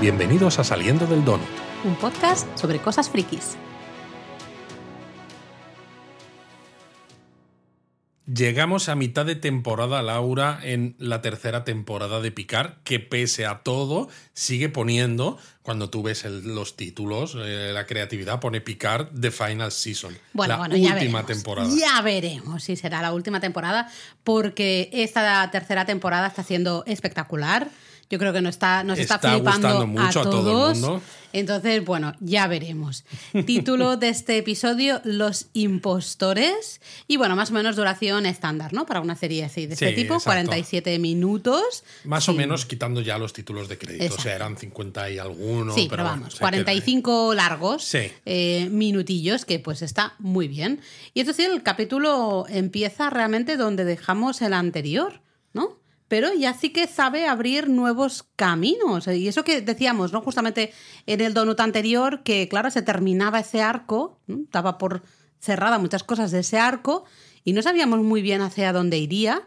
Bienvenidos 0.00 0.58
a 0.58 0.64
Saliendo 0.64 1.06
del 1.06 1.24
Donut. 1.24 1.46
Un 1.84 1.94
podcast 1.96 2.46
sobre 2.58 2.78
cosas 2.78 3.10
frikis. 3.10 3.56
Llegamos 8.32 8.88
a 8.88 8.94
mitad 8.94 9.26
de 9.26 9.34
temporada, 9.34 10.02
Laura, 10.02 10.60
en 10.62 10.94
la 10.98 11.20
tercera 11.20 11.64
temporada 11.64 12.20
de 12.20 12.30
Picard, 12.30 12.74
que 12.84 13.00
pese 13.00 13.44
a 13.44 13.62
todo 13.64 14.08
sigue 14.34 14.68
poniendo, 14.68 15.36
cuando 15.62 15.90
tú 15.90 16.04
ves 16.04 16.24
el- 16.24 16.54
los 16.54 16.76
títulos, 16.76 17.36
eh, 17.36 17.72
la 17.74 17.86
creatividad 17.86 18.38
pone 18.38 18.60
Picard 18.60 19.08
The 19.20 19.32
Final 19.32 19.72
Season. 19.72 20.16
Bueno, 20.32 20.52
la 20.52 20.58
bueno, 20.58 20.76
ya 20.76 20.94
última 20.94 21.22
veremos. 21.22 21.26
temporada. 21.26 21.68
Ya 21.76 22.00
veremos 22.02 22.62
si 22.62 22.76
será 22.76 23.02
la 23.02 23.12
última 23.12 23.40
temporada, 23.40 23.90
porque 24.22 24.90
esta 24.92 25.50
tercera 25.50 25.84
temporada 25.84 26.28
está 26.28 26.44
siendo 26.44 26.84
espectacular. 26.86 27.68
Yo 28.10 28.18
creo 28.18 28.32
que 28.32 28.42
nos 28.42 28.56
está, 28.56 28.82
nos 28.84 28.98
está, 28.98 29.14
Está 29.14 29.32
flipando 29.34 29.86
mucho 29.86 30.20
a 30.20 30.24
todo 30.24 30.38
el 30.38 30.44
todos. 30.44 30.78
mundo. 30.78 31.02
Entonces, 31.32 31.84
bueno, 31.84 32.12
ya 32.18 32.48
veremos. 32.48 33.04
Título 33.46 33.96
de 33.96 34.08
este 34.08 34.36
episodio: 34.38 35.00
Los 35.04 35.46
impostores. 35.52 36.80
Y 37.06 37.16
bueno, 37.18 37.36
más 37.36 37.50
o 37.50 37.54
menos 37.54 37.76
duración 37.76 38.26
estándar, 38.26 38.72
¿no? 38.72 38.84
Para 38.86 39.00
una 39.00 39.14
serie 39.16 39.44
así 39.44 39.66
de 39.66 39.74
este 39.74 39.92
tipo, 39.92 40.14
exacto. 40.14 40.24
47 40.30 40.98
minutos. 40.98 41.84
Más 42.04 42.28
o 42.28 42.32
menos 42.32 42.66
quitando 42.66 43.00
ya 43.00 43.18
los 43.18 43.32
títulos 43.32 43.68
de 43.68 43.78
crédito. 43.78 44.14
O 44.14 44.20
sea, 44.20 44.34
eran 44.34 44.56
50 44.56 45.10
y 45.10 45.18
alguno. 45.18 45.72
Sí, 45.74 45.86
pero 45.88 46.02
bueno, 46.02 46.18
vamos, 46.18 46.32
se 46.32 46.38
queda- 46.38 46.48
45 46.48 47.34
largos 47.34 47.84
Sí. 47.84 48.10
eh, 48.26 48.68
minutillos, 48.70 49.44
que 49.44 49.58
pues 49.60 49.82
está 49.82 50.14
muy 50.18 50.48
bien. 50.48 50.80
Y 51.14 51.24
sí, 51.24 51.42
el 51.44 51.62
capítulo 51.62 52.44
empieza 52.48 53.08
realmente 53.10 53.56
donde 53.56 53.84
dejamos 53.84 54.42
el 54.42 54.52
anterior. 54.52 55.20
Pero 56.10 56.34
ya 56.34 56.54
sí 56.54 56.70
que 56.70 56.88
sabe 56.88 57.28
abrir 57.28 57.68
nuevos 57.68 58.24
caminos. 58.34 59.06
Y 59.06 59.28
eso 59.28 59.44
que 59.44 59.60
decíamos, 59.60 60.12
¿no? 60.12 60.20
Justamente 60.20 60.72
en 61.06 61.20
el 61.20 61.34
donut 61.34 61.60
anterior, 61.60 62.24
que 62.24 62.48
claro, 62.48 62.68
se 62.72 62.82
terminaba 62.82 63.38
ese 63.38 63.62
arco, 63.62 64.18
¿no? 64.26 64.40
estaba 64.42 64.76
por 64.76 65.02
cerrada 65.38 65.78
muchas 65.78 66.02
cosas 66.02 66.32
de 66.32 66.40
ese 66.40 66.58
arco, 66.58 67.04
y 67.44 67.52
no 67.52 67.62
sabíamos 67.62 68.00
muy 68.00 68.22
bien 68.22 68.40
hacia 68.42 68.72
dónde 68.72 68.98
iría. 68.98 69.42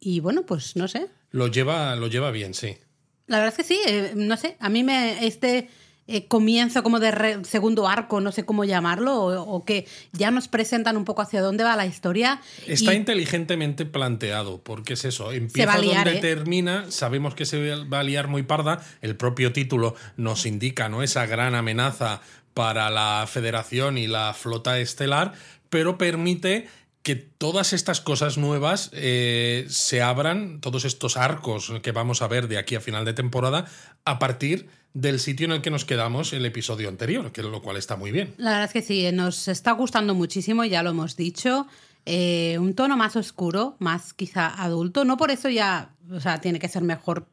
Y 0.00 0.20
bueno, 0.20 0.46
pues 0.46 0.74
no 0.74 0.88
sé, 0.88 1.08
Lo 1.32 1.48
lleva, 1.48 1.94
lo 1.96 2.06
lleva 2.06 2.30
bien, 2.30 2.54
sí. 2.54 2.78
la 3.26 3.38
verdad 3.38 3.54
es 3.58 3.66
que 3.66 3.74
sí, 3.74 3.78
eh, 3.86 4.12
no 4.16 4.38
sé, 4.38 4.56
a 4.58 4.70
mí 4.70 4.82
me 4.84 5.26
este 5.26 5.68
eh, 6.08 6.26
comienzo 6.26 6.82
como 6.82 7.00
de 7.00 7.10
re- 7.10 7.44
segundo 7.44 7.88
arco, 7.88 8.20
no 8.20 8.30
sé 8.32 8.44
cómo 8.44 8.64
llamarlo, 8.64 9.14
o, 9.16 9.42
o 9.42 9.64
que 9.64 9.86
ya 10.12 10.30
nos 10.30 10.46
presentan 10.48 10.96
un 10.96 11.04
poco 11.04 11.22
hacia 11.22 11.40
dónde 11.42 11.64
va 11.64 11.74
la 11.76 11.86
historia. 11.86 12.40
Está 12.66 12.94
y- 12.94 12.96
inteligentemente 12.98 13.84
planteado, 13.86 14.58
porque 14.62 14.94
es 14.94 15.04
eso, 15.04 15.32
empieza 15.32 15.78
liar, 15.78 16.04
donde 16.04 16.18
¿eh? 16.18 16.20
termina, 16.20 16.90
sabemos 16.90 17.34
que 17.34 17.44
se 17.44 17.74
va 17.74 17.98
a 18.00 18.02
liar 18.02 18.28
muy 18.28 18.42
parda, 18.44 18.84
el 19.02 19.16
propio 19.16 19.52
título 19.52 19.94
nos 20.16 20.46
indica 20.46 20.88
¿no? 20.88 21.02
esa 21.02 21.26
gran 21.26 21.54
amenaza 21.54 22.20
para 22.54 22.88
la 22.90 23.26
federación 23.28 23.98
y 23.98 24.06
la 24.06 24.32
flota 24.32 24.78
estelar, 24.78 25.32
pero 25.68 25.98
permite 25.98 26.68
que 27.02 27.14
todas 27.16 27.72
estas 27.72 28.00
cosas 28.00 28.36
nuevas 28.38 28.90
eh, 28.92 29.66
se 29.68 30.02
abran, 30.02 30.60
todos 30.60 30.84
estos 30.84 31.16
arcos 31.16 31.72
que 31.82 31.92
vamos 31.92 32.22
a 32.22 32.26
ver 32.28 32.48
de 32.48 32.58
aquí 32.58 32.74
a 32.74 32.80
final 32.80 33.04
de 33.04 33.12
temporada, 33.12 33.66
a 34.04 34.18
partir 34.18 34.68
del 34.96 35.20
sitio 35.20 35.44
en 35.44 35.52
el 35.52 35.60
que 35.60 35.70
nos 35.70 35.84
quedamos 35.84 36.32
el 36.32 36.46
episodio 36.46 36.88
anterior, 36.88 37.30
que 37.30 37.42
lo 37.42 37.60
cual 37.60 37.76
está 37.76 37.96
muy 37.96 38.12
bien. 38.12 38.32
La 38.38 38.52
verdad 38.52 38.64
es 38.64 38.72
que 38.72 38.80
sí, 38.80 39.06
nos 39.12 39.46
está 39.46 39.72
gustando 39.72 40.14
muchísimo, 40.14 40.64
ya 40.64 40.82
lo 40.82 40.90
hemos 40.90 41.16
dicho. 41.16 41.66
Eh, 42.06 42.56
un 42.58 42.74
tono 42.74 42.96
más 42.96 43.14
oscuro, 43.14 43.76
más 43.78 44.14
quizá 44.14 44.46
adulto. 44.46 45.04
No 45.04 45.18
por 45.18 45.30
eso 45.30 45.50
ya, 45.50 45.90
o 46.10 46.18
sea, 46.18 46.40
tiene 46.40 46.58
que 46.58 46.68
ser 46.68 46.82
mejor 46.82 47.28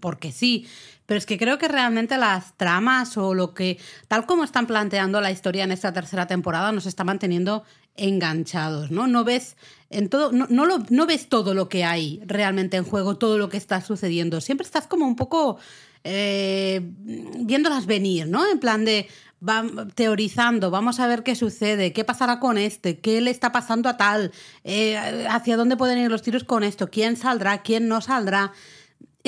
porque 0.00 0.30
sí. 0.30 0.68
Pero 1.06 1.18
es 1.18 1.26
que 1.26 1.38
creo 1.38 1.58
que 1.58 1.66
realmente 1.66 2.18
las 2.18 2.56
tramas 2.56 3.16
o 3.16 3.34
lo 3.34 3.52
que, 3.52 3.78
tal 4.06 4.24
como 4.24 4.44
están 4.44 4.68
planteando 4.68 5.20
la 5.20 5.32
historia 5.32 5.64
en 5.64 5.72
esta 5.72 5.92
tercera 5.92 6.28
temporada, 6.28 6.70
nos 6.70 6.86
está 6.86 7.02
manteniendo 7.02 7.64
enganchados, 7.96 8.92
¿no? 8.92 9.08
No 9.08 9.24
ves 9.24 9.56
en 9.90 10.08
todo, 10.08 10.30
no, 10.30 10.46
no, 10.48 11.06
ves 11.06 11.28
todo 11.28 11.52
lo 11.52 11.68
que 11.68 11.84
hay 11.84 12.20
realmente 12.26 12.76
en 12.76 12.84
juego, 12.84 13.16
todo 13.16 13.38
lo 13.38 13.48
que 13.48 13.56
está 13.56 13.80
sucediendo. 13.80 14.40
Siempre 14.40 14.64
estás 14.64 14.86
como 14.86 15.06
un 15.06 15.16
poco 15.16 15.58
eh, 16.04 16.80
viéndolas 16.82 17.86
venir, 17.86 18.26
¿no? 18.26 18.50
En 18.50 18.58
plan 18.58 18.84
de 18.84 19.08
va, 19.46 19.64
teorizando, 19.94 20.70
vamos 20.70 21.00
a 21.00 21.06
ver 21.06 21.22
qué 21.22 21.34
sucede, 21.34 21.92
qué 21.92 22.04
pasará 22.04 22.40
con 22.40 22.58
este, 22.58 22.98
qué 22.98 23.20
le 23.20 23.30
está 23.30 23.52
pasando 23.52 23.88
a 23.88 23.96
tal, 23.96 24.32
eh, 24.64 25.26
hacia 25.28 25.56
dónde 25.56 25.76
pueden 25.76 25.98
ir 25.98 26.10
los 26.10 26.22
tiros 26.22 26.44
con 26.44 26.64
esto, 26.64 26.90
quién 26.90 27.16
saldrá, 27.16 27.62
quién 27.62 27.88
no 27.88 28.00
saldrá. 28.00 28.52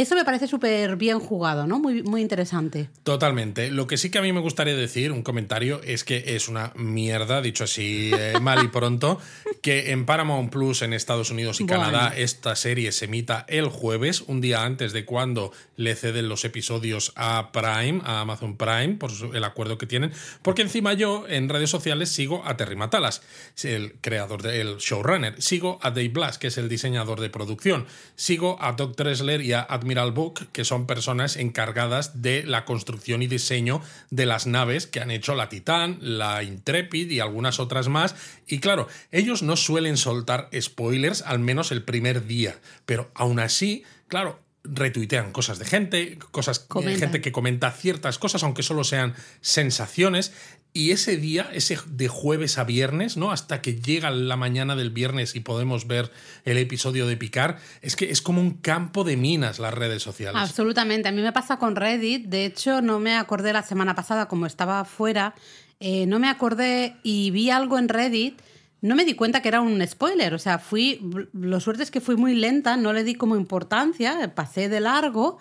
Eso 0.01 0.15
me 0.15 0.25
parece 0.25 0.49
súper 0.49 0.97
bien 0.97 1.21
jugado, 1.21 1.67
¿no? 1.67 1.79
Muy, 1.79 2.03
muy 2.03 2.23
interesante. 2.23 2.89
Totalmente. 3.03 3.71
Lo 3.71 3.87
que 3.87 3.99
sí 3.99 4.11
que 4.11 4.17
a 4.17 4.23
mí 4.23 4.33
me 4.33 4.41
gustaría 4.41 4.75
decir, 4.75 5.13
un 5.13 5.23
comentario, 5.23 5.83
es 5.85 6.05
que 6.05 6.37
es 6.37 6.49
una 6.49 6.73
mierda, 6.75 7.43
dicho 7.43 7.65
así 7.65 8.11
eh, 8.19 8.39
mal 8.41 8.65
y 8.65 8.69
pronto, 8.69 9.21
que 9.63 9.91
en 9.91 10.07
Paramount 10.07 10.51
Plus 10.51 10.81
en 10.81 10.95
Estados 10.95 11.31
Unidos 11.31 11.61
y 11.61 11.65
Bueno. 11.65 11.83
Canadá 11.83 12.15
esta 12.17 12.57
serie 12.57 12.93
se 12.93 13.05
emita 13.05 13.45
el 13.47 13.67
jueves, 13.67 14.23
un 14.23 14.41
día 14.41 14.65
antes 14.65 14.95
de 14.95 15.05
cuando 15.05 15.53
le 15.77 15.95
ceden 15.95 16.31
los 16.31 16.47
episodios 16.47 17.13
a 17.17 17.53
Prime, 17.53 18.01
a 18.03 18.23
Amazon 18.23 18.57
Prime, 18.57 18.95
por 18.95 19.11
el 19.35 19.45
acuerdo 19.45 19.77
que 19.77 19.87
tienen. 19.87 20.13
Porque 20.41 20.63
encima 20.63 20.95
yo 20.95 21.27
en 21.29 21.51
redes 21.51 21.69
sociales 21.69 22.09
sigo 22.09 22.43
a 22.47 22.57
Terry 22.57 22.77
Matalas, 22.77 23.21
el 23.65 23.97
creador 24.01 24.41
del 24.41 24.79
showrunner. 24.79 25.43
Sigo 25.43 25.79
a 25.83 25.91
Dave 25.91 26.09
Blass, 26.09 26.39
que 26.39 26.47
es 26.47 26.57
el 26.57 26.71
diseñador 26.71 27.21
de 27.21 27.29
producción. 27.29 27.85
Sigo 28.17 28.57
a 28.63 28.73
Doug 28.73 28.97
Dressler 28.97 29.43
y 29.43 29.53
a 29.53 29.61
Admiral 29.91 30.13
Book, 30.13 30.47
que 30.53 30.65
son 30.65 30.87
personas 30.87 31.37
encargadas 31.37 32.23
de 32.23 32.45
la 32.45 32.65
construcción 32.65 33.23
y 33.23 33.27
diseño 33.27 33.83
de 34.11 34.25
las 34.25 34.47
naves 34.47 34.87
que 34.87 35.01
han 35.01 35.11
hecho 35.11 35.35
la 35.35 35.49
Titán, 35.49 35.99
la 36.01 36.45
Intrepid 36.45 37.11
y 37.11 37.19
algunas 37.19 37.59
otras 37.59 37.89
más. 37.89 38.15
Y 38.47 38.61
claro, 38.61 38.87
ellos 39.11 39.43
no 39.43 39.57
suelen 39.57 39.97
soltar 39.97 40.49
spoilers, 40.57 41.23
al 41.23 41.41
menos 41.41 41.73
el 41.73 41.83
primer 41.83 42.29
día. 42.29 42.61
Pero 42.87 43.11
aún 43.15 43.41
así, 43.41 43.83
claro, 44.07 44.39
retuitean 44.63 45.33
cosas 45.33 45.59
de 45.59 45.65
gente, 45.65 46.19
cosas 46.31 46.61
Comentan. 46.61 47.01
gente 47.01 47.21
que 47.21 47.33
comenta 47.33 47.73
ciertas 47.73 48.19
cosas, 48.19 48.45
aunque 48.45 48.63
solo 48.63 48.85
sean 48.85 49.15
sensaciones. 49.41 50.33
Y 50.73 50.93
ese 50.93 51.17
día, 51.17 51.51
ese 51.53 51.79
de 51.89 52.07
jueves 52.07 52.57
a 52.57 52.65
viernes, 52.65 53.17
¿no? 53.17 53.33
Hasta 53.33 53.61
que 53.61 53.81
llega 53.81 54.11
la 54.11 54.37
mañana 54.37 54.77
del 54.77 54.91
viernes 54.91 55.35
y 55.35 55.41
podemos 55.41 55.89
ver 55.89 56.13
el 56.45 56.59
episodio 56.59 57.09
de 57.09 57.17
Picar, 57.17 57.59
es 57.83 57.97
que 57.97 58.11
es 58.11 58.23
como 58.23 58.41
un 58.41 58.53
campo 58.53 59.03
de 59.03 59.17
minas 59.17 59.59
las 59.59 59.75
redes 59.75 60.03
sociales. 60.03 60.41
Absolutamente. 60.41 61.09
A 61.09 61.13
mí 61.13 61.23
me 61.23 61.33
pasa 61.33 61.59
con 61.59 61.75
Reddit. 61.75 62.27
De 62.27 62.45
hecho, 62.45 62.83
no 62.83 63.01
me 63.01 63.17
acordé 63.17 63.53
la 63.53 63.65
semana 63.65 63.97
pasada, 63.97 64.29
como 64.29 64.47
estaba 64.47 64.85
fuera, 64.85 65.35
eh, 65.81 66.07
no 66.07 66.19
me 66.21 66.29
acordé 66.29 66.97
y 67.03 67.33
vi 67.33 67.51
algo 67.51 67.77
en 67.77 67.89
Reddit. 67.89 68.41
No 68.83 68.95
me 68.95 69.05
di 69.05 69.15
cuenta 69.15 69.43
que 69.43 69.49
era 69.49 69.61
un 69.61 69.85
spoiler. 69.87 70.35
O 70.35 70.39
sea, 70.39 70.59
fui. 70.59 71.01
Lo 71.33 71.59
suerte 71.59 71.83
es 71.83 71.91
que 71.91 72.01
fui 72.01 72.17
muy 72.17 72.35
lenta, 72.35 72.77
no 72.77 72.93
le 72.93 73.03
di 73.03 73.15
como 73.17 73.35
importancia, 73.35 74.33
pasé 74.37 74.69
de 74.69 74.81
largo. 74.81 75.39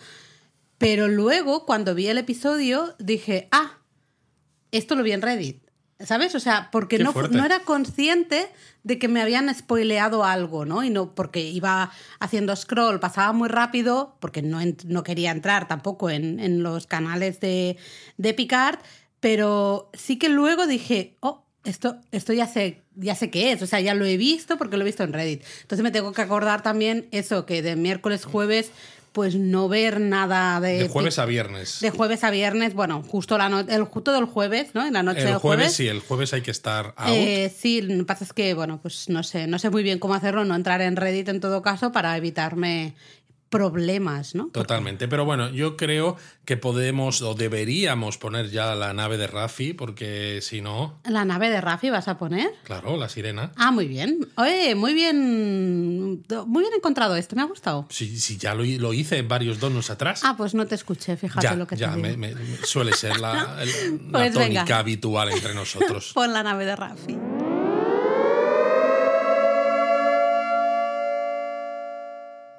Pero 0.79 1.07
luego, 1.07 1.65
cuando 1.65 1.93
vi 1.93 2.07
el 2.07 2.17
episodio, 2.17 2.95
dije, 2.99 3.49
ah, 3.51 3.78
esto 4.71 4.95
lo 4.95 5.03
vi 5.03 5.11
en 5.11 5.21
Reddit. 5.21 5.63
¿Sabes? 6.01 6.33
O 6.33 6.39
sea, 6.39 6.69
porque 6.71 6.97
Qué 6.97 7.03
no, 7.03 7.11
fuerte. 7.11 7.35
no 7.35 7.43
era 7.43 7.59
consciente 7.59 8.47
de 8.83 8.97
que 8.97 9.09
me 9.09 9.21
habían 9.21 9.53
spoileado 9.53 10.23
algo, 10.23 10.63
¿no? 10.63 10.81
Y 10.81 10.89
no, 10.89 11.13
porque 11.13 11.41
iba 11.41 11.91
haciendo 12.21 12.55
scroll, 12.55 13.01
pasaba 13.01 13.33
muy 13.33 13.49
rápido, 13.49 14.15
porque 14.21 14.41
no, 14.41 14.59
no 14.85 15.03
quería 15.03 15.31
entrar 15.31 15.67
tampoco 15.67 16.09
en, 16.09 16.39
en 16.39 16.63
los 16.63 16.87
canales 16.87 17.41
de, 17.41 17.75
de 18.15 18.33
Picard, 18.33 18.79
pero 19.19 19.89
sí 19.93 20.17
que 20.17 20.29
luego 20.29 20.67
dije, 20.67 21.17
oh, 21.19 21.43
esto, 21.65 21.97
esto 22.11 22.31
ya 22.31 22.47
sé, 22.47 22.81
ya 22.95 23.15
sé 23.15 23.29
qué 23.29 23.51
es, 23.51 23.61
o 23.61 23.67
sea, 23.67 23.81
ya 23.81 23.93
lo 23.93 24.05
he 24.05 24.15
visto 24.15 24.57
porque 24.57 24.77
lo 24.77 24.83
he 24.83 24.85
visto 24.85 25.03
en 25.03 25.11
Reddit. 25.11 25.43
Entonces 25.63 25.83
me 25.83 25.91
tengo 25.91 26.13
que 26.13 26.21
acordar 26.21 26.63
también 26.63 27.09
eso, 27.11 27.45
que 27.45 27.61
de 27.61 27.75
miércoles, 27.75 28.23
jueves, 28.23 28.71
pues 29.11 29.35
no 29.35 29.67
ver 29.67 29.99
nada 29.99 30.59
de... 30.59 30.79
de 30.83 30.87
jueves 30.87 31.17
a 31.19 31.25
viernes. 31.25 31.79
De 31.81 31.89
jueves 31.89 32.23
a 32.23 32.29
viernes, 32.31 32.73
bueno, 32.73 33.03
justo 33.07 33.37
la 33.37 33.49
no- 33.49 33.59
el 33.61 33.83
justo 33.83 34.11
del 34.13 34.25
jueves, 34.25 34.69
¿no? 34.75 34.85
En 34.85 34.93
la 34.93 35.03
noche 35.03 35.21
el 35.21 35.25
del 35.27 35.35
jueves, 35.37 35.57
jueves. 35.65 35.73
sí, 35.75 35.87
el 35.87 35.99
jueves 35.99 36.33
hay 36.33 36.41
que 36.41 36.51
estar 36.51 36.93
out. 36.95 37.09
Eh, 37.11 37.51
sí, 37.55 37.81
lo 37.81 37.97
que 37.97 38.03
pasa 38.05 38.23
es 38.23 38.33
que, 38.33 38.53
bueno, 38.53 38.79
pues 38.81 39.09
no 39.09 39.23
sé, 39.23 39.47
no 39.47 39.57
sé 39.59 39.69
muy 39.69 39.83
bien 39.83 39.99
cómo 39.99 40.13
hacerlo, 40.13 40.45
no 40.45 40.55
entrar 40.55 40.81
en 40.81 40.95
Reddit 40.95 41.27
en 41.29 41.39
todo 41.39 41.61
caso 41.61 41.91
para 41.91 42.15
evitarme 42.17 42.93
problemas, 43.49 44.35
¿no? 44.35 44.47
Totalmente, 44.47 45.07
pero 45.07 45.25
bueno, 45.25 45.49
yo 45.49 45.75
creo 45.75 46.15
que 46.45 46.55
podemos 46.57 47.21
o 47.21 47.33
deberíamos 47.33 48.17
poner 48.17 48.49
ya 48.49 48.75
la 48.75 48.93
nave 48.93 49.17
de 49.17 49.27
Rafi, 49.27 49.73
porque 49.73 50.39
si 50.41 50.61
no, 50.61 50.99
La 51.03 51.25
nave 51.25 51.49
de 51.49 51.59
Rafi 51.61 51.89
vas 51.89 52.07
a 52.07 52.17
poner. 52.17 52.51
claro, 52.63 52.95
la 52.97 53.09
sirena. 53.09 53.51
Ah, 53.55 53.71
muy 53.71 53.87
bien. 53.87 54.27
Oye, 54.35 54.75
muy 54.75 54.93
bien. 54.93 56.23
Muy 56.47 56.61
bien 56.63 56.73
encontrado 56.75 57.15
esto, 57.15 57.35
me 57.35 57.41
ha 57.41 57.45
gustado. 57.45 57.87
Si, 57.89 58.19
si 58.19 58.37
ya 58.37 58.53
lo, 58.55 58.63
lo 58.63 58.93
hice 58.93 59.17
en 59.17 59.27
varios 59.27 59.59
donos 59.59 59.89
atrás. 59.89 60.21
Ah, 60.23 60.35
pues 60.37 60.53
no 60.53 60.65
te 60.67 60.75
escuché, 60.75 61.17
fíjate 61.17 61.43
ya, 61.47 61.55
lo 61.55 61.67
que 61.67 61.75
ya 61.75 61.93
te 61.93 62.01
digo. 62.01 62.17
me- 62.17 62.35
suele 62.63 62.93
ser 62.93 63.19
la, 63.19 63.57
el- 63.61 64.01
la 64.11 64.19
Pues 64.19 64.33
venga. 64.35 64.61
tónica 64.61 64.79
habitual 64.79 65.29
entre 65.31 65.53
nosotros. 65.55 66.11
Pon 66.13 66.33
la 66.33 66.43
nave 66.43 66.65
de 66.65 66.75
Rafi. 66.75 67.17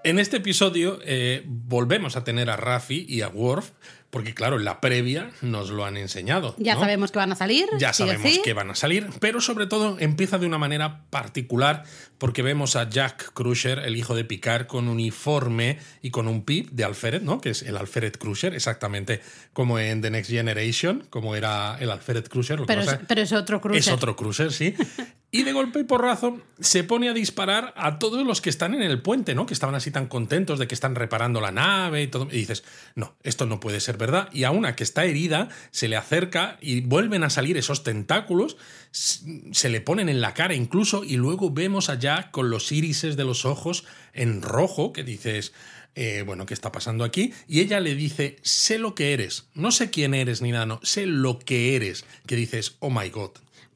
En 0.02 0.18
este 0.18 0.38
episodio 0.38 0.98
eh, 1.04 1.42
volvemos 1.46 2.16
a 2.16 2.24
tener 2.24 2.48
a 2.48 2.56
Rafi 2.56 3.04
y 3.06 3.20
a 3.20 3.28
Worf, 3.28 3.72
porque 4.10 4.34
claro, 4.34 4.56
en 4.56 4.64
la 4.64 4.80
previa 4.80 5.30
nos 5.40 5.70
lo 5.70 5.84
han 5.84 5.96
enseñado. 5.96 6.54
Ya 6.58 6.74
¿no? 6.74 6.80
sabemos 6.80 7.12
que 7.12 7.18
van 7.18 7.32
a 7.32 7.36
salir. 7.36 7.68
Ya 7.78 7.92
sí 7.92 8.02
sabemos 8.02 8.32
sí. 8.32 8.40
que 8.44 8.52
van 8.52 8.70
a 8.70 8.74
salir, 8.74 9.08
pero 9.20 9.40
sobre 9.40 9.66
todo 9.66 9.96
empieza 10.00 10.38
de 10.38 10.46
una 10.46 10.58
manera 10.58 11.04
particular 11.10 11.84
porque 12.18 12.42
vemos 12.42 12.76
a 12.76 12.88
Jack 12.88 13.32
Crusher, 13.32 13.78
el 13.78 13.96
hijo 13.96 14.14
de 14.14 14.24
Picard, 14.24 14.66
con 14.66 14.88
uniforme 14.88 15.78
y 16.02 16.10
con 16.10 16.28
un 16.28 16.44
pip 16.44 16.70
de 16.70 16.84
Alfred, 16.84 17.22
¿no? 17.22 17.40
Que 17.40 17.50
es 17.50 17.62
el 17.62 17.76
Alfred 17.76 18.16
Crusher, 18.16 18.54
exactamente 18.54 19.20
como 19.52 19.78
en 19.78 20.02
The 20.02 20.10
Next 20.10 20.30
Generation, 20.30 21.06
como 21.08 21.34
era 21.34 21.78
el 21.80 21.90
Alfred 21.90 22.26
Crusher. 22.26 22.58
Lo 22.58 22.66
que 22.66 22.74
Pero, 22.74 22.84
pasa 22.84 22.96
es, 22.96 23.06
pero 23.06 23.22
es 23.22 23.32
otro 23.32 23.60
cruce. 23.60 23.78
es 23.78 23.88
otro 23.88 24.16
cruiser, 24.16 24.52
sí. 24.52 24.74
Y 25.32 25.44
de 25.44 25.52
golpe 25.52 25.78
y 25.78 25.84
porrazo 25.84 26.40
se 26.58 26.82
pone 26.82 27.08
a 27.08 27.12
disparar 27.12 27.72
a 27.76 28.00
todos 28.00 28.26
los 28.26 28.40
que 28.40 28.50
están 28.50 28.74
en 28.74 28.82
el 28.82 29.00
puente, 29.00 29.36
¿no? 29.36 29.46
Que 29.46 29.54
estaban 29.54 29.76
así 29.76 29.92
tan 29.92 30.08
contentos 30.08 30.58
de 30.58 30.66
que 30.66 30.74
están 30.74 30.96
reparando 30.96 31.40
la 31.40 31.52
nave 31.52 32.02
y 32.02 32.08
todo. 32.08 32.26
Y 32.32 32.38
dices, 32.38 32.64
no, 32.96 33.14
esto 33.22 33.46
no 33.46 33.60
puede 33.60 33.78
ser 33.78 33.96
verdad. 34.00 34.28
Y 34.32 34.42
a 34.42 34.50
una 34.50 34.74
que 34.74 34.82
está 34.82 35.04
herida 35.04 35.48
se 35.70 35.86
le 35.86 35.96
acerca 35.96 36.58
y 36.60 36.80
vuelven 36.80 37.22
a 37.22 37.30
salir 37.30 37.56
esos 37.56 37.84
tentáculos, 37.84 38.56
se 38.90 39.68
le 39.68 39.80
ponen 39.80 40.08
en 40.08 40.20
la 40.20 40.34
cara 40.34 40.54
incluso, 40.54 41.04
y 41.04 41.16
luego 41.16 41.50
vemos 41.50 41.88
a 41.88 41.98
Jack 41.98 42.32
con 42.32 42.50
los 42.50 42.72
irises 42.72 43.16
de 43.16 43.24
los 43.24 43.44
ojos 43.44 43.84
en 44.12 44.42
rojo, 44.42 44.92
que 44.92 45.04
dices, 45.04 45.52
eh, 45.94 46.22
bueno, 46.24 46.46
¿qué 46.46 46.54
está 46.54 46.72
pasando 46.72 47.04
aquí? 47.04 47.32
Y 47.48 47.60
ella 47.60 47.80
le 47.80 47.94
dice, 47.94 48.36
sé 48.42 48.78
lo 48.78 48.94
que 48.94 49.12
eres. 49.12 49.46
No 49.54 49.70
sé 49.70 49.90
quién 49.90 50.14
eres 50.14 50.40
ni 50.40 50.52
nada, 50.52 50.66
no, 50.66 50.80
sé 50.82 51.06
lo 51.06 51.38
que 51.38 51.76
eres. 51.76 52.04
Que 52.26 52.36
dices, 52.36 52.76
oh 52.80 52.90
my 52.90 53.08
god. 53.10 53.30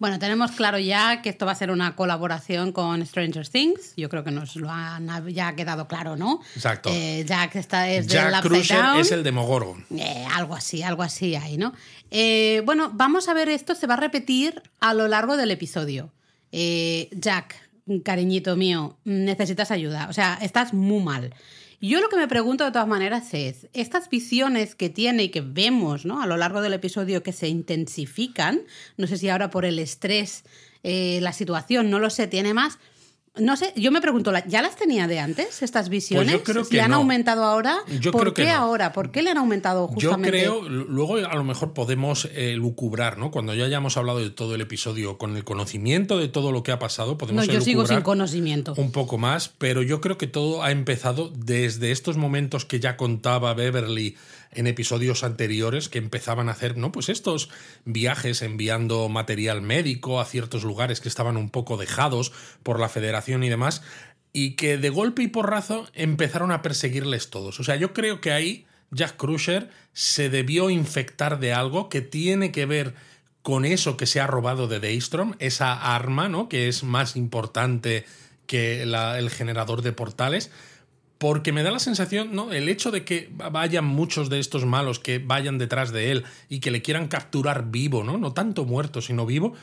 Bueno, 0.04 0.18
tenemos 0.18 0.50
claro 0.50 0.78
ya 0.78 1.22
que 1.22 1.30
esto 1.30 1.46
va 1.46 1.52
a 1.52 1.54
ser 1.54 1.70
una 1.70 1.96
colaboración 1.96 2.72
con 2.72 3.06
Stranger 3.06 3.48
Things. 3.48 3.94
Yo 3.96 4.10
creo 4.10 4.22
que 4.22 4.30
nos 4.30 4.54
lo 4.54 4.68
han 4.68 5.08
ya 5.28 5.48
ha 5.48 5.56
quedado 5.56 5.88
claro, 5.88 6.14
¿no? 6.14 6.42
Exacto. 6.54 6.90
Eh, 6.92 7.24
Jack 7.26 7.56
está, 7.56 7.88
es 7.88 8.06
Jack 8.06 8.26
Upside 8.26 8.42
Crusher 8.42 8.82
Down. 8.82 9.00
es 9.00 9.12
el 9.12 9.22
Demogorgon. 9.22 9.86
Eh, 9.96 10.26
algo 10.30 10.56
así, 10.56 10.82
algo 10.82 11.02
así 11.02 11.36
hay, 11.36 11.56
¿no? 11.56 11.72
Eh, 12.10 12.60
bueno, 12.66 12.90
vamos 12.92 13.30
a 13.30 13.32
ver 13.32 13.48
esto, 13.48 13.74
se 13.74 13.86
va 13.86 13.94
a 13.94 13.96
repetir 13.96 14.60
a 14.78 14.92
lo 14.92 15.08
largo 15.08 15.38
del 15.38 15.50
episodio. 15.50 16.12
Eh, 16.52 17.08
Jack, 17.12 17.56
cariñito 18.04 18.56
mío, 18.56 18.98
necesitas 19.04 19.70
ayuda, 19.70 20.08
o 20.10 20.12
sea, 20.12 20.38
estás 20.42 20.74
muy 20.74 21.02
mal. 21.02 21.32
Yo 21.80 22.00
lo 22.00 22.08
que 22.08 22.16
me 22.16 22.28
pregunto 22.28 22.64
de 22.64 22.70
todas 22.70 22.88
maneras 22.88 23.34
es, 23.34 23.68
estas 23.72 24.08
visiones 24.08 24.74
que 24.74 24.88
tiene 24.88 25.24
y 25.24 25.28
que 25.28 25.40
vemos 25.40 26.04
¿no? 26.04 26.22
a 26.22 26.26
lo 26.26 26.36
largo 26.36 26.60
del 26.60 26.72
episodio 26.72 27.22
que 27.22 27.32
se 27.32 27.48
intensifican, 27.48 28.62
no 28.96 29.06
sé 29.06 29.18
si 29.18 29.28
ahora 29.28 29.50
por 29.50 29.64
el 29.64 29.78
estrés, 29.78 30.44
eh, 30.82 31.18
la 31.22 31.32
situación, 31.32 31.90
no 31.90 31.98
lo 31.98 32.10
sé, 32.10 32.26
tiene 32.26 32.54
más... 32.54 32.78
No 33.36 33.56
sé, 33.56 33.72
yo 33.74 33.90
me 33.90 34.00
pregunto, 34.00 34.30
¿la- 34.30 34.46
¿ya 34.46 34.62
las 34.62 34.76
tenía 34.76 35.08
de 35.08 35.18
antes 35.18 35.60
estas 35.62 35.88
visiones? 35.88 36.36
Pues 36.36 36.44
creo 36.44 36.68
que 36.68 36.76
¿Le 36.76 36.82
han 36.82 36.92
no. 36.92 36.98
aumentado 36.98 37.42
ahora? 37.42 37.78
Yo 38.00 38.12
¿Por 38.12 38.20
creo 38.20 38.34
que 38.34 38.42
qué 38.44 38.48
no. 38.52 38.54
ahora? 38.58 38.92
¿Por 38.92 39.10
qué 39.10 39.22
le 39.22 39.30
han 39.30 39.38
aumentado 39.38 39.88
Yo 39.88 40.10
justamente? 40.10 40.30
creo, 40.30 40.62
luego 40.68 41.16
a 41.16 41.34
lo 41.34 41.42
mejor 41.42 41.72
podemos 41.72 42.28
eh, 42.32 42.54
lucubrar, 42.54 43.18
¿no? 43.18 43.32
Cuando 43.32 43.52
ya 43.52 43.64
hayamos 43.64 43.96
hablado 43.96 44.20
de 44.20 44.30
todo 44.30 44.54
el 44.54 44.60
episodio, 44.60 45.18
con 45.18 45.36
el 45.36 45.42
conocimiento 45.42 46.16
de 46.16 46.28
todo 46.28 46.52
lo 46.52 46.62
que 46.62 46.70
ha 46.70 46.78
pasado, 46.78 47.12
No, 47.12 47.18
podemos 47.18 47.48
yo 47.48 47.60
sigo 47.60 47.84
sin 47.88 48.02
conocimiento. 48.02 48.74
un 48.76 48.92
poco 48.92 49.18
más, 49.18 49.48
pero 49.58 49.82
yo 49.82 50.00
creo 50.00 50.16
que 50.16 50.28
todo 50.28 50.62
ha 50.62 50.70
empezado 50.70 51.28
desde 51.34 51.90
estos 51.90 52.16
momentos 52.16 52.64
que 52.64 52.78
ya 52.78 52.96
contaba 52.96 53.52
Beverly 53.54 54.16
en 54.54 54.66
episodios 54.66 55.24
anteriores 55.24 55.88
que 55.88 55.98
empezaban 55.98 56.48
a 56.48 56.52
hacer, 56.52 56.76
¿no? 56.76 56.92
Pues 56.92 57.08
estos 57.08 57.48
viajes 57.84 58.42
enviando 58.42 59.08
material 59.08 59.62
médico 59.62 60.20
a 60.20 60.24
ciertos 60.24 60.64
lugares 60.64 61.00
que 61.00 61.08
estaban 61.08 61.36
un 61.36 61.50
poco 61.50 61.76
dejados 61.76 62.32
por 62.62 62.80
la 62.80 62.88
Federación 62.88 63.44
y 63.44 63.48
demás, 63.48 63.82
y 64.32 64.56
que 64.56 64.78
de 64.78 64.90
golpe 64.90 65.22
y 65.22 65.28
porrazo 65.28 65.88
empezaron 65.94 66.50
a 66.50 66.62
perseguirles 66.62 67.30
todos. 67.30 67.60
O 67.60 67.64
sea, 67.64 67.76
yo 67.76 67.92
creo 67.92 68.20
que 68.20 68.32
ahí 68.32 68.66
Jack 68.90 69.16
Crusher 69.16 69.70
se 69.92 70.28
debió 70.28 70.70
infectar 70.70 71.38
de 71.38 71.52
algo 71.52 71.88
que 71.88 72.00
tiene 72.00 72.52
que 72.52 72.66
ver 72.66 72.94
con 73.42 73.64
eso 73.64 73.96
que 73.96 74.06
se 74.06 74.20
ha 74.20 74.26
robado 74.26 74.68
de 74.68 74.80
Daystrom, 74.80 75.34
esa 75.38 75.94
arma, 75.94 76.28
¿no? 76.28 76.48
Que 76.48 76.68
es 76.68 76.82
más 76.82 77.14
importante 77.14 78.06
que 78.46 78.82
el 78.82 79.30
generador 79.30 79.82
de 79.82 79.92
portales. 79.92 80.50
Porque 81.18 81.52
me 81.52 81.62
da 81.62 81.70
la 81.70 81.78
sensación, 81.78 82.34
¿no? 82.34 82.52
El 82.52 82.68
hecho 82.68 82.90
de 82.90 83.04
que 83.04 83.30
vayan 83.32 83.84
muchos 83.84 84.28
de 84.30 84.40
estos 84.40 84.64
malos 84.64 84.98
que 84.98 85.18
vayan 85.18 85.58
detrás 85.58 85.92
de 85.92 86.10
él 86.10 86.24
y 86.48 86.60
que 86.60 86.70
le 86.70 86.82
quieran 86.82 87.08
capturar 87.08 87.70
vivo, 87.70 88.02
¿no? 88.02 88.18
No 88.18 88.32
tanto 88.32 88.64
muerto, 88.64 89.00
sino 89.00 89.24
vivo. 89.24 89.54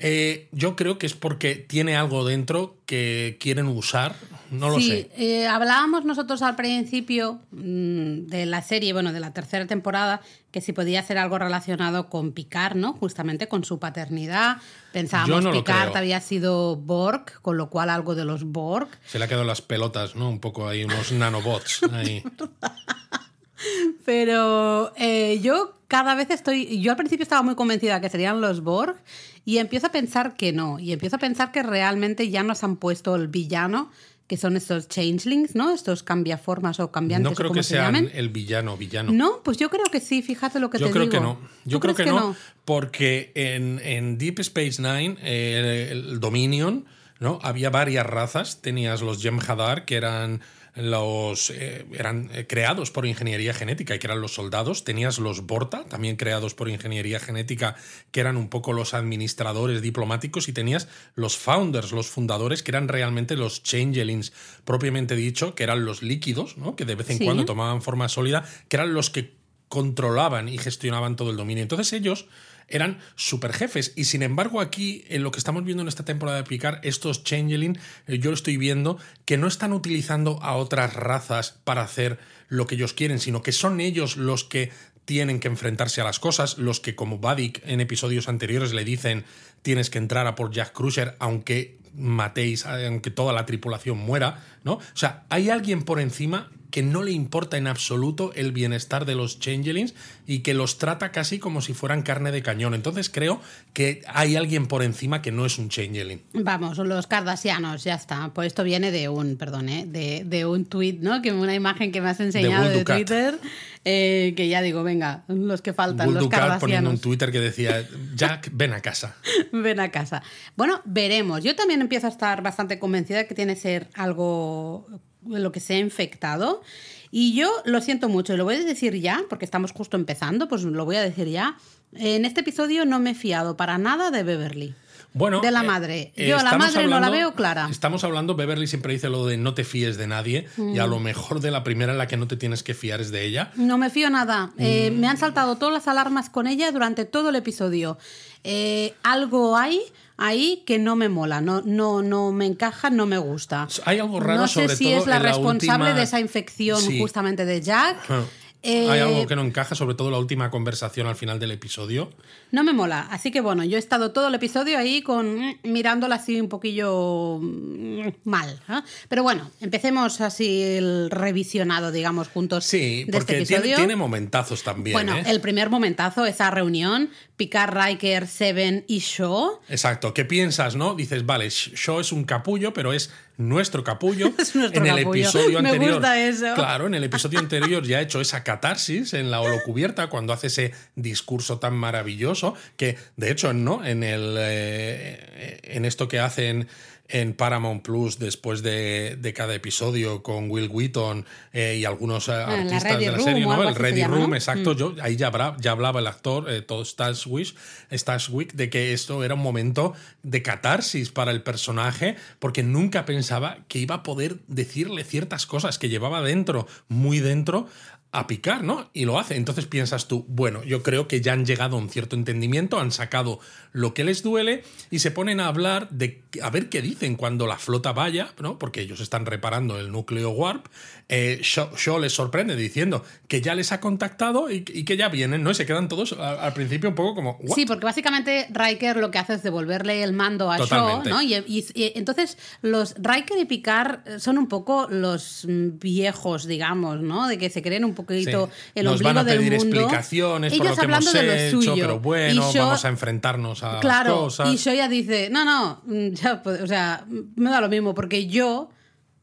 Eh, 0.00 0.48
yo 0.52 0.76
creo 0.76 0.96
que 0.96 1.06
es 1.06 1.14
porque 1.14 1.56
tiene 1.56 1.96
algo 1.96 2.24
dentro 2.24 2.76
que 2.86 3.36
quieren 3.40 3.66
usar. 3.66 4.14
No 4.52 4.70
lo 4.70 4.76
sí, 4.76 4.88
sé. 4.88 5.10
eh, 5.16 5.46
hablábamos 5.48 6.04
nosotros 6.04 6.40
al 6.42 6.54
principio 6.54 7.40
mm, 7.50 8.26
de 8.26 8.46
la 8.46 8.62
serie, 8.62 8.92
bueno, 8.92 9.12
de 9.12 9.18
la 9.18 9.32
tercera 9.32 9.66
temporada, 9.66 10.20
que 10.52 10.60
si 10.60 10.72
podía 10.72 11.00
hacer 11.00 11.18
algo 11.18 11.38
relacionado 11.38 12.08
con 12.08 12.30
Picard, 12.32 12.76
¿no? 12.76 12.92
Justamente 12.92 13.48
con 13.48 13.64
su 13.64 13.80
paternidad. 13.80 14.58
Pensábamos 14.92 15.42
no 15.42 15.50
que 15.50 15.58
Picard 15.58 15.96
había 15.96 16.20
sido 16.20 16.76
Borg, 16.76 17.40
con 17.42 17.56
lo 17.56 17.68
cual 17.68 17.90
algo 17.90 18.14
de 18.14 18.24
los 18.24 18.44
Borg. 18.44 18.88
Se 19.04 19.18
le 19.18 19.24
ha 19.24 19.28
quedado 19.28 19.44
las 19.44 19.62
pelotas, 19.62 20.14
¿no? 20.14 20.30
Un 20.30 20.38
poco 20.38 20.68
ahí, 20.68 20.84
unos 20.84 21.10
nanobots. 21.10 21.82
Ahí. 21.92 22.22
Pero 24.04 24.92
eh, 24.96 25.40
yo 25.42 25.77
cada 25.88 26.14
vez 26.14 26.30
estoy. 26.30 26.80
Yo 26.80 26.92
al 26.92 26.96
principio 26.96 27.22
estaba 27.22 27.42
muy 27.42 27.54
convencida 27.54 28.00
que 28.00 28.08
serían 28.10 28.40
los 28.40 28.62
Borg 28.62 28.96
y 29.44 29.58
empiezo 29.58 29.88
a 29.88 29.90
pensar 29.90 30.36
que 30.36 30.52
no. 30.52 30.78
Y 30.78 30.92
empiezo 30.92 31.16
a 31.16 31.18
pensar 31.18 31.50
que 31.50 31.62
realmente 31.62 32.28
ya 32.30 32.42
nos 32.42 32.62
han 32.62 32.76
puesto 32.76 33.16
el 33.16 33.28
villano, 33.28 33.90
que 34.26 34.36
son 34.36 34.58
estos 34.58 34.88
changelings, 34.88 35.54
¿no? 35.54 35.70
Estos 35.72 36.02
cambiaformas 36.02 36.78
o 36.80 36.92
cambiantes. 36.92 37.30
No 37.30 37.34
creo 37.34 37.50
que 37.50 37.62
se 37.62 37.70
sean 37.70 37.94
llamen. 37.94 38.10
el 38.14 38.28
villano, 38.28 38.76
villano. 38.76 39.10
No, 39.10 39.40
pues 39.42 39.56
yo 39.56 39.70
creo 39.70 39.86
que 39.90 40.00
sí, 40.00 40.20
fíjate 40.20 40.60
lo 40.60 40.68
que 40.68 40.78
Yo 40.78 40.86
te 40.86 40.92
creo 40.92 41.04
digo. 41.06 41.12
que 41.12 41.20
no. 41.20 41.38
Yo 41.64 41.78
¿Tú 41.78 41.80
creo 41.80 41.94
que, 41.94 42.04
no, 42.06 42.36
porque 42.66 43.32
en, 43.34 43.80
en 43.82 44.18
Deep 44.18 44.40
Space 44.40 44.82
Nine, 44.82 45.16
eh, 45.22 45.88
el 45.90 46.20
Dominion, 46.20 46.84
¿no? 47.18 47.38
Había 47.42 47.70
varias 47.70 48.04
razas. 48.06 48.60
Tenías 48.60 49.00
los 49.00 49.22
Jem'Hadar, 49.22 49.86
que 49.86 49.96
eran 49.96 50.42
los 50.78 51.50
eh, 51.50 51.84
eran 51.92 52.30
eh, 52.32 52.46
creados 52.46 52.90
por 52.90 53.06
ingeniería 53.06 53.52
genética 53.52 53.94
y 53.94 53.98
que 53.98 54.06
eran 54.06 54.20
los 54.20 54.34
soldados. 54.34 54.84
Tenías 54.84 55.18
los 55.18 55.46
Borta, 55.46 55.84
también 55.84 56.16
creados 56.16 56.54
por 56.54 56.68
ingeniería 56.68 57.20
genética, 57.20 57.76
que 58.10 58.20
eran 58.20 58.36
un 58.36 58.48
poco 58.48 58.72
los 58.72 58.94
administradores 58.94 59.82
diplomáticos. 59.82 60.48
Y 60.48 60.52
tenías 60.52 60.88
los 61.14 61.36
Founders, 61.36 61.92
los 61.92 62.08
fundadores, 62.08 62.62
que 62.62 62.70
eran 62.70 62.88
realmente 62.88 63.36
los 63.36 63.62
Changelings, 63.62 64.32
propiamente 64.64 65.16
dicho, 65.16 65.54
que 65.54 65.64
eran 65.64 65.84
los 65.84 66.02
líquidos, 66.02 66.56
¿no? 66.56 66.76
Que 66.76 66.84
de 66.84 66.94
vez 66.94 67.10
en 67.10 67.18
Sí. 67.18 67.24
cuando 67.24 67.44
tomaban 67.44 67.82
forma 67.82 68.08
sólida, 68.08 68.44
que 68.68 68.76
eran 68.76 68.94
los 68.94 69.10
que 69.10 69.36
controlaban 69.68 70.48
y 70.48 70.58
gestionaban 70.58 71.16
todo 71.16 71.30
el 71.30 71.36
dominio. 71.36 71.62
Entonces 71.62 71.92
ellos 71.92 72.26
eran 72.68 72.98
super 73.16 73.52
jefes 73.52 73.92
y 73.96 74.04
sin 74.04 74.22
embargo 74.22 74.60
aquí 74.60 75.04
en 75.08 75.22
lo 75.22 75.30
que 75.30 75.38
estamos 75.38 75.64
viendo 75.64 75.82
en 75.82 75.88
esta 75.88 76.04
temporada 76.04 76.38
de 76.38 76.44
Picard 76.44 76.80
estos 76.82 77.24
changeling 77.24 77.78
eh, 78.06 78.18
yo 78.18 78.30
lo 78.30 78.34
estoy 78.34 78.56
viendo 78.56 78.98
que 79.24 79.36
no 79.36 79.46
están 79.46 79.72
utilizando 79.72 80.42
a 80.42 80.54
otras 80.56 80.94
razas 80.94 81.58
para 81.64 81.82
hacer 81.82 82.18
lo 82.48 82.66
que 82.66 82.74
ellos 82.74 82.92
quieren 82.92 83.18
sino 83.18 83.42
que 83.42 83.52
son 83.52 83.80
ellos 83.80 84.16
los 84.16 84.44
que 84.44 84.70
tienen 85.04 85.40
que 85.40 85.48
enfrentarse 85.48 86.00
a 86.00 86.04
las 86.04 86.20
cosas 86.20 86.58
los 86.58 86.80
que 86.80 86.94
como 86.94 87.18
Vadik 87.18 87.62
en 87.64 87.80
episodios 87.80 88.28
anteriores 88.28 88.72
le 88.72 88.84
dicen 88.84 89.24
tienes 89.62 89.90
que 89.90 89.98
entrar 89.98 90.26
a 90.26 90.34
por 90.34 90.50
Jack 90.50 90.72
Crusher 90.72 91.16
aunque 91.18 91.78
matéis 91.94 92.66
aunque 92.66 93.10
toda 93.10 93.32
la 93.32 93.46
tripulación 93.46 93.98
muera 93.98 94.44
no 94.64 94.74
o 94.74 94.82
sea 94.94 95.24
hay 95.30 95.50
alguien 95.50 95.82
por 95.82 96.00
encima 96.00 96.50
que 96.70 96.82
no 96.82 97.02
le 97.02 97.12
importa 97.12 97.56
en 97.56 97.66
absoluto 97.66 98.32
el 98.34 98.52
bienestar 98.52 99.06
de 99.06 99.14
los 99.14 99.38
changelings 99.38 99.94
y 100.26 100.40
que 100.40 100.54
los 100.54 100.78
trata 100.78 101.12
casi 101.12 101.38
como 101.38 101.62
si 101.62 101.72
fueran 101.72 102.02
carne 102.02 102.30
de 102.30 102.42
cañón. 102.42 102.74
Entonces 102.74 103.08
creo 103.08 103.40
que 103.72 104.02
hay 104.06 104.36
alguien 104.36 104.66
por 104.66 104.82
encima 104.82 105.22
que 105.22 105.32
no 105.32 105.46
es 105.46 105.58
un 105.58 105.70
changeling. 105.70 106.22
Vamos, 106.34 106.78
los 106.78 107.06
cardasianos, 107.06 107.84
ya 107.84 107.94
está. 107.94 108.30
Pues 108.34 108.48
esto 108.48 108.64
viene 108.64 108.90
de 108.90 109.08
un, 109.08 109.36
perdón, 109.36 109.68
¿eh? 109.68 109.86
de, 109.86 110.24
de 110.24 110.44
un 110.44 110.66
tweet, 110.66 110.98
¿no? 111.00 111.22
Que 111.22 111.32
una 111.32 111.54
imagen 111.54 111.92
que 111.92 112.00
me 112.00 112.10
has 112.10 112.20
enseñado 112.20 112.68
de. 112.68 112.84
Twitter, 112.84 113.38
eh, 113.84 114.34
que 114.36 114.48
ya 114.48 114.60
digo, 114.62 114.82
venga, 114.82 115.24
los 115.28 115.62
que 115.62 115.72
faltan, 115.72 116.12
los 116.12 116.24
Dukat 116.24 116.60
poniendo 116.60 116.90
un 116.90 116.96
cardasianos. 116.96 117.00
Twitter 117.00 117.32
que 117.32 117.40
decía, 117.40 117.86
Jack, 118.14 118.50
ven 118.52 118.72
a 118.72 118.80
casa. 118.80 119.16
Ven 119.52 119.80
a 119.80 119.90
casa. 119.90 120.22
Bueno, 120.56 120.80
veremos. 120.84 121.42
Yo 121.42 121.56
también 121.56 121.80
empiezo 121.80 122.06
a 122.06 122.10
estar 122.10 122.42
bastante 122.42 122.78
convencida 122.78 123.18
de 123.18 123.26
que 123.26 123.34
tiene 123.34 123.54
que 123.54 123.60
ser 123.60 123.88
algo 123.94 124.86
lo 125.26 125.52
que 125.52 125.60
se 125.60 125.74
ha 125.74 125.78
infectado. 125.78 126.62
Y 127.10 127.34
yo 127.34 127.50
lo 127.64 127.80
siento 127.80 128.08
mucho, 128.08 128.34
y 128.34 128.36
lo 128.36 128.44
voy 128.44 128.56
a 128.56 128.64
decir 128.64 128.94
ya, 129.00 129.22
porque 129.30 129.44
estamos 129.46 129.72
justo 129.72 129.96
empezando, 129.96 130.46
pues 130.48 130.62
lo 130.62 130.84
voy 130.84 130.96
a 130.96 131.02
decir 131.02 131.26
ya. 131.28 131.56
En 131.94 132.24
este 132.26 132.40
episodio 132.40 132.84
no 132.84 132.98
me 133.00 133.10
he 133.10 133.14
fiado 133.14 133.56
para 133.56 133.78
nada 133.78 134.10
de 134.10 134.22
Beverly. 134.22 134.74
Bueno, 135.14 135.40
de 135.40 135.50
la 135.50 135.62
eh, 135.62 135.66
madre. 135.66 136.12
eh, 136.16 136.28
Yo 136.28 136.36
la 136.36 136.58
madre 136.58 136.86
no 136.86 137.00
la 137.00 137.08
veo 137.08 137.32
clara. 137.32 137.66
Estamos 137.70 138.04
hablando, 138.04 138.34
Beverly 138.34 138.66
siempre 138.66 138.92
dice 138.92 139.08
lo 139.08 139.24
de 139.24 139.38
no 139.38 139.54
te 139.54 139.64
fíes 139.64 139.96
de 139.96 140.06
nadie, 140.06 140.46
y 140.58 140.78
a 140.78 140.86
Mm. 140.86 140.90
lo 140.90 140.98
mejor 141.00 141.40
de 141.40 141.50
la 141.50 141.64
primera 141.64 141.92
en 141.92 141.98
la 141.98 142.06
que 142.06 142.18
no 142.18 142.28
te 142.28 142.36
tienes 142.36 142.62
que 142.62 142.74
fiar 142.74 143.00
es 143.00 143.10
de 143.10 143.24
ella. 143.24 143.50
No 143.56 143.78
me 143.78 143.88
fío 143.88 144.10
nada. 144.10 144.50
Eh, 144.58 144.90
Mm. 144.92 145.00
Me 145.00 145.08
han 145.08 145.16
saltado 145.16 145.56
todas 145.56 145.72
las 145.72 145.88
alarmas 145.88 146.28
con 146.28 146.46
ella 146.46 146.70
durante 146.72 147.06
todo 147.06 147.30
el 147.30 147.36
episodio. 147.36 147.96
Eh, 148.44 148.92
algo 149.02 149.56
hay 149.56 149.80
ahí 150.18 150.62
que 150.66 150.78
no 150.78 150.94
me 150.96 151.08
mola, 151.08 151.40
no, 151.40 151.62
no, 151.64 152.02
no 152.02 152.32
me 152.32 152.44
encaja, 152.46 152.90
no 152.90 153.06
me 153.06 153.16
gusta. 153.18 153.66
Hay 153.86 153.98
algo 154.00 154.20
raro 154.20 154.40
no 154.42 154.48
sé 154.48 154.54
sobre 154.64 154.76
si 154.76 154.84
todo 154.84 154.98
es 154.98 155.06
la 155.06 155.16
en 155.16 155.22
la 155.22 155.28
responsable 155.30 155.84
última- 155.84 155.94
de 155.98 156.02
esa 156.02 156.20
infección 156.20 156.80
Sí. 156.82 156.98
justamente 157.00 157.44
de 157.46 157.60
Jack. 157.62 157.96
Ah. 158.10 158.22
Eh, 158.62 158.90
Hay 158.90 158.98
algo 158.98 159.24
que 159.28 159.36
no 159.36 159.42
encaja, 159.42 159.76
sobre 159.76 159.94
todo 159.94 160.10
la 160.10 160.18
última 160.18 160.50
conversación 160.50 161.06
al 161.06 161.14
final 161.14 161.38
del 161.38 161.52
episodio. 161.52 162.10
No 162.50 162.64
me 162.64 162.72
mola. 162.72 163.06
Así 163.10 163.30
que 163.30 163.40
bueno, 163.40 163.62
yo 163.64 163.76
he 163.76 163.78
estado 163.78 164.10
todo 164.10 164.26
el 164.28 164.34
episodio 164.34 164.78
ahí 164.78 165.00
con 165.00 165.38
mm, 165.38 165.54
mirándola 165.62 166.16
así 166.16 166.40
un 166.40 166.48
poquillo 166.48 167.38
mm, 167.40 168.08
mal. 168.24 168.60
¿eh? 168.68 168.80
Pero 169.08 169.22
bueno, 169.22 169.48
empecemos 169.60 170.20
así 170.20 170.60
el 170.62 171.08
revisionado, 171.10 171.92
digamos, 171.92 172.28
juntos 172.28 172.64
Sí, 172.64 173.04
de 173.04 173.12
porque 173.12 173.38
este 173.38 173.44
tiene, 173.46 173.58
episodio. 173.60 173.76
tiene 173.76 173.94
momentazos 173.96 174.64
también. 174.64 174.92
bueno, 174.92 175.16
¿eh? 175.16 175.22
el 175.26 175.40
primer 175.40 175.70
momentazo, 175.70 176.26
esa 176.26 176.50
reunión, 176.50 177.10
Picard, 177.36 177.76
Riker, 177.76 178.26
Seven 178.26 178.84
y 178.88 178.98
Shaw. 178.98 179.60
Exacto, 179.68 180.12
¿qué 180.12 180.24
piensas, 180.24 180.74
no? 180.74 180.94
Dices, 180.96 181.24
vale, 181.24 181.48
Shaw 181.48 182.00
es 182.00 182.10
un 182.10 182.24
capullo, 182.24 182.72
pero 182.72 182.92
es 182.92 183.10
nuestro 183.38 183.82
capullo. 183.84 184.30
Es 184.38 184.54
nuestro 184.54 184.82
en 184.82 184.88
el 184.88 184.96
capullo. 184.98 185.22
episodio 185.22 185.62
Me 185.62 185.70
anterior. 185.70 185.94
gusta 185.94 186.20
eso. 186.20 186.54
Claro, 186.54 186.86
en 186.86 186.94
el 186.94 187.04
episodio 187.04 187.38
anterior 187.46 187.82
ya 187.84 187.98
ha 187.98 188.00
hecho 188.02 188.20
esa 188.20 188.44
catarsis 188.44 189.14
en 189.14 189.30
la 189.30 189.40
holocubierta 189.40 190.08
cuando 190.08 190.32
hace 190.34 190.48
ese 190.48 190.74
discurso 190.96 191.58
tan 191.58 191.74
maravilloso 191.74 192.54
que, 192.76 192.98
de 193.16 193.30
hecho, 193.30 193.54
¿no? 193.54 193.84
En 193.84 194.02
el 194.02 194.36
eh, 194.38 195.60
en 195.62 195.84
esto 195.86 196.08
que 196.08 196.18
hacen 196.20 196.68
en 197.08 197.32
Paramount 197.32 197.82
Plus 197.82 198.18
después 198.18 198.62
de, 198.62 199.16
de 199.18 199.32
cada 199.32 199.54
episodio 199.54 200.22
con 200.22 200.50
Will 200.50 200.68
Wheaton 200.70 201.24
eh, 201.54 201.78
y 201.80 201.84
algunos 201.86 202.28
eh, 202.28 202.32
la 202.32 202.44
artistas 202.46 202.98
de 202.98 203.06
la 203.06 203.12
Room 203.12 203.24
serie, 203.24 203.46
¿no? 203.46 203.68
El 203.68 203.74
Ready 203.74 204.00
llama, 204.02 204.14
Room, 204.16 204.30
¿no? 204.30 204.36
exacto. 204.36 204.72
Yo, 204.74 204.94
ahí 205.00 205.16
ya, 205.16 205.28
habla- 205.28 205.56
ya 205.58 205.70
hablaba 205.72 206.00
el 206.00 206.06
actor, 206.06 206.50
eh, 206.50 206.60
Todd 206.60 206.84
Stashwick, 206.84 207.54
Stashwick, 207.90 208.52
de 208.52 208.68
que 208.70 208.92
esto 208.92 209.24
era 209.24 209.34
un 209.34 209.40
momento 209.40 209.94
de 210.22 210.42
catarsis 210.42 211.10
para 211.10 211.30
el 211.30 211.42
personaje, 211.42 212.16
porque 212.38 212.62
nunca 212.62 213.04
pensaba 213.06 213.58
que 213.68 213.78
iba 213.78 213.96
a 213.96 214.02
poder 214.02 214.36
decirle 214.46 215.02
ciertas 215.04 215.46
cosas 215.46 215.78
que 215.78 215.88
llevaba 215.88 216.20
dentro, 216.22 216.66
muy 216.88 217.20
dentro, 217.20 217.68
a 218.10 218.26
picar, 218.26 218.64
¿no? 218.64 218.88
Y 218.94 219.04
lo 219.04 219.18
hace. 219.18 219.36
Entonces 219.36 219.66
piensas 219.66 220.08
tú, 220.08 220.24
bueno, 220.28 220.64
yo 220.64 220.82
creo 220.82 221.06
que 221.08 221.20
ya 221.20 221.34
han 221.34 221.44
llegado 221.44 221.76
a 221.76 221.78
un 221.80 221.90
cierto 221.90 222.16
entendimiento, 222.16 222.80
han 222.80 222.90
sacado 222.90 223.38
lo 223.72 223.92
que 223.92 224.02
les 224.02 224.22
duele 224.22 224.62
y 224.90 225.00
se 225.00 225.10
ponen 225.10 225.40
a 225.40 225.48
hablar 225.48 225.90
de 225.90 226.22
a 226.42 226.48
ver 226.50 226.70
qué 226.70 226.80
dicen 226.80 227.16
cuando 227.16 227.46
la 227.46 227.58
flota 227.58 227.92
vaya, 227.92 228.32
¿no? 228.40 228.58
Porque 228.58 228.80
ellos 228.80 229.00
están 229.00 229.26
reparando 229.26 229.78
el 229.78 229.92
núcleo 229.92 230.30
Warp. 230.30 230.66
Eh, 231.10 231.40
Shaw, 231.42 231.76
Shaw 231.76 231.98
les 232.00 232.12
sorprende 232.14 232.56
diciendo 232.56 233.04
que 233.28 233.40
ya 233.40 233.54
les 233.54 233.72
ha 233.72 233.80
contactado 233.80 234.50
y, 234.50 234.64
y 234.72 234.84
que 234.84 234.96
ya 234.96 235.08
vienen, 235.10 235.42
¿no? 235.42 235.50
Y 235.50 235.54
se 235.54 235.66
quedan 235.66 235.88
todos 235.88 236.12
al 236.12 236.52
principio 236.54 236.88
un 236.88 236.94
poco 236.94 237.14
como, 237.14 237.36
¿what? 237.42 237.54
Sí, 237.54 237.66
porque 237.66 237.84
básicamente 237.84 238.46
Riker 238.50 238.96
lo 238.96 239.10
que 239.10 239.18
hace 239.18 239.34
es 239.34 239.42
devolverle 239.42 240.02
el 240.02 240.12
mando 240.14 240.50
a 240.50 240.56
Totalmente. 240.56 241.10
Shaw, 241.10 241.18
¿no? 241.18 241.22
Y, 241.22 241.34
y- 241.46 241.66
y 241.74 241.92
entonces 241.94 242.38
los 242.62 242.94
Riker 242.98 243.38
y 243.38 243.44
Picard 243.44 244.18
son 244.18 244.38
un 244.38 244.48
poco 244.48 244.86
los 244.90 245.44
mm, 245.48 245.78
viejos, 245.78 246.46
digamos, 246.46 247.00
¿no? 247.02 247.28
De 247.28 247.36
que 247.38 247.50
se 247.50 247.62
creen 247.62 247.84
un 247.84 247.94
poquito 248.04 248.46
Sí. 248.52 248.70
el 248.76 248.84
Nos 248.84 248.92
ombligo 248.94 249.08
van 249.14 249.18
a 249.18 249.24
pedir 249.24 249.50
del 249.50 249.58
mundo. 249.60 249.76
explicaciones 249.80 250.52
por 250.52 250.66
Ellos 250.66 250.76
lo 250.76 250.80
que 250.80 250.84
hemos 250.86 250.98
hablando 251.06 251.12
de 251.12 251.26
lo 251.26 251.32
hecho, 251.32 251.62
suyo. 251.72 251.74
pero 251.86 252.00
bueno, 252.00 252.50
Y 252.50 252.52
Shaw- 252.54 252.58
vamos 252.64 252.84
a 252.84 252.88
enfrentarnos 252.88 253.62
a 253.62 253.72
las 253.72 253.80
Claro, 253.80 254.16
cosas. 254.20 254.52
y 254.52 254.56
Shaw 254.56 254.74
ya 254.74 254.88
dice, 254.88 255.28
no, 255.30 255.44
no, 255.44 255.80
mm, 255.86 256.14
ya, 256.14 256.42
pues, 256.42 256.60
o 256.62 256.66
sea, 256.66 257.04
me 257.36 257.50
da 257.50 257.60
lo 257.60 257.68
mismo 257.68 257.94
porque 257.94 258.26
yo 258.26 258.70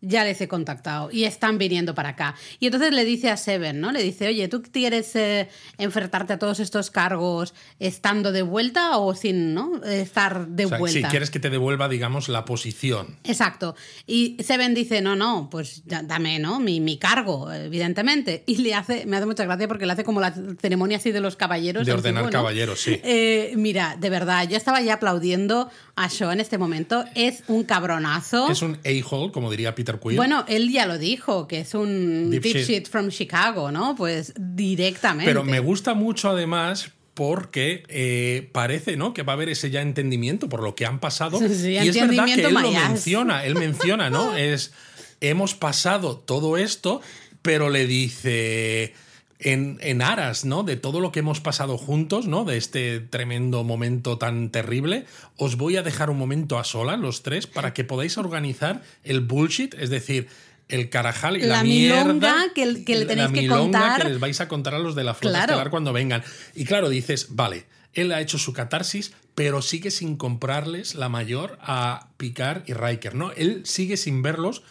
ya 0.07 0.23
les 0.23 0.39
he 0.41 0.47
contactado 0.47 1.09
y 1.11 1.23
están 1.25 1.57
viniendo 1.57 1.95
para 1.95 2.09
acá. 2.09 2.35
Y 2.59 2.67
entonces 2.67 2.91
le 2.93 3.05
dice 3.05 3.29
a 3.29 3.37
Seven, 3.37 3.79
¿no? 3.81 3.91
Le 3.91 4.03
dice, 4.03 4.27
oye, 4.27 4.47
¿tú 4.47 4.61
quieres 4.61 5.15
eh, 5.15 5.49
enfrentarte 5.77 6.33
a 6.33 6.39
todos 6.39 6.59
estos 6.59 6.91
cargos 6.91 7.53
estando 7.79 8.31
de 8.31 8.41
vuelta 8.41 8.97
o 8.97 9.15
sin, 9.15 9.53
¿no? 9.53 9.83
Estar 9.83 10.47
de 10.47 10.65
O 10.65 10.69
sea, 10.69 10.77
vuelta. 10.77 10.99
si 10.99 11.03
quieres 11.11 11.29
que 11.31 11.39
te 11.39 11.49
devuelva, 11.49 11.89
digamos, 11.89 12.29
la 12.29 12.45
posición. 12.45 13.17
Exacto. 13.23 13.75
Y 14.07 14.37
Seven 14.43 14.73
dice, 14.73 15.01
no, 15.01 15.15
no, 15.15 15.49
pues 15.49 15.83
ya- 15.85 16.03
dame, 16.03 16.39
¿no? 16.39 16.59
Mi, 16.59 16.79
mi 16.79 16.97
cargo, 16.97 17.51
evidentemente. 17.51 18.43
Y 18.55 18.57
le 18.57 18.73
hace, 18.73 19.05
me 19.05 19.17
hace 19.17 19.25
mucha 19.25 19.43
gracia 19.43 19.67
porque 19.67 19.85
le 19.85 19.93
hace 19.93 20.03
como 20.03 20.21
la 20.21 20.33
ceremonia 20.61 20.97
así 20.97 21.11
de 21.11 21.19
los 21.19 21.35
caballeros. 21.35 21.85
De 21.85 21.91
ordenar 21.91 22.29
caballeros, 22.29 22.79
sí. 22.81 22.99
Eh, 23.03 23.53
mira, 23.57 23.97
de 23.99 24.09
verdad, 24.09 24.47
yo 24.47 24.55
estaba 24.55 24.81
ya 24.81 24.93
aplaudiendo 24.95 25.69
a 25.95 26.07
Shaw 26.07 26.31
en 26.31 26.39
este 26.39 26.57
momento. 26.57 27.05
Es 27.15 27.43
un 27.47 27.63
cabronazo. 27.63 28.49
Es 28.49 28.61
un 28.61 28.77
a-hole, 28.83 29.31
como 29.31 29.49
diría 29.49 29.73
Peter 29.75 29.99
Quill. 29.99 30.17
Bueno, 30.17 30.45
él 30.47 30.71
ya 30.71 30.85
lo 30.85 30.97
dijo, 30.97 31.47
que 31.47 31.61
es 31.61 31.73
un 31.73 32.29
Deep 32.29 32.43
deep, 32.43 32.55
shit. 32.57 32.67
shit 32.67 32.87
from 32.89 33.09
Chicago, 33.09 33.71
¿no? 33.71 33.95
Pues 33.95 34.33
directamente. 34.37 35.29
Pero 35.29 35.43
me 35.43 35.59
gusta 35.59 35.93
mucho 35.93 36.29
además 36.29 36.91
porque 37.13 37.83
eh, 37.87 38.49
parece 38.51 38.97
¿no? 38.97 39.13
que 39.13 39.23
va 39.23 39.33
a 39.33 39.35
haber 39.35 39.47
ese 39.49 39.71
ya 39.71 39.81
entendimiento 39.81 40.49
por 40.49 40.61
lo 40.61 40.75
que 40.75 40.85
han 40.85 40.99
pasado. 40.99 41.39
Sí, 41.39 41.71
y 41.71 41.77
es 41.77 41.95
verdad 41.95 42.25
que 42.25 42.45
él 42.45 42.53
lo 42.53 42.71
menciona, 42.71 43.45
él 43.45 43.55
menciona, 43.55 44.09
¿no? 44.09 44.35
Es, 44.45 44.73
hemos 45.21 45.55
pasado 45.55 46.17
todo 46.17 46.57
esto, 46.57 47.01
pero 47.41 47.69
le 47.69 47.87
dice... 47.87 48.93
En, 49.37 49.79
en 49.81 50.01
aras, 50.01 50.45
¿no? 50.45 50.63
De 50.63 50.77
todo 50.77 51.01
lo 51.01 51.11
que 51.11 51.19
hemos 51.19 51.41
pasado 51.41 51.77
juntos, 51.77 52.25
¿no? 52.25 52.45
De 52.45 52.55
este 52.55 53.01
tremendo 53.01 53.65
momento 53.65 54.17
tan 54.17 54.49
terrible, 54.49 55.05
os 55.35 55.57
voy 55.57 55.75
a 55.75 55.83
dejar 55.83 56.09
un 56.09 56.17
momento 56.17 56.57
a 56.57 56.63
solas, 56.63 56.99
los 56.99 57.21
tres, 57.21 57.45
para 57.45 57.73
que 57.73 57.83
podáis 57.83 58.17
organizar 58.17 58.81
el 59.03 59.19
bullshit, 59.19 59.73
es 59.73 59.89
decir, 59.89 60.29
el 60.69 60.89
carajal 60.89 61.35
y 61.35 61.41
la, 61.41 61.57
La 61.57 61.63
mierda 61.63 62.03
milonga 62.05 62.35
que- 62.55 62.85
que 62.85 62.95
le 62.95 63.01
la 63.01 63.07
tenéis 63.07 63.31
que 63.31 63.47
contar. 63.49 64.01
que 64.03 64.07
les 64.09 64.19
vais 64.21 64.39
a 64.39 64.47
contar 64.47 64.73
a 64.73 64.79
los 64.79 64.95
de 64.95 65.03
la 65.03 65.13
flota 65.13 65.31
Claro. 65.39 65.51
estelar 65.51 65.69
cuando 65.69 65.91
vengan. 65.91 66.23
Y 66.55 66.63
claro, 66.63 66.87
dices, 66.89 67.27
vale, 67.31 67.65
él 67.93 68.13
ha 68.13 68.21
hecho 68.21 68.37
su 68.37 68.53
catarsis, 68.53 69.11
pero 69.35 69.61
sigue 69.61 69.91
sin 69.91 70.15
comprarles 70.15 70.95
la 70.95 71.09
mayor 71.09 71.57
a 71.61 72.07
Picard 72.15 72.63
y 72.67 72.73
Riker, 72.73 73.15
¿no? 73.15 73.33
Él 73.33 73.63
sigue 73.65 73.97
sin 73.97 74.21
verlos 74.21 74.63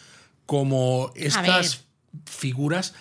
como 0.47 1.11
estas 1.15 1.83
figuras 2.25 2.93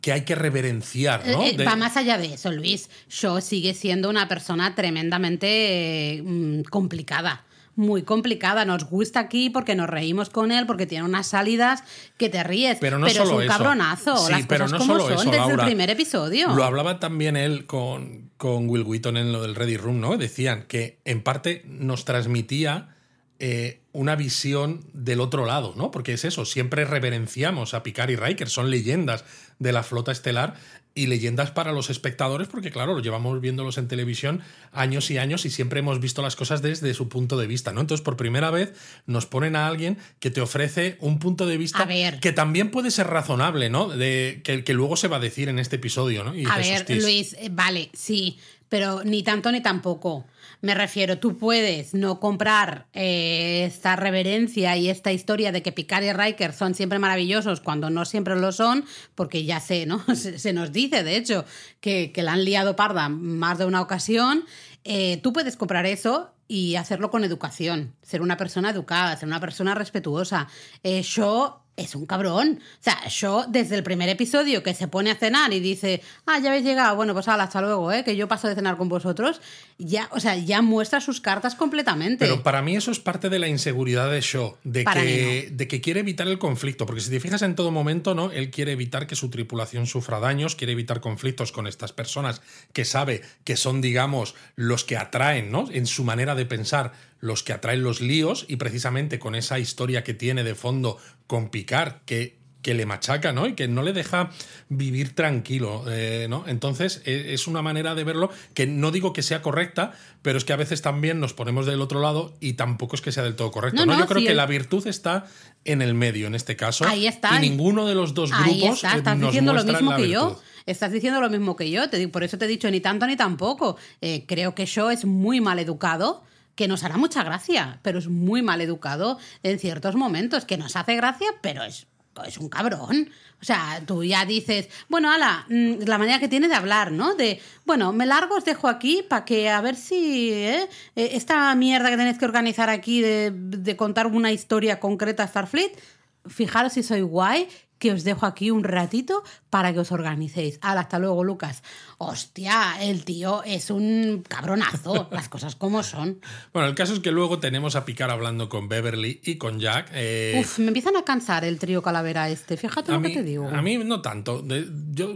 que 0.00 0.12
hay 0.12 0.22
que 0.22 0.34
reverenciar, 0.34 1.26
¿no? 1.26 1.42
Eh, 1.42 1.50
eh, 1.50 1.56
De- 1.56 1.64
Va 1.64 1.76
más 1.76 1.96
allá 1.96 2.18
de 2.18 2.34
eso, 2.34 2.50
Luis. 2.52 2.90
Shaw 3.08 3.40
sigue 3.40 3.74
siendo 3.74 4.10
una 4.10 4.26
persona 4.28 4.74
tremendamente 4.74 6.16
eh, 6.18 6.22
mm, 6.22 6.62
complicada. 6.62 7.44
Muy 7.76 8.02
complicada. 8.02 8.64
Nos 8.64 8.84
gusta 8.90 9.20
aquí 9.20 9.50
porque 9.50 9.76
nos 9.76 9.88
reímos 9.88 10.30
con 10.30 10.50
él, 10.50 10.66
porque 10.66 10.84
tiene 10.86 11.04
unas 11.04 11.28
salidas 11.28 11.84
que 12.16 12.28
te 12.28 12.42
ríes. 12.42 12.78
Pero 12.80 12.98
no 12.98 13.06
es 13.06 13.14
solo 13.14 13.36
un 13.36 13.42
eso. 13.42 13.52
cabronazo. 13.52 14.16
Sí, 14.16 14.32
las 14.32 14.46
pero 14.46 14.64
cosas 14.64 14.72
no 14.72 14.86
como 14.86 14.98
solo 14.98 15.04
son 15.04 15.12
eso, 15.20 15.30
desde 15.30 15.36
Laura. 15.46 15.62
el 15.62 15.68
primer 15.68 15.90
episodio. 15.90 16.48
Lo 16.54 16.64
hablaba 16.64 16.98
también 16.98 17.36
él 17.36 17.66
con, 17.66 18.30
con 18.36 18.68
Will 18.68 18.82
Wheaton 18.82 19.16
en 19.16 19.30
lo 19.30 19.42
del 19.42 19.54
Ready 19.54 19.76
Room, 19.76 20.00
¿no? 20.00 20.16
Decían 20.16 20.64
que 20.66 20.98
en 21.04 21.22
parte 21.22 21.62
nos 21.66 22.04
transmitía 22.04 22.96
eh, 23.40 23.80
una 23.92 24.16
visión 24.16 24.84
del 24.92 25.20
otro 25.20 25.46
lado, 25.46 25.74
¿no? 25.76 25.90
Porque 25.90 26.12
es 26.12 26.24
eso, 26.24 26.44
siempre 26.44 26.84
reverenciamos 26.84 27.74
a 27.74 27.82
Picard 27.82 28.10
y 28.10 28.16
Riker, 28.16 28.48
son 28.48 28.70
leyendas 28.70 29.24
de 29.58 29.72
la 29.72 29.82
flota 29.82 30.12
estelar 30.12 30.54
y 30.98 31.06
leyendas 31.06 31.52
para 31.52 31.70
los 31.70 31.90
espectadores, 31.90 32.48
porque 32.48 32.72
claro, 32.72 32.94
lo 32.94 33.00
llevamos 33.00 33.40
viéndolos 33.40 33.78
en 33.78 33.86
televisión 33.86 34.42
años 34.72 35.10
y 35.12 35.18
años 35.18 35.44
y 35.46 35.50
siempre 35.50 35.78
hemos 35.78 36.00
visto 36.00 36.22
las 36.22 36.34
cosas 36.34 36.62
desde 36.62 36.92
su 36.94 37.08
punto 37.08 37.36
de 37.36 37.46
vista, 37.46 37.72
¿no? 37.72 37.80
Entonces, 37.80 38.04
por 38.04 38.16
primera 38.16 38.50
vez 38.50 38.72
nos 39.06 39.26
ponen 39.26 39.54
a 39.54 39.68
alguien 39.68 39.98
que 40.18 40.30
te 40.30 40.40
ofrece 40.40 40.96
un 41.00 41.20
punto 41.20 41.46
de 41.46 41.56
vista 41.56 41.86
que 42.20 42.32
también 42.32 42.72
puede 42.72 42.90
ser 42.90 43.06
razonable, 43.06 43.70
¿no? 43.70 43.88
De, 43.88 44.40
que, 44.42 44.64
que 44.64 44.74
luego 44.74 44.96
se 44.96 45.06
va 45.06 45.18
a 45.18 45.20
decir 45.20 45.48
en 45.48 45.60
este 45.60 45.76
episodio, 45.76 46.24
¿no? 46.24 46.34
Y 46.34 46.44
A 46.46 46.56
ver. 46.56 46.84
Luis, 46.88 47.34
eh, 47.38 47.48
vale, 47.52 47.90
sí, 47.92 48.38
pero 48.68 49.02
ni 49.04 49.22
tanto 49.22 49.52
ni 49.52 49.60
tampoco. 49.60 50.24
Me 50.60 50.74
refiero, 50.74 51.18
tú 51.18 51.38
puedes 51.38 51.94
no 51.94 52.20
comprar 52.20 52.86
eh, 52.92 53.64
esta 53.66 53.96
reverencia 53.96 54.76
y 54.76 54.88
esta 54.88 55.12
historia 55.12 55.52
de 55.52 55.62
que 55.62 55.72
Picard 55.72 56.04
y 56.04 56.12
Riker 56.12 56.52
son 56.52 56.74
siempre 56.74 56.98
maravillosos 56.98 57.60
cuando 57.60 57.90
no 57.90 58.04
siempre 58.04 58.36
lo 58.36 58.52
son, 58.52 58.84
porque 59.14 59.44
ya 59.44 59.60
sé, 59.60 59.86
¿no? 59.86 60.02
Se, 60.14 60.52
nos 60.52 60.72
dice, 60.72 61.04
de 61.04 61.16
hecho, 61.16 61.44
que, 61.80 62.12
que 62.12 62.22
la 62.22 62.32
han 62.32 62.44
liado 62.44 62.76
parda 62.76 63.08
más 63.08 63.58
de 63.58 63.66
una 63.66 63.80
ocasión. 63.80 64.44
Eh, 64.84 65.18
tú 65.22 65.32
puedes 65.32 65.56
comprar 65.56 65.86
eso 65.86 66.32
y 66.48 66.76
hacerlo 66.76 67.10
con 67.10 67.24
educación, 67.24 67.94
ser 68.02 68.22
una 68.22 68.36
persona 68.36 68.70
educada, 68.70 69.16
ser 69.16 69.28
una 69.28 69.40
persona 69.40 69.74
respetuosa. 69.74 70.48
Eh, 70.82 71.02
yo 71.02 71.62
es 71.78 71.94
un 71.94 72.04
cabrón. 72.06 72.58
O 72.60 72.82
sea, 72.82 73.08
yo 73.08 73.46
desde 73.48 73.76
el 73.76 73.82
primer 73.82 74.08
episodio 74.08 74.62
que 74.62 74.74
se 74.74 74.88
pone 74.88 75.10
a 75.10 75.14
cenar 75.14 75.52
y 75.52 75.60
dice, 75.60 76.02
ah, 76.26 76.38
ya 76.38 76.50
habéis 76.50 76.64
llegado, 76.64 76.96
bueno, 76.96 77.14
pues 77.14 77.28
hala, 77.28 77.44
hasta 77.44 77.62
luego, 77.62 77.92
¿eh? 77.92 78.04
que 78.04 78.16
yo 78.16 78.28
paso 78.28 78.48
de 78.48 78.54
cenar 78.54 78.76
con 78.76 78.88
vosotros, 78.88 79.40
ya, 79.78 80.08
o 80.12 80.20
sea, 80.20 80.36
ya 80.36 80.60
muestra 80.60 81.00
sus 81.00 81.20
cartas 81.20 81.54
completamente. 81.54 82.24
Pero 82.24 82.42
para 82.42 82.60
mí 82.62 82.76
eso 82.76 82.90
es 82.90 82.98
parte 82.98 83.28
de 83.30 83.38
la 83.38 83.48
inseguridad 83.48 84.10
de 84.10 84.20
Shaw, 84.20 84.56
de 84.64 84.82
Para 84.82 85.02
que, 85.02 85.48
de 85.52 85.68
que 85.68 85.80
quiere 85.80 86.00
evitar 86.00 86.26
el 86.26 86.38
conflicto, 86.38 86.84
porque 86.84 87.00
si 87.00 87.10
te 87.10 87.20
fijas 87.20 87.42
en 87.42 87.54
todo 87.54 87.70
momento, 87.70 88.14
¿no? 88.14 88.32
Él 88.32 88.50
quiere 88.50 88.72
evitar 88.72 89.06
que 89.06 89.14
su 89.14 89.30
tripulación 89.30 89.86
sufra 89.86 90.18
daños, 90.18 90.56
quiere 90.56 90.72
evitar 90.72 91.00
conflictos 91.00 91.52
con 91.52 91.66
estas 91.66 91.92
personas 91.92 92.42
que 92.72 92.84
sabe 92.84 93.22
que 93.44 93.56
son, 93.56 93.80
digamos, 93.80 94.34
los 94.56 94.84
que 94.84 94.96
atraen, 94.96 95.52
¿no? 95.52 95.68
En 95.70 95.86
su 95.86 96.02
manera 96.04 96.34
de 96.34 96.46
pensar 96.46 96.92
los 97.20 97.42
que 97.42 97.52
atraen 97.52 97.82
los 97.82 98.00
líos 98.00 98.44
y 98.48 98.56
precisamente 98.56 99.18
con 99.18 99.34
esa 99.34 99.58
historia 99.58 100.04
que 100.04 100.14
tiene 100.14 100.44
de 100.44 100.54
fondo 100.54 100.98
con 101.26 101.50
Picard, 101.50 102.02
que 102.04 102.38
que 102.62 102.74
le 102.74 102.86
machaca, 102.86 103.32
¿no? 103.32 103.46
Y 103.46 103.54
que 103.54 103.68
no 103.68 103.82
le 103.82 103.92
deja 103.92 104.30
vivir 104.68 105.14
tranquilo, 105.14 105.84
eh, 105.88 106.26
¿no? 106.28 106.44
Entonces, 106.46 107.02
e, 107.04 107.32
es 107.32 107.46
una 107.46 107.62
manera 107.62 107.94
de 107.94 108.04
verlo 108.04 108.30
que 108.52 108.66
no 108.66 108.90
digo 108.90 109.12
que 109.12 109.22
sea 109.22 109.42
correcta, 109.42 109.92
pero 110.22 110.38
es 110.38 110.44
que 110.44 110.52
a 110.52 110.56
veces 110.56 110.82
también 110.82 111.20
nos 111.20 111.34
ponemos 111.34 111.66
del 111.66 111.80
otro 111.80 112.00
lado 112.00 112.36
y 112.40 112.54
tampoco 112.54 112.96
es 112.96 113.00
que 113.00 113.12
sea 113.12 113.22
del 113.22 113.36
todo 113.36 113.50
correcto, 113.52 113.86
¿no? 113.86 113.98
Yo 113.98 114.06
creo 114.06 114.26
que 114.26 114.34
la 114.34 114.46
virtud 114.46 114.86
está 114.86 115.26
en 115.64 115.82
el 115.82 115.94
medio, 115.94 116.26
en 116.26 116.34
este 116.34 116.56
caso. 116.56 116.84
Ahí 116.86 117.06
está. 117.06 117.36
Y 117.36 117.48
ninguno 117.48 117.86
de 117.86 117.94
los 117.94 118.12
dos 118.14 118.30
grupos. 118.32 118.52
Ahí 118.52 118.66
está. 118.66 118.96
Estás 118.96 119.20
diciendo 119.20 119.52
lo 119.52 119.64
mismo 119.64 119.96
que 119.96 120.08
yo. 120.08 120.40
Estás 120.66 120.92
diciendo 120.92 121.20
lo 121.20 121.30
mismo 121.30 121.56
que 121.56 121.70
yo. 121.70 121.88
Te, 121.88 122.08
por 122.08 122.24
eso 122.24 122.36
te 122.36 122.44
he 122.44 122.48
dicho 122.48 122.70
ni 122.70 122.80
tanto 122.80 123.06
ni 123.06 123.16
tampoco. 123.16 123.78
Eh, 124.00 124.24
creo 124.26 124.54
que 124.54 124.66
yo 124.66 124.90
es 124.90 125.04
muy 125.04 125.40
mal 125.40 125.58
educado 125.58 126.24
que 126.58 126.66
nos 126.66 126.82
hará 126.82 126.96
mucha 126.96 127.22
gracia, 127.22 127.78
pero 127.82 128.00
es 128.00 128.08
muy 128.08 128.42
mal 128.42 128.60
educado 128.60 129.16
en 129.44 129.60
ciertos 129.60 129.94
momentos, 129.94 130.44
que 130.44 130.56
nos 130.56 130.74
hace 130.74 130.96
gracia, 130.96 131.28
pero 131.40 131.62
es 131.62 131.86
es 132.26 132.36
un 132.36 132.48
cabrón. 132.48 133.10
O 133.40 133.44
sea, 133.44 133.80
tú 133.86 134.02
ya 134.02 134.24
dices, 134.24 134.68
bueno, 134.88 135.08
ala, 135.12 135.46
mm, 135.48 135.84
la 135.86 135.98
manera 135.98 136.18
que 136.18 136.26
tiene 136.26 136.48
de 136.48 136.56
hablar, 136.56 136.90
¿no? 136.90 137.14
De, 137.14 137.40
bueno, 137.64 137.92
me 137.92 138.06
largo, 138.06 138.34
os 138.34 138.44
dejo 138.44 138.66
aquí 138.66 139.04
para 139.08 139.24
que 139.24 139.48
a 139.48 139.60
ver 139.60 139.76
si 139.76 140.32
¿eh? 140.32 140.68
Eh, 140.96 141.10
esta 141.12 141.54
mierda 141.54 141.90
que 141.90 141.96
tenéis 141.96 142.18
que 142.18 142.24
organizar 142.24 142.70
aquí 142.70 143.00
de, 143.02 143.30
de 143.32 143.76
contar 143.76 144.08
una 144.08 144.32
historia 144.32 144.80
concreta 144.80 145.22
a 145.22 145.28
Starfleet, 145.28 145.80
fijaros 146.26 146.72
si 146.72 146.82
soy 146.82 147.02
guay 147.02 147.46
que 147.78 147.92
os 147.92 148.04
dejo 148.04 148.26
aquí 148.26 148.50
un 148.50 148.64
ratito 148.64 149.22
para 149.50 149.72
que 149.72 149.80
os 149.80 149.92
organicéis. 149.92 150.58
hasta 150.62 150.98
luego, 150.98 151.24
Lucas. 151.24 151.62
Hostia, 151.98 152.76
el 152.80 153.04
tío 153.04 153.42
es 153.44 153.70
un 153.70 154.24
cabronazo, 154.28 155.08
las 155.12 155.28
cosas 155.28 155.56
como 155.56 155.82
son. 155.82 156.20
Bueno, 156.52 156.68
el 156.68 156.74
caso 156.74 156.94
es 156.94 157.00
que 157.00 157.10
luego 157.10 157.38
tenemos 157.38 157.76
a 157.76 157.84
Picar 157.84 158.10
hablando 158.10 158.48
con 158.48 158.68
Beverly 158.68 159.20
y 159.24 159.36
con 159.36 159.58
Jack. 159.58 159.90
Eh, 159.92 160.38
Uf, 160.40 160.58
me 160.58 160.68
empiezan 160.68 160.96
a 160.96 161.02
cansar 161.02 161.44
el 161.44 161.58
trío 161.58 161.82
calavera 161.82 162.28
este, 162.28 162.56
fíjate 162.56 162.92
lo 162.92 163.02
que 163.02 163.10
te 163.10 163.22
digo. 163.22 163.48
A 163.48 163.62
mí 163.62 163.78
no 163.78 164.00
tanto. 164.00 164.44
Yo 164.90 165.14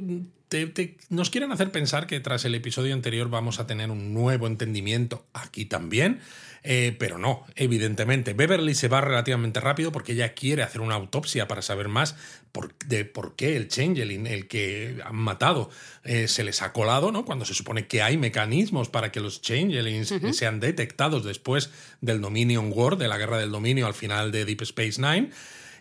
nos 1.09 1.31
quieren 1.31 1.53
hacer 1.53 1.71
pensar 1.71 2.07
que 2.07 2.21
tras 2.21 2.45
el 2.45 2.55
episodio 2.55 2.95
anterior 2.95 3.29
vamos 3.29 3.59
a 3.61 3.67
tener 3.67 3.91
un 3.91 4.15
nuevo 4.15 4.47
entendimiento 4.47 5.25
aquí 5.33 5.65
también. 5.65 6.21
Eh, 6.65 6.95
pero 6.97 7.19
no, 7.19 7.45
evidentemente. 7.57 8.35
Beverly 8.35 8.75
se 8.75 8.87
va 8.87 9.01
relativamente 9.01 9.59
rápido 9.59 9.91
porque 9.91 10.13
ella 10.13 10.33
quiere 10.35 10.63
hacer 10.63 10.81
una 10.81 10.95
autopsia 10.95 11.49
para 11.49 11.61
saber 11.61 11.89
más 11.89 12.15
de 12.87 13.05
por 13.05 13.35
qué 13.35 13.57
el 13.57 13.69
Changeling, 13.69 14.27
el 14.27 14.47
que 14.47 15.01
han 15.05 15.17
matado, 15.17 15.71
eh, 16.05 16.29
se 16.29 16.45
les 16.45 16.63
ha 16.63 16.73
colado, 16.73 17.11
¿no? 17.11 17.25
Cuando 17.25 17.45
se 17.45 17.55
supone 17.55 17.87
que 17.87 18.03
hay 18.03 18.17
mecanismos 18.17 18.89
para 18.89 19.11
que 19.11 19.21
los 19.21 19.43
Changelings 19.43 20.15
sean 20.33 20.61
detectados 20.61 21.25
después 21.25 21.71
del 22.01 22.21
Dominion 22.21 22.71
War, 22.73 22.97
de 22.97 23.09
la 23.09 23.19
guerra 23.19 23.39
del 23.39 23.51
dominio 23.51 23.87
al 23.87 23.95
final 23.95 24.31
de 24.31 24.45
Deep 24.45 24.63
Space 24.63 25.01
Nine. 25.01 25.31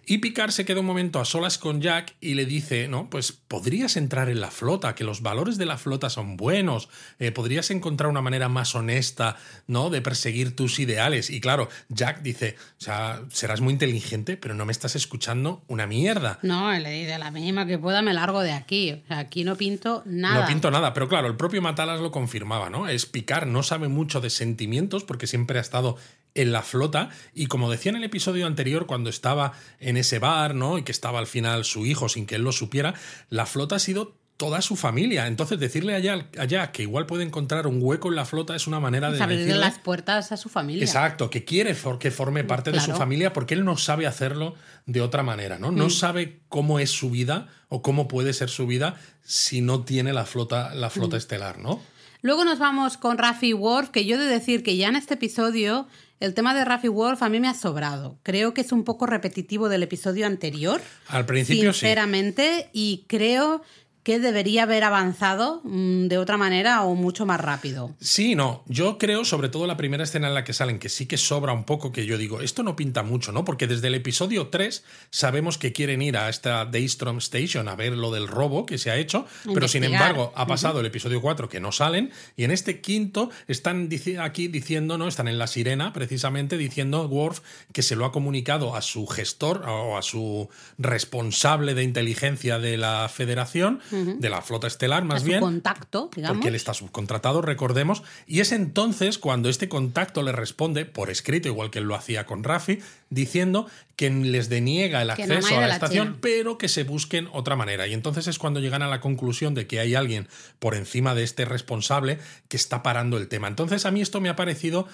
Y 0.05 0.17
Picard 0.17 0.51
se 0.51 0.65
queda 0.65 0.79
un 0.79 0.85
momento 0.85 1.19
a 1.19 1.25
solas 1.25 1.57
con 1.57 1.79
Jack 1.79 2.15
y 2.19 2.33
le 2.33 2.45
dice, 2.45 2.87
no, 2.87 3.09
pues 3.09 3.31
podrías 3.31 3.97
entrar 3.97 4.29
en 4.29 4.41
la 4.41 4.51
flota, 4.51 4.95
que 4.95 5.03
los 5.03 5.21
valores 5.21 5.57
de 5.57 5.65
la 5.65 5.77
flota 5.77 6.09
son 6.09 6.37
buenos, 6.37 6.89
eh, 7.19 7.31
podrías 7.31 7.69
encontrar 7.71 8.09
una 8.09 8.21
manera 8.21 8.49
más 8.49 8.73
honesta, 8.75 9.37
¿no? 9.67 9.89
De 9.89 10.01
perseguir 10.01 10.55
tus 10.55 10.79
ideales. 10.79 11.29
Y 11.29 11.39
claro, 11.39 11.69
Jack 11.89 12.21
dice, 12.21 12.55
o 12.79 12.81
sea, 12.81 13.21
serás 13.29 13.61
muy 13.61 13.73
inteligente, 13.73 14.37
pero 14.37 14.55
no 14.55 14.65
me 14.65 14.71
estás 14.71 14.95
escuchando 14.95 15.63
una 15.67 15.85
mierda. 15.85 16.39
No, 16.41 16.71
le 16.71 16.91
dice, 16.91 17.19
la 17.19 17.31
mínima 17.31 17.65
que 17.65 17.77
pueda 17.77 18.01
me 18.01 18.13
largo 18.13 18.41
de 18.41 18.53
aquí. 18.53 18.93
O 18.93 19.07
sea, 19.07 19.19
aquí 19.19 19.43
no 19.43 19.55
pinto 19.55 20.03
nada. 20.05 20.41
No 20.41 20.47
pinto 20.47 20.71
nada, 20.71 20.93
pero 20.93 21.07
claro, 21.07 21.27
el 21.27 21.35
propio 21.35 21.61
Matalas 21.61 21.99
lo 21.99 22.11
confirmaba, 22.11 22.69
¿no? 22.69 22.87
Es 22.87 23.05
Picard, 23.05 23.47
no 23.47 23.63
sabe 23.63 23.87
mucho 23.87 24.19
de 24.19 24.29
sentimientos 24.29 25.03
porque 25.03 25.27
siempre 25.27 25.59
ha 25.59 25.61
estado 25.61 25.97
en 26.35 26.51
la 26.51 26.61
flota 26.61 27.09
y 27.33 27.47
como 27.47 27.69
decía 27.69 27.89
en 27.89 27.97
el 27.97 28.03
episodio 28.03 28.47
anterior 28.47 28.85
cuando 28.85 29.09
estaba 29.09 29.53
en 29.79 29.97
ese 29.97 30.19
bar, 30.19 30.55
¿no? 30.55 30.77
Y 30.77 30.83
que 30.83 30.91
estaba 30.91 31.19
al 31.19 31.27
final 31.27 31.65
su 31.65 31.85
hijo 31.85 32.09
sin 32.09 32.25
que 32.25 32.35
él 32.35 32.43
lo 32.43 32.51
supiera, 32.51 32.93
la 33.29 33.45
flota 33.45 33.75
ha 33.75 33.79
sido 33.79 34.15
toda 34.41 34.63
su 34.63 34.75
familia. 34.75 35.27
Entonces, 35.27 35.59
decirle 35.59 35.93
allá, 35.93 36.27
allá 36.39 36.71
que 36.71 36.81
igual 36.81 37.05
puede 37.05 37.23
encontrar 37.23 37.67
un 37.67 37.77
hueco 37.79 38.09
en 38.09 38.15
la 38.15 38.25
flota 38.25 38.55
es 38.55 38.65
una 38.65 38.79
manera 38.79 39.11
de. 39.11 39.21
Abrirle 39.21 39.53
las 39.53 39.77
puertas 39.77 40.31
a 40.31 40.37
su 40.37 40.49
familia. 40.49 40.83
Exacto, 40.83 41.29
que 41.29 41.45
quiere 41.45 41.77
que 41.99 42.09
forme 42.09 42.43
parte 42.43 42.71
de 42.71 42.79
su 42.79 42.91
familia 42.93 43.33
porque 43.33 43.53
él 43.53 43.63
no 43.63 43.77
sabe 43.77 44.07
hacerlo 44.07 44.55
de 44.87 44.99
otra 45.01 45.21
manera, 45.21 45.59
¿no? 45.59 45.69
No 45.69 45.85
mm. 45.85 45.91
sabe 45.91 46.41
cómo 46.49 46.79
es 46.79 46.89
su 46.89 47.11
vida 47.11 47.49
o 47.69 47.83
cómo 47.83 48.07
puede 48.07 48.33
ser 48.33 48.49
su 48.49 48.65
vida 48.65 48.95
si 49.21 49.61
no 49.61 49.83
tiene 49.83 50.11
la 50.11 50.25
flota, 50.25 50.73
la 50.73 50.89
flota 50.89 51.17
mm. 51.17 51.19
estelar, 51.19 51.59
¿no? 51.59 51.79
Luego 52.23 52.43
nos 52.43 52.57
vamos 52.57 52.97
con 52.97 53.19
Rafi 53.19 53.53
Worf, 53.53 53.89
que 53.89 54.05
yo 54.05 54.15
he 54.15 54.19
de 54.19 54.25
decir 54.25 54.63
que 54.63 54.75
ya 54.75 54.87
en 54.89 54.95
este 54.95 55.13
episodio 55.13 55.87
el 56.21 56.35
tema 56.35 56.53
de 56.53 56.63
Rafi 56.63 56.87
Wolf 56.87 57.23
a 57.23 57.29
mí 57.29 57.39
me 57.39 57.49
ha 57.49 57.53
sobrado. 57.55 58.19
Creo 58.21 58.53
que 58.53 58.61
es 58.61 58.71
un 58.71 58.83
poco 58.83 59.07
repetitivo 59.07 59.69
del 59.69 59.83
episodio 59.83 60.27
anterior. 60.27 60.79
Al 61.07 61.25
principio 61.25 61.73
sinceramente, 61.73 62.69
y 62.73 63.05
creo 63.07 63.63
que 64.03 64.19
debería 64.19 64.63
haber 64.63 64.83
avanzado 64.83 65.61
mm, 65.63 66.07
de 66.07 66.17
otra 66.17 66.37
manera 66.37 66.83
o 66.83 66.95
mucho 66.95 67.25
más 67.25 67.39
rápido. 67.39 67.95
Sí, 67.99 68.35
no. 68.35 68.63
Yo 68.67 68.97
creo, 68.97 69.25
sobre 69.25 69.49
todo 69.49 69.67
la 69.67 69.77
primera 69.77 70.03
escena 70.03 70.27
en 70.27 70.33
la 70.33 70.43
que 70.43 70.53
salen, 70.53 70.79
que 70.79 70.89
sí 70.89 71.05
que 71.05 71.17
sobra 71.17 71.53
un 71.53 71.65
poco, 71.65 71.91
que 71.91 72.05
yo 72.05 72.17
digo, 72.17 72.41
esto 72.41 72.63
no 72.63 72.75
pinta 72.75 73.03
mucho, 73.03 73.31
¿no? 73.31 73.45
Porque 73.45 73.67
desde 73.67 73.87
el 73.87 73.95
episodio 73.95 74.47
3 74.47 74.83
sabemos 75.11 75.57
que 75.57 75.71
quieren 75.71 76.01
ir 76.01 76.17
a 76.17 76.29
esta 76.29 76.65
Daystrom 76.65 77.19
Station 77.19 77.67
a 77.67 77.75
ver 77.75 77.93
lo 77.93 78.11
del 78.11 78.27
robo 78.27 78.65
que 78.65 78.77
se 78.77 78.89
ha 78.89 78.97
hecho, 78.97 79.25
pero 79.53 79.67
sin 79.67 79.83
embargo 79.83 80.31
ha 80.35 80.47
pasado 80.47 80.79
el 80.79 80.85
episodio 80.85 81.21
4 81.21 81.49
que 81.49 81.59
no 81.59 81.71
salen, 81.71 82.11
y 82.35 82.43
en 82.43 82.51
este 82.51 82.81
quinto 82.81 83.29
están 83.47 83.89
aquí 84.19 84.47
diciendo, 84.47 84.97
¿no? 84.97 85.07
Están 85.07 85.27
en 85.27 85.37
la 85.37 85.47
sirena, 85.47 85.93
precisamente, 85.93 86.57
diciendo 86.57 87.07
Worf 87.07 87.41
que 87.71 87.83
se 87.83 87.95
lo 87.95 88.05
ha 88.05 88.11
comunicado 88.11 88.75
a 88.75 88.81
su 88.81 89.05
gestor 89.05 89.63
o 89.67 89.97
a 89.97 90.01
su 90.01 90.49
responsable 90.77 91.73
de 91.73 91.83
inteligencia 91.83 92.59
de 92.59 92.77
la 92.77 93.09
federación 93.09 93.79
de 93.91 94.29
la 94.29 94.41
flota 94.41 94.67
estelar, 94.67 95.03
más 95.03 95.23
bien. 95.23 95.39
contacto, 95.39 96.09
digamos. 96.15 96.37
Porque 96.37 96.49
él 96.49 96.55
está 96.55 96.73
subcontratado, 96.73 97.41
recordemos. 97.41 98.03
Y 98.25 98.39
es 98.39 98.51
entonces 98.51 99.17
cuando 99.17 99.49
este 99.49 99.69
contacto 99.69 100.23
le 100.23 100.31
responde, 100.31 100.85
por 100.85 101.09
escrito, 101.09 101.47
igual 101.47 101.71
que 101.71 101.79
él 101.79 101.85
lo 101.85 101.95
hacía 101.95 102.25
con 102.25 102.43
Rafi, 102.43 102.79
diciendo 103.09 103.67
que 103.95 104.09
les 104.09 104.49
deniega 104.49 105.01
el 105.01 105.11
acceso 105.11 105.57
a 105.57 105.61
la, 105.61 105.73
estación, 105.73 106.17
pero 106.21 106.57
que 106.57 106.69
se 106.69 106.83
busquen 106.83 107.27
otra 107.33 107.55
manera. 107.55 107.85
Y 107.87 107.93
entonces 107.93 108.27
es 108.27 108.39
cuando 108.39 108.59
llegan 108.59 108.81
a 108.81 108.87
la 108.87 109.01
conclusión 109.01 109.53
de 109.53 109.67
que 109.67 109.79
hay 109.79 109.95
alguien 109.95 110.27
por 110.59 110.75
encima 110.75 111.13
de 111.13 111.23
este 111.23 111.45
responsable 111.45 112.17
que 112.47 112.57
está 112.57 112.81
parando 112.81 113.17
el 113.17 113.27
tema. 113.27 113.47
Entonces 113.47 113.85
a 113.85 113.91
mí 113.91 114.01
esto 114.01 114.19
me 114.21 114.29
ha 114.29 114.35
parecido 114.35 114.87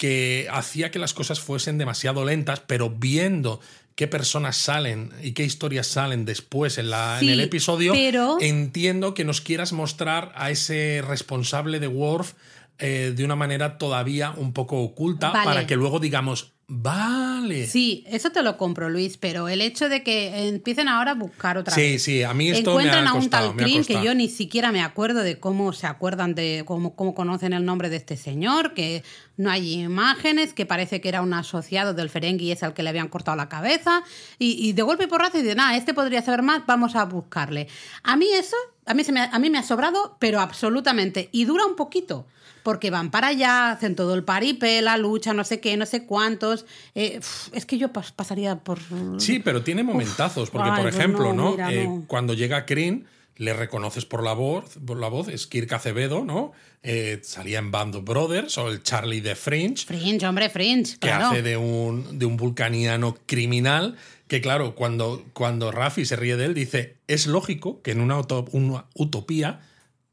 que 0.00 0.48
hacía 0.50 0.90
que 0.90 0.98
las 0.98 1.12
cosas 1.12 1.40
fuesen 1.40 1.76
demasiado 1.76 2.24
lentas, 2.24 2.62
pero 2.66 2.88
viendo 2.88 3.60
qué 3.96 4.06
personas 4.06 4.56
salen 4.56 5.12
y 5.22 5.32
qué 5.32 5.44
historias 5.44 5.88
salen 5.88 6.24
después 6.24 6.78
en, 6.78 6.88
la, 6.88 7.18
en 7.20 7.28
el 7.28 7.40
episodio, 7.40 7.92
entiendo 8.40 9.12
que 9.12 9.26
nos 9.26 9.42
quieras 9.42 9.74
mostrar 9.74 10.32
a 10.36 10.50
ese 10.50 11.04
responsable 11.06 11.80
de 11.80 11.86
Worf 11.86 12.32
eh, 12.78 13.12
de 13.14 13.24
una 13.26 13.36
manera 13.36 13.76
todavía 13.76 14.32
un 14.34 14.54
poco 14.54 14.80
oculta 14.80 15.34
para 15.34 15.66
que 15.66 15.76
luego 15.76 16.00
digamos, 16.00 16.54
Vale. 16.72 17.66
Sí, 17.66 18.04
eso 18.06 18.30
te 18.30 18.44
lo 18.44 18.56
compro, 18.56 18.88
Luis, 18.88 19.16
pero 19.16 19.48
el 19.48 19.60
hecho 19.60 19.88
de 19.88 20.04
que 20.04 20.46
empiecen 20.46 20.86
ahora 20.86 21.10
a 21.10 21.14
buscar 21.14 21.58
otra 21.58 21.74
sí, 21.74 21.80
vez. 21.80 22.02
Sí, 22.04 22.18
sí, 22.18 22.22
a 22.22 22.32
mí 22.32 22.48
esto 22.48 22.70
Encuentran 22.70 23.02
me 23.02 23.10
ha 23.10 23.12
costado, 23.12 23.46
a 23.48 23.50
un 23.50 23.56
tal 23.56 23.66
Clean 23.66 23.84
que 23.84 24.04
yo 24.04 24.14
ni 24.14 24.28
siquiera 24.28 24.70
me 24.70 24.80
acuerdo 24.80 25.24
de 25.24 25.40
cómo 25.40 25.72
se 25.72 25.88
acuerdan 25.88 26.36
de 26.36 26.62
cómo, 26.64 26.94
cómo 26.94 27.12
conocen 27.12 27.54
el 27.54 27.64
nombre 27.64 27.88
de 27.88 27.96
este 27.96 28.16
señor, 28.16 28.72
que 28.72 29.02
no 29.36 29.50
hay 29.50 29.80
imágenes, 29.80 30.52
que 30.54 30.64
parece 30.64 31.00
que 31.00 31.08
era 31.08 31.22
un 31.22 31.34
asociado 31.34 31.92
del 31.92 32.08
Ferengi 32.08 32.44
y 32.44 32.52
es 32.52 32.62
al 32.62 32.72
que 32.72 32.84
le 32.84 32.90
habían 32.90 33.08
cortado 33.08 33.36
la 33.36 33.48
cabeza. 33.48 34.04
Y, 34.38 34.72
de 34.72 34.82
golpe 34.82 35.04
y 35.04 35.06
porrazo 35.08 35.38
y 35.38 35.42
de 35.42 35.56
nada, 35.56 35.76
este 35.76 35.92
podría 35.92 36.22
saber 36.22 36.42
más, 36.42 36.62
vamos 36.66 36.94
a 36.94 37.04
buscarle. 37.04 37.66
A 38.04 38.16
mí 38.16 38.28
eso, 38.32 38.56
a 38.86 38.94
mí, 38.94 39.02
se 39.02 39.10
me, 39.10 39.22
a 39.22 39.38
mí 39.40 39.50
me 39.50 39.58
ha 39.58 39.64
sobrado, 39.64 40.16
pero 40.20 40.38
absolutamente. 40.38 41.30
Y 41.32 41.46
dura 41.46 41.66
un 41.66 41.74
poquito 41.74 42.26
porque 42.62 42.90
van 42.90 43.10
para 43.10 43.28
allá, 43.28 43.72
hacen 43.72 43.96
todo 43.96 44.14
el 44.14 44.24
paripé, 44.24 44.82
la 44.82 44.96
lucha, 44.96 45.32
no 45.32 45.44
sé 45.44 45.60
qué, 45.60 45.76
no 45.76 45.86
sé 45.86 46.06
cuántos. 46.06 46.66
Eh, 46.94 47.20
es 47.52 47.66
que 47.66 47.78
yo 47.78 47.92
pasaría 47.92 48.56
por. 48.56 48.78
Sí, 49.18 49.38
pero 49.38 49.62
tiene 49.62 49.82
momentazos, 49.82 50.50
porque 50.50 50.70
por 50.70 50.82
pues 50.82 50.94
ejemplo, 50.94 51.32
¿no? 51.32 51.56
Eh, 51.68 51.88
cuando 52.06 52.34
llega 52.34 52.66
Kryn, 52.66 53.06
le 53.36 53.54
reconoces 53.54 54.04
por 54.04 54.22
la 54.22 54.34
voz, 54.34 54.78
por 54.84 54.98
la 54.98 55.08
voz, 55.08 55.28
es 55.28 55.46
Kirk 55.46 55.72
Acevedo, 55.72 56.24
¿no? 56.24 56.52
Eh, 56.82 57.20
salía 57.22 57.58
en 57.58 57.70
Band 57.70 57.96
of 57.96 58.04
Brothers 58.04 58.58
o 58.58 58.68
el 58.68 58.82
Charlie 58.82 59.20
de 59.20 59.34
Fringe. 59.34 59.86
Fringe, 59.86 60.26
hombre, 60.26 60.50
Fringe. 60.50 60.98
Que 60.98 61.10
hace 61.10 61.42
de 61.42 61.56
un, 61.56 62.18
de 62.18 62.26
un 62.26 62.36
vulcaniano 62.36 63.16
criminal. 63.26 63.96
Que 64.28 64.40
claro, 64.40 64.74
cuando, 64.74 65.24
cuando 65.32 65.72
Rafi 65.72 66.04
se 66.04 66.16
ríe 66.16 66.36
de 66.36 66.44
él, 66.46 66.54
dice: 66.54 66.96
es 67.06 67.26
lógico 67.26 67.82
que 67.82 67.92
en 67.92 68.00
una, 68.00 68.20
una 68.52 68.84
utopía 68.94 69.60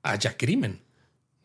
haya 0.04 0.38
crimen. 0.38 0.80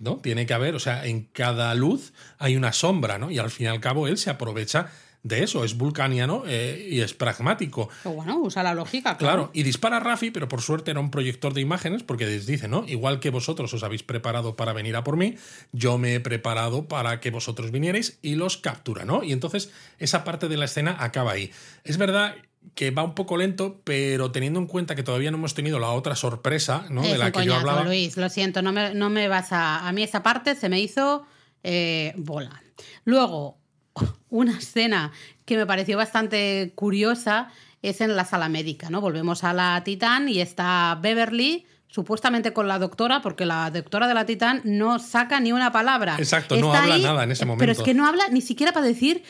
¿No? 0.03 0.17
Tiene 0.19 0.45
que 0.47 0.53
haber, 0.53 0.75
o 0.75 0.81
sea, 0.81 1.07
en 1.07 1.23
cada 1.33 1.75
luz 1.75 2.13
hay 2.39 2.57
una 2.57 2.73
sombra, 2.73 3.19
¿no? 3.19 3.31
Y 3.31 3.39
al 3.39 3.51
fin 3.51 3.67
y 3.67 3.69
al 3.71 3.81
cabo 3.81 4.07
él 4.09 4.19
se 4.19 4.29
aprovecha 4.31 4.91
de 5.23 5.45
eso, 5.45 5.63
es 5.65 5.77
vulcaniano 5.79 6.43
eh, 6.49 6.89
y 6.91 7.01
es 7.01 7.15
pragmático. 7.15 7.89
Pero 8.03 8.17
bueno, 8.17 8.41
usa 8.41 8.65
la 8.65 8.75
lógica, 8.75 9.17
Claro, 9.17 9.35
claro. 9.45 9.51
y 9.55 9.63
dispara 9.63 10.01
Rafi, 10.01 10.33
pero 10.33 10.49
por 10.49 10.63
suerte 10.63 10.91
era 10.91 10.99
un 10.99 11.13
proyector 11.13 11.55
de 11.55 11.61
imágenes, 11.61 12.03
porque 12.03 12.27
les 12.27 12.45
dice, 12.45 12.67
¿no? 12.67 12.85
Igual 12.89 13.21
que 13.21 13.31
vosotros 13.31 13.73
os 13.73 13.85
habéis 13.85 14.03
preparado 14.03 14.57
para 14.57 14.73
venir 14.73 14.97
a 14.97 15.05
por 15.05 15.17
mí, 15.17 15.37
yo 15.71 15.97
me 15.97 16.17
he 16.17 16.21
preparado 16.21 16.89
para 16.89 17.21
que 17.21 17.31
vosotros 17.31 17.71
vinierais 17.71 18.19
y 18.21 18.35
los 18.35 18.57
captura, 18.57 19.05
¿no? 19.05 19.23
Y 19.23 19.31
entonces 19.31 19.71
esa 20.01 20.25
parte 20.25 20.49
de 20.49 20.57
la 20.57 20.65
escena 20.65 20.97
acaba 20.99 21.31
ahí. 21.31 21.53
Es 21.85 21.99
verdad 21.99 22.35
que 22.75 22.91
va 22.91 23.03
un 23.03 23.15
poco 23.15 23.37
lento, 23.37 23.81
pero 23.85 24.33
teniendo 24.33 24.59
en 24.59 24.67
cuenta 24.67 24.95
que 24.95 25.03
todavía 25.03 25.31
no 25.31 25.37
hemos 25.37 25.55
tenido 25.55 25.79
la 25.79 25.91
otra 25.91 26.17
sorpresa, 26.17 26.87
¿no? 26.91 27.03
Es 27.03 27.13
de 27.13 27.19
la 27.19 27.27
un 27.27 27.33
que 27.33 27.45
yo 27.45 27.55
hablaba. 27.55 27.85
Luis, 27.85 28.17
lo 28.17 28.29
siento, 28.29 28.63
no 28.63 28.73
me, 28.73 28.95
no 28.95 29.11
me 29.11 29.29
vas 29.29 29.53
a. 29.53 29.87
A 29.87 29.93
mí 29.93 30.03
esa 30.03 30.23
parte 30.23 30.55
se 30.55 30.69
me 30.69 30.81
hizo 30.81 31.27
eh, 31.63 32.15
bola. 32.17 32.63
Luego, 33.05 33.59
una 34.31 34.59
escena 34.59 35.13
que 35.45 35.57
me 35.57 35.67
pareció 35.67 35.97
bastante 35.97 36.73
curiosa 36.75 37.51
es 37.83 38.01
en 38.01 38.17
la 38.17 38.25
sala 38.25 38.49
médica, 38.49 38.91
¿no? 38.91 39.01
Volvemos 39.01 39.45
a 39.45 39.53
la 39.53 39.83
Titán 39.85 40.29
y 40.29 40.41
está 40.41 40.99
Beverly. 41.01 41.67
Supuestamente 41.93 42.55
con 42.55 42.69
la 42.69 42.79
doctora, 42.79 43.21
porque 43.21 43.45
la 43.45 43.71
doctora 43.71 44.09
de 44.09 44.15
la 44.15 44.25
Titán 44.25 44.63
no 44.65 44.99
saca 44.99 45.41
ni 45.41 45.53
una 45.53 45.73
palabra. 45.73 46.17
Exacto, 46.19 46.57
no 46.57 46.73
habla 46.73 46.97
nada 46.97 47.25
en 47.25 47.33
ese 47.33 47.41
Pero 47.45 47.53
momento. 47.55 47.73
es 47.73 47.83
que 47.83 47.93
no 47.93 48.07
habla 48.07 48.29
ni 48.31 48.41
siquiera 48.41 48.73
para 48.73 48.87
decir 48.87 49.23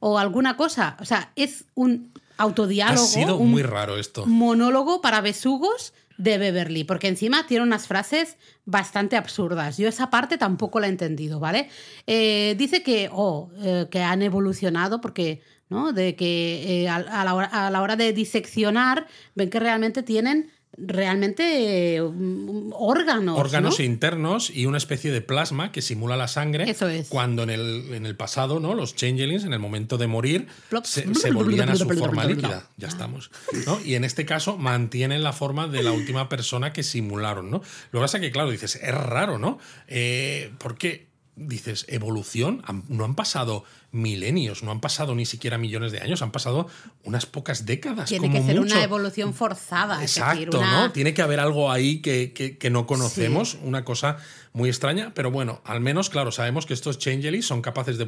o 0.00 0.18
alguna 0.18 0.58
cosa. 0.58 0.96
O 1.00 1.06
sea, 1.06 1.32
es 1.36 1.64
un 1.74 2.12
Ha 2.36 2.42
autodiálogo. 2.42 3.06
sido 3.06 3.36
un 3.38 3.50
muy 3.50 3.62
raro 3.62 3.96
esto. 3.98 4.26
monólogo 4.26 5.00
para 5.00 5.22
besugos 5.22 5.94
de 6.18 6.36
Beverly, 6.36 6.84
porque 6.84 7.08
encima 7.08 7.46
tiene 7.46 7.62
unas 7.62 7.86
frases 7.86 8.36
bastante 8.66 9.16
absurdas. 9.16 9.78
Yo 9.78 9.88
esa 9.88 10.10
parte 10.10 10.36
tampoco 10.36 10.80
la 10.80 10.88
he 10.88 10.90
entendido, 10.90 11.40
¿vale? 11.40 11.70
Eh, 12.06 12.56
dice 12.58 12.82
que, 12.82 13.08
oh, 13.10 13.50
eh, 13.62 13.86
que 13.90 14.02
han 14.02 14.20
evolucionado 14.22 15.00
porque, 15.00 15.40
¿no? 15.70 15.92
De 15.92 16.14
que 16.14 16.82
eh, 16.82 16.88
a, 16.90 16.96
a 16.96 17.24
la 17.24 17.34
hora, 17.34 17.46
a 17.46 17.70
la 17.70 17.80
hora 17.80 17.96
de 17.96 18.12
diseccionar 18.12 19.06
ven 19.34 19.48
que 19.48 19.60
realmente 19.60 20.02
tienen 20.02 20.50
realmente 20.80 22.00
mm, 22.00 22.72
órganos. 22.72 23.38
órganos 23.38 23.78
¿no? 23.78 23.84
internos 23.84 24.50
y 24.50 24.66
una 24.66 24.78
especie 24.78 25.10
de 25.10 25.20
plasma 25.20 25.72
que 25.72 25.82
simula 25.82 26.16
la 26.16 26.28
sangre. 26.28 26.70
Eso 26.70 26.88
es. 26.88 27.08
Cuando 27.08 27.42
en 27.42 27.50
el, 27.50 27.94
en 27.94 28.06
el 28.06 28.16
pasado, 28.16 28.60
¿no? 28.60 28.74
Los 28.74 28.94
changelings, 28.94 29.44
en 29.44 29.52
el 29.52 29.58
momento 29.58 29.98
de 29.98 30.06
morir, 30.06 30.46
Plop. 30.68 30.84
se, 30.84 31.14
se 31.14 31.30
volvían 31.30 31.68
a 31.68 31.76
su 31.76 31.88
forma 31.88 32.24
líquida. 32.24 32.68
Ya 32.76 32.88
estamos. 32.88 33.30
¿no? 33.66 33.80
Y 33.84 33.94
en 33.94 34.04
este 34.04 34.24
caso 34.24 34.56
mantienen 34.56 35.22
la 35.22 35.32
forma 35.32 35.66
de 35.66 35.82
la 35.82 35.92
última 35.92 36.28
persona 36.28 36.72
que 36.72 36.82
simularon, 36.82 37.50
¿no? 37.50 37.62
Lo 37.90 38.00
que 38.00 38.04
pasa 38.04 38.18
es 38.18 38.22
que, 38.22 38.30
claro, 38.30 38.50
dices, 38.50 38.76
es 38.76 38.94
raro, 38.94 39.38
¿no? 39.38 39.58
Eh, 39.88 40.52
porque 40.58 41.07
dices, 41.38 41.84
evolución, 41.88 42.62
no 42.88 43.04
han 43.04 43.14
pasado 43.14 43.64
milenios, 43.90 44.62
no 44.62 44.70
han 44.70 44.80
pasado 44.80 45.14
ni 45.14 45.24
siquiera 45.24 45.56
millones 45.58 45.92
de 45.92 46.00
años, 46.00 46.20
han 46.22 46.30
pasado 46.32 46.66
unas 47.04 47.24
pocas 47.26 47.64
décadas. 47.64 48.08
Tiene 48.08 48.28
como 48.28 48.40
que 48.40 48.46
ser 48.52 48.60
mucho. 48.60 48.74
una 48.74 48.84
evolución 48.84 49.34
forzada. 49.34 49.94
es 50.04 50.14
decir, 50.14 50.22
Exacto, 50.22 50.58
una- 50.58 50.80
¿no? 50.86 50.92
Tiene 50.92 51.14
que 51.14 51.22
haber 51.22 51.40
algo 51.40 51.70
ahí 51.72 52.00
que, 52.02 52.32
que- 52.32 52.58
que 52.58 52.70
no 52.70 52.86
conocemos, 52.86 53.56
una 53.62 53.84
cosa 53.84 54.18
muy 54.52 54.68
extraña, 54.68 55.12
pero 55.14 55.30
bueno, 55.30 55.62
al 55.64 55.80
menos, 55.80 56.10
claro, 56.10 56.32
sabemos 56.32 56.66
que 56.66 56.74
estos 56.74 56.98
changelings 56.98 57.46
son 57.46 57.62
capaces 57.62 57.96
de 57.98 58.04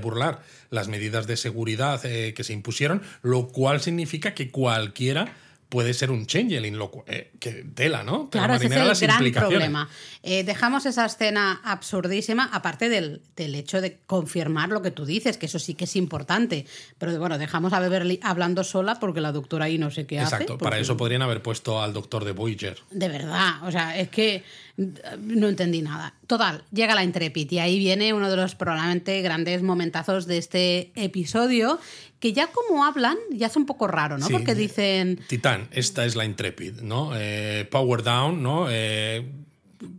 burlar 0.00 0.42
las 0.70 0.88
medidas 0.88 1.26
de 1.26 1.36
seguridad 1.36 2.04
eh, 2.04 2.34
que 2.34 2.42
se 2.44 2.52
impusieron, 2.52 3.02
lo 3.22 3.48
cual 3.48 3.80
significa 3.80 4.34
que 4.34 4.50
cualquiera 4.50 5.36
puede 5.70 5.94
ser 5.94 6.10
un 6.10 6.26
changeling, 6.26 6.76
lo 6.76 6.90
cu- 6.90 7.04
eh, 7.06 7.30
que 7.40 7.64
tela, 7.74 8.02
¿no? 8.02 8.28
Pero 8.28 8.44
Claro, 8.44 8.54
ese 8.56 8.66
es 8.66 9.02
el 9.02 9.30
gran 9.32 9.32
problema. 9.32 9.88
Eh, 10.22 10.44
dejamos 10.44 10.84
esa 10.84 11.06
escena 11.06 11.60
absurdísima, 11.64 12.50
aparte 12.52 12.88
del, 12.90 13.22
del 13.36 13.54
hecho 13.54 13.80
de 13.80 13.98
confirmar 14.06 14.68
lo 14.68 14.82
que 14.82 14.90
tú 14.90 15.06
dices, 15.06 15.38
que 15.38 15.46
eso 15.46 15.58
sí 15.58 15.74
que 15.74 15.84
es 15.84 15.96
importante. 15.96 16.66
Pero 16.98 17.18
bueno, 17.18 17.38
dejamos 17.38 17.72
a 17.72 17.80
Beverly 17.80 18.20
hablando 18.22 18.64
sola 18.64 18.98
porque 19.00 19.20
la 19.22 19.32
doctora 19.32 19.64
ahí 19.64 19.78
no 19.78 19.90
sé 19.90 20.06
qué 20.06 20.20
hace. 20.20 20.34
Exacto, 20.34 20.58
para 20.58 20.78
eso 20.78 20.96
podrían 20.96 21.22
haber 21.22 21.40
puesto 21.40 21.80
al 21.80 21.92
doctor 21.94 22.24
de 22.24 22.32
Voyager. 22.32 22.76
De 22.90 23.08
verdad, 23.08 23.62
o 23.66 23.70
sea, 23.70 23.96
es 23.98 24.10
que 24.10 24.42
no 24.76 25.48
entendí 25.48 25.82
nada. 25.82 26.14
Total, 26.26 26.64
llega 26.72 26.94
la 26.94 27.04
Intrepid 27.04 27.50
y 27.50 27.58
ahí 27.58 27.78
viene 27.78 28.12
uno 28.14 28.30
de 28.30 28.36
los 28.36 28.54
probablemente 28.54 29.20
grandes 29.22 29.62
momentazos 29.62 30.26
de 30.26 30.38
este 30.38 30.92
episodio, 30.94 31.78
que 32.18 32.32
ya 32.32 32.48
como 32.48 32.84
hablan, 32.84 33.16
ya 33.30 33.46
es 33.46 33.56
un 33.56 33.66
poco 33.66 33.86
raro, 33.86 34.18
¿no? 34.18 34.26
Sí, 34.26 34.32
porque 34.32 34.52
eh, 34.52 34.54
dicen, 34.54 35.20
Titán, 35.26 35.68
esta 35.72 36.04
es 36.04 36.16
la 36.16 36.24
Intrepid, 36.24 36.80
¿no? 36.80 37.12
Eh, 37.14 37.66
power 37.70 38.02
down, 38.02 38.42
¿no? 38.42 38.66
Eh, 38.70 39.26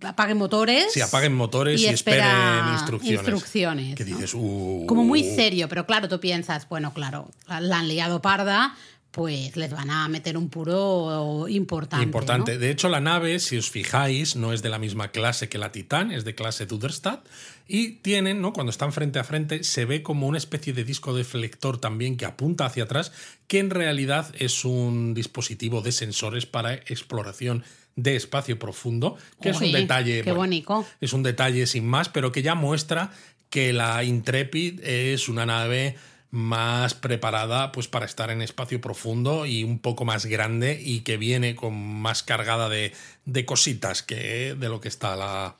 apaguen 0.02 0.38
motores. 0.38 0.94
Sí, 0.94 1.02
apaguen 1.02 1.34
motores 1.34 1.82
y, 1.82 1.88
espera 1.88 2.26
esperen 2.26 2.74
instrucciones. 2.74 3.20
instrucciones, 3.20 3.96
Que 3.96 4.06
¿no? 4.06 4.16
dices, 4.16 4.34
uh, 4.36 4.86
Como 4.88 5.04
muy 5.04 5.24
serio, 5.24 5.68
pero 5.68 5.86
claro, 5.86 6.08
tú 6.08 6.20
piensas, 6.20 6.68
bueno, 6.70 6.94
claro, 6.94 7.32
la 7.48 7.80
han 7.80 7.88
liado 7.88 8.22
parda, 8.22 8.76
pues 9.12 9.58
les 9.58 9.72
van 9.72 9.90
a 9.90 10.08
meter 10.08 10.38
un 10.38 10.50
puro 10.50 11.48
importante. 11.50 12.04
Importante. 12.04 12.54
¿no? 12.54 12.60
De 12.60 12.72
hecho, 12.72 12.88
la 12.88 13.02
nave, 13.02 13.40
si 13.40 13.58
os 13.58 13.70
fijáis, 13.70 14.38
no 14.38 14.54
es 14.54 14.62
de 14.62 14.70
la 14.70 14.80
misma 14.80 15.10
clase 15.10 15.50
que 15.50 15.58
la 15.58 15.74
Titán, 15.74 16.12
es 16.12 16.24
de 16.24 16.34
clase 16.34 16.66
Duderstadt. 16.66 17.26
Y 17.68 17.94
tienen, 17.98 18.42
¿no? 18.42 18.54
Cuando 18.54 18.70
están 18.70 18.94
frente 18.94 19.20
a 19.20 19.24
frente, 19.24 19.64
se 19.64 19.86
ve 19.86 20.02
como 20.02 20.28
una 20.28 20.38
especie 20.38 20.74
de 20.74 20.84
disco 20.84 21.14
deflector 21.14 21.78
también 21.78 22.16
que 22.16 22.26
apunta 22.26 22.66
hacia 22.66 22.84
atrás, 22.84 23.12
que 23.48 23.60
en 23.60 23.70
realidad 23.70 24.34
es 24.40 24.64
un 24.66 25.14
dispositivo 25.14 25.82
de 25.82 25.92
sensores 25.92 26.46
para 26.46 26.74
exploración 26.74 27.64
de 27.98 28.16
espacio 28.16 28.58
profundo, 28.58 29.18
que 29.42 29.50
es 29.50 29.60
un 29.60 29.72
detalle. 29.72 30.24
qué 30.24 30.32
bonito. 30.32 30.86
Es 31.02 31.12
un 31.12 31.24
detalle 31.24 31.68
sin 31.68 31.86
más, 31.86 32.08
pero 32.08 32.32
que 32.32 32.42
ya 32.42 32.56
muestra 32.56 33.12
que 33.50 33.74
la 33.74 34.04
Intrepid 34.06 34.80
es 34.84 35.28
una 35.28 35.46
nave 35.46 35.98
más 36.32 36.94
preparada 36.94 37.72
pues 37.74 37.88
para 37.88 38.06
estar 38.06 38.32
en 38.32 38.42
espacio 38.42 38.80
profundo 38.80 39.46
y 39.46 39.64
un 39.64 39.80
poco 39.80 40.06
más 40.06 40.26
grande 40.26 40.82
y 40.82 41.02
que 41.02 41.18
viene 41.18 41.56
con 41.56 41.78
más 41.78 42.24
cargada 42.24 42.70
de, 42.70 42.94
de 43.26 43.46
cositas 43.46 44.02
que 44.02 44.56
de 44.58 44.70
lo 44.70 44.80
que 44.80 44.88
está 44.88 45.18
la, 45.18 45.56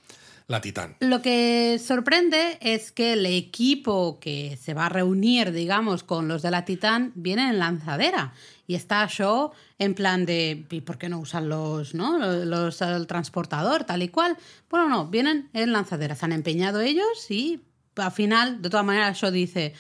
la 0.52 0.62
Titán. 0.62 0.96
Lo 1.00 1.22
que 1.22 1.80
sorprende 1.84 2.58
es 2.62 2.92
que 2.92 3.14
el 3.14 3.26
equipo 3.26 4.20
que 4.20 4.58
se 4.62 4.74
va 4.74 4.86
a 4.86 4.90
reunir, 4.90 5.52
digamos, 5.52 6.04
con 6.04 6.28
los 6.28 6.42
de 6.42 6.52
la 6.52 6.66
Titán, 6.66 7.12
viene 7.16 7.50
en 7.50 7.58
lanzadera. 7.58 8.34
Y 8.68 8.76
está 8.76 9.08
Shaw 9.10 9.52
en 9.80 9.96
plan 9.96 10.26
de, 10.26 10.66
¿y 10.70 10.82
por 10.82 10.98
qué 10.98 11.10
no 11.10 11.20
usan 11.20 11.50
los, 11.50 11.94
¿no? 11.96 12.18
los, 12.20 12.82
el 12.82 13.08
transportador, 13.08 13.84
tal 13.84 14.04
y 14.04 14.10
cual? 14.10 14.38
Bueno, 14.70 14.88
no, 14.88 15.08
vienen 15.08 15.50
en 15.54 15.74
lanzadera. 15.74 16.16
Se 16.16 16.26
han 16.26 16.32
empeñado 16.32 16.80
ellos 16.82 17.30
y 17.30 17.62
al 17.96 18.12
final, 18.12 18.62
de 18.62 18.70
todas 18.70 18.86
maneras, 18.86 19.18
Shaw 19.18 19.32
dice, 19.32 19.74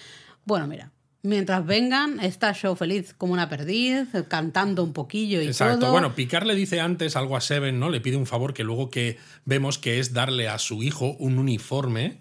bueno, 0.45 0.67
mira, 0.67 0.91
mientras 1.23 1.65
vengan, 1.65 2.19
está 2.19 2.53
Shaw 2.53 2.75
feliz 2.75 3.13
como 3.17 3.33
una 3.33 3.49
perdiz, 3.49 4.07
cantando 4.27 4.83
un 4.83 4.93
poquillo 4.93 5.41
y 5.41 5.47
Exacto. 5.47 5.79
todo. 5.79 5.91
Bueno, 5.91 6.15
Picard 6.15 6.45
le 6.45 6.55
dice 6.55 6.79
antes 6.79 7.15
algo 7.15 7.37
a 7.37 7.41
Seven, 7.41 7.79
¿no? 7.79 7.89
Le 7.89 8.01
pide 8.01 8.17
un 8.17 8.25
favor 8.25 8.53
que 8.53 8.63
luego 8.63 8.89
que 8.89 9.17
vemos 9.45 9.77
que 9.77 9.99
es 9.99 10.13
darle 10.13 10.47
a 10.47 10.57
su 10.57 10.83
hijo 10.83 11.15
un 11.19 11.37
uniforme 11.37 12.19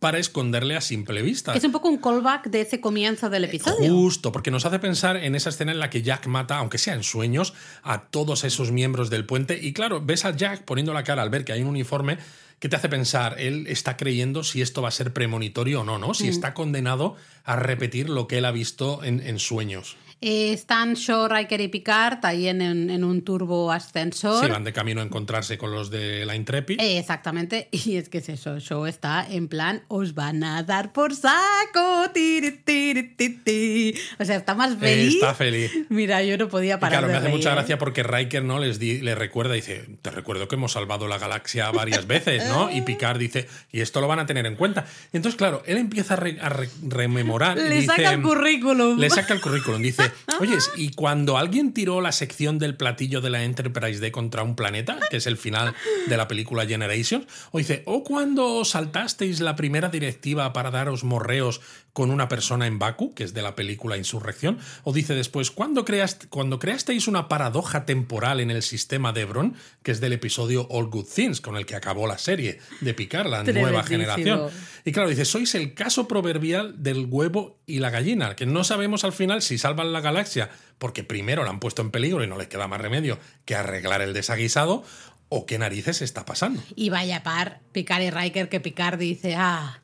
para 0.00 0.18
esconderle 0.18 0.76
a 0.76 0.80
simple 0.80 1.22
vista. 1.22 1.52
Mm. 1.52 1.56
es 1.56 1.64
un 1.64 1.72
poco 1.72 1.88
un 1.88 1.98
callback 1.98 2.48
de 2.48 2.62
ese 2.62 2.80
comienzo 2.80 3.30
del 3.30 3.44
episodio. 3.44 3.88
Justo, 3.92 4.32
porque 4.32 4.50
nos 4.50 4.66
hace 4.66 4.80
pensar 4.80 5.16
en 5.16 5.34
esa 5.34 5.50
escena 5.50 5.70
en 5.70 5.78
la 5.78 5.90
que 5.90 6.02
Jack 6.02 6.26
mata, 6.26 6.58
aunque 6.58 6.78
sea 6.78 6.94
en 6.94 7.04
sueños, 7.04 7.54
a 7.82 8.06
todos 8.06 8.42
esos 8.44 8.72
miembros 8.72 9.10
del 9.10 9.26
puente. 9.26 9.60
Y 9.62 9.72
claro, 9.72 10.02
ves 10.04 10.24
a 10.24 10.34
Jack 10.34 10.64
poniendo 10.64 10.92
la 10.92 11.04
cara 11.04 11.22
al 11.22 11.30
ver 11.30 11.44
que 11.44 11.52
hay 11.52 11.62
un 11.62 11.68
uniforme 11.68 12.18
que 12.60 12.68
te 12.68 12.76
hace 12.76 12.88
pensar, 12.88 13.36
él 13.40 13.66
está 13.68 13.96
creyendo 13.96 14.44
si 14.44 14.62
esto 14.62 14.82
va 14.82 14.88
a 14.88 14.92
ser 14.92 15.12
premonitorio 15.12 15.80
o 15.80 15.84
no, 15.84 15.98
¿no? 15.98 16.14
Si 16.14 16.26
Mm. 16.26 16.30
está 16.30 16.54
condenado 16.54 17.16
a 17.44 17.56
repetir 17.56 18.08
lo 18.08 18.28
que 18.28 18.38
él 18.38 18.44
ha 18.44 18.52
visto 18.52 19.02
en, 19.02 19.20
en 19.26 19.38
sueños. 19.38 19.96
Eh, 20.22 20.52
están 20.52 20.94
Shaw, 20.94 21.28
Riker 21.28 21.60
y 21.62 21.68
Picard 21.68 22.18
ahí 22.26 22.46
en, 22.48 22.60
un 23.04 23.22
turbo 23.22 23.72
ascensor. 23.72 24.44
Si 24.44 24.50
van 24.50 24.64
de 24.64 24.72
camino 24.72 25.00
a 25.00 25.04
encontrarse 25.04 25.56
con 25.56 25.72
los 25.72 25.90
de 25.90 26.26
la 26.26 26.36
Intrepid. 26.36 26.78
Eh, 26.78 26.98
exactamente, 26.98 27.68
y 27.72 27.96
es 27.96 28.08
que 28.10 28.18
es 28.18 28.28
eso, 28.28 28.58
Shaw 28.58 28.84
está 28.86 29.26
en 29.26 29.48
plan, 29.48 29.82
os 29.88 30.14
van 30.14 30.44
a 30.44 30.62
dar 30.62 30.92
por 30.92 31.14
saco, 31.14 32.10
tiri, 32.12 32.50
tiri, 32.64 33.14
ti, 33.14 33.30
ti". 33.30 33.94
o 34.18 34.24
sea, 34.26 34.36
está 34.36 34.54
más 34.54 34.76
feliz. 34.76 35.14
Está 35.14 35.34
feliz. 35.34 35.70
Mira, 35.88 36.22
yo 36.22 36.36
no 36.36 36.48
podía 36.48 36.74
Y 36.74 36.78
parar 36.78 36.90
claro, 36.98 37.06
de 37.06 37.12
me 37.12 37.16
hace 37.18 37.26
reír. 37.28 37.36
mucha 37.38 37.54
gracia 37.54 37.78
porque 37.78 38.02
Riker 38.02 38.44
no 38.44 38.58
les 38.58 38.78
di- 38.78 39.00
le 39.00 39.14
recuerda, 39.14 39.54
dice, 39.54 39.86
te 40.02 40.10
recuerdo 40.10 40.48
que 40.48 40.56
hemos 40.56 40.72
salvado 40.72 41.08
la 41.08 41.16
galaxia 41.18 41.70
varias 41.70 42.06
veces, 42.06 42.46
¿no? 42.48 42.70
Y 42.70 42.82
Picard 42.82 43.18
dice, 43.18 43.48
y 43.72 43.80
esto 43.80 44.00
lo 44.02 44.08
van 44.08 44.18
a 44.18 44.26
tener 44.26 44.44
en 44.44 44.56
cuenta. 44.56 44.84
Entonces, 45.14 45.38
claro, 45.38 45.62
él 45.66 45.78
empieza 45.78 46.14
a, 46.14 46.16
re- 46.18 46.38
a 46.42 46.50
re- 46.50 46.68
rememorar. 46.86 47.56
y 47.56 47.62
Le 47.68 47.74
dice- 47.76 47.86
saca 47.86 48.12
el 48.12 48.20
currículum. 48.22 48.98
Le 48.98 49.08
saca 49.08 49.32
el 49.32 49.40
currículum. 49.40 49.80
Dice, 49.80 50.09
dice, 50.26 50.38
oye, 50.40 50.58
y 50.76 50.90
cuando 50.92 51.36
alguien 51.36 51.72
tiró 51.72 52.00
la 52.00 52.12
sección 52.12 52.58
del 52.58 52.76
platillo 52.76 53.20
de 53.20 53.30
la 53.30 53.44
Enterprise 53.44 54.00
D 54.00 54.12
contra 54.12 54.42
un 54.42 54.56
planeta, 54.56 54.98
que 55.10 55.18
es 55.18 55.26
el 55.26 55.36
final 55.36 55.74
de 56.06 56.16
la 56.16 56.28
película 56.28 56.66
Generations, 56.66 57.26
o 57.50 57.58
dice, 57.58 57.82
o 57.86 58.04
cuando 58.04 58.64
saltasteis 58.64 59.40
la 59.40 59.56
primera 59.56 59.88
directiva 59.88 60.52
para 60.52 60.70
daros 60.70 61.04
morreos 61.04 61.60
con 61.92 62.10
una 62.10 62.28
persona 62.28 62.66
en 62.66 62.78
Baku, 62.78 63.14
que 63.14 63.24
es 63.24 63.34
de 63.34 63.42
la 63.42 63.56
película 63.56 63.96
Insurrección, 63.96 64.58
o 64.84 64.92
dice 64.92 65.14
después, 65.14 65.50
cuando, 65.50 65.84
creaste, 65.84 66.28
cuando 66.28 66.58
creasteis 66.58 67.08
una 67.08 67.28
paradoja 67.28 67.84
temporal 67.84 68.40
en 68.40 68.50
el 68.50 68.62
sistema 68.62 69.12
de 69.12 69.22
Ebron, 69.22 69.54
que 69.82 69.92
es 69.92 70.00
del 70.00 70.12
episodio 70.12 70.66
All 70.70 70.86
Good 70.88 71.06
Things, 71.06 71.40
con 71.40 71.56
el 71.56 71.66
que 71.66 71.76
acabó 71.76 72.06
la 72.06 72.18
serie 72.18 72.58
de 72.80 72.94
Picar, 72.94 73.28
la 73.28 73.42
nueva 73.42 73.82
generación. 73.82 74.48
Y 74.84 74.92
claro, 74.92 75.08
dice, 75.08 75.24
sois 75.24 75.54
el 75.54 75.74
caso 75.74 76.08
proverbial 76.08 76.82
del 76.82 77.06
huevo 77.08 77.58
y 77.66 77.78
la 77.78 77.90
gallina, 77.90 78.36
que 78.36 78.46
no 78.46 78.64
sabemos 78.64 79.04
al 79.04 79.12
final 79.12 79.42
si 79.42 79.58
salvan 79.58 79.92
la 79.92 80.00
galaxia 80.00 80.50
porque 80.78 81.04
primero 81.04 81.44
la 81.44 81.50
han 81.50 81.60
puesto 81.60 81.82
en 81.82 81.90
peligro 81.90 82.24
y 82.24 82.26
no 82.26 82.38
les 82.38 82.48
queda 82.48 82.66
más 82.66 82.80
remedio 82.80 83.18
que 83.44 83.54
arreglar 83.54 84.00
el 84.00 84.14
desaguisado, 84.14 84.82
o 85.28 85.46
qué 85.46 85.58
narices 85.58 86.02
está 86.02 86.24
pasando. 86.24 86.62
Y 86.74 86.90
vaya 86.90 87.22
par, 87.22 87.60
Picard 87.72 88.02
y 88.02 88.10
Riker, 88.10 88.48
que 88.48 88.60
Picard 88.60 88.98
dice, 88.98 89.36
ah, 89.36 89.80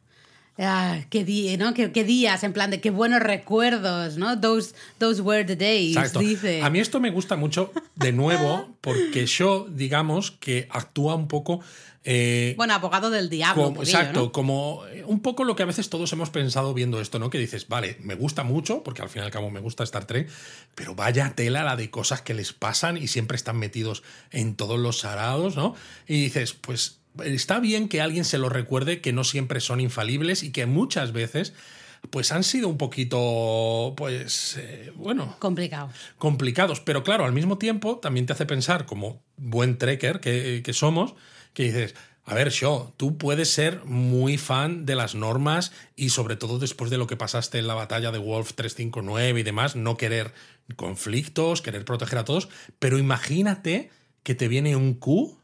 Ah, 0.59 1.01
qué, 1.11 1.25
día, 1.25 1.57
¿no? 1.59 1.75
Qué, 1.75 2.05
días, 2.05 2.43
en 2.43 2.55
plan 2.55 2.71
de 2.71 2.81
qué 2.81 2.91
buenos 2.91 3.21
recuerdos, 3.21 4.17
¿no? 4.17 4.41
Those, 4.41 4.75
those 4.99 5.21
were 5.21 5.45
the 5.45 5.57
days, 5.57 6.15
dice. 6.15 6.63
A 6.63 6.71
mí 6.71 6.81
esto 6.81 6.99
me 6.99 7.11
gusta 7.11 7.37
mucho, 7.37 7.73
de 7.95 8.13
nuevo, 8.13 8.71
porque 8.81 9.27
yo, 9.27 9.67
digamos, 9.71 10.31
que 10.31 10.67
actúa 10.71 11.15
un 11.15 11.29
poco... 11.29 11.61
Eh, 12.09 12.55
bueno, 12.57 12.73
abogado 12.73 13.11
del 13.11 13.29
diablo. 13.29 13.75
exacto, 13.81 14.31
como 14.31 14.85
eh, 14.93 15.03
un 15.05 15.21
poco 15.21 15.43
lo 15.43 15.57
que 15.57 15.65
a 15.65 15.67
veces 15.67 15.91
todos 15.91 16.11
hemos 16.13 16.31
pensado 16.31 16.73
viendo 16.73 17.01
esto, 17.01 17.19
¿no? 17.19 17.31
Que 17.31 17.39
dices, 17.39 17.67
vale, 17.69 17.97
me 18.01 18.15
gusta 18.15 18.45
mucho, 18.45 18.83
porque 18.85 19.03
al 19.03 19.09
fin 19.09 19.23
y 19.23 19.25
al 19.25 19.33
cabo 19.33 19.51
me 19.51 19.61
gusta 19.61 19.83
Star 19.83 20.07
Trek, 20.07 20.31
pero 20.77 20.95
vaya 20.95 21.35
tela 21.35 21.65
la 21.65 21.75
de 21.75 21.91
cosas 21.91 22.23
que 22.23 22.33
les 22.33 22.53
pasan 22.53 22.97
y 22.97 23.09
siempre 23.09 23.37
están 23.37 23.59
metidos 23.59 24.05
en 24.31 24.55
todos 24.55 24.79
los 24.79 25.01
sarados, 25.01 25.57
¿no? 25.57 25.75
Y 26.07 26.23
dices, 26.23 26.55
pues 26.55 26.96
está 27.25 27.61
bien 27.61 27.89
que 27.89 28.01
alguien 28.01 28.25
se 28.25 28.39
lo 28.39 28.49
recuerde 28.49 29.01
que 29.01 29.13
no 29.13 29.25
siempre 29.25 29.61
son 29.61 29.81
infalibles 29.81 30.43
y 30.43 30.53
que 30.53 30.67
muchas 30.67 31.13
veces 31.13 31.55
pues 32.11 32.33
han 32.33 32.45
sido 32.45 32.69
un 32.69 32.79
poquito, 32.79 33.95
pues, 33.97 34.57
eh, 34.59 34.93
bueno... 34.95 35.37
Complicados. 35.39 35.95
Complicados, 36.19 36.81
pero 36.81 37.03
claro, 37.03 37.25
al 37.25 37.33
mismo 37.33 37.59
tiempo 37.59 37.99
también 37.99 38.27
te 38.27 38.33
hace 38.33 38.47
pensar, 38.47 38.87
como 38.87 39.23
buen 39.37 39.79
trekker 39.79 40.21
que, 40.21 40.63
que 40.65 40.73
somos, 40.73 41.15
que 41.53 41.65
dices, 41.65 41.95
a 42.25 42.35
ver, 42.35 42.51
Shaw, 42.51 42.93
tú 42.97 43.19
puedes 43.19 43.51
ser 43.51 43.85
muy 43.85 44.37
fan 44.37 44.85
de 44.85 44.97
las 44.97 45.15
normas 45.15 45.73
y 45.95 46.11
sobre 46.11 46.37
todo 46.37 46.59
después 46.59 46.91
de 46.91 46.99
lo 46.99 47.07
que 47.07 47.17
pasaste 47.17 47.59
en 47.59 47.67
la 47.67 47.75
batalla 47.75 48.11
de 48.11 48.19
Wolf 48.19 48.55
359 48.55 49.41
y 49.41 49.43
demás, 49.43 49.77
no 49.77 49.97
querer 49.97 50.33
conflictos, 50.75 51.63
querer 51.63 51.85
proteger 51.85 52.19
a 52.19 52.25
todos, 52.25 52.49
pero 52.79 52.99
imagínate 52.99 53.91
que 54.25 54.35
te 54.35 54.49
viene 54.49 54.75
un 54.75 54.95
Q 54.95 55.39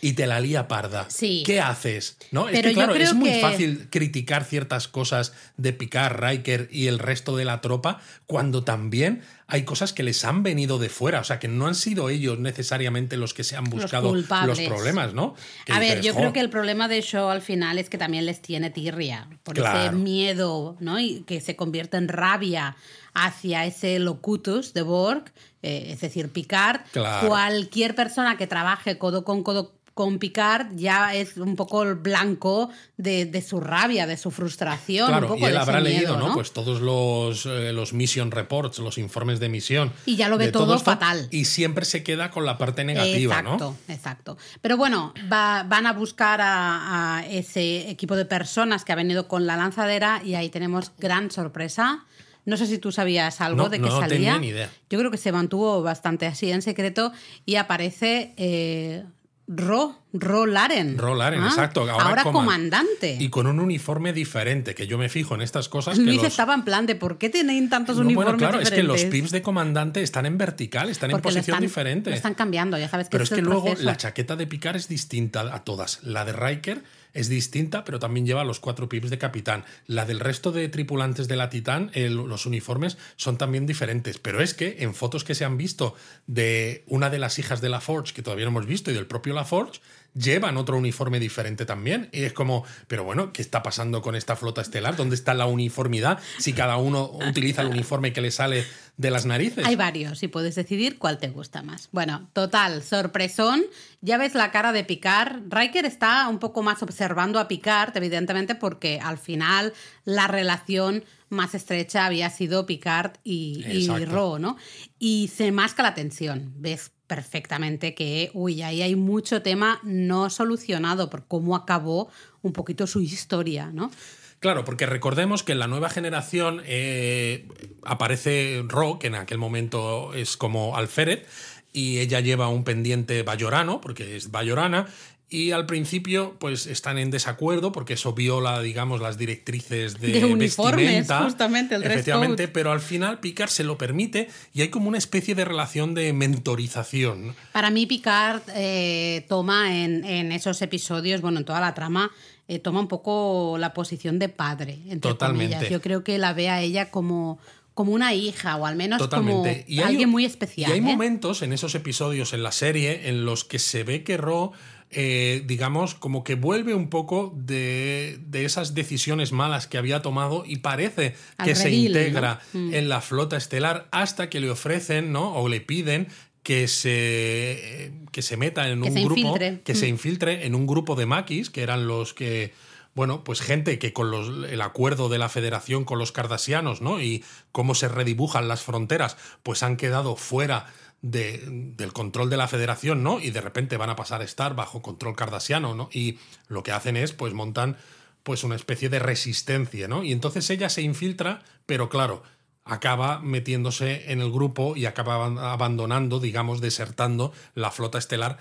y 0.00 0.12
te 0.12 0.26
la 0.26 0.40
lía 0.40 0.68
parda. 0.68 1.06
Sí. 1.08 1.42
¿Qué 1.46 1.60
haces? 1.60 2.18
¿No? 2.30 2.48
es 2.48 2.60
que, 2.60 2.72
claro, 2.72 2.94
es 2.94 3.14
muy 3.14 3.40
fácil 3.40 3.88
criticar 3.90 4.44
ciertas 4.44 4.88
cosas 4.88 5.32
de 5.56 5.72
Picard, 5.72 6.18
Riker 6.18 6.68
y 6.70 6.88
el 6.88 6.98
resto 6.98 7.36
de 7.36 7.44
la 7.44 7.60
tropa 7.60 8.00
cuando 8.26 8.64
también 8.64 9.22
hay 9.46 9.64
cosas 9.64 9.92
que 9.92 10.02
les 10.02 10.24
han 10.24 10.42
venido 10.42 10.78
de 10.78 10.88
fuera, 10.88 11.20
o 11.20 11.24
sea, 11.24 11.38
que 11.38 11.48
no 11.48 11.66
han 11.66 11.74
sido 11.74 12.08
ellos 12.08 12.38
necesariamente 12.38 13.16
los 13.16 13.34
que 13.34 13.44
se 13.44 13.56
han 13.56 13.64
buscado 13.64 14.14
los, 14.14 14.26
problemas, 14.60 15.12
¿no? 15.12 15.34
a 15.70 15.78
ver, 15.78 16.00
yo 16.00 16.14
creo 16.14 16.32
que 16.32 16.40
el 16.40 16.50
problema 16.50 16.88
de 16.88 17.00
Shaw 17.02 17.28
al 17.28 17.42
final 17.42 17.78
es 17.78 17.90
que 17.90 17.98
también 17.98 18.24
les 18.24 18.40
tiene 18.40 18.70
tirria, 18.70 19.28
por 19.42 19.58
ese 19.58 19.92
miedo, 19.92 20.76
¿no? 20.80 20.98
Y 20.98 21.24
que 21.26 21.40
se 21.40 21.56
convierte 21.56 21.96
en 21.98 22.08
rabia 22.08 22.76
hacia 23.14 23.64
ese 23.64 23.98
locutus 23.98 24.74
de 24.74 24.82
Borg, 24.82 25.24
eh, 25.62 25.86
es 25.90 26.00
decir, 26.00 26.30
Picard. 26.30 26.82
Cualquier 27.26 27.94
persona 27.94 28.36
que 28.36 28.46
trabaje 28.46 28.98
codo 28.98 29.24
con 29.24 29.42
codo 29.42 29.72
con 29.94 30.18
Picard 30.18 30.74
ya 30.74 31.14
es 31.14 31.36
un 31.36 31.54
poco 31.54 31.84
el 31.84 31.94
blanco 31.94 32.68
de, 32.96 33.44
su 33.48 33.60
rabia, 33.60 34.06
de 34.06 34.16
su 34.16 34.32
frustración. 34.32 35.06
Claro, 35.06 35.36
y 35.38 35.44
él 35.44 35.56
habrá 35.56 35.80
leído, 35.80 36.16
¿no? 36.16 36.34
Pues 36.34 36.52
todos 36.52 36.80
los, 36.80 37.46
eh, 37.46 37.72
los 37.72 37.92
mission 37.92 38.32
reports, 38.32 38.80
los 38.80 38.98
informes 38.98 39.38
de 39.38 39.48
misión. 39.48 39.92
Y 40.04 40.16
ya 40.16 40.28
lo 40.28 40.36
ve 40.36 40.50
todo, 40.50 40.78
fatal. 40.80 41.28
Y 41.30 41.44
siempre 41.44 41.84
se 41.84 42.02
queda 42.02 42.32
con 42.32 42.44
la 42.44 42.58
parte 42.58 42.82
negativa, 42.84 43.38
exacto, 43.38 43.76
¿no? 43.88 43.94
Exacto, 43.94 44.36
Pero 44.60 44.76
bueno, 44.76 45.14
van 45.28 45.86
a 45.86 45.92
buscar 45.92 46.40
a, 46.40 47.18
a 47.18 47.26
ese 47.26 47.88
equipo 47.88 48.16
de 48.16 48.24
personas 48.24 48.84
que 48.84 48.92
ha 48.92 48.96
venido 48.96 49.28
con 49.28 49.46
la 49.46 49.56
lanzadera 49.56 50.20
y 50.24 50.34
ahí 50.34 50.48
tenemos 50.48 50.90
gran 50.98 51.30
sorpresa. 51.30 52.04
No 52.44 52.56
sé 52.56 52.66
si 52.66 52.78
tú 52.78 52.92
sabías 52.92 53.40
algo 53.40 53.68
de 53.68 53.78
que 53.78 53.86
no 53.86 54.00
salía. 54.00 54.08
Tenía 54.08 54.38
ni 54.38 54.48
idea. 54.48 54.70
Yo 54.90 54.98
creo 54.98 55.10
que 55.10 55.16
se 55.16 55.32
mantuvo 55.32 55.82
bastante 55.82 56.26
así 56.26 56.50
en 56.50 56.62
secreto 56.62 57.12
y 57.46 57.56
aparece 57.56 58.34
eh, 58.36 59.04
Ro, 59.46 60.02
Ro 60.14 60.46
Laren. 60.46 60.96
Ro 60.96 61.14
Laren, 61.14 61.42
ah, 61.42 61.48
exacto. 61.48 61.86
Ahora, 61.90 62.22
comandante. 62.24 63.18
Y 63.20 63.28
con 63.28 63.46
un 63.46 63.60
uniforme 63.60 64.14
diferente, 64.14 64.74
que 64.74 64.86
yo 64.86 64.96
me 64.96 65.10
fijo 65.10 65.34
en 65.34 65.42
estas 65.42 65.68
cosas. 65.68 65.98
Luis 65.98 66.16
los... 66.16 66.26
estaba 66.26 66.54
en 66.54 66.64
plan 66.64 66.86
de 66.86 66.94
¿por 66.94 67.18
qué 67.18 67.28
tienen 67.28 67.68
tantos 67.68 67.98
uniformes 67.98 68.24
bueno, 68.24 68.38
claro, 68.38 68.60
es 68.60 68.70
que 68.70 68.82
los 68.82 69.04
pips 69.04 69.30
de 69.32 69.42
comandante 69.42 70.02
están 70.02 70.24
en 70.24 70.38
vertical, 70.38 70.88
están 70.88 71.10
en 71.10 71.20
posición 71.20 71.60
diferente. 71.60 72.10
Lo 72.10 72.16
están 72.16 72.34
cambiando, 72.34 72.78
ya 72.78 72.88
sabes 72.88 73.08
que 73.08 73.12
Pero 73.12 73.24
es, 73.24 73.30
que 73.30 73.42
luego 73.42 73.74
la 73.80 73.96
chaqueta 73.98 74.34
de 74.34 74.46
picar 74.46 74.76
es 74.76 74.88
distinta 74.88 75.40
a 75.54 75.62
todas. 75.62 76.02
La 76.02 76.24
de 76.24 76.32
Riker 76.32 76.82
es 77.14 77.28
distinta, 77.28 77.84
pero 77.84 77.98
también 77.98 78.26
lleva 78.26 78.44
los 78.44 78.60
cuatro 78.60 78.88
pips 78.88 79.08
de 79.08 79.18
capitán. 79.18 79.64
La 79.86 80.04
del 80.04 80.20
resto 80.20 80.52
de 80.52 80.68
tripulantes 80.68 81.28
de 81.28 81.36
la 81.36 81.48
Titán, 81.48 81.90
los 81.94 82.44
uniformes 82.44 82.98
son 83.16 83.38
también 83.38 83.66
diferentes. 83.66 84.18
Pero 84.18 84.42
es 84.42 84.52
que 84.52 84.76
en 84.80 84.94
fotos 84.94 85.24
que 85.24 85.34
se 85.34 85.44
han 85.44 85.56
visto 85.56 85.94
de 86.26 86.84
una 86.86 87.08
de 87.10 87.18
las 87.18 87.38
hijas 87.38 87.60
de 87.60 87.68
la 87.68 87.80
Forge, 87.80 88.12
que 88.12 88.22
todavía 88.22 88.44
no 88.44 88.50
hemos 88.50 88.66
visto, 88.66 88.90
y 88.90 88.94
del 88.94 89.06
propio 89.06 89.32
la 89.32 89.44
Forge, 89.44 89.80
llevan 90.14 90.56
otro 90.56 90.76
uniforme 90.78 91.20
diferente 91.20 91.66
también. 91.66 92.08
Y 92.12 92.22
es 92.22 92.32
como, 92.32 92.64
pero 92.86 93.04
bueno, 93.04 93.32
¿qué 93.32 93.42
está 93.42 93.62
pasando 93.62 94.02
con 94.02 94.14
esta 94.14 94.36
flota 94.36 94.60
estelar? 94.60 94.96
¿Dónde 94.96 95.14
está 95.14 95.34
la 95.34 95.46
uniformidad? 95.46 96.20
Si 96.38 96.52
cada 96.52 96.76
uno 96.76 97.10
utiliza 97.28 97.62
el 97.62 97.68
uniforme 97.68 98.12
que 98.12 98.20
le 98.20 98.30
sale 98.30 98.64
de 98.96 99.10
las 99.10 99.26
narices. 99.26 99.66
Hay 99.66 99.76
varios 99.76 100.22
y 100.22 100.28
puedes 100.28 100.54
decidir 100.54 100.98
cuál 100.98 101.18
te 101.18 101.28
gusta 101.28 101.62
más. 101.62 101.88
Bueno, 101.90 102.28
total, 102.32 102.82
sorpresón. 102.82 103.62
Ya 104.00 104.18
ves 104.18 104.34
la 104.34 104.52
cara 104.52 104.72
de 104.72 104.84
Picard. 104.84 105.42
Riker 105.48 105.84
está 105.84 106.28
un 106.28 106.38
poco 106.38 106.62
más 106.62 106.82
observando 106.82 107.40
a 107.40 107.48
Picard, 107.48 107.96
evidentemente, 107.96 108.54
porque 108.54 109.00
al 109.02 109.18
final 109.18 109.72
la 110.04 110.28
relación 110.28 111.04
más 111.28 111.54
estrecha 111.54 112.06
había 112.06 112.30
sido 112.30 112.66
Picard 112.66 113.14
y, 113.24 113.64
y 113.66 114.04
Ro, 114.04 114.38
¿no? 114.38 114.56
Y 115.00 115.30
se 115.34 115.50
masca 115.50 115.82
la 115.82 115.94
tensión. 115.94 116.52
Ves 116.56 116.92
perfectamente 117.14 117.94
que, 117.94 118.32
uy, 118.34 118.62
ahí 118.62 118.82
hay 118.82 118.96
mucho 118.96 119.40
tema 119.40 119.78
no 119.84 120.30
solucionado 120.30 121.10
por 121.10 121.28
cómo 121.28 121.54
acabó 121.54 122.08
un 122.42 122.52
poquito 122.52 122.88
su 122.88 123.00
historia, 123.02 123.70
¿no? 123.72 123.92
Claro, 124.40 124.64
porque 124.64 124.84
recordemos 124.84 125.44
que 125.44 125.52
en 125.52 125.60
la 125.60 125.68
nueva 125.68 125.90
generación 125.90 126.60
eh, 126.64 127.46
aparece 127.84 128.64
Ro, 128.66 128.98
que 128.98 129.06
en 129.06 129.14
aquel 129.14 129.38
momento 129.38 130.12
es 130.12 130.36
como 130.36 130.76
Alferet, 130.76 131.24
y 131.72 132.00
ella 132.00 132.18
lleva 132.18 132.48
un 132.48 132.64
pendiente 132.64 133.22
bayorano, 133.22 133.80
porque 133.80 134.16
es 134.16 134.32
bayorana, 134.32 134.88
y 135.34 135.50
al 135.50 135.66
principio 135.66 136.36
pues 136.38 136.66
están 136.66 136.96
en 136.96 137.10
desacuerdo 137.10 137.72
porque 137.72 137.94
eso 137.94 138.12
viola 138.12 138.60
digamos 138.62 139.00
las 139.00 139.18
directrices 139.18 140.00
de, 140.00 140.08
de 140.20 140.24
uniformes 140.24 141.08
justamente 141.10 141.74
el 141.74 141.82
efectivamente 141.82 142.46
pero 142.46 142.70
al 142.70 142.80
final 142.80 143.18
Picard 143.18 143.50
se 143.50 143.64
lo 143.64 143.76
permite 143.76 144.28
y 144.52 144.62
hay 144.62 144.68
como 144.68 144.88
una 144.88 144.98
especie 144.98 145.34
de 145.34 145.44
relación 145.44 145.94
de 145.94 146.12
mentorización 146.12 147.34
para 147.50 147.70
mí 147.70 147.86
Picard 147.86 148.42
eh, 148.54 149.26
toma 149.28 149.76
en, 149.76 150.04
esos 150.32 150.62
episodios 150.62 151.20
bueno 151.20 151.40
en 151.40 151.44
toda 151.44 151.60
la 151.60 151.74
trama 151.74 152.12
eh, 152.46 152.60
toma 152.60 152.78
un 152.78 152.88
poco 152.88 153.56
la 153.58 153.74
posición 153.74 154.20
de 154.20 154.28
padre 154.28 154.78
entre 154.86 155.10
Totalmente. 155.10 155.68
yo 155.68 155.80
creo 155.80 156.04
que 156.04 156.18
la 156.18 156.32
ve 156.32 156.48
a 156.48 156.60
ella 156.60 156.90
como 156.90 157.40
como 157.74 157.92
una 157.92 158.14
hija 158.14 158.56
o 158.56 158.66
al 158.66 158.76
menos 158.76 159.06
como 159.08 159.44
alguien 159.84 160.08
muy 160.08 160.24
especial. 160.24 160.70
Y 160.70 160.74
hay 160.74 160.78
¿eh? 160.78 160.82
momentos 160.82 161.42
en 161.42 161.52
esos 161.52 161.74
episodios 161.74 162.32
en 162.32 162.44
la 162.44 162.52
serie 162.52 163.08
en 163.08 163.24
los 163.24 163.44
que 163.44 163.58
se 163.58 163.82
ve 163.82 164.04
que 164.04 164.16
Ro 164.16 164.52
eh, 164.96 165.42
digamos, 165.44 165.94
como 165.94 166.22
que 166.22 166.36
vuelve 166.36 166.74
un 166.74 166.88
poco 166.88 167.32
de, 167.36 168.20
esas 168.32 168.74
decisiones 168.74 169.32
malas 169.32 169.66
que 169.66 169.76
había 169.76 170.02
tomado 170.02 170.44
y 170.46 170.56
parece 170.56 171.14
que 171.42 171.54
se 171.54 171.70
integra 171.70 172.40
mm. 172.52 172.74
en 172.74 172.88
la 172.88 173.00
flota 173.00 173.36
estelar 173.36 173.88
hasta 173.90 174.30
que 174.30 174.40
le 174.40 174.50
ofrecen, 174.50 175.12
¿no? 175.12 175.34
O 175.34 175.48
le 175.48 175.60
piden 175.60 176.08
que 176.44 176.68
se, 176.68 177.92
que 178.12 178.22
se 178.22 178.36
meta 178.36 178.68
en 178.68 178.82
un 178.82 178.94
grupo, 178.94 179.34
que 179.64 179.74
se 179.74 179.86
mm. 179.86 179.88
infiltre 179.88 180.46
en 180.46 180.54
un 180.54 180.66
grupo 180.66 180.94
de 180.94 181.06
maquis, 181.06 181.50
que 181.50 181.62
eran 181.62 181.88
los 181.88 182.14
que 182.14 182.52
bueno, 182.94 183.24
pues 183.24 183.40
gente 183.40 183.78
que 183.80 183.92
con 183.92 184.10
los, 184.10 184.48
el 184.48 184.60
acuerdo 184.60 185.08
de 185.08 185.18
la 185.18 185.28
federación 185.28 185.84
con 185.84 185.98
los 185.98 186.12
cardasianos, 186.12 186.80
¿no? 186.80 187.00
Y 187.00 187.24
cómo 187.50 187.74
se 187.74 187.88
redibujan 187.88 188.46
las 188.46 188.62
fronteras, 188.62 189.16
pues 189.42 189.64
han 189.64 189.76
quedado 189.76 190.14
fuera 190.14 190.66
del 191.04 191.92
control 191.92 192.30
de 192.30 192.38
la 192.38 192.48
federación, 192.48 193.02
¿no? 193.02 193.20
Y 193.20 193.30
de 193.30 193.42
repente 193.42 193.76
van 193.76 193.90
a 193.90 193.96
pasar 193.96 194.22
a 194.22 194.24
estar 194.24 194.56
bajo 194.56 194.80
control 194.80 195.14
cardasiano, 195.14 195.74
¿no? 195.74 195.90
Y 195.92 196.18
lo 196.48 196.62
que 196.62 196.72
hacen 196.72 196.96
es, 196.96 197.12
pues 197.12 197.34
montan 197.34 197.76
pues 198.22 198.42
una 198.42 198.56
especie 198.56 198.88
de 198.88 199.00
resistencia, 199.00 199.86
¿no? 199.86 200.02
Y 200.02 200.12
entonces 200.12 200.48
ella 200.48 200.70
se 200.70 200.80
infiltra, 200.80 201.42
pero 201.66 201.90
claro, 201.90 202.22
acaba 202.64 203.20
metiéndose 203.20 204.10
en 204.10 204.22
el 204.22 204.32
grupo 204.32 204.76
y 204.76 204.86
acaba 204.86 205.26
abandonando, 205.52 206.20
digamos, 206.20 206.62
desertando 206.62 207.32
la 207.54 207.70
flota 207.70 207.98
estelar 207.98 208.38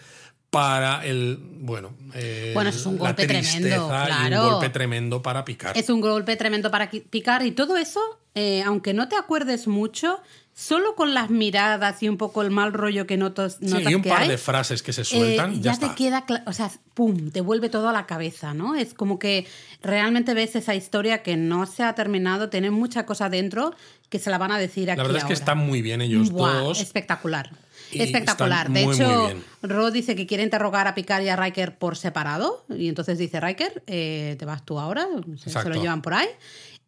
para 0.54 1.04
el 1.04 1.40
bueno, 1.62 1.94
eh, 2.14 2.52
bueno 2.54 2.70
es 2.70 2.86
un 2.86 2.98
golpe 2.98 3.26
tremendo 3.26 3.88
claro. 3.88 4.44
un 4.44 4.52
golpe 4.52 4.70
tremendo 4.70 5.22
para 5.24 5.44
picar. 5.44 5.76
Es 5.76 5.90
un 5.90 6.00
golpe 6.00 6.36
tremendo 6.36 6.70
para 6.70 6.92
picar 6.92 7.44
y 7.44 7.52
todo 7.52 7.76
eso 7.76 8.00
eh, 8.36 8.62
aunque 8.64 8.94
no 8.94 9.10
te 9.10 9.16
acuerdes 9.16 9.68
mucho 9.68 10.22
solo 10.54 10.94
con 10.94 11.16
las 11.16 11.32
miradas 11.32 12.04
y 12.04 12.10
un 12.10 12.18
poco 12.18 12.44
el 12.44 12.52
mal 12.52 12.72
rollo 12.72 13.08
que 13.08 13.18
notas, 13.18 13.58
sí, 13.60 13.76
y 13.88 13.96
un 13.96 14.04
par 14.04 14.28
de 14.28 14.38
frases 14.38 14.84
que 14.84 14.94
se 14.94 15.04
sueltan 15.04 15.56
eh, 15.56 15.60
ya, 15.60 15.76
te 15.76 15.90
queda 15.96 16.24
o 16.46 16.54
sea 16.54 16.70
pum 16.94 17.32
te 17.32 17.42
vuelve 17.42 17.70
todo 17.70 17.90
a 17.90 17.94
la 17.94 18.06
cabeza 18.06 18.54
no 18.54 18.76
es 18.76 18.94
como 18.94 19.18
que 19.18 19.48
realmente 19.82 20.36
ves 20.36 20.56
esa 20.56 20.76
historia 20.76 21.24
que 21.24 21.36
no 21.36 21.66
se 21.66 21.82
ha 21.82 21.96
terminado 21.96 22.50
tiene 22.50 22.70
mucha 22.70 23.08
cosa 23.08 23.30
dentro 23.30 23.74
que 24.10 24.20
se 24.20 24.30
la 24.30 24.38
van 24.38 24.52
a 24.52 24.60
decir 24.60 24.92
aquí 24.92 24.98
la 24.98 25.04
verdad 25.04 25.22
es 25.24 25.26
que 25.28 25.34
están 25.34 25.58
muy 25.58 25.82
bien 25.82 26.02
ellos 26.02 26.32
dos. 26.32 26.80
espectacular 26.80 27.50
Espectacular. 28.02 28.70
De 28.70 28.84
hecho, 28.84 29.32
Ro 29.62 29.92
dice 29.92 30.16
que 30.16 30.26
quiere 30.26 30.44
interrogar 30.44 30.88
a 30.88 30.96
Picard 30.96 31.24
y 31.24 31.30
a 31.30 31.36
Riker 31.36 31.78
por 31.78 31.98
separado. 31.98 32.66
Y 32.70 32.88
entonces 32.88 33.18
dice 33.18 33.40
Riker, 33.40 33.84
eh, 33.88 34.36
te 34.40 34.46
vas 34.46 34.64
tú 34.66 34.80
ahora. 34.80 35.08
Se, 35.38 35.70
lo 35.70 35.76
llevan 35.76 36.02
por 36.02 36.14
ahí. 36.14 36.28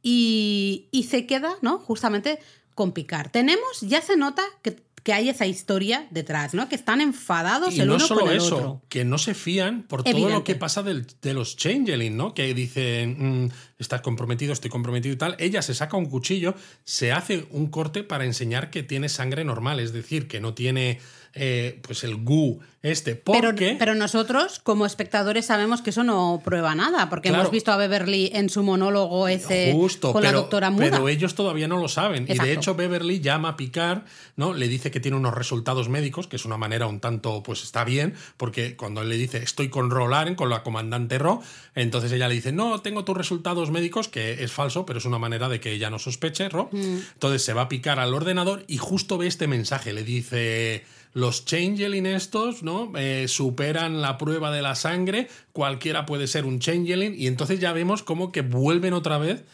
Y, 0.01 0.87
y, 0.91 1.03
se 1.03 1.25
queda, 1.25 1.55
¿no? 1.61 1.79
Justamente 1.79 2.39
con 2.75 2.91
Picard. 2.91 3.31
Tenemos, 3.31 3.81
ya 3.81 4.01
se 4.01 4.17
nota 4.17 4.43
que 4.61 4.84
que 5.05 5.13
hay 5.13 5.29
esa 5.29 5.45
historia 5.45 6.07
detrás, 6.09 6.55
¿no? 6.55 6.67
Que 6.67 6.73
están 6.73 6.99
enfadados 6.99 7.75
y 7.75 7.81
el 7.81 7.87
no 7.87 7.95
uno 7.97 8.07
solo 8.07 8.21
con 8.21 8.31
el 8.31 8.37
eso, 8.37 8.55
otro. 8.57 8.81
que 8.89 9.05
no 9.05 9.19
se 9.19 9.35
fían 9.35 9.83
por 9.83 10.03
todo 10.03 10.29
lo 10.29 10.43
que 10.43 10.55
pasa 10.55 10.81
del- 10.81 11.05
de 11.21 11.33
los 11.35 11.55
changeling, 11.57 12.17
¿no? 12.17 12.33
Que 12.33 12.51
dicen, 12.55 13.43
mm, 13.45 13.51
estás 13.77 14.01
comprometido, 14.01 14.51
estoy 14.51 14.71
comprometido 14.71 15.13
y 15.13 15.17
tal. 15.17 15.35
Ella 15.37 15.61
se 15.61 15.75
saca 15.75 15.95
un 15.95 16.07
cuchillo, 16.07 16.55
se 16.85 17.11
hace 17.11 17.45
un 17.51 17.67
corte 17.67 18.01
para 18.03 18.25
enseñar 18.25 18.71
que 18.71 18.81
tiene 18.81 19.07
sangre 19.07 19.43
normal, 19.45 19.79
es 19.79 19.93
decir, 19.93 20.27
que 20.27 20.39
no 20.39 20.55
tiene 20.55 20.99
eh, 21.35 21.79
pues 21.83 22.03
el 22.03 22.15
gu 22.23 22.59
este. 22.81 23.15
Pero, 23.15 23.49
Porque 23.49 23.75
pero 23.79 23.95
nosotros, 23.95 24.59
como 24.59 24.85
espectadores, 24.85 25.47
sabemos 25.47 25.81
que 25.81 25.89
eso 25.89 26.03
no 26.03 26.39
prueba 26.45 26.75
nada, 26.75 27.09
porque 27.09 27.29
Claro. 27.29 27.41
hemos 27.43 27.51
visto 27.51 27.71
a 27.71 27.77
Beverly 27.77 28.29
en 28.31 28.47
su 28.47 28.61
monólogo 28.61 29.27
ese 29.27 29.71
Justo, 29.73 30.13
con 30.13 30.21
pero, 30.21 30.33
la 30.33 30.39
doctora 30.39 30.69
Muda. 30.69 30.91
pero 30.91 31.09
ellos 31.09 31.33
todavía 31.33 31.67
no 31.67 31.77
lo 31.77 31.87
saben. 31.87 32.27
Y 32.29 32.37
de 32.37 32.53
hecho, 32.53 32.75
Beverly 32.75 33.21
llama 33.21 33.49
a 33.49 33.57
Picard, 33.57 34.03
¿no? 34.35 34.53
Le 34.53 34.67
dice 34.67 34.91
que 34.91 34.99
tiene 34.99 35.17
unos 35.17 35.33
resultados 35.33 35.89
médicos, 35.89 36.27
que 36.27 36.35
es 36.35 36.45
una 36.45 36.57
manera 36.57 36.85
un 36.85 36.99
tanto, 36.99 37.41
pues 37.41 37.63
está 37.63 37.83
bien, 37.85 38.13
porque 38.37 38.75
cuando 38.75 39.01
él 39.01 39.09
le 39.09 39.17
dice 39.17 39.39
estoy 39.39 39.69
con 39.69 39.89
Ro 39.89 40.07
Laren, 40.07 40.35
con 40.35 40.51
la 40.51 40.61
comandante 40.61 41.17
Ro, 41.17 41.41
entonces 41.73 42.11
ella 42.11 42.27
le 42.27 42.35
dice, 42.35 42.51
no, 42.51 42.81
tengo 42.81 43.03
tus 43.03 43.17
resultados 43.17 43.71
médicos, 43.71 44.09
que 44.09 44.43
es 44.43 44.51
falso, 44.51 44.85
pero 44.85 44.99
es 44.99 45.05
una 45.05 45.17
manera 45.17 45.49
de 45.49 45.59
que 45.59 45.71
ella 45.71 45.89
no 45.89 45.97
sospeche, 45.97 46.49
Ro. 46.49 46.69
Mm. 46.71 46.97
Entonces 47.13 47.43
se 47.43 47.53
va 47.53 47.63
a 47.63 47.69
picar 47.69 47.99
al 47.99 48.13
ordenador 48.13 48.63
y 48.67 48.77
justo 48.77 49.17
ve 49.17 49.25
este 49.25 49.47
mensaje, 49.47 49.91
le 49.91 50.03
dice. 50.03 50.85
Los 51.15 51.45
changeling 51.45 52.05
estos, 52.05 52.61
¿no? 52.61 52.91
Eh, 52.97 53.27
superan 53.29 54.01
la 54.01 54.17
prueba 54.17 54.51
de 54.51 54.61
la 54.61 54.75
sangre, 54.75 55.29
cualquiera 55.53 56.05
puede 56.05 56.27
ser 56.27 56.45
un 56.45 56.59
changeling, 56.59 57.15
y 57.17 57.27
entonces 57.27 57.59
ya 57.61 57.71
vemos 57.71 58.03
como 58.03 58.33
que 58.33 58.41
vuelven 58.41 58.91
otra 58.93 59.17
vez 59.17 59.45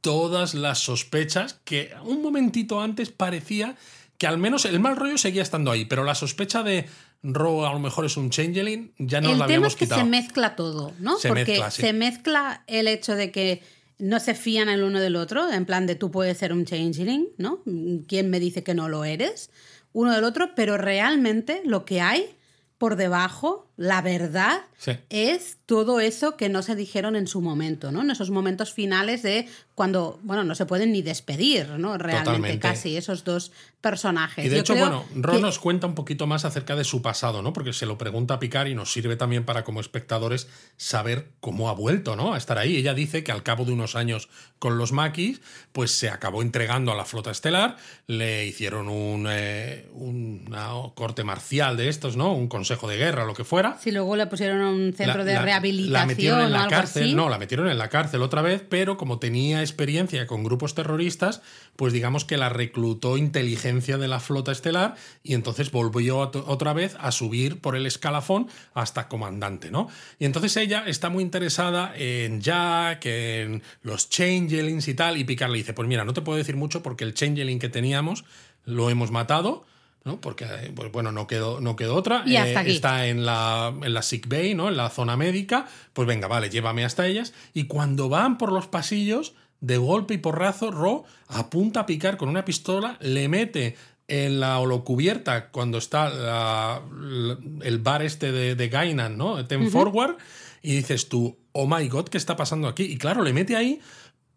todas 0.00 0.54
las 0.54 0.78
sospechas 0.78 1.60
que 1.64 1.90
un 2.04 2.22
momentito 2.22 2.80
antes 2.80 3.10
parecía 3.10 3.76
que 4.16 4.26
al 4.26 4.38
menos 4.38 4.64
el 4.64 4.80
mal 4.80 4.96
rollo 4.96 5.18
seguía 5.18 5.42
estando 5.42 5.70
ahí, 5.70 5.84
pero 5.84 6.02
la 6.02 6.14
sospecha 6.14 6.62
de 6.62 6.86
Ro 7.22 7.66
a 7.66 7.72
lo 7.72 7.78
mejor 7.78 8.06
es 8.06 8.16
un 8.16 8.30
changeling 8.30 8.92
ya 8.98 9.18
el 9.18 9.24
la 9.24 9.30
tema 9.32 9.44
habíamos 9.44 9.72
es 9.74 9.76
que 9.76 9.84
quitado. 9.84 10.00
se 10.00 10.06
mezcla 10.08 10.56
todo, 10.56 10.92
¿no? 10.98 11.18
Se 11.18 11.28
Porque 11.28 11.44
mezcla, 11.44 11.70
sí. 11.70 11.82
se 11.82 11.92
mezcla 11.92 12.64
el 12.66 12.88
hecho 12.88 13.14
de 13.16 13.30
que 13.30 13.62
no 13.98 14.18
se 14.18 14.34
fían 14.34 14.68
el 14.70 14.82
uno 14.82 14.98
del 14.98 15.14
otro, 15.16 15.52
en 15.52 15.66
plan 15.66 15.86
de 15.86 15.94
tú 15.94 16.10
puedes 16.10 16.38
ser 16.38 16.52
un 16.52 16.64
changeling, 16.64 17.28
¿no? 17.36 17.60
¿Quién 18.08 18.30
me 18.30 18.40
dice 18.40 18.64
que 18.64 18.74
no 18.74 18.88
lo 18.88 19.04
eres? 19.04 19.50
Uno 19.92 20.12
del 20.12 20.24
otro, 20.24 20.54
pero 20.54 20.76
realmente 20.78 21.62
lo 21.64 21.84
que 21.84 22.00
hay 22.00 22.36
por 22.78 22.96
debajo, 22.96 23.71
la 23.82 24.00
verdad, 24.00 24.60
Sí. 24.78 24.92
es 25.10 25.58
todo 25.66 25.98
eso 26.00 26.36
que 26.36 26.48
no 26.48 26.62
se 26.62 26.74
dijeron 26.76 27.16
en 27.16 27.26
su 27.26 27.40
momento, 27.40 27.90
¿no? 27.92 28.02
En 28.02 28.10
esos 28.10 28.30
momentos 28.30 28.72
finales 28.72 29.22
de 29.22 29.48
cuando, 29.74 30.18
bueno, 30.22 30.44
no 30.44 30.54
se 30.54 30.66
pueden 30.66 30.92
ni 30.92 31.02
despedir, 31.02 31.68
¿no? 31.70 31.98
Realmente 31.98 32.24
Totalmente. 32.24 32.58
casi 32.60 32.96
esos 32.96 33.24
dos 33.24 33.52
personajes. 33.80 34.44
Y 34.44 34.48
de 34.48 34.56
Yo 34.56 34.60
hecho, 34.60 34.74
bueno, 34.76 35.04
Ron 35.16 35.36
que- 35.36 35.42
nos 35.42 35.58
cuenta 35.58 35.86
un 35.86 35.94
poquito 35.94 36.26
más 36.26 36.44
acerca 36.44 36.76
de 36.76 36.84
su 36.84 37.00
pasado, 37.02 37.42
¿no? 37.42 37.52
Porque 37.52 37.72
se 37.72 37.86
lo 37.86 37.96
pregunta 37.98 38.34
a 38.34 38.38
Picard 38.38 38.68
y 38.68 38.74
nos 38.74 38.92
sirve 38.92 39.16
también 39.16 39.44
para, 39.44 39.64
como 39.64 39.80
espectadores, 39.80 40.48
saber 40.76 41.30
cómo 41.40 41.68
ha 41.68 41.74
vuelto, 41.74 42.14
¿no? 42.16 42.34
A 42.34 42.38
estar 42.38 42.58
ahí. 42.58 42.76
Ella 42.76 42.94
dice 42.94 43.24
que 43.24 43.32
al 43.32 43.42
cabo 43.42 43.64
de 43.64 43.72
unos 43.72 43.96
años 43.96 44.28
con 44.58 44.78
los 44.78 44.92
maquis, 44.92 45.40
pues 45.72 45.90
se 45.92 46.08
acabó 46.08 46.42
entregando 46.42 46.92
a 46.92 46.96
la 46.96 47.04
flota 47.04 47.30
estelar, 47.32 47.76
le 48.06 48.46
hicieron 48.46 48.88
un, 48.88 49.26
eh, 49.28 49.88
una 49.92 50.68
corte 50.94 51.24
marcial 51.24 51.76
de 51.76 51.88
estos, 51.88 52.16
¿no? 52.16 52.32
Un 52.32 52.48
consejo 52.48 52.88
de 52.88 52.96
guerra, 52.98 53.24
lo 53.24 53.34
que 53.34 53.44
fuera. 53.44 53.71
Si 53.80 53.90
luego 53.90 54.16
le 54.16 54.26
pusieron 54.26 54.60
a 54.60 54.70
un 54.70 54.92
centro 54.92 55.18
La- 55.18 55.24
de 55.24 55.34
la- 55.34 55.42
rehabilitación 55.42 55.92
La 55.92 56.06
metieron 56.06 56.40
en 56.40 56.46
o 56.46 56.48
la 56.50 56.58
algo 56.60 56.70
cárcel. 56.70 57.02
así. 57.04 57.14
No, 57.14 57.28
la 57.28 57.38
metieron 57.38 57.68
en 57.68 57.78
la 57.78 57.88
cárcel 57.88 58.22
otra 58.22 58.42
vez, 58.42 58.64
pero 58.68 58.96
como 58.96 59.18
tenía 59.18 59.60
experiencia 59.60 60.26
con 60.26 60.44
grupos 60.44 60.74
terroristas, 60.74 61.42
pues 61.76 61.92
digamos 61.92 62.24
que 62.24 62.36
la 62.36 62.48
reclutó 62.48 63.16
inteligencia 63.16 63.98
de 63.98 64.08
la 64.08 64.20
flota 64.20 64.52
estelar 64.52 64.94
y 65.22 65.34
entonces 65.34 65.70
volvió 65.70 66.18
ot- 66.30 66.44
otra 66.46 66.72
vez 66.72 66.96
a 67.00 67.12
subir 67.12 67.60
por 67.60 67.76
el 67.76 67.86
escalafón 67.86 68.48
hasta 68.74 69.08
comandante, 69.08 69.70
¿no? 69.70 69.88
Y 70.18 70.24
entonces 70.24 70.56
ella 70.56 70.84
está 70.86 71.08
muy 71.08 71.22
interesada 71.22 71.92
en 71.96 72.40
Jack, 72.40 73.06
en 73.06 73.62
los 73.82 74.08
changelings 74.08 74.88
y 74.88 74.94
tal, 74.94 75.16
y 75.16 75.24
Picard 75.24 75.50
le 75.50 75.58
dice, 75.58 75.72
pues 75.74 75.88
mira, 75.88 76.04
no 76.04 76.12
te 76.12 76.20
puedo 76.22 76.38
decir 76.38 76.56
mucho 76.56 76.82
porque 76.82 77.04
el 77.04 77.14
changeling 77.14 77.58
que 77.58 77.68
teníamos 77.68 78.24
lo 78.64 78.90
hemos 78.90 79.10
matado. 79.10 79.64
¿No? 80.04 80.20
Porque, 80.20 80.44
eh, 80.44 80.72
pues 80.74 80.90
bueno, 80.92 81.12
no 81.12 81.26
quedó, 81.26 81.60
no 81.60 81.76
quedó 81.76 81.94
otra. 81.94 82.22
Y 82.26 82.36
hasta 82.36 82.60
aquí. 82.60 82.70
Está 82.72 83.06
en 83.06 83.24
la, 83.26 83.72
en 83.82 83.94
la 83.94 84.02
sick 84.02 84.28
bay, 84.28 84.54
¿no? 84.54 84.68
En 84.68 84.76
la 84.76 84.90
zona 84.90 85.16
médica. 85.16 85.66
Pues 85.92 86.08
venga, 86.08 86.28
vale, 86.28 86.50
llévame 86.50 86.84
hasta 86.84 87.06
ellas. 87.06 87.32
Y 87.54 87.64
cuando 87.64 88.08
van 88.08 88.38
por 88.38 88.52
los 88.52 88.66
pasillos, 88.66 89.34
de 89.60 89.76
golpe 89.76 90.14
y 90.14 90.18
porrazo, 90.18 90.70
Ro 90.72 91.04
apunta 91.28 91.80
a 91.80 91.86
picar 91.86 92.16
con 92.16 92.28
una 92.28 92.44
pistola, 92.44 92.96
le 93.00 93.28
mete 93.28 93.76
en 94.08 94.40
la 94.40 94.58
holocubierta 94.58 95.50
cuando 95.50 95.78
está 95.78 96.10
la- 96.10 96.82
la- 97.00 97.38
el 97.62 97.78
bar 97.78 98.02
este 98.02 98.32
de, 98.32 98.56
de 98.56 98.68
Gainan, 98.68 99.16
¿no? 99.16 99.46
Ten 99.46 99.70
Forward, 99.70 100.16
y 100.62 100.74
dices 100.74 101.08
tú, 101.08 101.38
oh 101.52 101.66
my 101.68 101.86
god, 101.88 102.08
¿qué 102.08 102.18
está 102.18 102.34
pasando 102.34 102.66
aquí? 102.66 102.82
Y 102.82 102.98
claro, 102.98 103.22
le 103.22 103.32
mete 103.32 103.54
ahí 103.54 103.80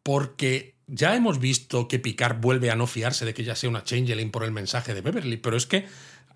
porque 0.04 0.75
ya 0.88 1.16
hemos 1.16 1.40
visto 1.40 1.88
que 1.88 2.00
Picard 2.00 2.40
vuelve 2.40 2.70
a 2.72 2.76
no 2.76 2.88
fiarse 2.88 3.26
de 3.26 3.34
que 3.34 3.42
ella 3.42 3.56
sea 3.56 3.70
una 3.70 3.84
changeling 3.84 4.32
por 4.32 4.44
el 4.44 4.52
mensaje 4.52 4.94
de 4.94 5.02
Beverly, 5.02 5.38
pero 5.38 5.58
es 5.58 5.66
que 5.66 5.86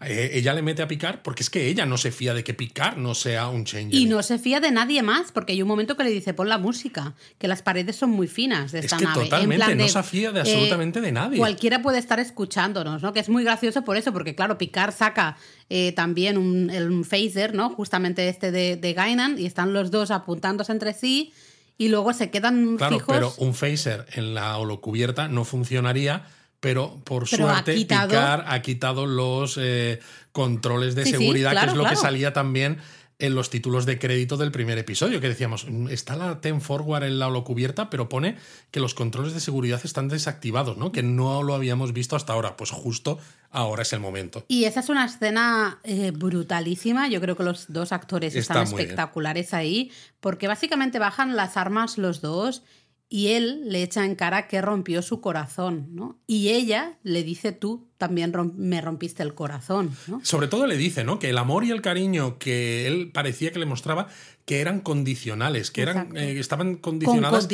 eh, 0.02 0.30
ella 0.36 0.54
le 0.54 0.62
mete 0.62 0.82
a 0.82 0.88
Picard 0.88 1.20
porque 1.22 1.44
es 1.44 1.50
que 1.50 1.68
ella 1.68 1.86
no 1.86 1.98
se 1.98 2.12
fía 2.12 2.34
de 2.34 2.42
que 2.42 2.54
Picard 2.54 2.96
no 2.98 3.14
sea 3.14 3.50
un 3.50 3.66
changeling. 3.66 4.02
Y 4.02 4.10
no 4.10 4.24
se 4.24 4.40
fía 4.40 4.62
de 4.62 4.72
nadie 4.72 5.04
más, 5.04 5.34
porque 5.34 5.52
hay 5.52 5.62
un 5.62 5.68
momento 5.68 5.98
que 5.98 6.06
le 6.06 6.10
dice, 6.10 6.34
pon 6.34 6.48
la 6.48 6.58
música, 6.58 7.16
que 7.38 7.50
las 7.50 7.62
paredes 7.62 7.98
son 7.98 8.10
muy 8.12 8.28
finas 8.28 8.72
de 8.72 8.80
Es 8.80 8.86
esta 8.86 8.98
que 8.98 9.04
nave. 9.04 9.20
En 9.24 9.26
totalmente, 9.30 9.66
plan 9.66 9.78
no 9.78 9.88
se 9.90 10.04
fía 10.04 10.32
de 10.32 10.40
absolutamente 10.40 11.02
de 11.02 11.12
nadie. 11.12 11.38
Cualquiera 11.38 11.82
puede 11.82 11.98
estar 12.00 12.18
escuchándonos, 12.20 13.04
¿no? 13.04 13.12
Que 13.12 13.20
es 13.20 13.28
muy 13.28 13.44
gracioso 13.44 13.84
por 13.84 13.98
eso, 13.98 14.14
porque 14.14 14.36
claro, 14.36 14.58
Picard 14.58 14.94
saca 14.96 15.36
eh, 15.70 15.92
también 15.92 16.38
un, 16.38 16.70
el- 16.70 16.90
un 16.90 17.04
phaser, 17.04 17.54
¿no? 17.54 17.70
Justamente 17.70 18.30
este 18.30 18.52
de, 18.54 18.78
de 18.78 18.94
Gainan, 18.94 19.38
y 19.38 19.46
están 19.46 19.74
los 19.74 19.92
dos 19.92 20.12
apuntándose 20.12 20.72
entre 20.72 20.94
sí, 20.94 21.34
y 21.80 21.88
luego 21.88 22.13
se 22.13 22.30
quedan 22.30 22.78
Claro, 22.78 23.00
fijos. 23.00 23.15
pero 23.15 23.34
un 23.38 23.56
phaser 23.56 24.06
en 24.13 24.36
la 24.36 24.56
holocubierta 24.58 25.28
no 25.30 25.46
funcionaría, 25.46 26.28
pero 26.60 27.02
por 27.06 27.28
Pero 27.28 27.48
ha 27.50 27.54
suerte 27.54 27.74
quitado- 27.74 28.10
Picard 28.10 28.44
ha 28.46 28.62
quitado 28.62 29.06
los 29.08 29.58
eh, 29.60 30.00
controles 30.32 30.94
de 30.94 31.06
Sí, 31.06 31.12
sí, 31.13 31.18
seguridad, 31.18 31.52
claro, 31.52 31.65
que 31.68 31.72
es 31.72 31.78
lo 31.78 31.84
claro. 31.84 31.96
que 31.96 32.02
salía 32.02 32.34
también 32.34 32.78
en 33.18 33.36
los 33.36 33.50
títulos 33.50 33.86
de 33.86 33.98
crédito 34.00 34.38
del 34.38 34.52
primer 34.52 34.78
episodio, 34.78 35.20
que 35.20 35.28
decíamos, 35.28 35.65
"Mm, 35.70 35.88
está 35.89 36.15
la 36.15 36.39
Ten 36.42 36.62
Forward 36.62 37.04
en 37.04 37.20
la 37.20 37.28
holocubierta, 37.28 37.89
pero 37.89 38.08
pone 38.10 38.36
que 38.72 38.80
los 38.80 38.94
controles 38.94 39.34
de 39.34 39.39
seguridad 39.42 39.82
están 39.84 40.08
desactivados, 40.08 40.78
¿no? 40.78 40.92
Que 40.94 41.04
no 41.04 41.44
lo 41.44 41.54
habíamos 41.56 41.92
visto 41.94 42.15
hasta 42.15 42.32
ahora. 42.34 42.56
Pues 42.56 42.72
justo 42.72 43.20
ahora 43.52 43.84
es 43.84 43.94
el 43.94 44.00
momento. 44.00 44.46
Y 44.48 44.66
esa 44.66 44.80
es 44.80 44.90
una 44.90 45.06
escena 45.06 45.80
eh, 45.84 46.12
brutalísima. 46.12 47.08
Yo 47.08 47.22
creo 47.22 47.36
que 47.36 47.44
los 47.44 47.72
dos 47.72 47.92
actores 47.92 48.36
Está 48.36 48.54
están 48.62 48.70
bien. 48.70 48.80
espectaculares 48.82 49.54
ahí, 49.54 49.92
porque 50.20 50.48
básicamente 50.48 51.00
bajan 51.00 51.36
las 51.36 51.58
armas 51.58 51.98
los 51.98 52.22
dos 52.22 52.64
y 53.12 53.30
él 53.30 53.64
le 53.66 53.82
echa 53.82 54.06
en 54.06 54.14
cara 54.14 54.48
que 54.48 54.62
rompió 54.62 55.02
su 55.02 55.20
corazón, 55.20 55.88
¿no? 55.96 56.20
Y 56.28 56.50
ella 56.50 57.00
le 57.02 57.24
dice, 57.24 57.52
tú 57.52 57.88
también 57.98 58.32
me 58.56 58.82
rompiste 58.82 59.24
el 59.24 59.34
corazón, 59.34 59.96
¿no? 60.06 60.22
Sobre 60.24 60.48
todo 60.48 60.68
le 60.68 60.78
dice, 60.78 61.04
¿no? 61.04 61.18
Que 61.18 61.32
el 61.32 61.40
amor 61.40 61.64
y 61.66 61.72
el 61.72 61.82
cariño 61.82 62.38
que 62.38 62.86
él 62.86 63.10
parecía 63.12 63.52
que 63.52 63.58
le 63.58 63.66
mostraba 63.66 64.08
que 64.50 64.62
eran 64.62 64.80
condicionales, 64.80 65.70
que 65.70 65.84
eran, 65.84 66.18
eh, 66.18 66.40
estaban 66.40 66.78
condicionadas 66.78 67.48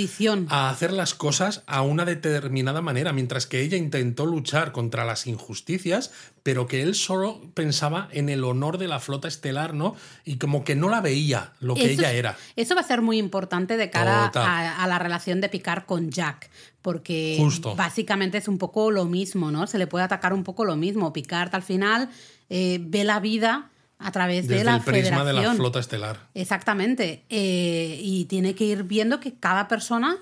a 0.47 0.69
hacer 0.69 0.93
las 0.93 1.13
cosas 1.13 1.61
a 1.67 1.81
una 1.81 2.05
determinada 2.05 2.81
manera, 2.81 3.11
mientras 3.11 3.47
que 3.47 3.59
ella 3.59 3.75
intentó 3.75 4.25
luchar 4.25 4.71
contra 4.71 5.03
las 5.03 5.27
injusticias, 5.27 6.13
pero 6.41 6.67
que 6.67 6.81
él 6.81 6.95
solo 6.95 7.41
pensaba 7.53 8.07
en 8.13 8.29
el 8.29 8.45
honor 8.45 8.77
de 8.77 8.87
la 8.87 9.01
flota 9.01 9.27
estelar, 9.27 9.73
¿no? 9.73 9.93
Y 10.23 10.37
como 10.37 10.63
que 10.63 10.77
no 10.77 10.87
la 10.87 11.01
veía 11.01 11.51
lo 11.59 11.75
que 11.75 11.91
Eso 11.91 12.01
ella 12.01 12.13
era. 12.13 12.37
Eso 12.55 12.75
va 12.75 12.79
a 12.79 12.85
ser 12.85 13.01
muy 13.01 13.17
importante 13.17 13.75
de 13.75 13.89
cara 13.89 14.31
a, 14.33 14.81
a 14.81 14.87
la 14.87 14.97
relación 14.97 15.41
de 15.41 15.49
Picard 15.49 15.83
con 15.83 16.11
Jack, 16.11 16.49
porque 16.81 17.35
Justo. 17.37 17.75
básicamente 17.75 18.37
es 18.37 18.47
un 18.47 18.57
poco 18.57 18.89
lo 18.89 19.03
mismo, 19.03 19.51
¿no? 19.51 19.67
Se 19.67 19.77
le 19.77 19.87
puede 19.87 20.05
atacar 20.05 20.31
un 20.31 20.45
poco 20.45 20.63
lo 20.63 20.77
mismo. 20.77 21.11
Picard 21.11 21.53
al 21.55 21.63
final 21.63 22.07
eh, 22.49 22.79
ve 22.79 23.03
la 23.03 23.19
vida 23.19 23.69
a 23.99 24.11
través 24.11 24.47
Desde 24.47 24.59
de 24.59 24.63
la 24.65 24.75
el 24.77 24.81
prisma 24.83 25.19
de 25.23 25.33
la 25.33 25.39
Federación. 25.39 25.57
flota 25.57 25.79
estelar. 25.79 26.27
Exactamente. 26.33 27.23
Eh, 27.29 27.99
y 28.01 28.25
tiene 28.25 28.53
que 28.55 28.65
ir 28.65 28.83
viendo 28.83 29.19
que 29.19 29.33
cada 29.35 29.67
persona 29.67 30.17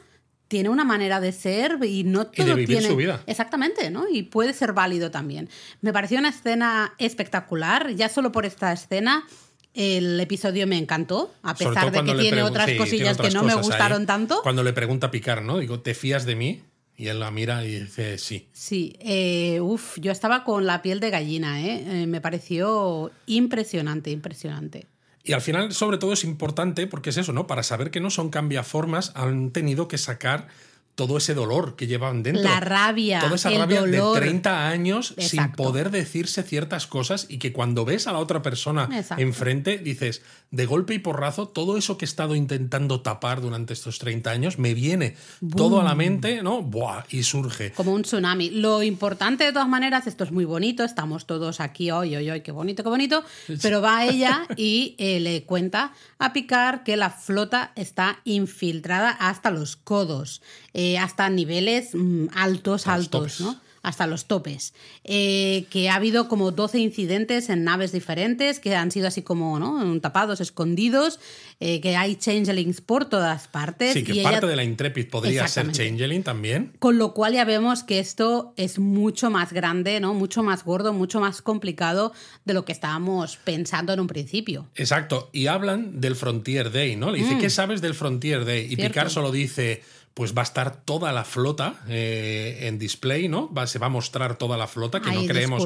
tiene 0.47 0.69
una 0.69 0.83
manera 0.83 1.19
de 1.19 1.31
ser 1.31 1.79
y 1.83 2.03
no 2.03 2.21
Y 2.21 2.25
de 2.25 2.43
todo 2.43 2.55
vivir 2.55 2.67
tiene 2.77 2.87
su 2.87 2.95
vida. 2.95 3.23
exactamente 3.25 3.89
no 3.89 4.07
y 4.07 4.21
puede 4.23 4.53
ser 4.53 4.73
válido 4.73 5.09
también 5.09 5.49
me 5.81 5.91
pareció 5.91 6.19
una 6.19 6.29
escena 6.29 6.93
espectacular 6.99 7.95
ya 7.95 8.07
solo 8.07 8.31
por 8.31 8.45
esta 8.45 8.71
escena 8.71 9.25
el 9.73 10.19
episodio 10.19 10.67
me 10.67 10.77
encantó 10.77 11.33
a 11.41 11.55
pesar 11.55 11.89
todo 11.91 12.03
de 12.03 12.11
que 12.11 12.19
tiene 12.19 12.43
otras 12.43 12.65
sí, 12.67 12.73
tiene 12.73 12.85
cosillas 12.85 13.17
que 13.17 13.31
no 13.31 13.41
me 13.41 13.53
ahí. 13.53 13.57
gustaron 13.57 14.05
tanto 14.05 14.41
Cuando 14.43 14.61
le 14.63 14.73
pregunta 14.73 15.07
a 15.07 15.11
Picard, 15.11 15.41
¿no? 15.41 15.57
Digo, 15.57 15.79
¿te 15.79 15.95
fías 15.95 16.25
de 16.25 16.35
mí? 16.35 16.61
Y 16.95 17.07
él 17.07 17.19
la 17.19 17.31
mira 17.31 17.65
y 17.65 17.79
dice, 17.79 18.17
sí. 18.17 18.47
Sí, 18.53 18.95
eh, 18.99 19.59
uf, 19.61 19.97
yo 19.99 20.11
estaba 20.11 20.43
con 20.43 20.65
la 20.65 20.81
piel 20.81 20.99
de 20.99 21.09
gallina, 21.09 21.61
¿eh? 21.61 22.03
Eh, 22.03 22.07
me 22.07 22.21
pareció 22.21 23.11
impresionante, 23.25 24.11
impresionante. 24.11 24.85
Y 25.23 25.33
al 25.33 25.41
final, 25.41 25.73
sobre 25.73 25.97
todo, 25.97 26.13
es 26.13 26.23
importante, 26.23 26.85
porque 26.85 27.09
es 27.09 27.17
eso, 27.17 27.33
¿no? 27.33 27.47
Para 27.47 27.63
saber 27.63 27.91
que 27.91 27.99
no 27.99 28.09
son 28.09 28.29
cambiaformas, 28.29 29.11
han 29.15 29.51
tenido 29.51 29.87
que 29.87 29.97
sacar 29.97 30.47
todo 30.95 31.17
ese 31.17 31.33
dolor 31.33 31.75
que 31.75 31.87
llevaban 31.87 32.21
dentro. 32.21 32.43
La 32.43 32.59
rabia, 32.59 33.19
Toda 33.19 33.35
esa 33.35 33.49
el 33.49 33.59
rabia 33.59 33.81
dolor. 33.81 34.15
de 34.15 34.21
30 34.21 34.67
años 34.69 35.15
sin 35.17 35.51
poder 35.53 35.89
decirse 35.89 36.43
ciertas 36.43 36.85
cosas 36.87 37.25
y 37.29 37.39
que 37.39 37.51
cuando 37.51 37.83
ves 37.85 38.05
a 38.07 38.13
la 38.13 38.19
otra 38.19 38.41
persona 38.41 38.87
Exacto. 38.91 39.23
enfrente, 39.23 39.77
dices, 39.79 40.21
de 40.51 40.65
golpe 40.67 40.93
y 40.93 40.99
porrazo, 40.99 41.47
todo 41.47 41.77
eso 41.77 41.97
que 41.97 42.05
he 42.05 42.07
estado 42.07 42.35
intentando 42.35 43.01
tapar 43.01 43.41
durante 43.41 43.73
estos 43.73 43.97
30 43.97 44.29
años 44.29 44.59
me 44.59 44.75
viene 44.75 45.15
todo 45.55 45.81
a 45.81 45.83
la 45.83 45.95
mente, 45.95 46.43
¿no? 46.43 46.61
Buah, 46.61 47.05
y 47.09 47.23
surge. 47.23 47.71
Como 47.71 47.93
un 47.93 48.03
tsunami. 48.03 48.51
Lo 48.51 48.83
importante, 48.83 49.45
de 49.45 49.51
todas 49.51 49.67
maneras, 49.67 50.05
esto 50.05 50.23
es 50.23 50.31
muy 50.31 50.45
bonito, 50.45 50.83
estamos 50.83 51.25
todos 51.25 51.59
aquí, 51.59 51.89
hoy, 51.89 52.15
hoy, 52.15 52.29
hoy, 52.29 52.41
qué 52.41 52.51
bonito, 52.51 52.83
qué 52.83 52.89
bonito, 52.89 53.23
pero 53.61 53.81
va 53.81 54.05
ella 54.05 54.45
y 54.57 54.95
eh, 54.99 55.19
le 55.19 55.43
cuenta 55.43 55.93
a 56.19 56.33
Picard 56.33 56.83
que 56.83 56.97
la 56.97 57.09
flota 57.09 57.71
está 57.75 58.19
infiltrada 58.23 59.09
hasta 59.09 59.49
los 59.49 59.75
codos, 59.75 60.41
eh, 60.73 60.82
hasta 60.99 61.29
niveles 61.29 61.89
mm, 61.93 62.27
altos, 62.35 62.85
Los 62.85 62.87
altos. 62.87 63.41
¿no? 63.41 63.59
hasta 63.83 64.07
los 64.07 64.27
topes. 64.27 64.73
Eh, 65.03 65.65
que 65.69 65.89
ha 65.89 65.95
habido 65.95 66.29
como 66.29 66.51
12 66.51 66.79
incidentes 66.79 67.49
en 67.49 67.65
naves 67.65 67.91
diferentes, 67.91 68.61
que 68.61 68.73
han 68.77 68.91
sido 68.91 69.09
así 69.09 69.23
como 69.23 69.59
¿no? 69.59 69.99
tapados, 69.99 70.39
escondidos, 70.39 71.19
eh, 71.59 71.81
que 71.81 71.97
hay 71.97 72.15
changelings 72.15 72.79
por 72.79 73.03
todas 73.09 73.49
partes. 73.49 73.91
Sí, 73.91 74.05
que 74.05 74.13
y 74.15 74.23
parte 74.23 74.37
ella- 74.39 74.47
de 74.47 74.55
la 74.55 74.63
Intrepid 74.63 75.07
podría 75.09 75.49
ser. 75.49 75.69
Changeling 75.73 76.23
también. 76.23 76.71
con 76.79 76.97
lo 76.97 77.13
cual 77.13 77.33
ya 77.33 77.43
vemos 77.43 77.83
que 77.83 77.99
esto 77.99 78.53
es 78.55 78.79
mucho 78.79 79.29
más 79.29 79.51
grande, 79.51 79.99
¿no? 79.99 80.13
Mucho 80.13 80.43
más 80.43 80.63
gordo, 80.63 80.93
mucho 80.93 81.19
más 81.19 81.41
complicado 81.41 82.13
de 82.45 82.53
lo 82.53 82.63
que 82.63 82.71
estábamos 82.71 83.35
pensando 83.43 83.91
en 83.91 83.99
un 83.99 84.07
principio. 84.07 84.65
Exacto, 84.75 85.29
y 85.33 85.47
hablan 85.47 85.99
del 85.99 86.15
Frontier 86.15 86.71
Day, 86.71 86.95
¿no? 86.95 87.11
Le 87.11 87.17
dice, 87.17 87.37
¿qué 87.37 87.49
sabes 87.49 87.81
del 87.81 87.95
Frontier 87.95 88.45
Day? 88.45 88.61
Y 88.61 88.75
Mm. 88.75 88.75
Cierto. 88.77 88.93
Picard 88.93 89.09
solo 89.09 89.29
dice, 89.33 89.83
pues 90.13 90.35
va 90.37 90.41
a 90.41 90.45
estar 90.45 90.83
toda 90.83 91.11
la 91.11 91.23
flota 91.23 91.81
eh, 91.87 92.59
en 92.61 92.77
display, 92.77 93.27
¿no? 93.27 93.51
Va, 93.51 93.65
se 93.65 93.79
va 93.79 93.87
a 93.87 93.89
mostrar 93.89 94.37
toda 94.37 94.57
la 94.57 94.67
flota, 94.67 95.01
que 95.01 95.11
no 95.11 95.25
creemos 95.25 95.65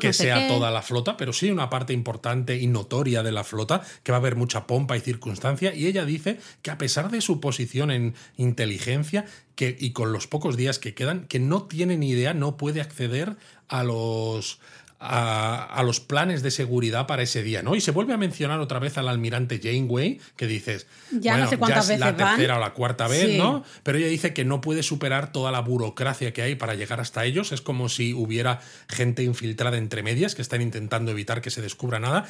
que 0.00 0.06
no 0.08 0.12
sea 0.12 0.40
qué. 0.40 0.48
toda 0.48 0.70
la 0.70 0.82
flota, 0.82 1.16
pero 1.16 1.32
sí 1.32 1.50
una 1.50 1.70
parte 1.70 1.94
importante 1.94 2.58
y 2.58 2.66
notoria 2.66 3.22
de 3.22 3.32
la 3.32 3.42
flota, 3.42 3.82
que 4.02 4.12
va 4.12 4.18
a 4.18 4.20
haber 4.20 4.36
mucha 4.36 4.66
pompa 4.66 4.96
y 4.96 5.00
circunstancia. 5.00 5.74
Y 5.74 5.86
ella 5.86 6.04
dice 6.04 6.38
que 6.60 6.70
a 6.70 6.78
pesar 6.78 7.10
de 7.10 7.22
su 7.22 7.40
posición 7.40 7.90
en 7.90 8.14
inteligencia, 8.36 9.24
que, 9.54 9.74
y 9.78 9.92
con 9.92 10.12
los 10.12 10.26
pocos 10.26 10.58
días 10.58 10.78
que 10.78 10.94
quedan, 10.94 11.26
que 11.26 11.38
no 11.38 11.62
tiene 11.62 11.96
ni 11.96 12.10
idea, 12.10 12.34
no 12.34 12.58
puede 12.58 12.82
acceder 12.82 13.36
a 13.68 13.82
los 13.82 14.60
a, 14.98 15.64
a 15.64 15.82
los 15.82 16.00
planes 16.00 16.42
de 16.42 16.50
seguridad 16.50 17.06
para 17.06 17.22
ese 17.22 17.42
día, 17.42 17.62
¿no? 17.62 17.74
Y 17.74 17.80
se 17.80 17.90
vuelve 17.90 18.14
a 18.14 18.16
mencionar 18.16 18.60
otra 18.60 18.78
vez 18.78 18.96
al 18.98 19.08
almirante 19.08 19.60
Janeway, 19.62 20.20
que 20.36 20.46
dices, 20.46 20.86
Ya 21.12 21.36
no 21.36 21.48
sé 21.48 21.58
cuántas 21.58 21.88
ya 21.88 21.94
es 21.94 22.00
la 22.00 22.06
veces 22.12 22.22
van. 22.24 22.34
tercera 22.36 22.56
o 22.56 22.60
la 22.60 22.72
cuarta 22.72 23.06
vez, 23.08 23.26
Sí. 23.32 23.38
¿no? 23.38 23.62
Pero 23.82 23.98
ella 23.98 24.06
dice 24.08 24.32
que 24.32 24.44
no 24.44 24.60
puede 24.60 24.82
superar 24.82 25.32
toda 25.32 25.52
la 25.52 25.60
burocracia 25.60 26.32
que 26.32 26.42
hay 26.42 26.54
para 26.54 26.74
llegar 26.74 27.00
hasta 27.00 27.24
ellos. 27.24 27.52
Es 27.52 27.60
como 27.60 27.88
si 27.88 28.14
hubiera 28.14 28.60
gente 28.88 29.22
infiltrada 29.22 29.76
entre 29.76 30.02
medias 30.02 30.34
que 30.34 30.42
están 30.42 30.62
intentando 30.62 31.10
evitar 31.10 31.40
que 31.42 31.50
se 31.50 31.60
descubra 31.62 32.00
nada. 32.00 32.24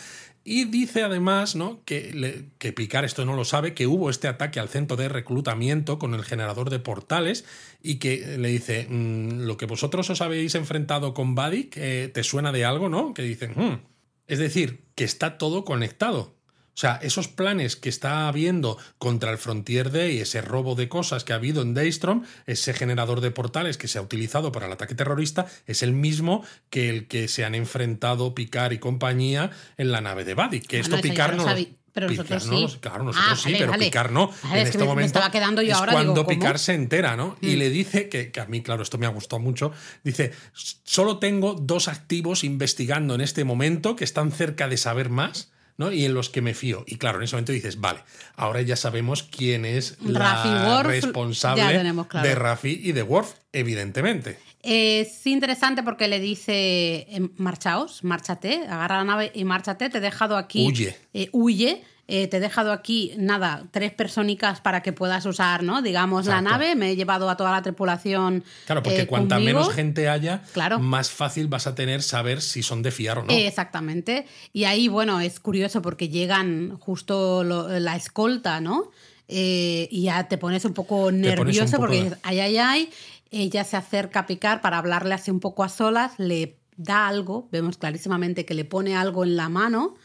Y 0.44 0.64
dice 0.64 1.02
además, 1.02 1.56
¿no? 1.56 1.80
Que, 1.84 2.12
le- 2.14 2.44
que 2.58 2.72
Picard 2.72 3.04
esto 3.04 3.24
no 3.24 3.34
lo 3.34 3.44
sabe, 3.44 3.74
que 3.74 3.86
hubo 3.88 4.10
este 4.10 4.28
ataque 4.28 4.60
al 4.60 4.68
centro 4.68 4.96
de 4.96 5.08
reclutamiento 5.08 5.98
con 5.98 6.14
el 6.14 6.24
generador 6.24 6.70
de 6.70 6.78
portales 6.78 7.44
y 7.82 7.96
que 7.96 8.36
le 8.38 8.48
dice, 8.48 8.86
"Mm, 8.88 9.40
lo 9.46 9.56
que 9.56 9.66
vosotros 9.66 10.08
os 10.10 10.20
habéis 10.20 10.54
enfrentado 10.54 11.14
con 11.14 11.34
Buddy, 11.34 11.64
que 11.64 12.10
te 12.14 12.22
suena 12.22 12.52
de 12.52 12.55
algo, 12.64 12.88
¿no? 12.88 13.14
Que 13.14 13.22
dicen, 13.22 13.52
"Hmm". 13.56 13.80
es 14.26 14.38
decir, 14.38 14.84
que 14.94 15.04
está 15.04 15.38
todo 15.38 15.64
conectado. 15.64 16.34
O 16.74 16.78
sea, 16.78 16.96
esos 17.02 17.26
planes 17.28 17.74
que 17.74 17.88
está 17.88 18.28
habiendo 18.28 18.76
contra 18.98 19.30
el 19.30 19.38
Frontier 19.38 19.90
Day, 19.90 20.18
ese 20.20 20.42
robo 20.42 20.74
de 20.74 20.90
cosas 20.90 21.24
que 21.24 21.32
ha 21.32 21.36
habido 21.36 21.62
en 21.62 21.72
Daystrom, 21.72 22.24
ese 22.46 22.74
generador 22.74 23.22
de 23.22 23.30
portales 23.30 23.78
que 23.78 23.88
se 23.88 23.96
ha 23.98 24.02
utilizado 24.02 24.52
para 24.52 24.66
el 24.66 24.72
ataque 24.72 24.94
terrorista, 24.94 25.46
es 25.66 25.82
el 25.82 25.92
mismo 25.92 26.44
que 26.68 26.90
el 26.90 27.06
que 27.08 27.28
se 27.28 27.46
han 27.46 27.54
enfrentado 27.54 28.34
Picard 28.34 28.72
y 28.72 28.78
compañía 28.78 29.50
en 29.78 29.90
la 29.90 30.02
nave 30.02 30.24
de 30.24 30.34
Buddy. 30.34 30.60
Que 30.60 30.78
esto 30.80 30.96
Bueno, 30.96 31.02
Picard 31.02 31.36
no 31.36 31.44
lo- 31.46 31.54
pero 31.96 32.08
Picard 32.08 32.28
nosotros 32.28 32.60
no 32.60 32.68
sí. 32.68 32.78
claro, 32.80 33.04
nosotros 33.04 33.32
Ah, 33.32 33.36
sí, 33.36 33.54
pero 33.58 33.70
vale. 33.72 33.84
Picard 33.86 34.10
no. 34.10 34.30
En 34.44 34.56
es 34.58 34.62
que 34.62 34.68
este 34.68 34.78
me- 34.78 34.84
me 34.84 34.88
momento 34.90 35.06
estaba 35.06 35.30
quedando 35.32 35.62
yo 35.62 35.72
es 35.72 35.76
ahora, 35.78 35.92
cuando 35.92 36.12
digo. 36.12 36.24
Mm. 36.24 36.28
Picard 36.28 36.58
se 36.58 36.74
entera, 36.74 37.16
¿no? 37.16 37.36
Y 37.40 37.56
le 37.56 37.70
dice 37.70 38.08
que, 38.08 38.30
que 38.30 38.40
a 38.40 38.44
mí, 38.46 38.60
claro, 38.62 38.82
esto 38.82 38.98
me 38.98 39.06
ha 39.06 39.08
gustado 39.08 39.40
mucho. 39.40 39.72
Dice: 40.04 40.32
solo 40.52 41.18
tengo 41.18 41.54
dos 41.54 41.88
activos 41.88 42.44
investigando 42.44 43.14
en 43.14 43.22
este 43.22 43.44
momento 43.44 43.96
que 43.96 44.04
están 44.04 44.30
cerca 44.30 44.68
de 44.68 44.76
saber 44.76 45.08
más. 45.10 45.50
¿no? 45.78 45.92
Y 45.92 46.06
en 46.06 46.14
los 46.14 46.30
que 46.30 46.40
me 46.40 46.54
fío. 46.54 46.84
Y 46.86 46.96
claro, 46.96 47.18
en 47.18 47.24
ese 47.24 47.36
momento 47.36 47.52
dices, 47.52 47.78
vale, 47.82 48.00
ahora 48.34 48.62
ya 48.62 48.76
sabemos 48.76 49.22
quién 49.24 49.66
es 49.66 49.98
Rafi 50.02 50.48
la 50.48 50.68
Worf, 50.68 50.86
responsable 50.88 51.62
ya 51.64 51.68
tenemos 51.70 52.06
claro. 52.06 52.26
de 52.26 52.34
Rafi 52.34 52.80
y 52.82 52.92
de 52.92 53.02
Worf, 53.02 53.34
evidentemente. 53.52 54.38
Es 54.68 55.24
interesante 55.28 55.84
porque 55.84 56.08
le 56.08 56.18
dice, 56.18 57.06
eh, 57.08 57.28
marchaos, 57.36 58.02
márchate, 58.02 58.66
agarra 58.68 58.96
la 58.98 59.04
nave 59.04 59.30
y 59.32 59.44
márchate, 59.44 59.88
te 59.90 59.98
he 59.98 60.00
dejado 60.00 60.36
aquí... 60.36 60.66
Huye. 60.66 60.96
eh, 61.14 61.28
huye. 61.30 61.84
eh, 62.08 62.26
te 62.28 62.36
he 62.36 62.40
dejado 62.40 62.72
aquí, 62.72 63.12
nada, 63.16 63.64
tres 63.70 63.92
personicas 63.92 64.60
para 64.60 64.80
que 64.82 64.92
puedas 64.92 65.24
usar, 65.26 65.62
¿no? 65.64 65.82
Digamos, 65.82 66.26
la 66.26 66.40
nave. 66.40 66.74
Me 66.76 66.90
he 66.90 66.96
llevado 66.96 67.28
a 67.30 67.36
toda 67.36 67.50
la 67.52 67.62
tripulación. 67.62 68.42
Claro, 68.66 68.82
porque 68.82 69.02
eh, 69.02 69.06
cuanta 69.06 69.36
conmigo. 69.36 69.58
menos 69.60 69.74
gente 69.74 70.08
haya, 70.08 70.42
Claro. 70.52 70.78
más 70.80 71.10
fácil 71.10 71.46
vas 71.48 71.66
a 71.68 71.74
tener 71.76 72.02
saber 72.02 72.42
si 72.42 72.62
son 72.64 72.82
de 72.82 72.90
fiar 72.92 73.18
o 73.18 73.22
no. 73.24 73.32
Eh, 73.32 73.46
Exactamente. 73.48 74.26
Y 74.52 74.64
ahí, 74.64 74.86
bueno, 74.88 75.20
es 75.20 75.38
curioso 75.40 75.80
porque 75.82 76.08
llegan 76.08 76.76
justo 76.78 77.42
lo- 77.44 77.68
la 77.80 77.94
escolta, 77.96 78.60
¿no? 78.60 78.90
Y 79.28 80.02
ya 80.04 80.28
te 80.28 80.38
pones 80.38 80.64
un 80.64 80.72
poco 80.74 81.06
un 81.06 81.20
nervioso 81.20 81.72
poco 81.72 81.80
porque 81.82 81.96
de- 81.96 82.02
dices, 82.04 82.18
ay, 82.22 82.38
ay, 82.38 82.56
ay. 82.58 82.90
Ella 83.30 83.64
se 83.64 83.76
acerca 83.76 84.20
a 84.20 84.26
picar 84.26 84.60
para 84.60 84.78
hablarle 84.78 85.14
así 85.14 85.30
un 85.30 85.40
poco 85.40 85.64
a 85.64 85.68
solas, 85.68 86.12
le 86.18 86.58
da 86.76 87.08
algo, 87.08 87.48
vemos 87.50 87.78
clarísimamente 87.78 88.44
que 88.44 88.54
le 88.54 88.64
pone 88.64 88.96
algo 88.96 89.24
en 89.24 89.36
la 89.36 89.48
mano. 89.48 89.96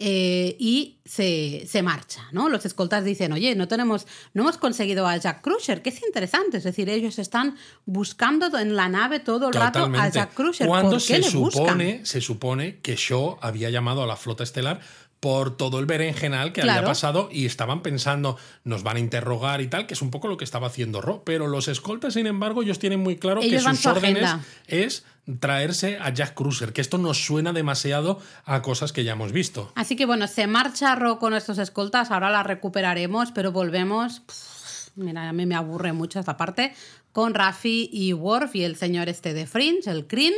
eh, 0.00 0.56
y 0.58 0.98
se, 1.04 1.66
se 1.68 1.82
marcha, 1.82 2.26
¿no? 2.32 2.48
Los 2.48 2.66
escoltas 2.66 3.04
dicen, 3.04 3.32
oye, 3.32 3.54
no 3.54 3.68
tenemos, 3.68 4.06
no 4.32 4.42
hemos 4.42 4.58
conseguido 4.58 5.06
a 5.06 5.16
Jack 5.16 5.40
Crusher, 5.40 5.82
que 5.82 5.90
es 5.90 6.02
interesante, 6.02 6.56
es 6.56 6.64
decir, 6.64 6.88
ellos 6.88 7.20
están 7.20 7.56
buscando 7.86 8.58
en 8.58 8.74
la 8.74 8.88
nave 8.88 9.20
todo 9.20 9.48
el 9.48 9.54
rato 9.54 9.84
a. 9.84 10.08
Jack 10.08 10.34
Crusher. 10.34 10.66
Cuando 10.66 10.90
¿Por 10.90 10.98
qué 10.98 11.22
se 11.22 11.30
le 11.30 11.30
buscan? 11.30 12.04
se 12.04 12.20
supone 12.20 12.80
que 12.80 12.96
Shaw 12.96 13.38
había 13.40 13.70
llamado 13.70 14.02
a 14.02 14.06
la 14.06 14.16
flota 14.16 14.42
estelar 14.42 14.80
por 15.24 15.56
todo 15.56 15.78
el 15.78 15.86
berenjenal 15.86 16.52
que 16.52 16.60
había 16.60 16.84
pasado 16.84 17.30
y 17.32 17.46
estaban 17.46 17.80
pensando, 17.80 18.36
nos 18.62 18.82
van 18.82 18.98
a 18.98 19.00
interrogar 19.00 19.62
y 19.62 19.68
tal, 19.68 19.86
que 19.86 19.94
es 19.94 20.02
un 20.02 20.10
poco 20.10 20.28
lo 20.28 20.36
que 20.36 20.44
estaba 20.44 20.66
haciendo 20.66 21.00
Ro. 21.00 21.22
Pero 21.24 21.46
los 21.46 21.66
escoltas, 21.66 22.12
sin 22.12 22.26
embargo, 22.26 22.62
ellos 22.62 22.78
tienen 22.78 23.00
muy 23.00 23.16
claro 23.16 23.40
Ellos 23.40 23.64
que 23.64 23.70
sus 23.70 23.80
su 23.80 23.88
órdenes 23.88 24.22
agenda. 24.24 24.44
es 24.66 25.06
traerse 25.40 25.96
a 25.98 26.10
Jack 26.12 26.34
Cruiser, 26.34 26.74
que 26.74 26.82
esto 26.82 26.98
nos 26.98 27.24
suena 27.24 27.54
demasiado 27.54 28.20
a 28.44 28.60
cosas 28.60 28.92
que 28.92 29.02
ya 29.02 29.12
hemos 29.12 29.32
visto. 29.32 29.72
Así 29.76 29.96
que 29.96 30.04
bueno, 30.04 30.26
se 30.26 30.46
marcha 30.46 30.94
Ro 30.94 31.18
con 31.18 31.32
estos 31.32 31.56
escoltas, 31.56 32.10
ahora 32.10 32.28
la 32.28 32.42
recuperaremos, 32.42 33.32
pero 33.32 33.50
volvemos. 33.50 34.20
Pff, 34.20 34.90
Mira, 34.96 35.26
a 35.26 35.32
mí 35.32 35.46
me 35.46 35.54
aburre 35.54 35.94
mucho 35.94 36.20
esta 36.20 36.36
parte. 36.36 36.74
Con 37.12 37.32
Rafi 37.32 37.88
y 37.90 38.12
Worf 38.12 38.56
y 38.56 38.64
el 38.64 38.76
señor 38.76 39.08
este 39.08 39.32
de 39.32 39.46
Fringe, 39.46 39.90
el 39.90 40.06
Crin. 40.06 40.34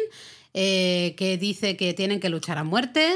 eh, 0.59 1.14
que 1.18 1.37
dice 1.37 1.76
que 1.76 1.93
tienen 1.93 2.18
que 2.18 2.30
luchar 2.30 2.57
a 2.57 2.64
muerte 2.64 3.14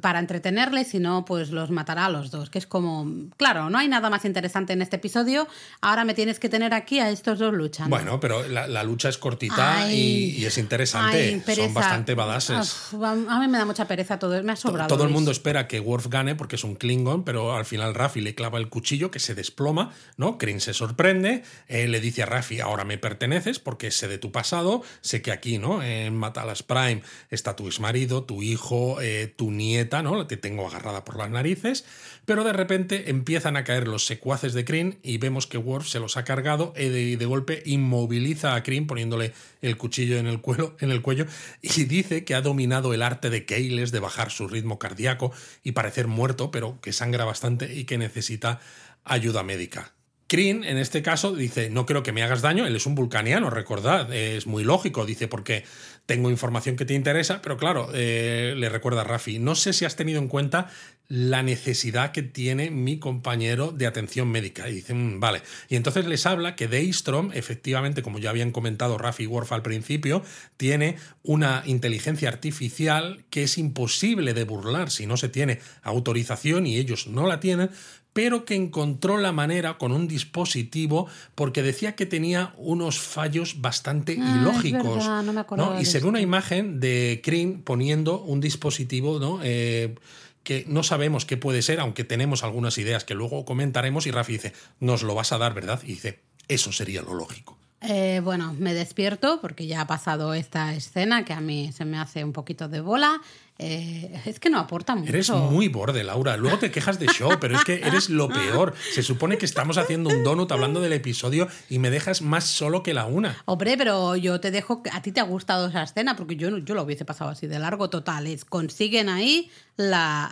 para 0.00 0.20
entretenerles, 0.20 0.88
si 0.88 1.00
no, 1.00 1.24
pues 1.24 1.50
los 1.50 1.70
matará 1.70 2.06
a 2.06 2.08
los 2.08 2.30
dos. 2.30 2.48
Que 2.48 2.58
es 2.58 2.66
como, 2.66 3.28
claro, 3.36 3.70
no 3.70 3.78
hay 3.78 3.88
nada 3.88 4.08
más 4.08 4.24
interesante 4.24 4.72
en 4.72 4.82
este 4.82 4.96
episodio. 4.96 5.48
Ahora 5.80 6.04
me 6.04 6.14
tienes 6.14 6.38
que 6.38 6.48
tener 6.48 6.74
aquí 6.74 7.00
a 7.00 7.10
estos 7.10 7.40
dos 7.40 7.52
luchando. 7.52 7.90
Bueno, 7.90 8.20
pero 8.20 8.46
la, 8.48 8.84
lucha 8.84 9.08
es 9.08 9.18
cortita 9.18 9.90
y, 9.90 10.44
es 10.44 10.58
interesante. 10.58 11.42
Son 11.54 11.74
bastante 11.74 12.14
badases. 12.14 12.94
a 13.02 13.40
mí 13.40 13.48
me 13.48 13.58
da 13.58 13.64
mucha 13.64 13.86
pereza 13.88 14.18
todo, 14.18 14.40
me 14.42 14.52
ha 14.52 14.56
sobrado. 14.56 14.88
Todo 14.88 15.04
el 15.04 15.10
mundo 15.10 15.30
espera 15.30 15.66
que 15.66 15.80
Worf 15.80 16.06
gane 16.08 16.34
porque 16.34 16.56
es 16.56 16.64
un 16.64 16.76
Klingon, 16.76 17.24
pero 17.24 17.56
al 17.56 17.64
final 17.64 17.94
Rafi 17.94 18.20
le 18.20 18.34
clava 18.34 18.58
el 18.58 18.68
cuchillo 18.68 19.10
que 19.10 19.18
se 19.18 19.34
desploma, 19.34 19.92
¿no? 20.16 20.38
Kryn 20.38 20.60
se 20.60 20.74
sorprende, 20.74 21.42
eh, 21.68 21.88
le 21.88 22.00
dice 22.00 22.22
a 22.22 22.26
Rafi, 22.26 22.60
ahora 22.60 22.84
me 22.84 22.98
perteneces 22.98 23.58
porque 23.58 23.90
sé 23.90 24.06
de 24.06 24.18
tu 24.18 24.30
pasado, 24.30 24.82
sé 25.00 25.22
que 25.22 25.32
aquí, 25.32 25.58
¿no? 25.58 25.82
En 25.82 26.14
Matalas 26.14 26.62
Prime 26.62 27.02
está 27.30 27.56
tu 27.56 27.66
exmarido, 27.66 28.24
tu 28.24 28.42
hijo, 28.42 29.00
eh, 29.00 29.32
tu 29.36 29.50
nieta, 29.64 30.02
¿no? 30.02 30.26
Te 30.26 30.36
tengo 30.36 30.66
agarrada 30.66 31.04
por 31.04 31.16
las 31.16 31.30
narices, 31.30 31.84
pero 32.24 32.44
de 32.44 32.52
repente 32.52 33.10
empiezan 33.10 33.56
a 33.56 33.64
caer 33.64 33.88
los 33.88 34.06
secuaces 34.06 34.52
de 34.54 34.64
Kryn 34.64 34.98
y 35.02 35.18
vemos 35.18 35.46
que 35.46 35.58
Worf 35.58 35.88
se 35.88 36.00
los 36.00 36.16
ha 36.16 36.24
cargado 36.24 36.72
y 36.76 37.16
de, 37.16 37.26
golpe 37.26 37.62
inmoviliza 37.64 38.54
a 38.54 38.62
Kryn 38.62 38.86
poniéndole 38.86 39.32
el 39.62 39.76
cuchillo 39.76 40.18
en 40.18 40.26
el, 40.26 40.40
cuello, 40.40 40.76
en 40.80 40.90
el 40.90 41.02
cuello 41.02 41.26
y 41.62 41.84
dice 41.84 42.24
que 42.24 42.34
ha 42.34 42.42
dominado 42.42 42.94
el 42.94 43.02
arte 43.02 43.30
de 43.30 43.44
Keyles 43.46 43.92
de 43.92 44.00
bajar 44.00 44.30
su 44.30 44.46
ritmo 44.46 44.78
cardíaco 44.78 45.32
y 45.62 45.72
parecer 45.72 46.06
muerto, 46.06 46.50
pero 46.50 46.78
que 46.80 46.92
sangra 46.92 47.24
bastante 47.24 47.74
y 47.74 47.84
que 47.84 47.98
necesita 47.98 48.60
ayuda 49.04 49.42
médica. 49.42 49.92
Kryn, 50.26 50.64
en 50.64 50.78
este 50.78 51.02
caso, 51.02 51.34
dice, 51.34 51.68
no 51.68 51.84
creo 51.84 52.02
que 52.02 52.12
me 52.12 52.22
hagas 52.22 52.40
daño, 52.40 52.66
él 52.66 52.74
es 52.74 52.86
un 52.86 52.94
vulcaniano, 52.94 53.50
recordad, 53.50 54.12
es 54.12 54.46
muy 54.46 54.64
lógico, 54.64 55.04
dice, 55.04 55.28
porque 55.28 55.64
tengo 56.06 56.30
información 56.30 56.76
que 56.76 56.84
te 56.84 56.94
interesa, 56.94 57.40
pero 57.40 57.56
claro, 57.56 57.88
eh, 57.94 58.54
le 58.56 58.68
recuerda 58.68 59.02
a 59.02 59.04
Rafi, 59.04 59.38
no 59.38 59.54
sé 59.54 59.72
si 59.72 59.84
has 59.84 59.96
tenido 59.96 60.20
en 60.20 60.28
cuenta 60.28 60.68
la 61.08 61.42
necesidad 61.42 62.12
que 62.12 62.22
tiene 62.22 62.70
mi 62.70 62.98
compañero 62.98 63.72
de 63.72 63.86
atención 63.86 64.28
médica. 64.28 64.68
Y 64.68 64.74
dicen, 64.74 65.16
mm, 65.16 65.20
vale. 65.20 65.42
Y 65.68 65.76
entonces 65.76 66.06
les 66.06 66.24
habla 66.26 66.56
que 66.56 66.68
Daystrom, 66.68 67.30
efectivamente, 67.34 68.02
como 68.02 68.18
ya 68.18 68.30
habían 68.30 68.52
comentado 68.52 68.96
Rafi 68.96 69.24
y 69.24 69.26
Worf 69.26 69.52
al 69.52 69.62
principio, 69.62 70.22
tiene 70.56 70.96
una 71.22 71.62
inteligencia 71.66 72.28
artificial 72.28 73.24
que 73.30 73.44
es 73.44 73.58
imposible 73.58 74.34
de 74.34 74.44
burlar 74.44 74.90
si 74.90 75.06
no 75.06 75.16
se 75.16 75.28
tiene 75.28 75.60
autorización 75.82 76.66
y 76.66 76.78
ellos 76.78 77.06
no 77.06 77.26
la 77.26 77.40
tienen, 77.40 77.70
pero 78.14 78.46
que 78.46 78.54
encontró 78.54 79.18
la 79.18 79.32
manera 79.32 79.76
con 79.76 79.92
un 79.92 80.08
dispositivo 80.08 81.08
porque 81.34 81.62
decía 81.62 81.94
que 81.96 82.06
tenía 82.06 82.54
unos 82.56 82.98
fallos 82.98 83.60
bastante 83.60 84.16
ah, 84.18 84.36
ilógicos. 84.40 85.04
no 85.04 85.80
Y 85.80 85.84
se 85.84 86.00
ve 86.00 86.06
una 86.06 86.20
imagen 86.20 86.80
de 86.80 87.20
Kryn 87.22 87.60
poniendo 87.62 88.22
un 88.22 88.40
dispositivo, 88.40 89.18
¿no? 89.18 89.40
Eh, 89.42 89.96
que 90.44 90.64
no 90.68 90.82
sabemos 90.82 91.24
qué 91.24 91.36
puede 91.36 91.62
ser, 91.62 91.80
aunque 91.80 92.04
tenemos 92.04 92.44
algunas 92.44 92.78
ideas 92.78 93.04
que 93.04 93.14
luego 93.14 93.44
comentaremos, 93.44 94.06
y 94.06 94.10
Rafi 94.10 94.34
dice, 94.34 94.52
nos 94.78 95.02
lo 95.02 95.14
vas 95.14 95.32
a 95.32 95.38
dar, 95.38 95.54
¿verdad? 95.54 95.80
Y 95.82 95.88
dice, 95.88 96.20
eso 96.48 96.70
sería 96.70 97.02
lo 97.02 97.14
lógico. 97.14 97.58
Eh, 97.86 98.20
bueno, 98.24 98.54
me 98.58 98.72
despierto 98.72 99.40
porque 99.40 99.66
ya 99.66 99.82
ha 99.82 99.86
pasado 99.86 100.32
esta 100.32 100.74
escena 100.74 101.24
que 101.24 101.34
a 101.34 101.40
mí 101.40 101.70
se 101.72 101.84
me 101.84 101.98
hace 101.98 102.24
un 102.24 102.32
poquito 102.32 102.68
de 102.68 102.80
bola. 102.80 103.20
Eh, 103.58 104.20
es 104.24 104.40
que 104.40 104.50
no 104.50 104.58
aporta 104.58 104.96
mucho. 104.96 105.10
Eres 105.10 105.30
muy 105.30 105.68
borde, 105.68 106.02
Laura. 106.02 106.36
Luego 106.36 106.58
te 106.58 106.70
quejas 106.70 106.98
de 106.98 107.06
show, 107.06 107.30
pero 107.40 107.56
es 107.56 107.64
que 107.64 107.74
eres 107.74 108.08
lo 108.08 108.28
peor. 108.28 108.74
Se 108.92 109.02
supone 109.02 109.38
que 109.38 109.46
estamos 109.46 109.78
haciendo 109.78 110.10
un 110.10 110.24
donut 110.24 110.50
hablando 110.50 110.80
del 110.80 110.92
episodio 110.92 111.46
y 111.68 111.78
me 111.78 111.90
dejas 111.90 112.22
más 112.22 112.44
solo 112.44 112.82
que 112.82 112.94
la 112.94 113.06
una. 113.06 113.36
Hombre, 113.44 113.76
pero 113.76 114.16
yo 114.16 114.40
te 114.40 114.50
dejo. 114.50 114.82
A 114.90 115.02
ti 115.02 115.12
te 115.12 115.20
ha 115.20 115.24
gustado 115.24 115.68
esa 115.68 115.82
escena 115.82 116.16
porque 116.16 116.36
yo, 116.36 116.58
yo 116.58 116.74
lo 116.74 116.82
hubiese 116.82 117.04
pasado 117.04 117.30
así 117.30 117.46
de 117.46 117.58
largo 117.58 117.90
total. 117.90 118.26
consiguen 118.48 119.08
ahí 119.08 119.50
la, 119.76 120.30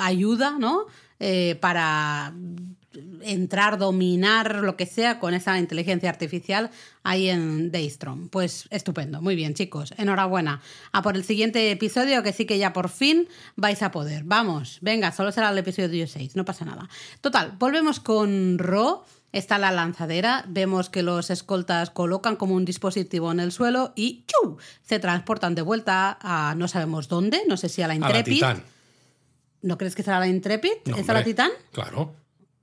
ayuda, 0.00 0.56
¿no? 0.58 0.86
Eh, 1.20 1.58
para 1.60 2.32
entrar, 3.22 3.78
dominar 3.78 4.56
lo 4.56 4.76
que 4.76 4.86
sea 4.86 5.18
con 5.18 5.34
esa 5.34 5.58
inteligencia 5.58 6.10
artificial 6.10 6.70
ahí 7.02 7.28
en 7.28 7.70
Daystrom. 7.70 8.28
Pues 8.28 8.68
estupendo, 8.70 9.20
muy 9.20 9.36
bien 9.36 9.54
chicos, 9.54 9.94
enhorabuena. 9.96 10.60
A 10.92 11.02
por 11.02 11.16
el 11.16 11.24
siguiente 11.24 11.70
episodio 11.70 12.22
que 12.22 12.32
sí 12.32 12.44
que 12.44 12.58
ya 12.58 12.72
por 12.72 12.88
fin 12.88 13.28
vais 13.56 13.82
a 13.82 13.90
poder. 13.90 14.24
Vamos, 14.24 14.78
venga, 14.80 15.12
solo 15.12 15.32
será 15.32 15.50
el 15.50 15.58
episodio 15.58 16.06
6, 16.06 16.36
no 16.36 16.44
pasa 16.44 16.64
nada. 16.64 16.88
Total, 17.20 17.54
volvemos 17.58 18.00
con 18.00 18.58
Ro. 18.58 19.04
Está 19.30 19.58
la 19.58 19.70
lanzadera, 19.70 20.46
vemos 20.48 20.88
que 20.88 21.02
los 21.02 21.28
escoltas 21.28 21.90
colocan 21.90 22.36
como 22.36 22.54
un 22.54 22.64
dispositivo 22.64 23.30
en 23.30 23.40
el 23.40 23.52
suelo 23.52 23.92
y 23.94 24.24
¡chu! 24.26 24.56
se 24.82 24.98
transportan 25.00 25.54
de 25.54 25.60
vuelta 25.60 26.16
a 26.22 26.54
no 26.56 26.66
sabemos 26.66 27.08
dónde, 27.08 27.42
no 27.46 27.58
sé 27.58 27.68
si 27.68 27.82
a 27.82 27.88
la 27.88 27.94
Intrepid. 27.94 28.42
¿No 29.60 29.76
crees 29.76 29.94
que 29.94 30.02
será 30.02 30.20
la 30.20 30.28
Intrepid? 30.28 30.70
¿Es 30.96 31.06
la 31.06 31.24
Titán? 31.24 31.50
Claro. 31.72 32.14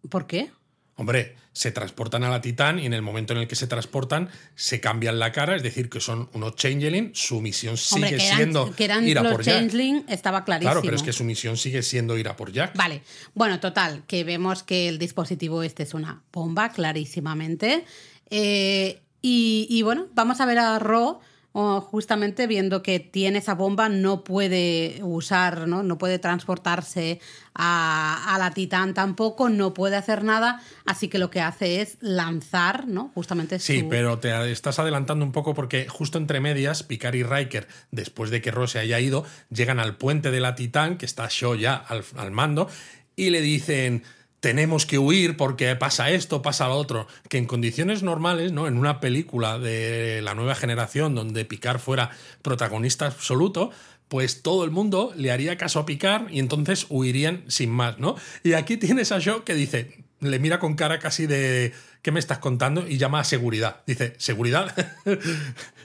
¿Por 0.09 0.27
qué? 0.27 0.51
Hombre, 0.97 1.35
se 1.51 1.71
transportan 1.71 2.23
a 2.23 2.29
la 2.29 2.41
Titán 2.41 2.79
y 2.79 2.85
en 2.85 2.93
el 2.93 3.01
momento 3.01 3.33
en 3.33 3.39
el 3.39 3.47
que 3.47 3.55
se 3.55 3.67
transportan 3.67 4.29
se 4.55 4.79
cambian 4.79 5.19
la 5.19 5.31
cara, 5.31 5.55
es 5.55 5.63
decir, 5.63 5.89
que 5.89 5.99
son 5.99 6.29
unos 6.33 6.55
changeling, 6.55 7.11
su 7.13 7.41
misión 7.41 7.77
sigue 7.77 8.19
siendo 8.19 8.73
que 8.73 8.85
eran 8.85 9.05
ir 9.07 9.19
a 9.19 9.23
los 9.23 9.33
por 9.33 9.43
changeling, 9.43 10.05
estaba 10.07 10.45
clarísimo. 10.45 10.71
Claro, 10.71 10.81
pero 10.83 10.95
es 10.95 11.03
que 11.03 11.11
su 11.11 11.23
misión 11.23 11.57
sigue 11.57 11.81
siendo 11.81 12.17
ir 12.17 12.29
a 12.29 12.35
por 12.35 12.51
Jack. 12.51 12.75
Vale, 12.75 13.01
bueno, 13.33 13.59
total, 13.59 14.03
que 14.07 14.23
vemos 14.23 14.63
que 14.63 14.87
el 14.87 14.97
dispositivo 14.97 15.63
este 15.63 15.83
es 15.83 15.93
una 15.93 16.21
bomba, 16.31 16.69
clarísimamente. 16.69 17.85
Eh, 18.29 19.01
y, 19.21 19.67
y, 19.69 19.81
bueno, 19.81 20.07
vamos 20.13 20.39
a 20.39 20.45
ver 20.45 20.59
a 20.59 20.79
Ro 20.79 21.19
justamente 21.55 22.47
viendo 22.47 22.83
que 22.83 22.99
tiene 22.99 23.39
esa 23.39 23.55
bomba, 23.55 23.87
no 23.87 24.25
puede 24.25 24.99
usar, 25.01 25.69
no, 25.69 25.83
no 25.83 25.97
puede 25.97 26.19
transportarse 26.19 27.21
a, 27.53 28.35
la 28.37 28.51
Titán 28.51 28.93
tampoco, 28.93 29.47
no 29.47 29.73
puede 29.73 29.95
hacer 29.95 30.25
nada, 30.25 30.61
así 30.85 31.07
que 31.07 31.17
lo 31.17 31.29
que 31.29 31.39
hace 31.39 31.81
es 31.81 31.97
lanzar, 32.01 32.89
¿no? 32.89 33.09
Justamente 33.15 33.59
Sí, 33.59 33.85
pero 33.89 34.19
te 34.19 34.51
estás 34.51 34.79
adelantando 34.79 35.23
un 35.23 35.31
poco 35.31 35.53
porque 35.53 35.87
justo 35.87 36.17
entre 36.17 36.41
medias, 36.41 36.83
Picard 36.83 37.15
y 37.15 37.23
Riker, 37.23 37.69
después 37.89 38.31
de 38.31 38.41
que 38.41 38.51
Rose 38.51 38.73
se 38.73 38.79
haya 38.79 38.99
ido, 38.99 39.23
llegan 39.49 39.79
al 39.79 39.95
puente 39.95 40.31
de 40.31 40.41
la 40.41 40.55
Titán, 40.55 40.97
que 40.97 41.05
está 41.05 41.27
Shaw 41.29 41.55
ya 41.55 41.75
al, 41.75 42.03
al 42.17 42.31
mando, 42.31 42.67
y 43.15 43.29
le 43.29 43.39
dicen 43.39 44.03
tenemos 44.45 44.85
que 44.85 44.99
huir 44.99 45.37
porque 45.37 45.75
pasa 45.75 46.11
esto, 46.11 46.43
pasa 46.43 46.67
lo 46.67 46.75
otro, 46.75 47.07
que 47.29 47.39
en 47.39 47.47
condiciones 47.47 48.03
normales, 48.03 48.51
¿no? 48.51 48.67
En 48.67 48.77
una 48.77 48.99
película 48.99 49.57
de 49.57 50.21
la 50.21 50.35
nueva 50.35 50.53
generación 50.53 51.15
donde 51.15 51.45
Picard 51.45 51.79
fuera 51.79 52.11
protagonista 52.43 53.07
absoluto, 53.07 53.71
pues 54.07 54.43
todo 54.43 54.63
el 54.63 54.69
mundo 54.69 55.11
le 55.17 55.31
haría 55.31 55.57
caso 55.57 55.79
a 55.79 55.87
Picard 55.87 56.29
y 56.29 56.37
entonces 56.37 56.85
huirían 56.89 57.43
sin 57.47 57.71
más, 57.71 57.97
¿no? 57.97 58.17
Y 58.43 58.53
aquí 58.53 58.77
tienes 58.77 59.11
a 59.11 59.17
Shaw 59.17 59.43
que 59.45 59.55
dice, 59.55 60.05
le 60.19 60.37
mira 60.37 60.59
con 60.59 60.75
cara 60.75 60.99
casi 60.99 61.25
de 61.25 61.73
¿qué 62.05 62.11
me 62.11 62.19
estás 62.19 62.37
contando? 62.37 62.87
Y 62.87 62.99
llama 62.99 63.19
a 63.19 63.23
seguridad. 63.23 63.81
Dice, 63.87 64.13
¿seguridad? 64.19 64.71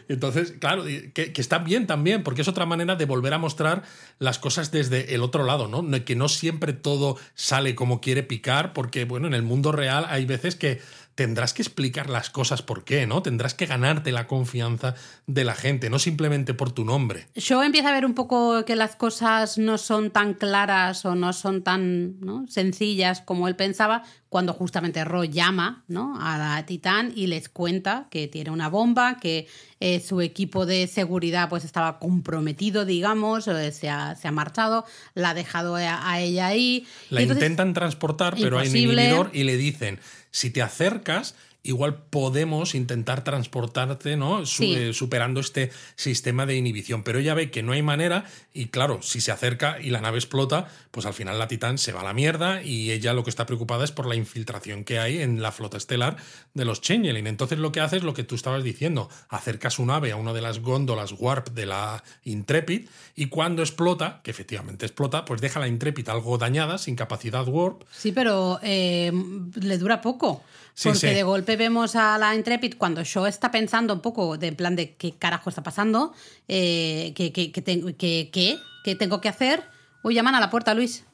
Entonces, 0.09 0.53
claro, 0.53 0.85
que, 0.85 1.33
está 1.35 1.57
bien 1.61 1.87
también, 1.87 2.23
porque 2.23 2.43
es 2.43 2.49
otra 2.49 2.67
manera 2.67 2.95
de 2.95 3.07
volver 3.07 3.33
a 3.33 3.39
mostrar 3.39 3.85
las 4.19 4.39
cosas 4.39 4.71
desde 4.71 5.15
el 5.15 5.23
otro 5.23 5.45
lado, 5.45 5.67
¿no? 5.67 6.05
Que 6.05 6.17
no 6.17 6.29
siempre 6.29 6.75
todo 6.75 7.17
sale 7.35 7.75
como 7.75 8.03
quiere 8.03 8.23
picar, 8.23 8.75
porque, 8.75 9.07
bueno, 9.07 9.29
en 9.29 9.33
el 9.33 9.43
mundo 9.43 9.73
real 9.73 10.05
hay 10.11 10.27
veces 10.27 10.57
que 10.57 10.83
tendrás 11.15 11.53
que 11.53 11.63
explicar 11.63 12.09
las 12.09 12.31
cosas 12.31 12.63
por 12.63 12.85
qué, 12.85 13.07
¿no? 13.07 13.23
Tendrás 13.23 13.55
que 13.55 13.67
ganarte 13.67 14.13
la 14.13 14.27
confianza 14.27 14.95
de 15.27 15.45
la 15.45 15.55
gente, 15.55 15.91
no 15.91 15.99
simplemente 15.99 16.55
por 16.55 16.73
tu 16.73 16.85
nombre. 16.85 17.27
Yo 17.35 17.63
empiezo 17.63 17.89
a 17.89 17.93
ver 17.93 18.07
un 18.07 18.15
poco 18.15 18.65
que 18.65 18.77
las 18.77 18.97
cosas 18.97 19.59
no 19.59 19.79
son 19.79 20.11
tan 20.11 20.35
claras 20.35 21.05
o 21.05 21.15
no 21.15 21.33
son 21.33 21.63
tan 21.63 22.17
sencillas 22.49 23.21
como 23.21 23.49
él 23.49 23.57
pensaba 23.57 24.03
cuando 24.31 24.53
justamente 24.53 25.05
Ro 25.05 25.25
llama 25.25 25.85
¿no? 25.89 26.17
a 26.21 26.39
la 26.39 26.65
Titán 26.65 27.13
y 27.15 27.27
les 27.27 27.49
cuenta 27.49 28.07
que 28.11 28.29
tiene 28.29 28.51
una 28.51 28.69
bomba, 28.69 29.19
que 29.19 29.49
eh, 29.81 29.99
su 29.99 30.21
equipo 30.21 30.67
de 30.67 30.87
seguridad 30.87 31.49
pues 31.49 31.65
estaba 31.65 31.99
comprometido, 31.99 32.85
digamos, 32.85 33.49
eh, 33.49 33.73
se, 33.73 33.91
ha, 33.91 34.15
se, 34.15 34.29
ha, 34.29 34.33
marchado, 34.33 34.85
la 35.15 35.31
ha 35.31 35.35
dejado 35.35 35.75
a, 35.75 36.21
ella 36.21 36.47
ahí. 36.47 36.87
La 37.11 37.23
intentan 37.23 37.75
transportar, 37.75 38.37
pero 38.41 38.61
hay 38.61 38.69
un 38.69 38.77
inhibidor 38.77 39.31
y 39.33 39.43
le 39.43 39.57
dicen, 39.57 39.99
si 40.31 40.51
te 40.51 40.63
acercas, 40.63 41.35
igual 41.63 42.03
podemos 42.11 42.75
intentar 42.75 43.25
transportarte, 43.25 44.17
¿no? 44.17 44.43
Eh, 44.61 44.93
superando 44.95 45.41
este 45.41 45.71
sistema 45.97 46.47
de 46.47 46.57
inhibición. 46.57 47.03
Pero 47.03 47.19
ella 47.19 47.35
ve 47.35 47.51
que 47.51 47.63
no 47.63 47.73
hay 47.73 47.83
manera 47.83 48.25
y 48.53 48.67
claro, 48.67 49.03
si 49.03 49.21
se 49.21 49.33
acerca 49.33 49.81
y 49.81 49.91
la 49.91 50.01
nave 50.01 50.19
explota, 50.19 50.69
pues 50.91 51.07
al 51.07 51.15
final 51.15 51.39
la 51.39 51.49
Titán 51.49 51.79
se 51.79 51.93
va 51.93 52.01
a 52.01 52.05
la 52.05 52.15
mierda 52.15 52.63
y 52.63 52.91
ella 52.91 53.13
lo 53.13 53.25
que 53.25 53.31
está 53.31 53.47
preocupada 53.47 53.85
es 53.85 53.93
por 53.93 54.07
la 54.07 54.17
infiltración 54.17 54.85
que 54.85 54.99
hay 54.99 55.23
en 55.23 55.43
la 55.43 55.53
flota 55.53 55.77
estelar 55.77 56.17
de 56.55 56.65
los 56.65 56.81
Changeling. 56.81 57.27
Entonces 57.27 57.59
lo 57.59 57.73
que 57.73 57.81
hace 57.81 57.99
es 57.99 58.03
lo 58.03 58.15
que 58.15 58.25
tú 58.25 58.35
estabas 58.35 58.65
diciendo, 58.65 59.09
acerca 59.29 59.71
su 59.71 59.85
nave 59.85 60.13
a 60.13 60.17
una 60.17 60.33
de 60.33 60.41
las 60.41 60.61
góndolas 60.61 61.15
Warp 61.19 61.51
de 61.51 61.67
la 61.67 62.03
Intrepid 62.25 62.89
y 63.15 63.27
cuando 63.27 63.63
explota, 63.63 64.21
que 64.25 64.31
efectivamente 64.31 64.87
explota, 64.87 65.25
pues 65.25 65.41
deja 65.41 65.61
la 65.61 65.69
Intrepid 65.69 66.09
algo 66.09 66.39
dañada, 66.39 66.79
sin 66.79 66.97
capacidad 66.97 67.47
Warp. 67.47 67.83
Sí, 67.91 68.13
pero 68.13 68.59
eh, 68.63 69.13
le 69.61 69.79
dura 69.79 70.01
poco. 70.01 70.43
porque 70.83 71.15
de 71.15 71.23
golpe 71.23 71.50
vemos 71.57 71.97
a 71.97 72.19
la 72.19 72.35
Intrepid 72.35 72.75
cuando 72.79 73.03
Shaw 73.05 73.27
está 73.27 73.51
pensando 73.51 73.93
un 73.95 74.01
poco 74.01 74.37
de 74.39 74.53
plan 74.53 74.77
de 74.77 74.95
qué 74.97 75.13
carajo 75.13 75.51
está 75.51 75.63
pasando, 75.63 76.13
eh, 76.49 77.13
qué, 77.15 77.33
qué- 77.33 77.53
qué- 77.53 78.59
qué 78.85 78.95
tengo 78.95 79.21
que 79.21 79.29
hacer. 79.29 79.63
Uy, 80.03 80.15
llaman 80.15 80.35
a 80.35 80.41
la 80.41 80.51
puerta, 80.51 80.75
Luis. 80.75 81.05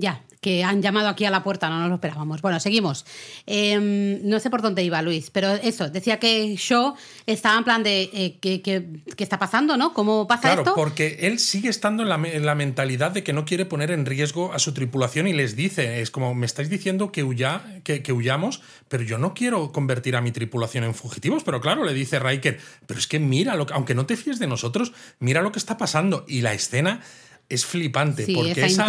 Ya, 0.00 0.22
que 0.40 0.62
han 0.62 0.80
llamado 0.80 1.08
aquí 1.08 1.24
a 1.24 1.30
la 1.30 1.42
puerta, 1.42 1.68
no 1.68 1.80
nos 1.80 1.88
lo 1.88 1.94
esperábamos. 1.96 2.40
Bueno, 2.40 2.60
seguimos. 2.60 3.04
Em, 3.46 4.20
no 4.22 4.38
sé 4.38 4.48
por 4.50 4.62
dónde 4.62 4.84
iba 4.84 5.02
Luis, 5.02 5.30
pero 5.30 5.50
eso, 5.54 5.90
decía 5.90 6.20
que 6.20 6.54
Shaw 6.56 6.94
estaba 7.26 7.58
en 7.58 7.64
plan 7.64 7.82
de 7.82 8.02
eh, 8.12 8.38
¿qué, 8.40 8.62
qué- 8.62 8.86
qué 9.16 9.24
está 9.24 9.40
pasando, 9.40 9.76
¿no? 9.76 9.92
¿Cómo 9.94 10.28
pasa 10.28 10.42
Claro, 10.42 10.62
esto? 10.62 10.74
porque 10.76 11.16
él 11.22 11.40
sigue 11.40 11.68
estando 11.68 12.04
en 12.04 12.08
la, 12.08 12.16
me- 12.18 12.36
en 12.36 12.46
la 12.46 12.54
mentalidad 12.54 13.10
de 13.10 13.24
que 13.24 13.32
no 13.32 13.44
quiere 13.44 13.64
poner 13.64 13.90
en 13.90 14.06
riesgo 14.06 14.52
a 14.52 14.60
su 14.60 14.72
tripulación 14.72 15.26
y 15.26 15.32
les 15.32 15.56
dice, 15.56 16.00
es 16.00 16.12
como, 16.12 16.32
me 16.36 16.46
estáis 16.46 16.70
diciendo 16.70 17.10
que, 17.10 17.24
huya, 17.24 17.80
que, 17.82 18.04
que 18.04 18.12
huyamos, 18.12 18.62
pero 18.88 19.02
yo 19.02 19.18
no 19.18 19.34
quiero 19.34 19.72
convertir 19.72 20.14
a 20.14 20.20
mi 20.20 20.30
tripulación 20.30 20.84
en 20.84 20.94
fugitivos. 20.94 21.42
Pero 21.42 21.60
claro, 21.60 21.82
le 21.84 21.92
dice 21.94 22.20
Riker, 22.20 22.60
pero 22.86 23.00
es 23.00 23.08
que 23.08 23.18
mira, 23.18 23.56
lo 23.56 23.66
que- 23.66 23.74
aunque 23.74 23.96
no 23.96 24.06
te 24.06 24.16
fíes 24.16 24.38
de 24.38 24.46
nosotros, 24.46 24.92
mira 25.18 25.42
lo 25.42 25.50
que 25.50 25.58
está 25.58 25.76
pasando. 25.76 26.24
Y 26.28 26.42
la 26.42 26.52
escena 26.54 27.00
es 27.48 27.64
flipante, 27.66 28.26
Sí, 28.26 28.34
porque 28.34 28.52
esa 28.52 28.66
esa 28.66 28.86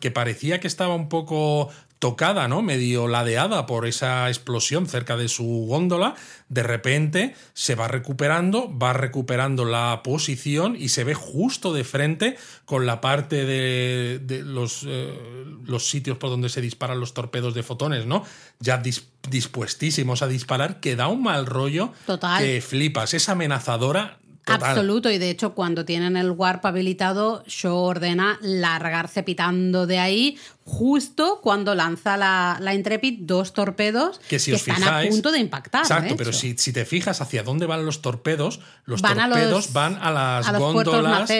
que 0.00 0.10
parecía 0.10 0.60
que 0.60 0.66
estaba 0.66 0.94
un 0.94 1.08
poco 1.08 1.70
tocada, 2.00 2.48
¿no? 2.48 2.62
Medio 2.62 3.06
ladeada 3.06 3.64
por 3.66 3.86
esa 3.86 4.26
explosión 4.28 4.88
cerca 4.88 5.16
de 5.16 5.28
su 5.28 5.44
góndola, 5.68 6.16
de 6.48 6.64
repente 6.64 7.36
se 7.54 7.76
va 7.76 7.86
recuperando, 7.86 8.76
va 8.76 8.92
recuperando 8.92 9.64
la 9.64 10.00
posición 10.02 10.74
y 10.76 10.88
se 10.88 11.04
ve 11.04 11.14
justo 11.14 11.72
de 11.72 11.84
frente 11.84 12.36
con 12.64 12.86
la 12.86 13.00
parte 13.00 13.44
de, 13.44 14.18
de 14.20 14.42
los, 14.42 14.82
eh, 14.84 15.16
los 15.64 15.86
sitios 15.88 16.18
por 16.18 16.30
donde 16.30 16.48
se 16.48 16.60
disparan 16.60 16.98
los 16.98 17.14
torpedos 17.14 17.54
de 17.54 17.62
fotones, 17.62 18.04
¿no? 18.04 18.24
Ya 18.58 18.82
dis- 18.82 19.04
dispuestísimos 19.30 20.22
a 20.22 20.26
disparar, 20.26 20.80
que 20.80 20.96
da 20.96 21.06
un 21.06 21.22
mal 21.22 21.46
rollo 21.46 21.92
Total. 22.06 22.42
que 22.42 22.60
flipas. 22.60 23.14
Es 23.14 23.28
amenazadora. 23.28 24.18
Absoluto, 24.46 25.10
y 25.10 25.18
de 25.18 25.30
hecho 25.30 25.54
cuando 25.54 25.84
tienen 25.84 26.16
el 26.16 26.30
warp 26.30 26.64
habilitado, 26.66 27.44
Shaw 27.46 27.76
ordena 27.76 28.38
largarse 28.42 29.22
pitando 29.22 29.86
de 29.86 29.98
ahí 29.98 30.38
justo 30.64 31.40
cuando 31.42 31.74
lanza 31.74 32.16
la, 32.16 32.56
la 32.60 32.74
Intrepid 32.74 33.20
dos 33.22 33.52
torpedos 33.52 34.20
que 34.28 34.38
si 34.38 34.52
os 34.52 34.60
están 34.60 34.76
fijáis, 34.76 35.08
a 35.08 35.10
punto 35.10 35.32
de 35.32 35.38
impactar. 35.40 35.82
Exacto, 35.82 36.10
de 36.10 36.16
pero 36.16 36.32
si, 36.32 36.56
si 36.56 36.72
te 36.72 36.84
fijas 36.84 37.20
hacia 37.20 37.42
dónde 37.42 37.66
van 37.66 37.84
los 37.84 38.00
torpedos, 38.00 38.60
los 38.84 39.02
Van 39.02 39.18
a 39.18 39.28
torpedos 39.28 39.50
los- 39.66 39.72
van 39.72 39.96
a 40.00 40.10
las 40.12 40.46
a 40.48 40.58
góndolas, 40.58 41.30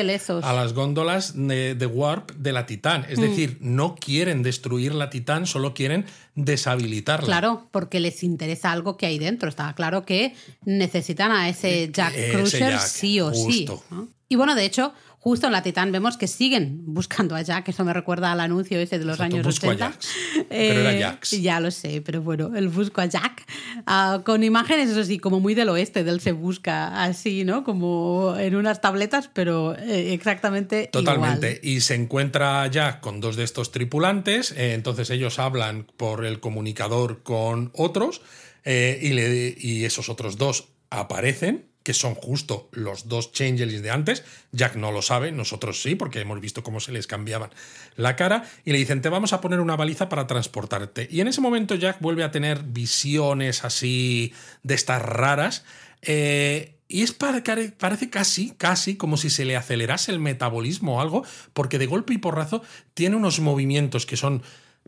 a 0.43 0.53
las 0.53 0.73
góndolas 0.73 1.33
de, 1.37 1.75
de 1.75 1.87
warp 1.87 2.33
de 2.33 2.53
la 2.53 2.67
Titán. 2.67 3.03
Mm. 3.03 3.13
Es 3.13 3.21
decir, 3.21 3.59
no 3.61 3.95
quieren 3.95 4.43
destruir 4.43 4.95
la 4.95 5.09
Titán, 5.11 5.47
solo 5.47 5.73
quieren 5.73 6.05
deshabilitarla. 6.35 7.27
Claro, 7.27 7.67
porque 7.71 8.01
les 8.01 8.23
interesa 8.23 8.73
algo 8.73 8.97
que 8.97 9.07
hay 9.07 9.19
dentro. 9.19 9.49
Está 9.49 9.73
claro 9.75 10.05
que 10.05 10.35
necesitan 10.65 11.31
a 11.33 11.49
ese 11.49 11.91
Jack 11.93 12.15
ese 12.17 12.33
Crusher 12.33 12.71
Jack, 12.73 12.81
sí 12.81 13.21
o 13.21 13.31
justo. 13.33 13.83
sí. 13.89 13.95
¿no? 13.95 14.09
Y 14.29 14.37
bueno, 14.37 14.55
de 14.55 14.65
hecho, 14.65 14.95
justo 15.25 15.47
en 15.47 15.53
la 15.53 15.63
Titán 15.63 15.93
vemos 15.93 16.17
que 16.17 16.27
siguen 16.27 16.81
buscando 16.85 17.37
a 17.37 17.43
Jack. 17.43 17.69
Eso 17.69 17.85
me 17.85 17.93
recuerda 17.93 18.33
al 18.33 18.41
anuncio 18.41 18.81
ese 18.81 18.99
de 18.99 19.05
los 19.05 19.15
Exacto, 19.15 19.37
años 19.37 19.47
busco 19.47 19.67
a 19.67 19.71
80. 19.71 19.85
Jax, 19.93 20.09
pero 20.49 20.81
era 20.81 20.93
Eh, 20.97 21.01
Jax. 21.01 21.31
Ya 21.41 21.61
lo 21.61 21.71
sé, 21.71 22.01
pero 22.05 22.23
bueno, 22.23 22.51
el 22.57 22.69
busco 22.69 23.01
a 23.01 23.07
Jack. 23.07 23.45
ah, 23.87 24.23
con 24.25 24.43
imágenes, 24.43 24.91
eso 24.91 25.05
sí, 25.05 25.19
como 25.21 25.39
muy 25.39 25.55
del 25.55 25.69
oeste, 25.69 26.03
del 26.03 26.21
se 26.21 26.33
busca 26.33 27.05
así, 27.05 27.45
¿no? 27.45 27.63
Como 27.63 28.35
en 28.37 28.57
unas 28.57 28.81
tabletas, 28.81 29.31
pero 29.33 29.77
eh, 29.79 30.13
exactamente 30.13 30.89
Totalmente. 30.93 31.53
igual. 31.53 31.61
Y 31.67 31.81
se 31.83 31.95
encuentra 31.95 32.67
ya 32.67 33.01
con 33.01 33.21
dos 33.21 33.37
de 33.37 33.45
estos 33.45 33.71
tripulantes. 33.71 34.51
eh, 34.53 34.75
entonces 34.75 35.09
ellos 35.11 35.39
hablan 35.39 35.87
por 35.97 36.25
el 36.25 36.41
comunicador 36.41 37.23
con 37.23 37.71
otros. 37.75 38.23
y, 38.65 39.09
le- 39.13 39.55
y 39.59 39.85
esos 39.85 40.09
otros 40.09 40.37
dos 40.37 40.69
aparecen, 40.91 41.72
que 41.83 41.95
son 41.95 42.15
justo 42.15 42.69
los 42.73 43.09
dos 43.09 43.33
Changelings 43.33 43.83
de 43.83 43.91
antes. 43.91 44.25
Jack 44.53 44.77
no 44.77 44.93
lo 44.93 45.03
sabe, 45.03 45.33
nosotros 45.33 45.83
sí, 45.83 45.95
porque 45.95 46.21
hemos 46.21 46.41
visto 46.41 46.63
cómo 46.63 46.81
se 46.81 46.93
les 46.93 47.07
cambiaban 47.07 47.51
la 47.97 48.17
cara. 48.17 48.45
Y 48.65 48.73
le 48.73 48.79
dicen, 48.79 49.03
te 49.03 49.09
vamos 49.09 49.33
a 49.33 49.41
poner 49.41 49.61
una 49.61 49.77
baliza 49.77 50.09
para 50.09 50.27
transportarte. 50.27 51.09
Y 51.11 51.21
en 51.21 51.29
ese 51.29 51.41
momento 51.41 51.75
Jack 51.75 52.01
vuelve 52.01 52.25
a 52.25 52.31
tener 52.31 52.63
visiones 52.63 53.65
así 53.65 54.33
de 54.63 54.75
estas 54.75 55.03
raras. 55.03 55.65
eh, 56.03 56.77
y 56.93 57.01
es 57.01 57.13
para, 57.13 57.43
parece 57.79 58.11
casi, 58.11 58.51
casi 58.51 58.97
como 58.97 59.17
si 59.17 59.31
se 59.31 59.47
le 59.47 59.57
acelerase 59.57 60.13
el 60.13 60.19
metabolismo 60.19 60.99
o 60.99 61.01
algo, 61.01 61.25
porque 61.55 61.79
de 61.79 61.87
golpe 61.87 62.13
y 62.13 62.19
porrazo 62.19 62.63
tiene 62.93 63.17
unos 63.17 63.41
movimientos 63.41 64.05
que 64.05 64.19
son 64.19 64.43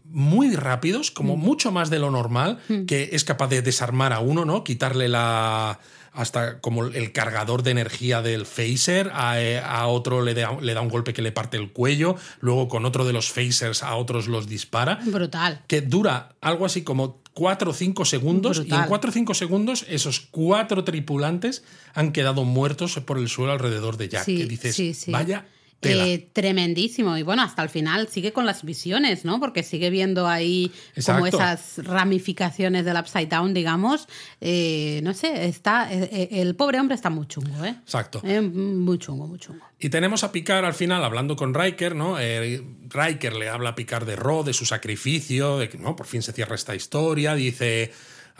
muy 0.05 0.55
rápidos, 0.55 1.11
como 1.11 1.37
mucho 1.37 1.73
más 1.73 1.89
de 1.89 1.99
lo 1.99 2.11
normal, 2.11 2.59
que 2.87 3.11
es 3.13 3.25
capaz 3.25 3.49
de 3.49 3.63
desarmar 3.63 4.13
a 4.13 4.21
uno, 4.21 4.45
¿no? 4.45 4.65
Quitarle 4.65 5.09
la. 5.09 5.81
Hasta 6.15 6.61
como 6.61 6.85
el 6.87 7.13
cargador 7.13 7.63
de 7.63 7.73
energía 7.73 8.23
del 8.23 8.47
phaser, 8.47 9.11
a, 9.13 9.41
eh, 9.41 9.59
a 9.59 9.87
otro 9.89 10.23
le 10.23 10.35
da, 10.35 10.57
le 10.61 10.75
da 10.75 10.81
un 10.81 10.89
golpe 10.89 11.13
que 11.13 11.23
le 11.23 11.33
parte 11.33 11.57
el 11.57 11.73
cuello, 11.73 12.17
luego 12.41 12.69
con 12.69 12.85
otro 12.85 13.05
de 13.05 13.13
los 13.13 13.31
phasers 13.31 13.83
a 13.83 13.97
otros 13.97 14.29
los 14.29 14.49
dispara 14.49 15.01
Brutal. 15.05 15.63
que 15.67 15.81
dura 15.81 16.31
algo 16.41 16.67
así 16.67 16.83
como 16.83 17.21
4 17.35 17.71
o 17.71 17.75
5 17.75 18.05
segundos 18.05 18.59
y 18.59 18.61
en 18.61 18.67
Brutal. 18.69 18.89
4 18.89 19.11
o 19.11 19.13
5 19.13 19.35
segundos 19.35 19.85
esos 19.89 20.21
cuatro 20.21 20.85
tripulantes 20.85 21.65
han 21.93 22.13
quedado 22.13 22.45
muertos 22.45 22.95
por 23.05 23.19
el 23.19 23.29
suelo 23.29 23.53
alrededor 23.53 23.97
de 23.97 24.09
Jack. 24.09 24.25
Sí, 24.25 24.37
que 24.37 24.47
dices, 24.47 24.75
sí, 24.75 24.95
sí. 24.95 25.11
vaya. 25.11 25.47
Eh, 25.85 26.29
tremendísimo. 26.33 27.17
Y 27.17 27.23
bueno, 27.23 27.43
hasta 27.43 27.63
el 27.63 27.69
final 27.69 28.09
sigue 28.09 28.33
con 28.33 28.47
las 28.47 28.65
visiones, 28.65 29.25
¿no? 29.25 29.41
Porque 29.41 29.63
sigue 29.63 29.91
viendo 29.91 30.27
ahí 30.27 30.73
como 31.05 31.27
esas 31.27 31.79
ramificaciones 31.85 32.85
del 32.85 32.97
Upside 32.97 33.27
Down, 33.27 33.55
digamos. 33.55 34.09
Eh, 34.41 35.01
no 35.03 35.15
sé, 35.15 35.47
está. 35.47 35.93
eh, 35.93 36.29
el 36.33 36.55
pobre 36.57 36.81
hombre 36.81 36.95
está 36.95 37.11
muy 37.11 37.27
chungo, 37.27 37.65
¿eh? 37.65 37.75
Exacto. 37.83 38.23
Muy 38.23 38.99
chungo, 38.99 39.27
muy 39.27 39.39
chungo. 39.39 39.65
Y 39.79 39.89
tenemos 39.91 40.25
a 40.25 40.33
Picard 40.33 40.65
al 40.65 40.75
final 40.75 41.05
hablando 41.05 41.37
con 41.37 41.55
Riker, 41.55 41.95
¿no? 41.95 42.17
Riker 42.17 43.35
le 43.35 43.49
habla 43.49 43.71
a 43.71 43.75
Picard 43.75 44.07
de 44.07 44.17
Ro, 44.17 44.43
de 44.43 44.53
su 44.53 44.67
sacrificio, 44.67 45.59
de 45.59 45.69
que 45.69 45.79
no, 45.79 45.97
por 45.97 46.07
fin 46.07 46.23
se 46.23 46.33
cierra 46.33 46.55
esta 46.55 46.75
historia, 46.75 47.35
dice. 47.35 47.93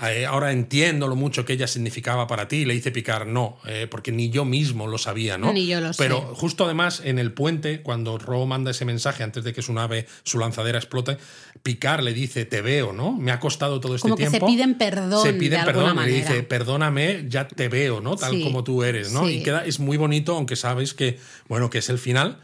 "Eh, 0.03 0.27
ahora 0.27 0.51
entiendo 0.51 1.07
lo 1.07 1.15
mucho 1.15 1.45
que 1.45 1.53
ella 1.53 1.67
significaba 1.69 2.27
para 2.27 2.49
ti. 2.49 2.65
Le 2.65 2.75
dice 2.75 2.91
Picard, 2.91 3.27
no, 3.29 3.59
eh, 3.67 3.87
porque 3.89 4.11
ni 4.11 4.29
yo 4.29 4.45
mismo 4.45 4.87
lo 4.89 4.99
sabía, 4.99 5.39
¿no? 5.39 5.53
Ni 5.53 5.67
yo 5.67 5.81
lo 5.81 5.93
sé. 5.93 6.03
Pero 6.03 6.21
justo 6.35 6.65
además 6.65 7.01
en 7.05 7.19
el 7.21 7.33
puente, 7.33 7.81
cuando 7.81 8.19
Ro 8.19 8.45
manda 8.47 8.73
ese 8.73 8.85
mensaje 8.85 9.23
antes 9.23 9.45
de 9.45 9.53
que 9.53 9.63
su 9.63 9.73
nave, 9.73 10.07
su 10.25 10.39
lanzadera 10.39 10.79
explote, 10.79 11.17
Picard 11.63 12.03
le 12.03 12.13
dice, 12.13 12.45
te 12.45 12.61
veo, 12.61 12.93
¿no? 12.93 13.13
Me 13.13 13.31
ha 13.31 13.39
costado 13.39 13.81
todo 13.81 13.95
este 13.95 14.09
que 14.11 14.25
se 14.25 14.31
tiempo. 14.31 14.47
piden 14.47 14.75
perdón 14.75 15.23
Se 15.23 15.33
de 15.33 15.39
piden 15.39 15.65
perdón 15.65 15.97
y 16.03 16.07
le 16.07 16.13
dice, 16.13 16.43
perdóname, 16.43 17.27
ya 17.29 17.47
te 17.47 17.69
veo, 17.69 18.01
¿no? 18.01 18.17
Tal 18.17 18.33
Sí, 18.33 18.43
como 18.43 18.65
tú 18.65 18.83
eres, 18.83 19.13
¿no? 19.13 19.27
sí. 19.27 19.35
Y 19.35 19.43
queda, 19.45 19.65
es 19.65 19.79
muy 19.79 19.97
bonito, 19.97 20.35
aunque 20.35 20.57
sabes 20.57 20.93
que, 20.93 21.19
bueno, 21.49 21.71
que 21.71 21.79
es 21.79 21.89
el 21.89 21.99
final 21.99 22.43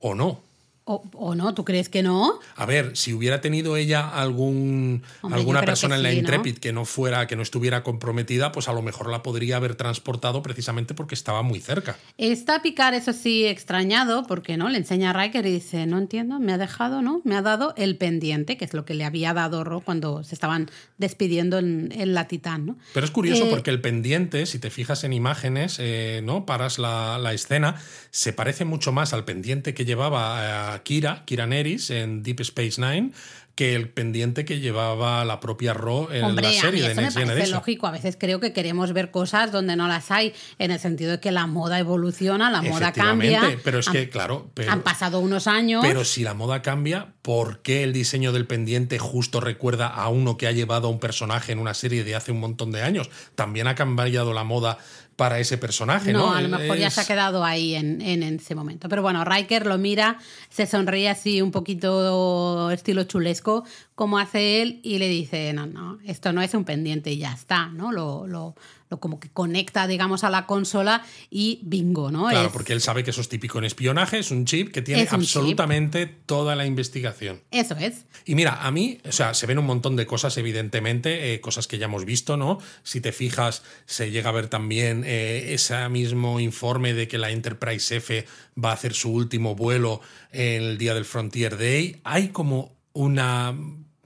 o 0.00 0.14
no. 0.14 0.45
O, 0.88 1.02
o 1.14 1.34
no, 1.34 1.52
¿tú 1.52 1.64
crees 1.64 1.88
que 1.88 2.04
no? 2.04 2.38
A 2.54 2.64
ver, 2.64 2.96
si 2.96 3.12
hubiera 3.12 3.40
tenido 3.40 3.76
ella 3.76 4.08
algún, 4.08 5.02
Hombre, 5.20 5.40
alguna 5.40 5.62
persona 5.62 5.96
en 5.96 6.04
la 6.04 6.10
sí, 6.10 6.14
¿no? 6.14 6.20
Intrepid 6.20 6.58
que 6.58 6.72
no 6.72 6.84
fuera, 6.84 7.26
que 7.26 7.34
no 7.34 7.42
estuviera 7.42 7.82
comprometida, 7.82 8.52
pues 8.52 8.68
a 8.68 8.72
lo 8.72 8.82
mejor 8.82 9.10
la 9.10 9.24
podría 9.24 9.56
haber 9.56 9.74
transportado 9.74 10.44
precisamente 10.44 10.94
porque 10.94 11.16
estaba 11.16 11.42
muy 11.42 11.58
cerca. 11.58 11.96
Está 12.18 12.62
Picard, 12.62 12.94
eso 12.94 13.12
sí, 13.12 13.46
extrañado, 13.46 14.28
porque 14.28 14.56
no 14.56 14.68
le 14.68 14.78
enseña 14.78 15.10
a 15.10 15.12
Riker 15.12 15.44
y 15.46 15.54
dice, 15.54 15.86
no 15.86 15.98
entiendo, 15.98 16.38
me 16.38 16.52
ha 16.52 16.58
dejado, 16.58 17.02
¿no? 17.02 17.20
Me 17.24 17.34
ha 17.34 17.42
dado 17.42 17.74
el 17.76 17.96
pendiente, 17.96 18.56
que 18.56 18.64
es 18.64 18.72
lo 18.72 18.84
que 18.84 18.94
le 18.94 19.04
había 19.04 19.34
dado 19.34 19.64
Ro 19.64 19.80
cuando 19.80 20.22
se 20.22 20.36
estaban 20.36 20.70
despidiendo 20.98 21.58
en, 21.58 21.90
en 21.96 22.14
la 22.14 22.28
Titán, 22.28 22.64
¿no? 22.64 22.78
Pero 22.94 23.04
es 23.04 23.10
curioso 23.10 23.46
Eh, 23.46 23.48
porque 23.50 23.70
el 23.70 23.80
pendiente, 23.80 24.46
si 24.46 24.60
te 24.60 24.70
fijas 24.70 25.02
en 25.02 25.12
imágenes, 25.12 25.78
eh, 25.80 26.20
¿no? 26.22 26.46
Paras 26.46 26.78
la, 26.78 27.18
la 27.18 27.32
escena, 27.32 27.74
se 28.12 28.32
parece 28.32 28.64
mucho 28.64 28.92
más 28.92 29.12
al 29.12 29.24
pendiente 29.24 29.74
que 29.74 29.84
llevaba 29.84 30.74
eh, 30.75 30.75
Kira, 30.82 31.22
Kira 31.26 31.46
Nerys 31.46 31.90
en 31.90 32.22
Deep 32.22 32.40
Space 32.40 32.80
Nine, 32.80 33.12
que 33.54 33.74
el 33.74 33.88
pendiente 33.88 34.44
que 34.44 34.60
llevaba 34.60 35.24
la 35.24 35.40
propia 35.40 35.72
Ro 35.72 36.12
en 36.12 36.24
Hombre, 36.24 36.42
la 36.42 36.48
a 36.50 36.52
mí 36.52 36.58
serie 36.58 36.82
de 36.82 36.88
eso 36.88 36.96
me 36.96 37.02
Next 37.04 37.14
parece 37.14 37.30
Generation. 37.32 37.56
lógico. 37.58 37.86
A 37.86 37.90
veces 37.90 38.16
creo 38.20 38.38
que 38.38 38.52
queremos 38.52 38.92
ver 38.92 39.10
cosas 39.10 39.50
donde 39.50 39.76
no 39.76 39.88
las 39.88 40.10
hay, 40.10 40.34
en 40.58 40.72
el 40.72 40.78
sentido 40.78 41.12
de 41.12 41.20
que 41.20 41.32
la 41.32 41.46
moda 41.46 41.78
evoluciona, 41.78 42.50
la 42.50 42.60
moda 42.60 42.92
cambia. 42.92 43.40
pero 43.64 43.78
es 43.78 43.88
Han- 43.88 43.94
que, 43.94 44.10
claro, 44.10 44.50
pero- 44.52 44.70
han 44.70 44.82
pasado 44.82 45.20
unos 45.20 45.46
años. 45.46 45.80
Pero 45.82 46.04
si 46.04 46.22
la 46.22 46.34
moda 46.34 46.60
cambia, 46.60 47.14
¿por 47.22 47.62
qué 47.62 47.82
el 47.82 47.94
diseño 47.94 48.30
del 48.32 48.46
pendiente 48.46 48.98
justo 48.98 49.40
recuerda 49.40 49.86
a 49.86 50.10
uno 50.10 50.36
que 50.36 50.46
ha 50.46 50.52
llevado 50.52 50.88
a 50.88 50.90
un 50.90 51.00
personaje 51.00 51.52
en 51.52 51.58
una 51.58 51.72
serie 51.72 52.04
de 52.04 52.14
hace 52.14 52.32
un 52.32 52.40
montón 52.40 52.72
de 52.72 52.82
años? 52.82 53.08
También 53.36 53.68
ha 53.68 53.74
cambiado 53.74 54.34
la 54.34 54.44
moda 54.44 54.76
para 55.16 55.38
ese 55.38 55.56
personaje, 55.56 56.12
¿no? 56.12 56.26
No, 56.26 56.34
a 56.34 56.42
lo 56.42 56.48
mejor 56.48 56.76
ya 56.76 56.90
se 56.90 57.00
ha 57.00 57.06
quedado 57.06 57.42
ahí 57.42 57.74
en, 57.74 58.02
en 58.02 58.22
ese 58.22 58.54
momento. 58.54 58.88
Pero 58.88 59.00
bueno, 59.00 59.24
Riker 59.24 59.66
lo 59.66 59.78
mira, 59.78 60.18
se 60.50 60.66
sonríe 60.66 61.08
así 61.08 61.40
un 61.40 61.50
poquito 61.50 62.70
estilo 62.70 63.04
chulesco 63.04 63.64
como 63.94 64.18
hace 64.18 64.60
él 64.60 64.80
y 64.82 64.98
le 64.98 65.08
dice, 65.08 65.54
no, 65.54 65.66
no, 65.66 65.98
esto 66.04 66.34
no 66.34 66.42
es 66.42 66.52
un 66.52 66.64
pendiente 66.64 67.10
y 67.10 67.18
ya 67.18 67.32
está, 67.32 67.68
¿no? 67.68 67.92
Lo, 67.92 68.26
lo, 68.26 68.54
lo 68.88 69.00
como 69.00 69.18
que 69.18 69.28
conecta, 69.30 69.86
digamos, 69.86 70.22
a 70.24 70.30
la 70.30 70.46
consola 70.46 71.04
y 71.30 71.60
bingo, 71.64 72.10
¿no? 72.10 72.28
Claro, 72.28 72.46
Es- 72.46 72.52
porque 72.52 72.72
él 72.72 72.80
sabe 72.80 73.02
que 73.04 73.10
eso 73.10 73.20
es 73.20 73.28
típico 73.28 73.58
en 73.58 73.64
espionaje, 73.64 74.18
es 74.20 74.30
un 74.30 74.44
chip 74.44 74.70
que 74.72 74.82
tiene 74.82 75.02
chip. 75.02 75.14
absolutamente 75.14 76.06
toda 76.06 76.54
la 76.56 76.66
investigación. 76.66 77.42
Eso 77.50 77.74
es. 77.76 78.06
Y 78.24 78.34
mira, 78.34 78.62
a 78.64 78.70
mí, 78.70 78.98
o 79.08 79.12
sea, 79.12 79.34
se 79.34 79.46
ven 79.46 79.58
un 79.58 79.66
montón 79.66 79.96
de 79.96 80.06
cosas, 80.06 80.36
evidentemente, 80.38 81.34
eh, 81.34 81.40
cosas 81.40 81.66
que 81.66 81.78
ya 81.78 81.86
hemos 81.86 82.04
visto, 82.04 82.36
¿no? 82.36 82.58
Si 82.82 83.00
te 83.00 83.12
fijas, 83.12 83.62
se 83.86 84.10
llega 84.10 84.30
a 84.30 84.32
ver 84.32 84.48
también 84.48 85.02
eh, 85.04 85.54
ese 85.54 85.88
mismo 85.88 86.38
informe 86.40 86.94
de 86.94 87.08
que 87.08 87.18
la 87.18 87.30
Enterprise 87.30 87.96
F 87.96 88.24
va 88.62 88.70
a 88.70 88.74
hacer 88.74 88.94
su 88.94 89.10
último 89.12 89.54
vuelo 89.54 90.00
el 90.30 90.78
día 90.78 90.94
del 90.94 91.04
Frontier 91.04 91.56
Day. 91.58 92.00
Hay 92.04 92.28
como 92.28 92.76
una, 92.92 93.54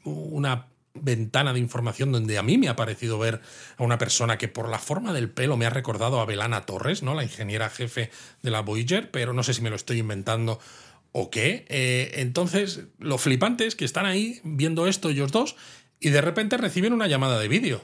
una 0.04 0.66
ventana 0.94 1.52
de 1.52 1.60
información 1.60 2.12
donde 2.12 2.38
a 2.38 2.42
mí 2.42 2.58
me 2.58 2.68
ha 2.68 2.76
parecido 2.76 3.18
ver 3.18 3.40
a 3.76 3.82
una 3.82 3.98
persona 3.98 4.38
que 4.38 4.48
por 4.48 4.68
la 4.68 4.78
forma 4.78 5.12
del 5.12 5.30
pelo 5.30 5.56
me 5.56 5.66
ha 5.66 5.70
recordado 5.70 6.20
a 6.20 6.26
Belana 6.26 6.66
Torres, 6.66 7.02
¿no? 7.02 7.14
La 7.14 7.22
ingeniera 7.22 7.70
jefe 7.70 8.10
de 8.42 8.50
la 8.50 8.60
Voyager, 8.60 9.10
pero 9.10 9.32
no 9.32 9.42
sé 9.42 9.54
si 9.54 9.62
me 9.62 9.70
lo 9.70 9.76
estoy 9.76 9.98
inventando 9.98 10.58
o 11.12 11.30
qué. 11.30 11.64
Eh, 11.68 12.12
entonces, 12.16 12.82
lo 12.98 13.18
flipante 13.18 13.66
es 13.66 13.74
que 13.74 13.84
están 13.84 14.06
ahí 14.06 14.40
viendo 14.42 14.86
esto 14.86 15.10
ellos 15.10 15.32
dos 15.32 15.56
y 16.00 16.10
de 16.10 16.20
repente 16.20 16.56
reciben 16.56 16.92
una 16.92 17.06
llamada 17.06 17.38
de 17.38 17.48
vídeo. 17.48 17.82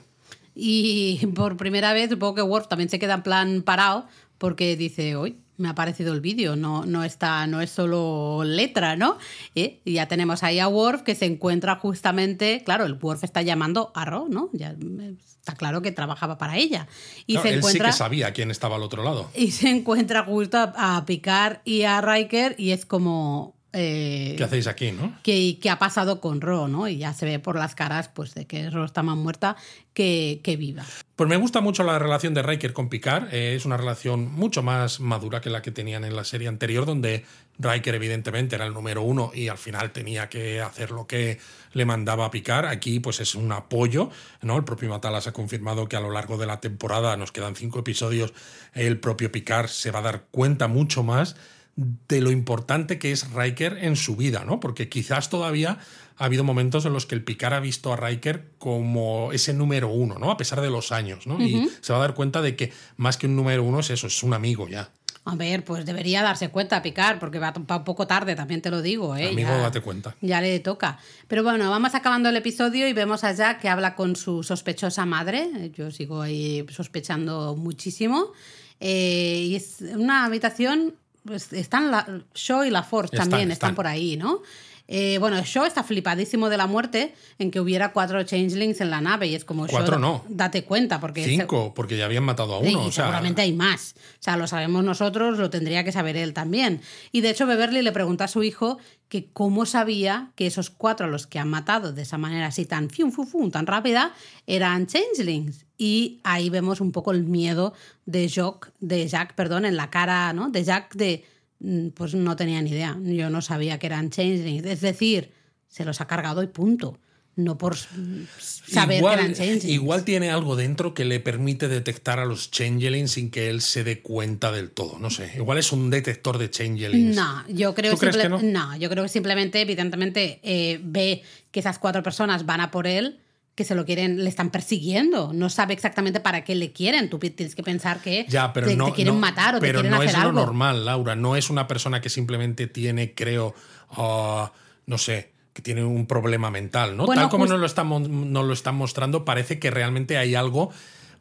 Y 0.54 1.20
por 1.34 1.56
primera 1.56 1.92
vez, 1.92 2.10
supongo 2.10 2.36
que 2.36 2.42
Worf 2.42 2.68
también 2.68 2.88
se 2.88 2.98
queda 2.98 3.14
en 3.14 3.22
plan 3.22 3.62
parado 3.62 4.08
porque 4.38 4.76
dice, 4.76 5.16
hoy 5.16 5.36
me 5.58 5.68
ha 5.68 5.74
parecido 5.74 6.12
el 6.12 6.20
vídeo, 6.20 6.56
no, 6.56 6.84
no, 6.84 7.04
está, 7.04 7.46
no 7.46 7.60
es 7.60 7.70
solo 7.70 8.42
letra, 8.44 8.96
¿no? 8.96 9.18
¿Eh? 9.54 9.80
Y 9.84 9.94
ya 9.94 10.06
tenemos 10.06 10.42
ahí 10.42 10.58
a 10.58 10.68
Worf 10.68 11.02
que 11.02 11.14
se 11.14 11.26
encuentra 11.26 11.76
justamente, 11.76 12.62
claro, 12.64 12.84
el 12.84 12.94
Worf 12.94 13.24
está 13.24 13.42
llamando 13.42 13.92
a 13.94 14.04
Ro, 14.04 14.26
¿no? 14.28 14.50
Ya 14.52 14.70
eh, 14.70 15.14
está 15.40 15.54
claro 15.54 15.82
que 15.82 15.92
trabajaba 15.92 16.38
para 16.38 16.56
ella. 16.56 16.88
Y 17.26 17.34
Claro, 17.34 17.42
se 17.42 17.48
él 17.52 17.58
encuentra... 17.58 17.92
sí 17.92 17.94
que 17.94 17.98
sabía 17.98 18.32
quién 18.32 18.50
estaba 18.50 18.76
al 18.76 18.82
otro 18.82 19.02
lado. 19.02 19.30
Y 19.34 19.52
se 19.52 19.70
encuentra 19.70 20.24
justo 20.24 20.58
a, 20.58 20.96
a 20.96 21.06
Picard 21.06 21.58
y 21.64 21.82
a 21.82 22.00
Riker 22.00 22.54
y 22.58 22.70
es 22.72 22.84
como... 22.86 23.55
eh, 23.72 24.34
¿Qué 24.38 24.44
hacéis 24.44 24.66
aquí, 24.66 24.92
no? 24.92 25.18
que, 25.22 25.58
que 25.60 25.70
ha 25.70 25.78
pasado 25.78 26.20
con 26.20 26.40
Ro, 26.40 26.68
¿no? 26.68 26.88
Y 26.88 26.98
ya 26.98 27.12
se 27.12 27.26
ve 27.26 27.38
por 27.38 27.56
las 27.56 27.74
caras 27.74 28.08
pues 28.08 28.34
de 28.34 28.46
que 28.46 28.70
Ro 28.70 28.84
está 28.84 29.02
más 29.02 29.16
muerta 29.16 29.56
que, 29.92 30.40
que 30.42 30.56
viva. 30.56 30.84
Pues 31.14 31.28
me 31.28 31.36
gusta 31.36 31.60
mucho 31.60 31.82
la 31.82 31.98
relación 31.98 32.34
de 32.34 32.42
Riker 32.42 32.72
con 32.72 32.88
Picard. 32.88 33.32
eh, 33.32 33.54
es 33.54 33.66
una 33.66 33.76
relación 33.76 34.30
mucho 34.32 34.62
más 34.62 35.00
madura 35.00 35.40
que 35.40 35.50
la 35.50 35.62
que 35.62 35.70
tenían 35.72 36.04
en 36.04 36.16
la 36.16 36.24
serie 36.24 36.48
anterior, 36.48 36.86
donde 36.86 37.24
Riker 37.58 37.94
evidentemente 37.94 38.56
era 38.56 38.66
el 38.66 38.74
número 38.74 39.02
uno 39.02 39.30
y 39.34 39.48
al 39.48 39.58
final 39.58 39.90
tenía 39.92 40.28
que 40.28 40.60
hacer 40.60 40.90
lo 40.90 41.06
que 41.06 41.38
le 41.72 41.84
mandaba 41.84 42.26
a 42.26 42.30
Picard. 42.30 42.66
Aquí 42.66 43.00
pues 43.00 43.20
es 43.20 43.34
un 43.34 43.50
apoyo, 43.52 44.10
¿no? 44.42 44.56
El 44.56 44.64
propio 44.64 44.88
Matalas 44.88 45.26
ha 45.26 45.32
confirmado 45.32 45.88
que 45.88 45.96
a 45.96 46.00
lo 46.00 46.10
largo 46.10 46.36
de 46.38 46.46
la 46.46 46.60
temporada, 46.60 47.16
nos 47.16 47.32
quedan 47.32 47.56
cinco 47.56 47.80
episodios, 47.80 48.32
el 48.74 49.00
propio 49.00 49.32
Picard 49.32 49.68
se 49.68 49.90
va 49.90 49.98
a 50.00 50.02
dar 50.02 50.24
cuenta 50.30 50.68
mucho 50.68 51.02
más 51.02 51.36
de 51.76 52.20
lo 52.22 52.30
importante 52.30 52.98
que 52.98 53.12
es 53.12 53.30
Riker 53.32 53.78
en 53.82 53.96
su 53.96 54.16
vida, 54.16 54.44
¿no? 54.44 54.60
Porque 54.60 54.88
quizás 54.88 55.28
todavía 55.28 55.78
ha 56.16 56.24
habido 56.24 56.42
momentos 56.42 56.86
en 56.86 56.94
los 56.94 57.04
que 57.04 57.14
el 57.14 57.22
Picard 57.22 57.54
ha 57.54 57.60
visto 57.60 57.92
a 57.92 57.96
Riker 57.96 58.52
como 58.58 59.32
ese 59.32 59.52
número 59.52 59.88
uno, 59.88 60.18
¿no? 60.18 60.30
A 60.30 60.38
pesar 60.38 60.62
de 60.62 60.70
los 60.70 60.90
años, 60.90 61.26
¿no? 61.26 61.40
Y 61.40 61.68
se 61.82 61.92
va 61.92 61.98
a 61.98 62.02
dar 62.02 62.14
cuenta 62.14 62.40
de 62.40 62.56
que 62.56 62.72
más 62.96 63.18
que 63.18 63.26
un 63.26 63.36
número 63.36 63.62
uno 63.62 63.80
es 63.80 63.90
eso, 63.90 64.06
es 64.06 64.22
un 64.22 64.32
amigo 64.32 64.68
ya. 64.68 64.90
A 65.26 65.34
ver, 65.34 65.64
pues 65.64 65.84
debería 65.84 66.22
darse 66.22 66.50
cuenta 66.50 66.80
Picard, 66.82 67.18
porque 67.18 67.40
va 67.40 67.52
un 67.56 67.66
poco 67.66 68.06
tarde, 68.06 68.36
también 68.36 68.62
te 68.62 68.70
lo 68.70 68.80
digo, 68.80 69.16
¿eh? 69.16 69.30
Amigo, 69.30 69.50
ya, 69.50 69.58
date 69.58 69.80
cuenta. 69.80 70.14
Ya 70.20 70.40
le 70.40 70.60
toca. 70.60 70.98
Pero 71.26 71.42
bueno, 71.42 71.68
vamos 71.68 71.96
acabando 71.96 72.28
el 72.28 72.36
episodio 72.36 72.88
y 72.88 72.92
vemos 72.92 73.24
a 73.24 73.32
Jack 73.32 73.60
que 73.60 73.68
habla 73.68 73.96
con 73.96 74.14
su 74.14 74.44
sospechosa 74.44 75.04
madre. 75.04 75.72
Yo 75.74 75.90
sigo 75.90 76.22
ahí 76.22 76.64
sospechando 76.70 77.56
muchísimo. 77.56 78.32
Eh, 78.78 79.46
y 79.48 79.56
es 79.56 79.80
una 79.80 80.24
habitación, 80.24 80.94
pues 81.26 81.52
están 81.52 81.90
la, 81.90 82.22
Shaw 82.34 82.64
y 82.64 82.70
la 82.70 82.82
Force 82.82 83.14
Están, 83.16 83.30
también, 83.30 83.50
están, 83.50 83.68
están. 83.70 83.74
por 83.74 83.86
ahí, 83.86 84.16
¿no? 84.16 84.42
Eh, 84.88 85.18
bueno, 85.18 85.42
Shaw 85.44 85.64
está 85.64 85.82
flipadísimo 85.82 86.48
de 86.48 86.56
la 86.56 86.68
muerte 86.68 87.12
en 87.40 87.50
que 87.50 87.58
hubiera 87.58 87.92
cuatro 87.92 88.22
changelings 88.22 88.80
en 88.80 88.90
la 88.90 89.00
nave 89.00 89.26
y 89.26 89.34
es 89.34 89.44
como 89.44 89.66
Cuatro 89.66 89.94
Shaw, 89.94 90.00
no. 90.00 90.24
date 90.28 90.62
cuenta 90.62 91.00
porque 91.00 91.24
se- 91.24 91.30
Cinco, 91.30 91.74
porque 91.74 91.96
ya 91.96 92.04
habían 92.04 92.22
matado 92.22 92.54
a 92.54 92.58
uno. 92.60 92.70
y 92.70 92.74
o 92.76 92.92
sea, 92.92 93.06
seguramente 93.06 93.42
hay 93.42 93.52
más. 93.52 93.96
O 93.96 94.22
sea, 94.22 94.36
lo 94.36 94.46
sabemos 94.46 94.84
nosotros, 94.84 95.38
lo 95.38 95.50
tendría 95.50 95.82
que 95.82 95.90
saber 95.90 96.16
él 96.16 96.32
también. 96.34 96.82
Y 97.10 97.20
de 97.20 97.30
hecho, 97.30 97.46
Beverly 97.46 97.82
le 97.82 97.90
pregunta 97.90 98.24
a 98.24 98.28
su 98.28 98.44
hijo 98.44 98.78
que 99.08 99.26
cómo 99.32 99.66
sabía 99.66 100.30
que 100.36 100.46
esos 100.46 100.70
cuatro 100.70 101.06
a 101.06 101.08
los 101.08 101.26
que 101.26 101.40
han 101.40 101.48
matado 101.48 101.92
de 101.92 102.02
esa 102.02 102.16
manera 102.16 102.46
así 102.46 102.64
tan 102.64 102.88
fium, 102.88 103.10
tan 103.50 103.66
rápida 103.66 104.12
eran 104.46 104.86
changelings. 104.86 105.65
Y 105.78 106.20
ahí 106.24 106.48
vemos 106.50 106.80
un 106.80 106.92
poco 106.92 107.12
el 107.12 107.24
miedo 107.24 107.74
de 108.06 108.28
Jack, 108.28 108.72
de 108.80 109.06
Jack, 109.08 109.34
perdón, 109.34 109.64
en 109.66 109.76
la 109.76 109.90
cara, 109.90 110.32
¿no? 110.32 110.48
De 110.50 110.64
Jack 110.64 110.94
de 110.94 111.24
mm, 111.60 111.88
pues 111.88 112.14
no 112.14 112.34
tenía 112.36 112.62
ni 112.62 112.70
idea. 112.70 112.96
Yo 113.02 113.28
no 113.30 113.42
sabía 113.42 113.78
que 113.78 113.86
eran 113.86 114.10
changelings. 114.10 114.64
Es 114.64 114.80
decir, 114.80 115.32
se 115.68 115.84
los 115.84 116.00
ha 116.00 116.06
cargado 116.06 116.42
y 116.42 116.46
punto. 116.46 116.98
No 117.38 117.58
por 117.58 117.74
mm, 117.76 118.24
saber 118.40 118.96
igual, 118.96 119.16
que 119.18 119.20
eran 119.24 119.34
changelings. 119.34 119.64
igual 119.66 120.04
tiene 120.04 120.30
algo 120.30 120.56
dentro 120.56 120.94
que 120.94 121.04
le 121.04 121.20
permite 121.20 121.68
detectar 121.68 122.18
a 122.18 122.24
los 122.24 122.50
changelings 122.50 123.10
sin 123.10 123.30
que 123.30 123.50
él 123.50 123.60
se 123.60 123.84
dé 123.84 124.00
cuenta 124.00 124.50
del 124.52 124.70
todo. 124.70 124.98
No 124.98 125.10
sé. 125.10 125.32
Igual 125.36 125.58
es 125.58 125.70
un 125.72 125.90
detector 125.90 126.38
de 126.38 126.48
changelings. 126.48 127.14
No, 127.14 127.46
yo 127.48 127.74
creo, 127.74 127.92
¿Tú 127.92 127.98
crees 127.98 128.16
simple- 128.16 128.38
que 128.40 128.46
no? 128.46 128.76
yo 128.78 128.88
creo 128.88 129.02
que 129.02 129.10
simplemente, 129.10 129.60
evidentemente, 129.60 130.40
eh, 130.42 130.80
ve 130.82 131.22
que 131.50 131.60
esas 131.60 131.78
cuatro 131.78 132.02
personas 132.02 132.46
van 132.46 132.62
a 132.62 132.70
por 132.70 132.86
él, 132.86 133.20
que 133.56 133.64
se 133.64 133.74
lo 133.74 133.84
quieren, 133.84 134.22
le 134.22 134.28
están 134.30 134.50
persiguiendo. 134.50 135.32
No 135.32 135.48
sabe 135.50 135.72
exactamente 135.74 136.20
para 136.20 136.44
qué 136.44 136.54
le 136.54 136.72
quieren. 136.72 137.10
Tú 137.10 137.18
tienes 137.18 137.54
que 137.56 137.62
pensar 137.64 138.00
que 138.02 138.26
Ya, 138.28 138.52
pero 138.52 138.68
te, 138.68 138.76
no, 138.76 138.84
te 138.86 138.92
quieren 138.92 139.14
no- 139.14 139.20
matar 139.20 139.56
o 139.56 139.60
pero 139.60 139.80
te 139.80 139.88
quieren 139.88 139.90
no 139.90 139.96
hacer 139.96 140.10
es 140.10 140.14
algo. 140.14 140.32
lo 140.40 140.44
normal, 140.46 140.84
Laura. 140.84 141.16
No 141.16 141.34
es 141.36 141.50
una 141.50 141.66
persona 141.66 142.00
que 142.00 142.08
simplemente 142.10 142.66
tiene, 142.68 143.14
creo, 143.14 143.54
ah, 143.90 144.52
no 144.86 144.98
sé, 144.98 145.32
que 145.54 145.62
tiene 145.62 145.82
un 145.84 146.06
problema 146.06 146.50
mental, 146.50 146.96
¿no? 146.98 147.06
Bueno, 147.06 147.22
Tal 147.22 147.30
como 147.30 147.46
nos 147.46 147.58
lo, 147.58 147.64
están, 147.66 147.88
nos 148.32 148.44
lo 148.44 148.52
están 148.52 148.76
mostrando, 148.76 149.24
parece 149.24 149.58
que 149.58 149.70
realmente 149.70 150.18
hay 150.18 150.34
algo 150.34 150.70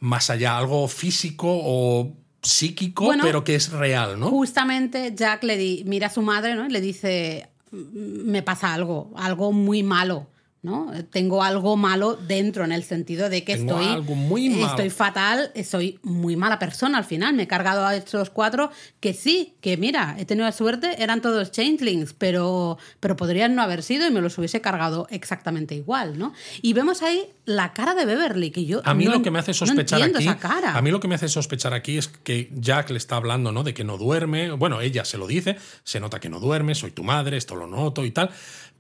más 0.02 0.30
allá, 0.30 0.58
algo 0.58 0.90
físico 0.90 1.48
o 1.50 2.12
psíquico, 2.42 3.06
Bueno, 3.06 3.24
pero 3.24 3.46
que 3.46 3.56
es 3.56 3.72
real, 3.72 4.20
¿no? 4.20 4.30
Justamente 4.30 5.14
Jack 5.16 5.44
le 5.44 5.56
di- 5.58 5.84
mira 5.88 6.08
a 6.08 6.10
su 6.10 6.22
madre 6.22 6.54
¿no? 6.56 6.66
y 6.68 6.70
le 6.70 6.82
dice, 6.82 7.48
"Mm, 7.72 8.30
me 8.30 8.44
pasa 8.44 8.74
algo, 8.74 9.14
algo 9.16 9.52
muy 9.54 9.84
malo. 9.84 10.28
¿No? 10.66 10.92
Tengo 11.12 11.44
algo 11.44 11.78
malo 11.78 12.16
dentro 12.16 12.66
en 12.66 12.72
el 12.72 12.84
sentido 12.84 13.30
de 13.30 13.44
que 13.44 13.56
Tengo 13.56 13.80
estoy, 13.80 13.94
algo 13.94 14.16
muy 14.16 14.50
malo. 14.50 14.66
estoy 14.66 14.90
fatal, 14.90 15.52
soy 15.64 16.00
muy 16.02 16.36
mala 16.36 16.58
persona 16.60 16.98
al 16.98 17.06
final. 17.06 17.34
Me 17.36 17.44
he 17.44 17.48
cargado 17.48 17.86
a 17.86 17.96
estos 17.96 18.32
cuatro 18.32 18.72
que 19.00 19.14
sí, 19.14 19.54
que 19.62 19.78
mira, 19.78 20.16
he 20.18 20.26
tenido 20.26 20.52
suerte, 20.52 21.02
eran 21.02 21.22
todos 21.22 21.52
changelings, 21.52 22.14
pero, 22.14 22.78
pero 23.00 23.16
podrían 23.16 23.56
no 23.56 23.62
haber 23.62 23.84
sido 23.84 24.08
y 24.08 24.12
me 24.12 24.22
los 24.22 24.38
hubiese 24.38 24.60
cargado 24.60 25.08
exactamente 25.12 25.76
igual. 25.76 26.18
¿no? 26.18 26.34
Y 26.62 26.74
vemos 26.74 27.04
ahí 27.04 27.24
la 27.46 27.74
cara 27.74 27.94
de 27.94 28.06
Beverly, 28.06 28.50
que 28.50 28.66
yo 28.66 28.82
A 28.84 28.94
mí 28.96 29.06
no 29.06 29.12
lo 29.12 29.22
que 29.22 29.32
me 29.32 29.40
hace 29.40 29.54
sospechar 29.54 30.02
aquí, 30.02 30.24
esa 30.24 30.38
cara. 30.38 30.76
a 30.76 30.82
mí 30.82 30.90
lo 30.90 31.00
que 31.00 31.08
me 31.08 31.16
hace 31.16 31.30
sospechar 31.30 31.74
aquí 31.74 31.98
es 31.98 32.08
que 32.08 32.50
Jack 32.56 32.90
le 32.90 32.98
está 32.98 33.18
hablando, 33.18 33.52
¿no? 33.52 33.64
De 33.64 33.74
que 33.76 33.84
no 33.84 33.98
duerme. 33.98 34.52
Bueno, 34.52 34.82
ella 34.82 35.06
se 35.06 35.20
lo 35.20 35.28
dice, 35.28 35.58
se 35.84 36.00
nota 36.00 36.20
que 36.20 36.30
no 36.30 36.40
duerme, 36.40 36.74
soy 36.74 36.90
tu 36.92 37.04
madre, 37.04 37.38
esto 37.38 37.56
lo 37.56 37.68
noto 37.68 38.04
y 38.04 38.12
tal. 38.12 38.32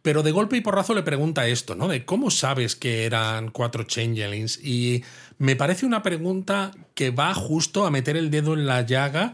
Pero 0.05 0.21
de 0.21 0.29
golpe 0.31 0.55
y 0.55 0.61
porrazo 0.61 0.93
le 0.93 1.01
pregunta 1.01 1.47
esto, 1.47 1.73
¿no? 1.73 1.87
De 1.87 2.05
cómo 2.05 2.29
sabes 2.29 2.75
que 2.75 3.05
eran 3.05 3.49
cuatro 3.49 3.85
changelings. 3.85 4.63
Y 4.63 5.03
me 5.39 5.55
parece 5.55 5.87
una 5.87 6.03
pregunta 6.03 6.69
que 6.93 7.09
va 7.09 7.33
justo 7.33 7.87
a 7.87 7.89
meter 7.91 8.15
el 8.15 8.29
dedo 8.29 8.53
en 8.53 8.67
la 8.67 8.83
llaga 8.83 9.33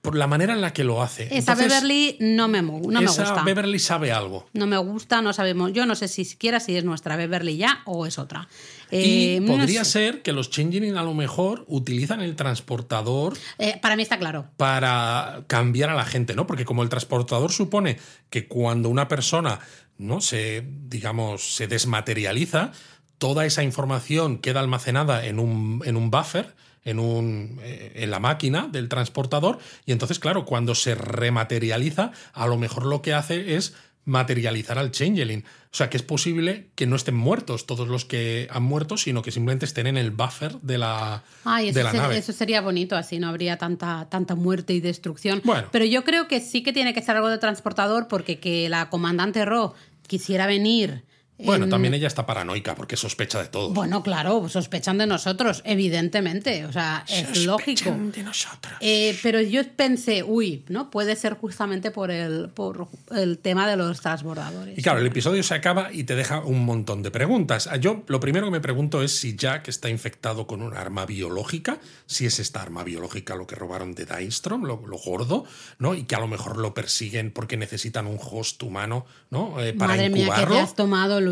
por 0.00 0.16
la 0.16 0.26
manera 0.26 0.52
en 0.54 0.60
la 0.60 0.72
que 0.72 0.82
lo 0.82 1.00
hace. 1.00 1.26
Esa 1.26 1.52
Entonces, 1.52 1.68
Beverly 1.68 2.16
no 2.18 2.48
me, 2.48 2.60
no 2.62 2.80
me 2.80 3.04
esa 3.04 3.22
gusta. 3.22 3.44
Beverly 3.44 3.78
sabe 3.78 4.10
algo. 4.10 4.48
No 4.52 4.66
me 4.66 4.76
gusta, 4.78 5.22
no 5.22 5.32
sabemos. 5.32 5.72
Yo 5.72 5.86
no 5.86 5.94
sé 5.94 6.08
si 6.08 6.24
siquiera 6.24 6.58
si 6.58 6.76
es 6.76 6.82
nuestra 6.82 7.14
Beverly 7.14 7.56
ya 7.56 7.82
o 7.84 8.04
es 8.04 8.18
otra. 8.18 8.48
Y 8.90 9.36
Eh, 9.36 9.38
no 9.40 9.52
podría 9.56 9.84
sé. 9.84 9.90
ser 9.92 10.22
que 10.22 10.32
los 10.32 10.50
changelings 10.50 10.96
a 10.96 11.04
lo 11.04 11.14
mejor 11.14 11.64
utilizan 11.68 12.20
el 12.20 12.34
transportador 12.34 13.34
Eh, 13.58 13.78
para 13.80 13.94
mí 13.94 14.02
está 14.02 14.18
claro. 14.18 14.48
para 14.56 15.44
cambiar 15.46 15.90
a 15.90 15.94
la 15.94 16.04
gente, 16.04 16.34
¿no? 16.34 16.48
Porque 16.48 16.64
como 16.64 16.82
el 16.82 16.88
transportador 16.88 17.52
supone 17.52 17.98
que 18.28 18.48
cuando 18.48 18.88
una 18.88 19.06
persona, 19.06 19.60
¿no? 20.06 20.20
Se, 20.20 20.64
digamos, 20.66 21.54
se 21.54 21.66
desmaterializa, 21.66 22.72
toda 23.18 23.46
esa 23.46 23.62
información 23.62 24.38
queda 24.38 24.60
almacenada 24.60 25.26
en 25.26 25.38
un, 25.38 25.82
en 25.84 25.96
un 25.96 26.10
buffer, 26.10 26.54
en, 26.84 26.98
un, 26.98 27.60
eh, 27.62 27.92
en 27.96 28.10
la 28.10 28.18
máquina 28.18 28.68
del 28.70 28.88
transportador, 28.88 29.58
y 29.86 29.92
entonces, 29.92 30.18
claro, 30.18 30.44
cuando 30.44 30.74
se 30.74 30.94
rematerializa, 30.94 32.12
a 32.32 32.46
lo 32.46 32.58
mejor 32.58 32.86
lo 32.86 33.00
que 33.00 33.14
hace 33.14 33.54
es 33.56 33.74
materializar 34.04 34.78
al 34.78 34.90
changeling. 34.90 35.44
O 35.72 35.74
sea, 35.74 35.88
que 35.88 35.96
es 35.96 36.02
posible 36.02 36.68
que 36.74 36.86
no 36.86 36.96
estén 36.96 37.14
muertos 37.14 37.66
todos 37.66 37.88
los 37.88 38.04
que 38.04 38.48
han 38.50 38.62
muerto, 38.62 38.96
sino 38.96 39.22
que 39.22 39.30
simplemente 39.30 39.64
estén 39.64 39.86
en 39.86 39.96
el 39.96 40.10
buffer 40.10 40.58
de 40.60 40.78
la, 40.78 41.22
Ay, 41.44 41.68
eso, 41.68 41.78
de 41.78 41.84
la 41.84 41.92
nave. 41.92 42.18
eso 42.18 42.32
sería 42.32 42.60
bonito, 42.60 42.96
así 42.96 43.18
no 43.18 43.28
habría 43.28 43.56
tanta, 43.56 44.08
tanta 44.10 44.34
muerte 44.34 44.74
y 44.74 44.80
destrucción. 44.80 45.40
Bueno. 45.44 45.68
Pero 45.70 45.84
yo 45.84 46.04
creo 46.04 46.28
que 46.28 46.40
sí 46.40 46.62
que 46.62 46.72
tiene 46.72 46.92
que 46.92 47.00
ser 47.00 47.16
algo 47.16 47.28
de 47.28 47.38
transportador 47.38 48.08
porque 48.08 48.38
que 48.38 48.68
la 48.68 48.90
comandante 48.90 49.44
Ro 49.44 49.74
quisiera 50.06 50.46
venir 50.46 51.04
Bueno, 51.44 51.68
también 51.68 51.94
ella 51.94 52.08
está 52.08 52.26
paranoica 52.26 52.74
porque 52.74 52.96
sospecha 52.96 53.42
de 53.42 53.48
todo. 53.48 53.70
Bueno, 53.70 54.02
claro, 54.02 54.48
sospechan 54.48 54.98
de 54.98 55.06
nosotros, 55.06 55.62
evidentemente. 55.64 56.64
O 56.66 56.72
sea, 56.72 57.04
es 57.08 57.44
lógico. 57.44 57.90
de 57.90 58.22
nosotros. 58.22 58.74
Eh, 58.80 59.18
pero 59.22 59.40
yo 59.40 59.62
pensé, 59.76 60.22
uy, 60.22 60.64
¿no? 60.68 60.90
Puede 60.90 61.16
ser 61.16 61.34
justamente 61.34 61.90
por 61.90 62.10
el, 62.10 62.48
por 62.48 62.88
el 63.10 63.38
tema 63.38 63.68
de 63.68 63.76
los 63.76 64.00
transbordadores. 64.00 64.78
Y 64.78 64.82
claro, 64.82 65.00
el 65.00 65.06
episodio 65.06 65.42
se 65.42 65.54
acaba 65.54 65.92
y 65.92 66.04
te 66.04 66.14
deja 66.14 66.40
un 66.40 66.64
montón 66.64 67.02
de 67.02 67.10
preguntas. 67.10 67.68
Yo 67.80 68.04
lo 68.06 68.20
primero 68.20 68.46
que 68.46 68.52
me 68.52 68.60
pregunto 68.60 69.02
es 69.02 69.18
si 69.18 69.36
Jack 69.36 69.68
está 69.68 69.88
infectado 69.88 70.46
con 70.46 70.62
un 70.62 70.74
arma 70.76 71.06
biológica, 71.06 71.78
si 72.06 72.26
es 72.26 72.38
esta 72.38 72.62
arma 72.62 72.84
biológica 72.84 73.34
lo 73.34 73.46
que 73.46 73.54
robaron 73.54 73.94
de 73.94 74.06
Dynstrom, 74.06 74.64
lo, 74.64 74.82
lo 74.86 74.98
gordo, 74.98 75.44
¿no? 75.78 75.94
Y 75.94 76.04
que 76.04 76.14
a 76.14 76.20
lo 76.20 76.28
mejor 76.28 76.56
lo 76.58 76.74
persiguen 76.74 77.30
porque 77.30 77.56
necesitan 77.56 78.06
un 78.06 78.18
host 78.20 78.62
humano, 78.62 79.06
¿no? 79.30 79.60
Eh, 79.60 79.72
para 79.72 79.94
Madre 79.94 80.10
mía, 80.10 80.14
que 80.14 80.20
incubarlo. 80.22 80.54
te 80.54 80.60
has 80.60 80.74
tomado, 80.74 81.20
Luis. 81.20 81.31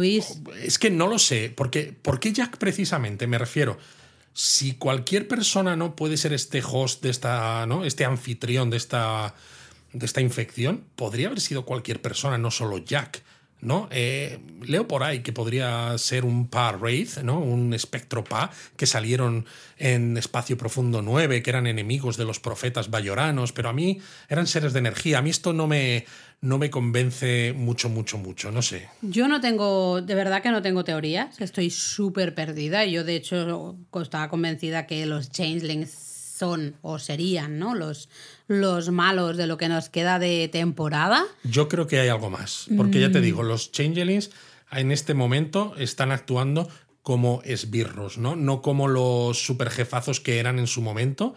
Es 0.63 0.79
que 0.79 0.91
no 0.91 1.07
lo 1.07 1.19
sé, 1.19 1.53
porque 1.55 1.95
¿por 2.01 2.21
qué 2.21 2.33
Jack 2.33 2.59
precisamente? 2.59 3.27
Me 3.27 3.39
refiero, 3.39 3.79
si 4.33 4.75
cualquier 4.75 5.29
persona 5.29 5.77
no 5.77 5.97
puede 5.97 6.17
ser 6.17 6.33
este 6.33 6.63
host 6.65 7.03
de 7.03 7.11
esta, 7.11 7.67
¿no? 7.67 7.85
Este 7.85 8.05
anfitrión 8.05 8.71
de 8.71 8.77
esta, 8.77 9.35
de 9.93 10.07
esta 10.07 10.21
infección, 10.21 10.85
podría 10.97 11.27
haber 11.27 11.41
sido 11.41 11.65
cualquier 11.65 12.01
persona, 12.01 12.39
no 12.39 12.51
solo 12.51 12.79
Jack. 12.79 13.23
¿No? 13.63 13.89
Eh, 13.91 14.39
leo 14.63 14.89
por 14.89 15.03
ahí 15.03 15.21
que 15.21 15.33
podría 15.33 15.97
ser 15.99 16.25
un 16.25 16.49
Pa 16.49 16.73
Wraith, 16.73 17.19
¿no? 17.19 17.39
Un 17.39 17.75
espectro 17.75 18.25
Pa 18.25 18.51
que 18.77 18.87
salieron 18.87 19.47
en 19.79 20.17
Espacio 20.17 20.57
Profundo 20.57 21.03
9, 21.03 21.43
que 21.43 21.51
eran 21.51 21.67
enemigos 21.67 22.17
de 22.17 22.25
los 22.25 22.41
profetas 22.41 22.91
bayoranos, 22.91 23.53
pero 23.53 23.69
a 23.69 23.73
mí 23.73 24.01
eran 24.29 24.47
seres 24.47 24.73
de 24.73 24.79
energía. 24.81 25.19
A 25.19 25.23
mí 25.23 25.31
esto 25.31 25.53
no 25.53 25.67
me, 25.67 26.05
no 26.41 26.59
me 26.59 26.71
convence 26.71 27.53
mucho, 27.55 27.89
mucho, 27.89 28.19
mucho, 28.19 28.51
no 28.51 28.63
sé. 28.63 28.89
Yo 29.03 29.29
no 29.29 29.41
tengo, 29.41 30.01
de 30.03 30.15
verdad 30.15 30.43
que 30.43 30.51
no 30.51 30.63
tengo 30.63 30.85
teorías, 30.85 31.41
estoy 31.41 31.71
súper 31.71 32.35
perdida. 32.35 32.85
Yo, 32.85 33.05
de 33.05 33.17
hecho, 33.17 33.77
estaba 34.01 34.29
convencida 34.29 34.87
que 34.87 35.07
los 35.07 35.31
changelings 35.31 36.10
son 36.41 36.75
o 36.83 36.99
serían 36.99 37.59
¿no? 37.59 37.75
los, 37.75 38.09
los 38.49 38.91
malos 38.91 39.37
de 39.37 39.47
lo 39.47 39.59
que 39.59 39.69
nos 39.69 39.91
queda 39.91 40.19
de 40.19 40.49
temporada. 40.49 41.25
Yo 41.45 41.69
creo 41.69 41.87
que 41.87 42.01
hay 42.01 42.09
algo 42.09 42.31
más, 42.31 42.67
porque 42.77 42.99
ya 42.99 43.13
te 43.13 43.21
digo, 43.21 43.43
los 43.43 43.71
changelings 43.71 44.31
en 44.73 44.91
este 44.91 45.15
momento 45.15 45.75
están 45.77 46.11
actuando 46.11 46.69
como 47.03 47.43
esbirros, 47.45 48.19
¿no? 48.19 48.37
No 48.37 48.63
como 48.63 48.89
los 48.89 49.45
superjefazos 49.45 50.21
que 50.21 50.39
eran 50.39 50.59
en 50.59 50.67
su 50.67 50.81
momento. 50.81 51.35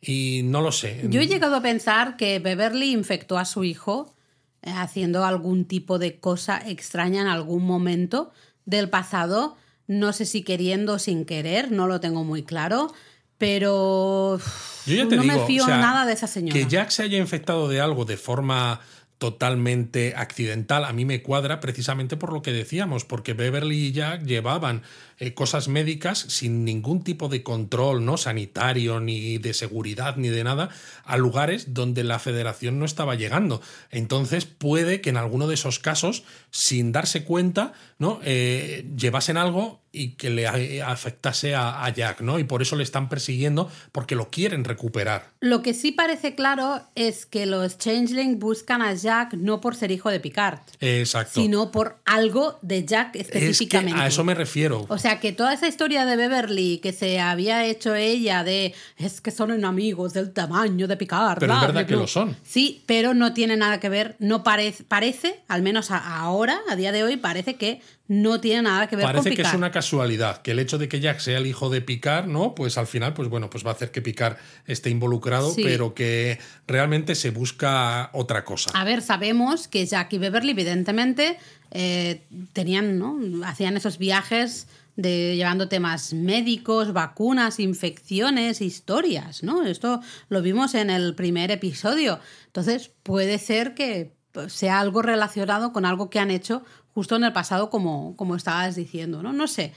Y 0.00 0.42
no 0.44 0.62
lo 0.62 0.72
sé. 0.72 1.06
Yo 1.08 1.20
he 1.20 1.26
llegado 1.26 1.56
a 1.56 1.62
pensar 1.62 2.16
que 2.16 2.38
Beverly 2.38 2.92
infectó 2.92 3.38
a 3.38 3.44
su 3.44 3.64
hijo 3.64 4.14
eh, 4.62 4.70
haciendo 4.70 5.24
algún 5.24 5.64
tipo 5.64 5.98
de 5.98 6.20
cosa 6.20 6.60
extraña 6.64 7.22
en 7.22 7.28
algún 7.28 7.64
momento 7.64 8.30
del 8.66 8.88
pasado. 8.90 9.56
No 9.88 10.12
sé 10.12 10.24
si 10.26 10.42
queriendo 10.42 10.94
o 10.94 10.98
sin 10.98 11.24
querer, 11.24 11.72
no 11.72 11.86
lo 11.86 11.98
tengo 12.00 12.24
muy 12.24 12.42
claro. 12.42 12.92
Pero 13.38 14.38
Yo 14.86 14.94
ya 14.94 15.08
te 15.08 15.16
no 15.16 15.22
digo, 15.22 15.38
me 15.40 15.46
fío 15.46 15.64
o 15.64 15.66
sea, 15.66 15.78
nada 15.78 16.06
de 16.06 16.12
esa 16.12 16.26
señora. 16.26 16.52
Que 16.52 16.66
Jack 16.66 16.90
se 16.90 17.02
haya 17.02 17.18
infectado 17.18 17.68
de 17.68 17.80
algo 17.80 18.04
de 18.04 18.16
forma 18.16 18.80
totalmente 19.18 20.12
accidental, 20.14 20.84
a 20.84 20.92
mí 20.92 21.06
me 21.06 21.22
cuadra 21.22 21.58
precisamente 21.60 22.18
por 22.18 22.34
lo 22.34 22.42
que 22.42 22.52
decíamos, 22.52 23.06
porque 23.06 23.32
Beverly 23.32 23.86
y 23.86 23.92
Jack 23.92 24.24
llevaban 24.24 24.82
eh, 25.18 25.32
cosas 25.32 25.68
médicas 25.68 26.18
sin 26.18 26.66
ningún 26.66 27.02
tipo 27.02 27.30
de 27.30 27.42
control, 27.42 28.04
no 28.04 28.18
sanitario, 28.18 29.00
ni 29.00 29.38
de 29.38 29.54
seguridad, 29.54 30.16
ni 30.16 30.28
de 30.28 30.44
nada, 30.44 30.68
a 31.04 31.16
lugares 31.16 31.72
donde 31.72 32.04
la 32.04 32.18
federación 32.18 32.78
no 32.78 32.84
estaba 32.84 33.14
llegando. 33.14 33.62
Entonces 33.90 34.44
puede 34.44 35.00
que 35.00 35.08
en 35.08 35.16
alguno 35.16 35.46
de 35.46 35.54
esos 35.54 35.78
casos, 35.78 36.24
sin 36.56 36.90
darse 36.90 37.24
cuenta, 37.24 37.72
¿no? 37.98 38.18
Eh, 38.24 38.86
llevasen 38.96 39.36
algo 39.36 39.82
y 39.92 40.10
que 40.16 40.28
le 40.30 40.46
afectase 40.82 41.54
a, 41.54 41.84
a 41.84 41.88
Jack, 41.90 42.20
¿no? 42.20 42.38
Y 42.38 42.44
por 42.44 42.60
eso 42.60 42.76
le 42.76 42.82
están 42.82 43.08
persiguiendo, 43.08 43.70
porque 43.92 44.14
lo 44.14 44.30
quieren 44.30 44.64
recuperar. 44.64 45.30
Lo 45.40 45.62
que 45.62 45.72
sí 45.72 45.92
parece 45.92 46.34
claro 46.34 46.82
es 46.94 47.24
que 47.24 47.46
los 47.46 47.78
Changeling 47.78 48.38
buscan 48.38 48.82
a 48.82 48.92
Jack 48.92 49.32
no 49.34 49.60
por 49.62 49.74
ser 49.74 49.90
hijo 49.92 50.10
de 50.10 50.20
Picard, 50.20 50.58
Exacto. 50.80 51.40
sino 51.40 51.70
por 51.70 51.98
algo 52.04 52.58
de 52.60 52.84
Jack 52.84 53.16
es 53.16 53.28
que 53.30 53.38
específicamente. 53.38 53.98
a 54.00 54.06
eso 54.06 54.22
me 54.24 54.34
refiero. 54.34 54.84
O 54.88 54.98
sea, 54.98 55.18
que 55.18 55.32
toda 55.32 55.54
esa 55.54 55.66
historia 55.66 56.04
de 56.04 56.16
Beverly 56.16 56.78
que 56.78 56.92
se 56.92 57.18
había 57.20 57.64
hecho 57.64 57.94
ella 57.94 58.44
de 58.44 58.74
es 58.98 59.22
que 59.22 59.30
son 59.30 59.50
enemigos 59.50 60.12
del 60.12 60.32
tamaño 60.32 60.86
de 60.88 60.96
Picard. 60.98 61.38
Pero 61.38 61.54
es 61.54 61.60
verdad 61.60 61.72
bla, 61.72 61.86
que 61.86 61.94
bla". 61.94 62.02
lo 62.02 62.06
son. 62.08 62.36
Sí, 62.44 62.82
pero 62.86 63.14
no 63.14 63.32
tiene 63.32 63.56
nada 63.56 63.80
que 63.80 63.88
ver, 63.88 64.16
no 64.18 64.42
parece, 64.42 64.84
parece, 64.84 65.40
al 65.48 65.62
menos 65.62 65.90
a- 65.90 66.22
ahora, 66.50 66.62
a 66.70 66.76
día 66.76 66.92
de 66.92 67.02
hoy, 67.04 67.16
parece 67.16 67.56
que 67.56 67.80
no 68.08 68.40
tiene 68.40 68.62
nada 68.62 68.86
que 68.86 68.96
ver 68.96 69.04
con 69.04 69.14
Parece 69.16 69.34
que 69.34 69.42
es 69.42 69.54
una 69.54 69.70
casualidad, 69.70 70.42
que 70.42 70.52
el 70.52 70.58
hecho 70.58 70.78
de 70.78 70.88
que 70.88 71.00
Jack 71.00 71.18
sea 71.18 71.38
el 71.38 71.46
hijo 71.46 71.70
de 71.70 71.80
Picard, 71.80 72.26
¿no? 72.26 72.54
Pues 72.54 72.78
al 72.78 72.86
final, 72.86 73.14
pues 73.14 73.28
bueno, 73.28 73.50
pues 73.50 73.64
va 73.64 73.70
a 73.70 73.74
hacer 73.74 73.90
que 73.90 74.02
Picard 74.02 74.36
esté 74.66 74.90
involucrado, 74.90 75.52
Sí. 75.52 75.62
pero 75.64 75.94
que 75.94 76.38
realmente 76.66 77.14
se 77.14 77.30
busca 77.30 78.10
otra 78.12 78.44
cosa. 78.44 78.70
A 78.74 78.84
ver, 78.84 79.02
sabemos 79.02 79.68
que 79.68 79.84
Jack 79.84 80.12
y 80.12 80.18
Beverly, 80.18 80.52
evidentemente, 80.52 81.38
eh, 81.70 82.22
tenían, 82.52 82.98
¿no? 82.98 83.18
Hacían 83.44 83.76
esos 83.76 83.98
viajes 83.98 84.68
de 84.96 85.36
llevando 85.36 85.68
temas 85.68 86.14
médicos, 86.14 86.92
vacunas, 86.92 87.60
infecciones, 87.60 88.62
historias, 88.62 89.42
¿no? 89.42 89.64
Esto 89.66 90.00
lo 90.28 90.40
vimos 90.40 90.74
en 90.74 90.88
el 90.90 91.14
primer 91.14 91.50
episodio. 91.50 92.18
Entonces, 92.46 92.90
puede 93.02 93.38
ser 93.38 93.74
que 93.74 94.16
sea 94.48 94.80
algo 94.80 95.02
relacionado 95.02 95.72
con 95.72 95.84
algo 95.84 96.10
que 96.10 96.18
han 96.18 96.30
hecho 96.30 96.62
justo 96.94 97.16
en 97.16 97.24
el 97.24 97.32
pasado, 97.32 97.68
como, 97.70 98.16
como 98.16 98.36
estabas 98.36 98.74
diciendo, 98.76 99.22
¿no? 99.22 99.32
No 99.32 99.46
sé. 99.46 99.72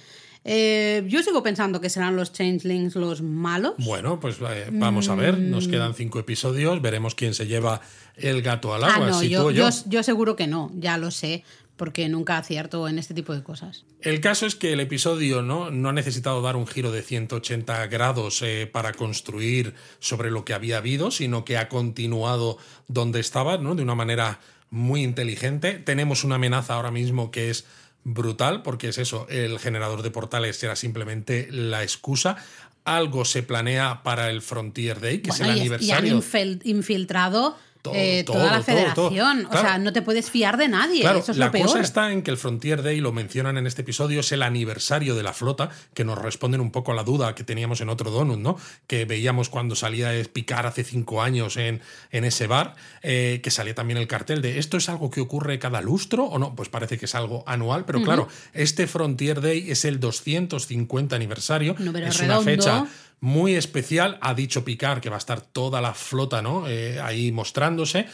Eh, 0.45 1.03
yo 1.07 1.21
sigo 1.21 1.43
pensando 1.43 1.81
que 1.81 1.89
serán 1.89 2.15
los 2.15 2.31
changelings 2.31 2.95
los 2.95 3.21
malos. 3.21 3.73
Bueno, 3.77 4.21
pues 4.21 4.37
eh, 4.39 4.67
vamos 4.71 5.09
a 5.09 5.15
ver, 5.15 5.37
nos 5.37 5.67
quedan 5.67 5.93
cinco 5.93 6.17
episodios, 6.17 6.81
veremos 6.81 7.13
quién 7.13 7.33
se 7.33 7.45
lleva 7.45 7.81
el 8.15 8.41
gato 8.41 8.73
al 8.73 8.81
Mm. 8.81 8.85
ah, 8.85 8.93
agua, 8.95 9.07
no, 9.07 9.19
si 9.19 9.29
yo, 9.29 9.43
tú 9.43 9.51
yo. 9.51 9.69
yo, 9.69 9.75
yo 9.87 10.03
seguro 10.03 10.37
que 10.37 10.47
no, 10.47 10.71
ya 10.75 10.97
lo 10.97 11.11
sé, 11.11 11.43
porque 11.79 12.07
nunca 12.09 12.37
acierto 12.37 12.87
en 12.87 12.99
este 12.99 13.15
tipo 13.15 13.33
de 13.33 13.41
cosas. 13.41 13.85
El 14.01 14.19
caso 14.21 14.45
es 14.45 14.53
que 14.55 14.73
el 14.73 14.81
episodio 14.81 15.41
¿no? 15.41 15.71
no 15.71 15.89
ha 15.89 15.93
necesitado 15.93 16.41
dar 16.43 16.57
un 16.57 16.67
giro 16.67 16.91
de 16.91 17.01
180 17.01 17.87
grados 17.87 18.41
eh, 18.43 18.69
para 18.71 18.91
construir 18.93 19.73
sobre 19.99 20.29
lo 20.29 20.43
que 20.45 20.53
había 20.53 20.77
habido, 20.77 21.09
sino 21.09 21.45
que 21.45 21.57
ha 21.57 21.69
continuado 21.69 22.57
donde 22.87 23.21
estaba, 23.21 23.57
¿no? 23.57 23.73
de 23.73 23.81
una 23.81 23.95
manera 23.95 24.41
muy 24.69 25.03
inteligente. 25.03 25.75
Tenemos 25.79 26.23
una 26.23 26.35
amenaza 26.35 26.75
ahora 26.75 26.91
mismo 26.91 27.31
que 27.31 27.49
es 27.49 27.65
brutal, 28.03 28.61
porque 28.61 28.89
es 28.89 28.97
eso, 28.97 29.25
el 29.29 29.57
generador 29.57 30.01
de 30.03 30.11
portales 30.11 30.61
era 30.61 30.75
simplemente 30.75 31.47
la 31.49 31.81
excusa. 31.81 32.35
Algo 32.83 33.23
se 33.23 33.41
planea 33.41 34.03
para 34.03 34.29
el 34.29 34.41
Frontier 34.41 34.99
Day, 34.99 35.19
que 35.19 35.29
Bueno, 35.31 35.45
es 35.45 35.51
el 35.51 35.57
y, 35.57 35.85
y 35.85 35.91
han 35.91 35.97
aniversario. 35.99 36.59
infiltrado 36.65 37.57
Todo, 37.89 37.95
eh, 37.95 38.23
todo, 38.25 38.37
toda 38.37 38.45
la 38.51 38.61
todo, 38.63 38.65
todo. 38.93 39.09
federación. 39.09 39.45
O 39.45 39.49
Claro. 39.49 39.67
sea, 39.67 39.77
no 39.77 39.93
te 39.93 40.01
puedes 40.01 40.29
fiar 40.31 40.57
de 40.57 40.67
nadie. 40.67 41.01
Claro, 41.01 41.19
Eso 41.19 41.31
es 41.31 41.37
la 41.37 41.47
lo 41.47 41.51
peor. 41.51 41.67
cosa 41.67 41.79
está 41.81 42.11
en 42.11 42.21
que 42.23 42.31
el 42.31 42.37
Frontier 42.37 42.81
Day, 42.83 42.99
lo 42.99 43.11
mencionan 43.11 43.57
en 43.57 43.67
este 43.67 43.81
episodio, 43.81 44.19
es 44.21 44.31
el 44.31 44.41
aniversario 44.43 45.15
de 45.15 45.23
la 45.23 45.33
flota, 45.33 45.69
que 45.93 46.03
nos 46.03 46.17
responden 46.17 46.61
un 46.61 46.71
poco 46.71 46.91
a 46.91 46.95
la 46.95 47.03
duda 47.03 47.35
que 47.35 47.43
teníamos 47.43 47.81
en 47.81 47.89
otro 47.89 48.11
Donut, 48.11 48.39
¿no? 48.39 48.57
Que 48.87 49.05
veíamos 49.05 49.49
cuando 49.49 49.75
salía 49.75 50.09
a 50.11 50.23
picar 50.31 50.65
hace 50.65 50.83
cinco 50.83 51.21
años 51.21 51.57
en, 51.57 51.81
en 52.11 52.25
ese 52.25 52.47
bar, 52.47 52.75
eh, 53.01 53.39
que 53.43 53.51
salía 53.51 53.75
también 53.75 53.97
el 53.97 54.07
cartel 54.07 54.41
de 54.41 54.59
¿esto 54.59 54.77
es 54.77 54.89
algo 54.89 55.09
que 55.09 55.21
ocurre 55.21 55.59
cada 55.59 55.81
lustro 55.81 56.25
o 56.25 56.39
no? 56.39 56.55
Pues 56.55 56.69
parece 56.69 56.97
que 56.97 57.05
es 57.05 57.15
algo 57.15 57.43
anual, 57.47 57.85
pero 57.85 58.01
claro, 58.01 58.27
este 58.53 58.87
Frontier 58.87 59.41
Day 59.41 59.69
es 59.71 59.85
el 59.85 59.99
250 59.99 61.15
aniversario, 61.15 61.75
Número 61.79 62.07
es 62.07 62.17
redondo. 62.17 62.41
una 62.41 62.51
fecha 62.51 62.85
muy 63.21 63.55
especial. 63.55 64.17
Ha 64.21 64.33
dicho 64.33 64.63
Picard 64.63 65.01
que 65.01 65.09
va 65.09 65.17
a 65.17 65.19
estar 65.19 65.41
toda 65.41 65.81
la 65.81 65.93
flota 65.93 66.41
¿no? 66.41 66.67
Eh, 66.67 66.99
ahí 67.01 67.31
mostrándose. 67.31 68.07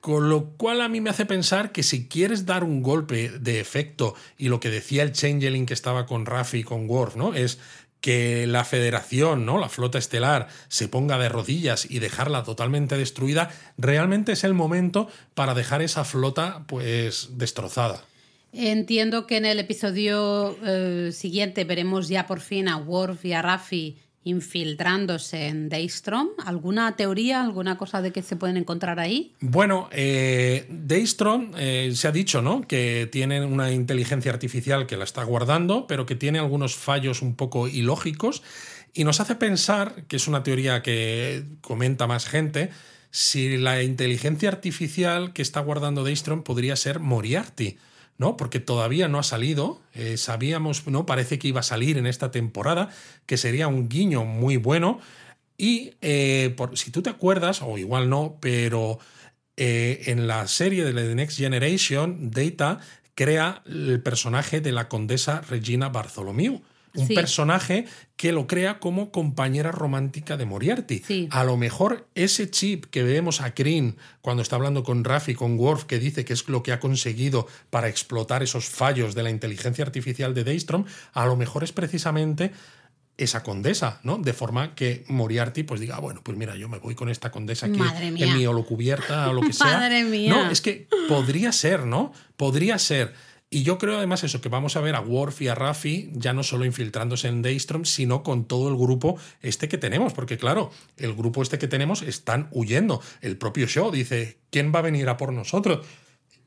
Con 0.00 0.28
lo 0.28 0.50
cual 0.56 0.80
a 0.80 0.88
mí 0.88 1.00
me 1.00 1.10
hace 1.10 1.26
pensar 1.26 1.72
que 1.72 1.82
si 1.82 2.08
quieres 2.08 2.46
dar 2.46 2.64
un 2.64 2.82
golpe 2.82 3.30
de 3.30 3.60
efecto, 3.60 4.14
y 4.38 4.48
lo 4.48 4.60
que 4.60 4.70
decía 4.70 5.02
el 5.02 5.12
Changeling 5.12 5.66
que 5.66 5.74
estaba 5.74 6.06
con 6.06 6.26
Raffi 6.26 6.58
y 6.58 6.64
con 6.64 6.88
Worf, 6.88 7.16
¿no? 7.16 7.34
Es 7.34 7.58
que 8.00 8.46
la 8.46 8.64
federación, 8.64 9.44
¿no? 9.46 9.58
La 9.58 9.68
flota 9.68 9.98
estelar 9.98 10.48
se 10.68 10.86
ponga 10.88 11.18
de 11.18 11.28
rodillas 11.28 11.90
y 11.90 11.98
dejarla 11.98 12.44
totalmente 12.44 12.96
destruida, 12.96 13.50
realmente 13.78 14.32
es 14.32 14.44
el 14.44 14.54
momento 14.54 15.08
para 15.34 15.54
dejar 15.54 15.82
esa 15.82 16.04
flota 16.04 16.64
pues 16.68 17.30
destrozada. 17.32 18.04
Entiendo 18.52 19.26
que 19.26 19.36
en 19.38 19.44
el 19.44 19.58
episodio 19.58 20.56
eh, 20.64 21.10
siguiente 21.12 21.64
veremos 21.64 22.08
ya 22.08 22.26
por 22.26 22.40
fin 22.40 22.68
a 22.68 22.76
Worf 22.76 23.24
y 23.24 23.32
a 23.32 23.42
Raffi 23.42 23.98
infiltrándose 24.26 25.46
en 25.46 25.68
Daystrom. 25.68 26.30
¿Alguna 26.44 26.96
teoría, 26.96 27.42
alguna 27.42 27.78
cosa 27.78 28.02
de 28.02 28.10
que 28.10 28.22
se 28.22 28.34
pueden 28.34 28.56
encontrar 28.56 28.98
ahí? 28.98 29.32
Bueno, 29.38 29.88
eh, 29.92 30.66
Daystrom 30.68 31.52
eh, 31.56 31.92
se 31.94 32.08
ha 32.08 32.12
dicho, 32.12 32.42
¿no? 32.42 32.66
Que 32.66 33.08
tiene 33.10 33.44
una 33.44 33.70
inteligencia 33.70 34.32
artificial 34.32 34.86
que 34.86 34.96
la 34.96 35.04
está 35.04 35.22
guardando, 35.22 35.86
pero 35.86 36.06
que 36.06 36.16
tiene 36.16 36.40
algunos 36.40 36.74
fallos 36.74 37.22
un 37.22 37.36
poco 37.36 37.68
ilógicos 37.68 38.42
y 38.92 39.04
nos 39.04 39.20
hace 39.20 39.36
pensar, 39.36 40.04
que 40.08 40.16
es 40.16 40.26
una 40.26 40.42
teoría 40.42 40.82
que 40.82 41.44
comenta 41.60 42.08
más 42.08 42.26
gente, 42.26 42.70
si 43.12 43.56
la 43.58 43.84
inteligencia 43.84 44.48
artificial 44.48 45.32
que 45.32 45.42
está 45.42 45.60
guardando 45.60 46.02
Daystrom 46.02 46.42
podría 46.42 46.74
ser 46.74 46.98
Moriarty. 46.98 47.78
¿No? 48.18 48.36
Porque 48.36 48.60
todavía 48.60 49.08
no 49.08 49.18
ha 49.18 49.22
salido. 49.22 49.80
Eh, 49.94 50.16
sabíamos, 50.16 50.86
¿no? 50.86 51.06
Parece 51.06 51.38
que 51.38 51.48
iba 51.48 51.60
a 51.60 51.64
salir 51.64 51.98
en 51.98 52.06
esta 52.06 52.30
temporada, 52.30 52.90
que 53.26 53.36
sería 53.36 53.68
un 53.68 53.88
guiño 53.88 54.24
muy 54.24 54.56
bueno. 54.56 55.00
Y 55.58 55.94
eh, 56.02 56.54
por, 56.56 56.76
si 56.76 56.90
tú 56.90 57.02
te 57.02 57.10
acuerdas, 57.10 57.62
o 57.62 57.78
igual 57.78 58.10
no, 58.10 58.36
pero 58.40 58.98
eh, 59.56 60.02
en 60.06 60.26
la 60.26 60.46
serie 60.48 60.84
de 60.84 60.92
The 60.92 61.14
Next 61.14 61.38
Generation, 61.38 62.30
Data 62.30 62.80
crea 63.14 63.62
el 63.66 64.02
personaje 64.02 64.60
de 64.60 64.72
la 64.72 64.88
condesa 64.88 65.40
Regina 65.48 65.88
Bartholomew. 65.88 66.60
Un 66.96 67.06
Sí. 67.08 67.14
personaje 67.14 67.84
que 68.16 68.32
lo 68.32 68.46
crea 68.46 68.78
como 68.80 69.10
compañera 69.12 69.72
romántica 69.72 70.36
de 70.36 70.46
Moriarty. 70.46 71.02
Sí. 71.06 71.28
A 71.30 71.44
lo 71.44 71.56
mejor 71.56 72.08
ese 72.14 72.50
chip 72.50 72.86
que 72.86 73.02
vemos 73.02 73.40
a 73.40 73.54
Kryn 73.54 73.96
cuando 74.22 74.42
está 74.42 74.56
hablando 74.56 74.82
con 74.84 75.04
Raffi, 75.04 75.34
con 75.34 75.58
Worf, 75.58 75.84
que 75.84 75.98
dice 75.98 76.24
que 76.24 76.32
es 76.32 76.48
lo 76.48 76.62
que 76.62 76.72
ha 76.72 76.80
conseguido 76.80 77.46
para 77.70 77.88
explotar 77.88 78.42
esos 78.42 78.66
fallos 78.68 79.14
de 79.14 79.22
la 79.22 79.30
inteligencia 79.30 79.84
artificial 79.84 80.34
de 80.34 80.44
Daystrom, 80.44 80.84
a 81.12 81.26
lo 81.26 81.36
mejor 81.36 81.62
es 81.64 81.72
precisamente 81.72 82.52
esa 83.18 83.42
condesa, 83.42 83.98
¿no? 84.02 84.18
De 84.18 84.34
forma 84.34 84.74
que 84.74 85.04
Moriarty 85.08 85.62
pues 85.62 85.80
diga, 85.80 85.96
"Ah, 85.96 86.00
bueno, 86.00 86.20
pues 86.22 86.36
mira, 86.36 86.54
yo 86.56 86.68
me 86.68 86.78
voy 86.78 86.94
con 86.94 87.08
esta 87.08 87.30
condesa 87.30 87.64
aquí 87.64 87.78
Madre 87.78 88.10
mía. 88.10 88.26
en 88.26 88.36
mi 88.36 88.46
holocubierta 88.46 89.30
o 89.30 89.32
lo 89.32 89.40
que 89.40 89.52
sea. 89.54 89.78
Madre 89.78 90.04
mía. 90.04 90.30
No, 90.34 90.50
es 90.50 90.60
que 90.60 90.86
podría 91.08 91.50
ser, 91.52 91.86
¿no? 91.86 92.12
Podría 92.36 92.78
ser. 92.78 93.14
Y 93.48 93.62
yo 93.62 93.78
creo 93.78 93.98
además 93.98 94.24
eso, 94.24 94.40
que 94.40 94.48
vamos 94.48 94.76
a 94.76 94.80
ver 94.80 94.96
a 94.96 95.00
Worf 95.00 95.42
y 95.42 95.48
a 95.48 95.54
Raffi 95.54 96.10
ya 96.14 96.32
no 96.32 96.42
solo 96.42 96.64
infiltrándose 96.64 97.28
en 97.28 97.42
Daystrom, 97.42 97.84
sino 97.84 98.24
con 98.24 98.46
todo 98.46 98.68
el 98.68 98.76
grupo 98.76 99.18
este 99.40 99.68
que 99.68 99.78
tenemos. 99.78 100.12
Porque 100.12 100.36
claro, 100.36 100.72
el 100.96 101.14
grupo 101.14 101.42
este 101.42 101.58
que 101.58 101.68
tenemos 101.68 102.02
están 102.02 102.48
huyendo. 102.50 103.00
El 103.20 103.36
propio 103.36 103.68
show 103.68 103.92
dice, 103.92 104.40
¿quién 104.50 104.72
va 104.74 104.80
a 104.80 104.82
venir 104.82 105.08
a 105.08 105.16
por 105.16 105.32
nosotros? 105.32 105.86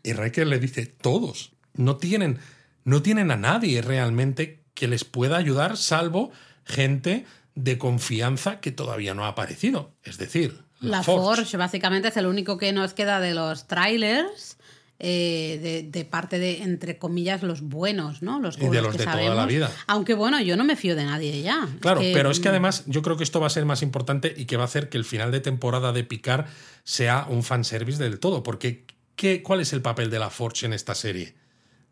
Y 0.04 0.14
Riker 0.14 0.48
le 0.48 0.60
dice, 0.60 0.86
todos. 0.88 1.54
No 1.74 1.96
tienen, 1.96 2.40
no 2.84 3.02
tienen 3.02 3.32
a 3.32 3.38
nadie 3.38 3.82
realmente 3.82 4.64
que 4.74 4.88
les 4.88 5.06
pueda 5.06 5.38
ayudar, 5.38 5.78
salvo 5.78 6.32
gente 6.66 7.26
de 7.56 7.78
confianza 7.78 8.60
que 8.60 8.72
todavía 8.72 9.14
no 9.14 9.26
ha 9.26 9.30
aparecido. 9.30 9.94
Es 10.04 10.18
decir, 10.18 10.64
La 10.80 11.04
Forge, 11.04 11.58
básicamente, 11.58 12.10
es 12.10 12.18
el 12.18 12.26
único 12.26 12.58
que 12.58 12.72
nos 12.72 12.94
queda 12.94 13.20
de 13.20 13.34
los 13.34 13.68
trailers. 13.68 14.58
Eh, 15.02 15.60
de, 15.64 15.84
de 15.84 16.04
parte 16.06 16.40
de, 16.40 16.62
entre 16.62 16.98
comillas, 16.98 17.42
los 17.42 17.62
buenos, 17.62 18.22
¿no? 18.22 18.42
Los, 18.42 18.58
Y 18.58 18.68
de 18.68 18.82
los 18.82 18.92
que 18.92 18.98
de 18.98 19.06
toda 19.06 19.34
la 19.34 19.46
vida. 19.46 19.72
Aunque 19.88 20.14
bueno, 20.14 20.42
yo 20.42 20.58
no 20.58 20.66
me 20.66 20.76
fío 20.76 20.94
de 20.96 21.06
nadie 21.06 21.42
ya. 21.42 21.70
Claro, 21.80 22.02
que, 22.02 22.12
pero 22.14 22.32
es 22.32 22.42
que 22.42 22.50
mm, 22.50 22.52
además 22.52 22.84
yo 22.86 23.02
creo 23.02 23.16
que 23.16 23.24
esto 23.24 23.40
va 23.40 23.48
a 23.48 23.50
ser 23.50 23.64
más 23.64 23.82
importante 23.82 24.34
y 24.36 24.44
que 24.44 24.58
va 24.58 24.64
a 24.64 24.66
hacer 24.66 24.90
que 24.90 24.98
el 24.98 25.06
final 25.06 25.32
de 25.32 25.40
temporada 25.40 25.94
de 25.94 26.04
Picard 26.04 26.48
sea 26.84 27.26
un 27.30 27.44
fanservice 27.44 28.04
del 28.04 28.20
todo. 28.20 28.44
Porque 28.44 28.84
¿qué, 29.16 29.42
¿cuál 29.42 29.62
es 29.62 29.72
el 29.72 29.82
papel 29.82 30.10
de 30.10 30.20
la 30.20 30.30
Forge 30.30 30.66
en 30.66 30.74
esta 30.74 30.96
serie? 30.96 31.34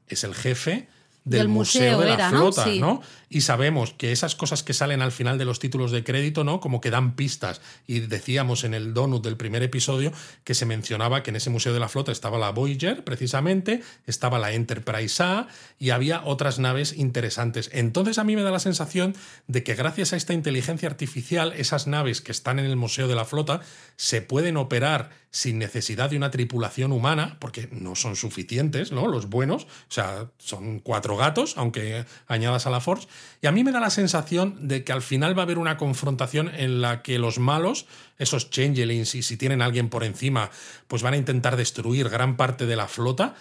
Es 0.07 0.25
el 0.25 0.35
jefe 0.35 0.89
del, 1.23 1.47
museo, 1.47 1.97
museo 1.97 1.99
de 2.01 2.07
la 2.07 2.13
era, 2.13 2.31
¿no? 2.31 2.39
flota, 2.39 2.65
Sí. 2.65 2.79
¿no? 2.79 3.01
Y 3.29 3.41
sabemos 3.41 3.93
que 3.93 4.11
esas 4.11 4.35
cosas 4.35 4.63
que 4.63 4.73
salen 4.73 5.01
al 5.01 5.11
final 5.11 5.37
de 5.37 5.45
los 5.45 5.59
títulos 5.59 5.91
de 5.91 6.03
crédito, 6.03 6.43
¿no? 6.43 6.59
Como 6.59 6.81
que 6.81 6.89
dan 6.89 7.15
pistas. 7.15 7.61
Y 7.85 7.99
decíamos 7.99 8.63
en 8.63 8.73
el 8.73 8.93
donut 8.93 9.23
del 9.23 9.37
primer 9.37 9.63
episodio 9.63 10.11
que 10.43 10.53
se 10.53 10.65
mencionaba 10.65 11.23
que 11.23 11.31
en 11.31 11.35
ese 11.35 11.49
museo 11.49 11.73
de 11.73 11.79
la 11.79 11.89
flota 11.89 12.11
estaba 12.11 12.37
la 12.37 12.51
Voyager, 12.51 13.03
precisamente, 13.03 13.81
estaba 14.05 14.39
la 14.39 14.53
Enterprise 14.53 15.21
A 15.21 15.47
y 15.77 15.89
había 15.89 16.23
otras 16.23 16.59
naves 16.59 16.93
interesantes. 16.93 17.69
Entonces 17.73 18.17
a 18.17 18.23
mí 18.23 18.35
me 18.35 18.43
da 18.43 18.51
la 18.51 18.59
sensación 18.59 19.15
de 19.47 19.63
que 19.63 19.75
gracias 19.75 20.13
a 20.13 20.17
esta 20.17 20.33
inteligencia 20.33 20.87
artificial, 20.87 21.53
esas 21.53 21.87
naves 21.87 22.21
que 22.21 22.31
están 22.31 22.59
en 22.59 22.65
el 22.65 22.75
museo 22.75 23.07
de 23.07 23.15
la 23.15 23.25
flota 23.25 23.61
se 23.95 24.21
pueden 24.21 24.57
operar 24.57 25.09
sin 25.31 25.59
necesidad 25.59 26.09
de 26.09 26.17
una 26.17 26.31
tripulación 26.31 26.91
humana, 26.91 27.37
porque 27.39 27.69
no 27.71 27.95
son 27.95 28.15
suficientes, 28.15 28.91
¿no? 28.91 29.07
Los 29.07 29.29
buenos, 29.29 29.65
o 29.65 29.67
sea, 29.89 30.31
son 30.37 30.79
cuatro 30.79 31.17
gatos, 31.17 31.55
aunque 31.57 32.05
añadas 32.27 32.65
a 32.65 32.69
la 32.69 32.79
Force. 32.79 33.07
Y 33.41 33.47
a 33.47 33.51
mí 33.51 33.63
me 33.63 33.71
da 33.71 33.79
la 33.79 33.89
sensación 33.89 34.67
de 34.67 34.83
que 34.83 34.91
al 34.91 35.01
final 35.01 35.37
va 35.37 35.43
a 35.43 35.45
haber 35.45 35.57
una 35.57 35.77
confrontación 35.77 36.49
en 36.53 36.81
la 36.81 37.01
que 37.01 37.19
los 37.19 37.39
malos, 37.39 37.85
esos 38.17 38.49
changelings, 38.49 39.15
y 39.15 39.21
si 39.21 39.37
tienen 39.37 39.61
a 39.61 39.65
alguien 39.65 39.89
por 39.89 40.03
encima, 40.03 40.49
pues 40.87 41.03
van 41.03 41.13
a 41.13 41.17
intentar 41.17 41.55
destruir 41.55 42.09
gran 42.09 42.37
parte 42.37 42.65
de 42.65 42.75
la 42.75 42.87
flota. 42.87 43.35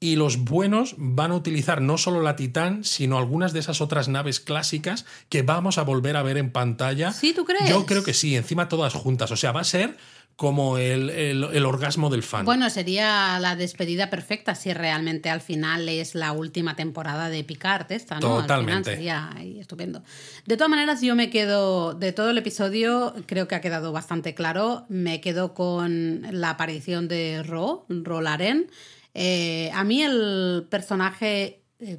Y 0.00 0.14
los 0.14 0.44
buenos 0.44 0.94
van 0.96 1.32
a 1.32 1.34
utilizar 1.34 1.82
no 1.82 1.98
solo 1.98 2.22
la 2.22 2.36
Titán, 2.36 2.84
sino 2.84 3.18
algunas 3.18 3.52
de 3.52 3.58
esas 3.58 3.80
otras 3.80 4.06
naves 4.06 4.38
clásicas 4.38 5.06
que 5.28 5.42
vamos 5.42 5.76
a 5.76 5.82
volver 5.82 6.16
a 6.16 6.22
ver 6.22 6.36
en 6.36 6.52
pantalla. 6.52 7.12
¿Sí, 7.12 7.32
tú 7.34 7.44
crees? 7.44 7.68
Yo 7.68 7.84
creo 7.84 8.04
que 8.04 8.14
sí, 8.14 8.36
encima 8.36 8.68
todas 8.68 8.92
juntas. 8.92 9.32
O 9.32 9.36
sea, 9.36 9.50
va 9.50 9.62
a 9.62 9.64
ser 9.64 9.96
como 10.38 10.78
el, 10.78 11.10
el- 11.10 11.48
el 11.52 11.66
orgasmo 11.66 12.10
del 12.10 12.22
fan. 12.22 12.44
Bueno, 12.44 12.70
sería 12.70 13.40
la 13.40 13.56
despedida 13.56 14.08
perfecta 14.08 14.54
si 14.54 14.72
realmente 14.72 15.30
al 15.30 15.40
final 15.40 15.88
es 15.88 16.14
la 16.14 16.30
última 16.30 16.76
temporada 16.76 17.28
de 17.28 17.42
Picard 17.42 17.90
esta, 17.90 18.20
¿no? 18.20 18.36
Al 18.36 18.42
Totalmente. 18.42 18.96
final 18.96 19.32
sería 19.34 19.60
estupendo. 19.60 20.04
De 20.46 20.56
todas 20.56 20.70
maneras, 20.70 21.00
yo 21.02 21.16
me 21.16 21.28
quedo, 21.28 21.94
de 21.94 22.12
todo 22.12 22.30
el 22.30 22.38
episodio, 22.38 23.16
creo 23.26 23.48
que 23.48 23.56
ha 23.56 23.60
quedado 23.60 23.90
bastante 23.90 24.36
claro, 24.36 24.84
me 24.88 25.20
quedo 25.20 25.54
con 25.54 26.22
la 26.30 26.50
aparición 26.50 27.08
de 27.08 27.42
Ro, 27.42 27.84
Ro 27.88 28.20
Laren. 28.20 28.70
Eh, 29.14 29.72
a 29.74 29.82
mí 29.82 30.04
el 30.04 30.68
personaje... 30.70 31.62
eh, 31.80 31.98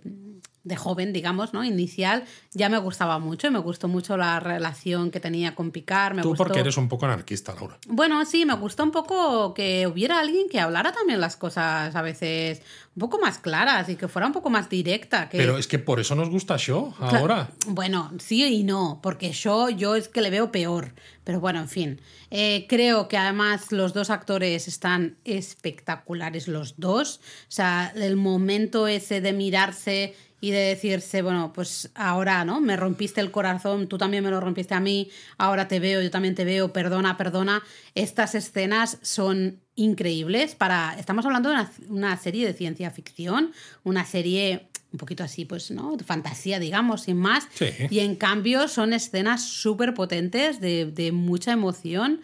de 0.63 0.75
joven, 0.75 1.13
digamos, 1.13 1.53
¿no? 1.53 1.63
Inicial, 1.63 2.23
ya 2.53 2.69
me 2.69 2.77
gustaba 2.77 3.17
mucho, 3.19 3.49
me 3.49 3.59
gustó 3.59 3.87
mucho 3.87 4.17
la 4.17 4.39
relación 4.39 5.09
que 5.09 5.19
tenía 5.19 5.55
con 5.55 5.71
Picard. 5.71 6.15
Me 6.15 6.21
Tú 6.21 6.29
gustó... 6.29 6.43
porque 6.43 6.59
eres 6.59 6.77
un 6.77 6.89
poco 6.89 7.05
anarquista, 7.05 7.53
Laura. 7.55 7.77
Bueno, 7.87 8.23
sí, 8.25 8.45
me 8.45 8.55
gustó 8.55 8.83
un 8.83 8.91
poco 8.91 9.53
que 9.53 9.87
hubiera 9.87 10.19
alguien 10.19 10.49
que 10.49 10.59
hablara 10.59 10.91
también 10.91 11.21
las 11.21 11.37
cosas 11.37 11.95
a 11.95 12.01
veces 12.01 12.61
un 12.95 12.99
poco 13.01 13.19
más 13.19 13.37
claras 13.37 13.87
y 13.87 13.95
que 13.95 14.07
fuera 14.09 14.27
un 14.27 14.33
poco 14.33 14.49
más 14.49 14.69
directa. 14.69 15.29
Que... 15.29 15.37
Pero 15.37 15.57
es 15.57 15.67
que 15.67 15.79
por 15.79 15.99
eso 15.99 16.15
nos 16.15 16.29
gusta 16.29 16.57
Show 16.57 16.93
Cla- 16.99 17.19
ahora. 17.19 17.49
Bueno, 17.67 18.11
sí 18.19 18.43
y 18.43 18.63
no, 18.63 18.99
porque 19.01 19.31
yo, 19.31 19.69
yo 19.69 19.95
es 19.95 20.09
que 20.09 20.21
le 20.21 20.29
veo 20.29 20.51
peor. 20.51 20.93
Pero 21.23 21.39
bueno, 21.39 21.59
en 21.59 21.69
fin. 21.69 22.01
Eh, 22.31 22.65
creo 22.67 23.07
que 23.07 23.17
además 23.17 23.71
los 23.71 23.93
dos 23.93 24.09
actores 24.09 24.67
están 24.67 25.17
espectaculares, 25.25 26.47
los 26.47 26.75
dos. 26.77 27.19
O 27.43 27.51
sea, 27.51 27.93
el 27.95 28.15
momento 28.15 28.87
ese 28.87 29.21
de 29.21 29.33
mirarse 29.33 30.15
y 30.41 30.51
de 30.51 30.59
decirse, 30.59 31.21
bueno, 31.21 31.51
pues 31.53 31.91
ahora, 31.95 32.45
¿no? 32.45 32.61
Me 32.61 32.77
rompiste 32.77 33.21
el 33.21 33.31
corazón, 33.31 33.87
tú 33.87 33.97
también 33.97 34.23
me 34.23 34.31
lo 34.31 34.39
rompiste 34.39 34.73
a 34.73 34.79
mí, 34.79 35.09
ahora 35.37 35.67
te 35.67 35.79
veo, 35.79 36.01
yo 36.01 36.11
también 36.11 36.35
te 36.35 36.45
veo, 36.45 36.71
perdona, 36.73 37.17
perdona. 37.17 37.63
Estas 37.95 38.35
escenas 38.35 38.97
son 39.01 39.59
increíbles 39.75 40.55
para... 40.55 40.95
Estamos 40.99 41.25
hablando 41.25 41.49
de 41.49 41.55
una, 41.55 41.71
una 41.89 42.17
serie 42.17 42.45
de 42.45 42.53
ciencia 42.53 42.91
ficción, 42.91 43.51
una 43.83 44.05
serie 44.05 44.69
un 44.91 44.97
poquito 44.97 45.23
así, 45.23 45.45
pues, 45.45 45.71
¿no? 45.71 45.97
Fantasía, 46.03 46.59
digamos, 46.59 47.03
sin 47.03 47.17
más. 47.17 47.47
Sí. 47.53 47.67
Y 47.89 47.99
en 47.99 48.15
cambio 48.15 48.67
son 48.67 48.93
escenas 48.93 49.43
súper 49.43 49.93
potentes, 49.93 50.59
de, 50.59 50.85
de 50.85 51.11
mucha 51.11 51.51
emoción. 51.51 52.21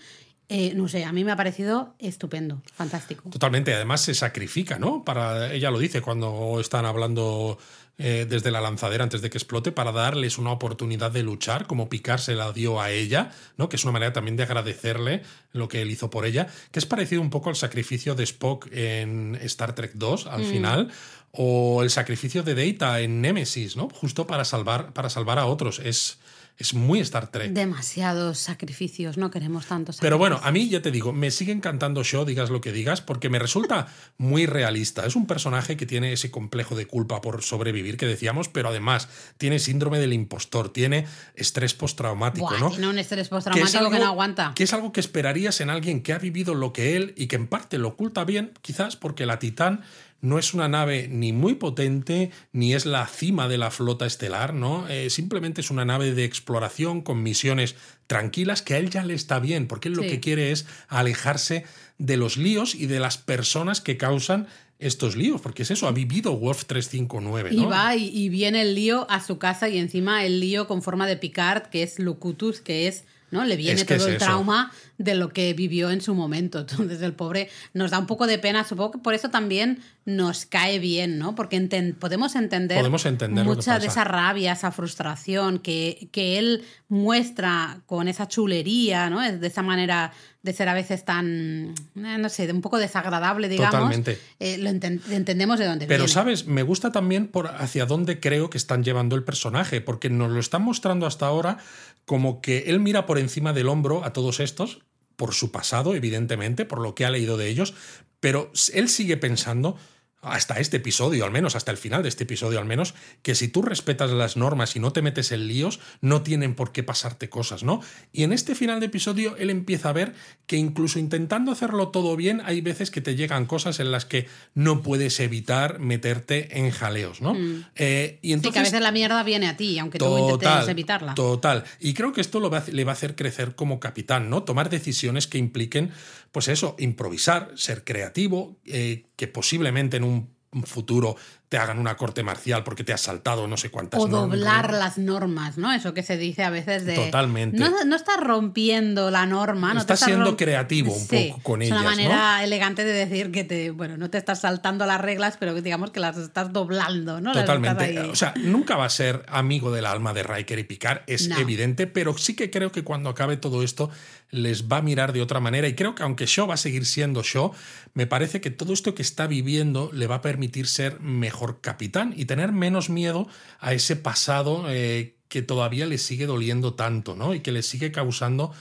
Eh, 0.47 0.73
no 0.75 0.87
sé, 0.87 1.05
a 1.05 1.11
mí 1.11 1.23
me 1.23 1.31
ha 1.31 1.35
parecido 1.35 1.95
estupendo, 1.97 2.61
fantástico. 2.73 3.29
Totalmente, 3.29 3.73
además 3.73 4.01
se 4.01 4.13
sacrifica, 4.13 4.77
¿no? 4.77 5.03
Para, 5.03 5.51
ella 5.51 5.71
lo 5.71 5.79
dice 5.79 6.01
cuando 6.01 6.59
están 6.59 6.85
hablando 6.85 7.57
eh, 7.97 8.25
desde 8.27 8.51
la 8.51 8.59
lanzadera 8.59 9.03
antes 9.03 9.21
de 9.21 9.29
que 9.29 9.37
explote, 9.37 9.71
para 9.71 9.93
darles 9.93 10.37
una 10.37 10.51
oportunidad 10.51 11.11
de 11.11 11.23
luchar, 11.23 11.65
como 11.65 11.87
Picard 11.87 12.19
se 12.19 12.35
la 12.35 12.51
dio 12.51 12.81
a 12.81 12.91
ella, 12.91 13.31
¿no? 13.57 13.69
Que 13.69 13.77
es 13.77 13.83
una 13.85 13.93
manera 13.93 14.11
también 14.11 14.35
de 14.35 14.43
agradecerle 14.43 15.21
lo 15.53 15.69
que 15.69 15.81
él 15.81 15.89
hizo 15.89 16.09
por 16.09 16.25
ella, 16.25 16.47
que 16.71 16.79
es 16.79 16.85
parecido 16.85 17.21
un 17.21 17.29
poco 17.29 17.49
al 17.49 17.55
sacrificio 17.55 18.13
de 18.13 18.23
Spock 18.23 18.67
en 18.71 19.37
Star 19.43 19.75
Trek 19.75 19.93
2 19.93 20.27
al 20.27 20.43
final, 20.43 20.91
o 21.31 21.83
el 21.83 21.89
sacrificio 21.89 22.43
de 22.43 22.55
Data 22.55 22.99
en 22.99 23.21
Nemesis, 23.21 23.77
¿no? 23.77 23.89
Justo 23.89 24.27
para 24.27 24.43
salvar, 24.43 24.93
para 24.93 25.09
salvar 25.09 25.39
a 25.39 25.45
otros. 25.45 25.79
Es, 25.79 26.19
es 26.57 26.73
muy 26.73 26.99
Star 26.99 27.27
Trek. 27.31 27.51
Demasiados 27.51 28.39
sacrificios, 28.39 29.17
no 29.17 29.29
queremos 29.31 29.65
tantos 29.65 29.97
Pero 29.99 30.17
bueno, 30.17 30.37
sacrificios. 30.37 30.63
a 30.63 30.65
mí 30.65 30.69
ya 30.69 30.81
te 30.81 30.91
digo, 30.91 31.11
me 31.13 31.29
sigue 31.31 31.51
encantando 31.51 32.03
Shaw, 32.03 32.25
digas 32.25 32.49
lo 32.49 32.61
que 32.61 32.71
digas, 32.71 33.01
porque 33.01 33.29
me 33.29 33.39
resulta 33.39 33.87
muy 34.17 34.45
realista. 34.45 35.05
Es 35.05 35.15
un 35.15 35.27
personaje 35.27 35.75
que 35.77 35.85
tiene 35.85 36.13
ese 36.13 36.31
complejo 36.31 36.75
de 36.75 36.87
culpa 36.87 37.19
por 37.21 37.43
sobrevivir 37.43 37.97
que 37.97 38.05
decíamos, 38.05 38.47
pero 38.49 38.69
además 38.69 39.09
tiene 39.37 39.59
síndrome 39.59 39.99
del 39.99 40.13
impostor, 40.13 40.69
tiene 40.71 41.05
estrés 41.35 41.73
postraumático, 41.73 42.47
Buah, 42.47 42.59
¿no? 42.59 42.69
tiene 42.69 42.87
un 42.87 42.99
estrés 42.99 43.15
Que 43.17 43.21
es 43.23 43.29
postraumático 43.29 43.71
que, 43.79 43.85
algo- 43.95 43.97
no 43.99 44.05
aguanta. 44.11 44.53
Que 44.55 44.63
es 44.63 44.73
algo 44.73 44.91
que 44.93 44.99
esperarías 45.01 45.59
en 45.61 45.69
alguien 45.69 46.01
que 46.03 46.13
ha 46.13 46.19
vivido 46.19 46.55
lo 46.55 46.71
que 46.73 46.95
él 46.95 47.13
y 47.17 47.27
que 47.27 47.35
en 47.35 47.47
parte 47.47 47.77
lo 47.77 47.89
oculta 47.89 48.23
bien, 48.23 48.53
quizás 48.61 48.95
porque 48.95 49.25
la 49.25 49.39
Titán 49.39 49.83
no 50.21 50.39
es 50.39 50.53
una 50.53 50.67
nave 50.67 51.07
ni 51.07 51.33
muy 51.33 51.55
potente, 51.55 52.31
ni 52.51 52.73
es 52.73 52.85
la 52.85 53.05
cima 53.07 53.47
de 53.47 53.57
la 53.57 53.71
flota 53.71 54.05
estelar, 54.05 54.53
¿no? 54.53 54.87
Eh, 54.87 55.09
simplemente 55.09 55.61
es 55.61 55.69
una 55.69 55.85
nave 55.85 56.13
de 56.13 56.23
exploración 56.23 57.01
con 57.01 57.21
misiones 57.21 57.75
tranquilas 58.07 58.61
que 58.61 58.73
a 58.73 58.77
él 58.77 58.89
ya 58.89 59.03
le 59.03 59.13
está 59.13 59.39
bien, 59.39 59.67
porque 59.67 59.89
él 59.89 59.95
lo 59.95 60.01
que 60.01 60.19
quiere 60.19 60.51
es 60.51 60.65
alejarse 60.87 61.65
de 61.97 62.17
los 62.17 62.37
líos 62.37 62.75
y 62.75 62.87
de 62.87 62.99
las 62.99 63.17
personas 63.17 63.81
que 63.81 63.97
causan 63.97 64.47
estos 64.79 65.15
líos, 65.15 65.41
porque 65.41 65.63
es 65.63 65.71
eso, 65.71 65.87
ha 65.87 65.91
vivido 65.91 66.35
Wolf 66.37 66.65
359, 66.65 67.51
¿no? 67.51 67.61
Y 67.61 67.65
va 67.65 67.95
y, 67.95 68.09
y 68.09 68.29
viene 68.29 68.61
el 68.61 68.75
lío 68.75 69.09
a 69.09 69.23
su 69.23 69.37
casa 69.37 69.69
y 69.69 69.77
encima 69.77 70.25
el 70.25 70.39
lío 70.39 70.67
con 70.67 70.81
forma 70.81 71.07
de 71.07 71.17
Picard, 71.17 71.69
que 71.69 71.83
es 71.83 71.97
Locutus, 71.99 72.59
que 72.59 72.87
es 72.87 73.05
¿no? 73.31 73.43
Le 73.45 73.55
viene 73.55 73.73
Es 73.81 73.85
que 73.85 73.95
todo 73.95 74.07
es 74.07 74.11
el 74.11 74.15
eso. 74.17 74.25
trauma 74.25 74.71
de 74.97 75.15
lo 75.15 75.29
que 75.29 75.53
vivió 75.53 75.89
en 75.91 76.01
su 76.01 76.13
momento. 76.15 76.59
Entonces 76.67 77.01
el 77.01 77.13
pobre 77.13 77.49
nos 77.73 77.91
da 77.91 77.99
un 77.99 78.07
poco 78.07 78.27
de 78.27 78.37
pena, 78.39 78.63
supongo 78.63 78.91
que 78.91 78.97
por 78.99 79.13
eso 79.13 79.29
también 79.29 79.79
nos 80.05 80.45
cae 80.45 80.79
bien, 80.79 81.17
¿no? 81.17 81.35
Porque 81.35 81.57
enten- 81.57 81.95
podemos 81.95 82.35
entender, 82.35 82.77
Podemos 82.77 83.05
entender 83.05 83.43
mucha 83.45 83.79
de 83.79 83.87
esa 83.87 84.03
rabia, 84.03 84.51
esa 84.53 84.71
frustración 84.71 85.59
que, 85.59 86.09
que 86.11 86.37
él 86.37 86.63
muestra 86.87 87.81
con 87.85 88.07
esa 88.07 88.27
chulería, 88.27 89.09
¿no? 89.09 89.19
De 89.21 89.47
esa 89.47 89.61
manera 89.63 90.11
de 90.45 90.53
ser 90.53 90.69
a 90.69 90.73
veces 90.75 91.03
tan, 91.03 91.73
eh, 91.95 92.17
no 92.19 92.29
sé, 92.29 92.49
un 92.51 92.61
poco 92.61 92.77
desagradable, 92.77 93.49
digamos. 93.49 93.73
Totalmente. 93.73 94.19
Eh, 94.39 94.57
lo 94.59 94.69
enten- 94.69 95.01
entendemos 95.09 95.57
de 95.59 95.65
dónde 95.65 95.87
Pero, 95.87 96.03
viene. 96.05 96.13
¿sabes? 96.13 96.45
Me 96.45 96.61
gusta 96.63 96.91
también 96.91 97.27
por 97.27 97.47
hacia 97.47 97.85
dónde 97.87 98.19
creo 98.19 98.49
que 98.51 98.57
están 98.59 98.83
llevando 98.83 99.15
el 99.15 99.23
personaje, 99.23 99.81
porque 99.81 100.09
nos 100.09 100.31
lo 100.31 100.39
están 100.39 100.61
mostrando 100.61 101.07
hasta 101.07 101.25
ahora 101.25 101.57
como 102.05 102.41
que 102.41 102.65
él 102.67 102.79
mira 102.79 103.07
por 103.07 103.17
encima 103.17 103.51
del 103.51 103.67
hombro 103.67 104.05
a 104.05 104.13
todos 104.13 104.39
estos, 104.39 104.79
por 105.15 105.33
su 105.33 105.51
pasado, 105.51 105.95
evidentemente, 105.95 106.63
por 106.65 106.79
lo 106.79 106.93
que 106.93 107.05
ha 107.05 107.09
leído 107.09 107.37
de 107.37 107.47
ellos, 107.49 107.73
pero 108.19 108.51
él 108.73 108.87
sigue 108.89 109.17
pensando 109.17 109.77
hasta 110.25 110.59
este 110.59 110.77
episodio 110.77 111.25
al 111.25 111.31
menos, 111.31 111.55
hasta 111.55 111.71
el 111.71 111.77
final 111.77 112.03
de 112.03 112.09
este 112.09 112.23
episodio 112.23 112.59
al 112.59 112.65
menos, 112.65 112.93
que 113.21 113.35
si 113.35 113.47
tú 113.47 113.61
respetas 113.61 114.11
las 114.11 114.37
normas 114.37 114.75
y 114.75 114.79
no 114.79 114.91
te 114.91 115.01
metes 115.01 115.31
en 115.31 115.47
líos, 115.47 115.79
no 116.01 116.21
tienen 116.21 116.55
por 116.55 116.71
qué 116.71 116.83
pasarte 116.83 117.29
cosas, 117.29 117.63
¿no? 117.63 117.81
Y 118.13 118.23
en 118.23 118.33
este 118.33 118.55
final 118.55 118.79
de 118.79 118.87
episodio 118.87 119.35
él 119.37 119.49
empieza 119.49 119.89
a 119.89 119.93
ver 119.93 120.13
que 120.47 120.57
incluso 120.57 120.99
intentando 120.99 121.51
hacerlo 121.51 121.89
todo 121.89 122.15
bien, 122.15 122.41
hay 122.45 122.61
veces 122.61 122.91
que 122.91 123.01
te 123.01 123.15
llegan 123.15 123.45
cosas 123.45 123.79
en 123.79 123.91
las 123.91 124.05
que 124.05 124.27
no 124.53 124.81
puedes 124.83 125.19
evitar 125.19 125.79
meterte 125.79 126.59
en 126.59 126.71
jaleos, 126.71 127.21
¿no? 127.21 127.35
Eh, 127.75 128.19
y 128.21 128.27
sí, 128.27 128.33
entonces, 128.33 128.53
que 128.53 128.59
a 128.59 128.63
veces 128.63 128.81
la 128.81 128.91
mierda 128.91 129.23
viene 129.23 129.47
a 129.47 129.57
ti, 129.57 129.77
aunque 129.79 129.97
tú 129.97 130.17
intentes 130.17 130.67
evitarla. 130.67 131.15
Total. 131.15 131.63
Y 131.79 131.93
creo 131.93 132.13
que 132.13 132.21
esto 132.21 132.39
lo 132.39 132.49
va 132.49 132.59
a- 132.59 132.63
le 132.71 132.83
va 132.83 132.91
a 132.91 132.93
hacer 132.93 133.15
crecer 133.15 133.55
como 133.55 133.79
capitán, 133.79 134.29
¿no? 134.29 134.43
Tomar 134.43 134.69
decisiones 134.69 135.27
que 135.27 135.37
impliquen, 135.37 135.91
pues 136.35 136.49
eso, 136.49 136.75
improvisar, 136.79 137.53
ser 137.55 137.85
creativo, 137.85 138.57
eh, 138.65 139.05
que 139.15 139.29
posiblemente 139.29 139.95
en 139.95 140.03
un 140.03 140.35
futuro 140.65 141.15
te 141.49 141.57
hagan 141.57 141.77
una 141.77 141.95
corte 141.95 142.23
marcial 142.23 142.63
porque 142.63 142.83
te 142.83 142.91
has 142.91 143.01
saltado 143.01 143.47
no 143.47 143.55
sé 143.55 143.69
cuántas 143.69 144.01
o 144.01 144.07
normas. 144.07 144.29
doblar 144.39 144.73
las 144.73 144.97
normas, 144.97 145.57
¿no? 145.59 145.71
Eso 145.71 145.93
que 145.93 146.01
se 146.01 146.17
dice 146.17 146.43
a 146.43 146.49
veces 146.49 146.85
de... 146.85 146.95
Totalmente. 146.95 147.57
No, 147.59 147.83
no 147.85 147.95
estás 147.95 148.17
rompiendo 148.19 149.11
la 149.11 149.25
norma, 149.27 149.67
no 149.69 149.73
te 149.75 149.79
Estás 149.81 150.01
estás 150.01 150.09
siendo 150.13 150.35
creativo 150.37 150.91
un 150.93 150.99
Sí, 151.07 151.27
poco 151.29 151.43
con 151.43 151.61
es 151.61 151.67
ellas, 151.69 151.81
una 151.81 151.89
¿no? 151.91 151.95
manera 151.95 152.43
elegante 152.43 152.83
de 152.83 152.93
decir 152.93 153.31
que 153.31 153.43
te, 153.43 153.69
bueno, 153.69 153.95
no 153.95 154.09
te 154.09 154.17
estás 154.17 154.41
saltando 154.41 154.85
las 154.87 154.99
reglas, 154.99 155.37
pero 155.39 155.53
que 155.53 155.61
digamos 155.61 155.91
que 155.91 155.99
las 155.99 156.17
estás 156.17 156.51
doblando, 156.51 157.21
¿no? 157.21 157.31
Totalmente. 157.33 157.99
O 158.01 158.15
sea, 158.15 158.33
nunca 158.37 158.75
va 158.75 158.85
a 158.85 158.89
ser 158.89 159.23
amigo 159.29 159.71
del 159.71 159.85
alma 159.85 160.13
de 160.13 160.23
Riker 160.23 160.57
y 160.57 160.63
Picard, 160.63 161.01
es 161.05 161.27
No. 161.29 161.37
evidente, 161.37 161.85
pero 161.85 162.17
sí 162.17 162.35
que 162.35 162.49
creo 162.49 162.71
que 162.71 162.83
cuando 162.83 163.09
acabe 163.11 163.37
todo 163.37 163.61
esto 163.61 163.91
les 164.31 164.67
va 164.67 164.77
a 164.77 164.81
mirar 164.81 165.13
de 165.13 165.21
otra 165.21 165.39
manera. 165.39 165.67
Y 165.67 165.75
creo 165.75 165.93
que 165.93 166.01
aunque 166.03 166.25
Shaw 166.25 166.47
va 166.47 166.55
a 166.55 166.57
seguir 166.57 166.85
siendo 166.87 167.21
Shaw, 167.23 167.51
me 167.93 168.07
parece 168.07 168.41
que 168.41 168.49
todo 168.49 168.73
esto 168.73 168.95
que 168.95 169.03
está 169.03 169.27
viviendo 169.27 169.91
le 169.93 170.07
va 170.07 170.15
a 170.15 170.21
permitir 170.21 170.67
ser 170.67 170.99
mejor 170.99 171.34
capitán 171.61 172.13
y 172.15 172.25
tener 172.25 172.51
menos 172.51 172.89
miedo 172.89 173.27
a 173.59 173.73
ese 173.73 173.95
pasado 173.95 174.65
eh, 174.69 175.17
que 175.27 175.41
todavía 175.41 175.85
le 175.85 175.97
sigue 175.97 176.25
doliendo 176.25 176.73
tanto, 176.73 177.15
¿no? 177.15 177.33
Y 177.33 177.41
que 177.41 177.51
le 177.51 177.61
sigue 177.61 177.91
causando 177.91 178.53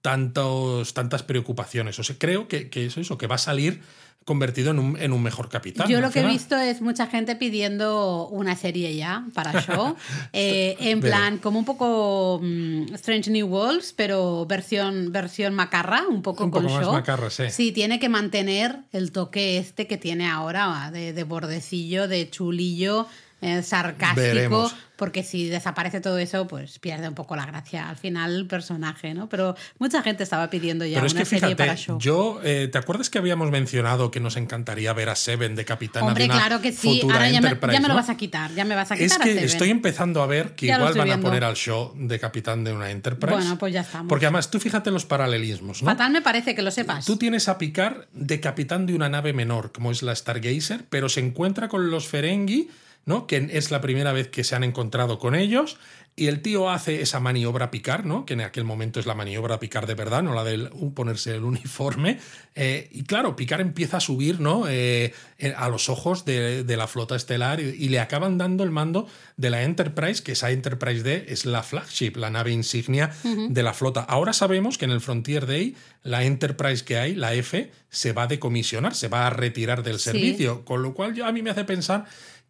tantos, 0.00 0.94
tantas 0.94 1.22
preocupaciones. 1.22 1.98
O 1.98 2.04
sea, 2.04 2.16
creo 2.18 2.48
que, 2.48 2.68
que 2.68 2.86
es 2.86 2.96
eso, 2.96 3.18
que 3.18 3.26
va 3.26 3.36
a 3.36 3.38
salir 3.38 3.80
convertido 4.24 4.70
en 4.70 4.78
un, 4.78 4.96
en 4.98 5.12
un 5.12 5.22
mejor 5.22 5.48
capitán. 5.48 5.88
Yo 5.88 6.00
lo 6.00 6.10
que 6.10 6.20
he 6.20 6.26
visto 6.26 6.56
es 6.56 6.80
mucha 6.80 7.06
gente 7.06 7.36
pidiendo 7.36 8.26
una 8.28 8.56
serie 8.56 8.96
ya 8.96 9.24
para 9.34 9.60
show, 9.66 9.96
eh, 10.32 10.76
en 10.80 11.00
plan 11.00 11.38
como 11.38 11.58
un 11.58 11.64
poco 11.64 12.40
mm, 12.42 12.94
Strange 12.94 13.30
New 13.30 13.46
Worlds, 13.46 13.92
pero 13.92 14.46
versión 14.46 15.12
versión 15.12 15.54
macarra, 15.54 16.04
un 16.08 16.22
poco 16.22 16.44
Un 16.44 16.50
con 16.50 16.62
poco 16.62 16.74
más 16.74 16.84
show. 16.84 16.92
macarra, 16.92 17.30
sí. 17.30 17.44
Sí, 17.50 17.72
tiene 17.72 17.98
que 17.98 18.08
mantener 18.08 18.78
el 18.92 19.12
toque 19.12 19.58
este 19.58 19.86
que 19.86 19.96
tiene 19.98 20.28
ahora 20.28 20.90
de, 20.92 21.12
de 21.12 21.24
bordecillo, 21.24 22.08
de 22.08 22.30
chulillo, 22.30 23.06
eh, 23.44 23.62
sarcástico, 23.62 24.20
Veremos. 24.20 24.74
porque 24.96 25.22
si 25.22 25.48
desaparece 25.48 26.00
todo 26.00 26.18
eso, 26.18 26.46
pues 26.46 26.78
pierde 26.78 27.08
un 27.08 27.14
poco 27.14 27.36
la 27.36 27.44
gracia 27.46 27.88
al 27.90 27.96
final 27.96 28.34
el 28.34 28.46
personaje, 28.46 29.12
¿no? 29.12 29.28
Pero 29.28 29.54
mucha 29.78 30.02
gente 30.02 30.22
estaba 30.22 30.48
pidiendo 30.48 30.84
ya 30.86 30.94
Pero 30.96 31.06
es 31.08 31.12
una 31.12 31.20
que 31.20 31.26
serie 31.26 31.40
fíjate, 31.48 31.56
para 31.64 31.76
show. 31.76 31.98
yo, 31.98 32.40
eh, 32.42 32.68
¿te 32.72 32.78
acuerdas 32.78 33.10
que 33.10 33.18
habíamos 33.18 33.50
mencionado 33.50 34.10
que 34.10 34.20
nos 34.20 34.36
encantaría 34.36 34.92
ver 34.92 35.08
a 35.10 35.14
Seven 35.16 35.56
de 35.56 35.64
capitana 35.64 36.06
Hombre, 36.06 36.24
de 36.24 36.30
una 36.30 36.38
claro 36.38 36.62
que 36.62 36.72
sí. 36.72 37.00
Ahora 37.02 37.28
ya 37.28 37.40
me, 37.40 37.50
ya 37.72 37.80
me 37.80 37.88
lo 37.88 37.94
vas 37.94 38.08
a 38.08 38.16
quitar, 38.16 38.54
ya 38.54 38.64
me 38.64 38.74
vas 38.74 38.90
a 38.90 38.94
quitar 38.94 39.06
Es 39.06 39.12
a 39.16 39.18
que 39.24 39.30
Seven. 39.34 39.44
estoy 39.44 39.70
empezando 39.70 40.22
a 40.22 40.26
ver 40.26 40.54
que 40.54 40.66
Ya 40.66 40.76
igual 40.76 40.94
van 40.94 41.10
a 41.10 41.20
poner 41.20 41.44
al 41.44 41.54
show 41.56 41.92
de 41.96 42.18
capitán 42.18 42.64
de 42.64 42.72
una 42.72 42.90
Enterprise. 42.90 43.34
Bueno, 43.36 43.58
pues 43.58 43.74
ya 43.74 43.82
estamos. 43.82 44.08
Porque 44.08 44.26
además, 44.26 44.50
tú 44.50 44.58
fíjate 44.60 44.90
los 44.90 45.04
paralelismos, 45.04 45.82
¿no? 45.82 45.90
Fatal 45.90 46.10
me 46.12 46.22
parece 46.22 46.54
que 46.54 46.62
lo 46.62 46.70
sepas. 46.70 47.04
Tú 47.04 47.16
tienes 47.16 47.48
a 47.48 47.58
Picard 47.58 48.06
de 48.12 48.40
capitán 48.40 48.86
de 48.86 48.94
una 48.94 49.08
nave 49.08 49.32
menor, 49.32 49.72
como 49.72 49.90
es 49.90 50.02
la 50.02 50.14
Stargazer, 50.14 50.84
pero 50.88 51.08
se 51.08 51.20
encuentra 51.20 51.68
con 51.68 51.90
los 51.90 52.06
Ferengi, 52.08 52.68
¿no? 53.06 53.26
Que 53.26 53.48
es 53.52 53.70
la 53.70 53.80
primera 53.80 54.12
vez 54.12 54.28
que 54.28 54.44
se 54.44 54.54
han 54.54 54.64
encontrado 54.64 55.18
con 55.18 55.34
ellos. 55.34 55.76
Y 56.16 56.28
el 56.28 56.42
tío 56.42 56.70
hace 56.70 57.02
esa 57.02 57.18
maniobra 57.18 57.72
Picard, 57.72 58.04
¿no? 58.04 58.24
Que 58.24 58.34
en 58.34 58.42
aquel 58.42 58.62
momento 58.62 59.00
es 59.00 59.06
la 59.06 59.14
maniobra 59.16 59.58
Picard 59.58 59.88
de 59.88 59.94
verdad, 59.96 60.22
no 60.22 60.32
la 60.32 60.44
de 60.44 60.70
ponerse 60.94 61.34
el 61.34 61.42
uniforme. 61.42 62.20
Eh, 62.54 62.88
y 62.92 63.02
claro, 63.02 63.34
Picard 63.34 63.60
empieza 63.62 63.96
a 63.96 64.00
subir, 64.00 64.38
¿no? 64.38 64.68
Eh, 64.68 65.12
eh, 65.40 65.54
a 65.56 65.68
los 65.68 65.88
ojos 65.88 66.24
de, 66.24 66.62
de 66.62 66.76
la 66.76 66.86
flota 66.86 67.16
estelar 67.16 67.58
y, 67.58 67.64
y 67.70 67.88
le 67.88 67.98
acaban 67.98 68.38
dando 68.38 68.62
el 68.62 68.70
mando 68.70 69.08
de 69.36 69.50
la 69.50 69.64
Enterprise, 69.64 70.22
que 70.22 70.32
esa 70.32 70.52
Enterprise 70.52 71.02
D 71.02 71.26
es 71.30 71.46
la 71.46 71.64
flagship, 71.64 72.12
la 72.14 72.30
nave 72.30 72.52
insignia 72.52 73.10
de 73.48 73.62
la 73.64 73.74
flota. 73.74 74.02
Ahora 74.02 74.32
sabemos 74.32 74.78
que 74.78 74.84
en 74.84 74.92
el 74.92 75.00
Frontier 75.00 75.46
Day 75.46 75.74
la 76.04 76.22
Enterprise 76.22 76.84
que 76.84 76.96
hay, 76.96 77.16
la 77.16 77.34
F, 77.34 77.72
se 77.90 78.12
va 78.12 78.24
a 78.24 78.26
decomisionar, 78.28 78.94
se 78.94 79.08
va 79.08 79.26
a 79.26 79.30
retirar 79.30 79.82
del 79.82 79.98
Sí. 79.98 80.10
servicio, 80.10 80.64
con 80.64 80.82
lo 80.82 80.94
cual 80.94 81.14
yo, 81.14 81.26
a 81.26 81.32
mí 81.32 81.42
me 81.42 81.50
hace 81.50 81.64
pensar 81.64 82.04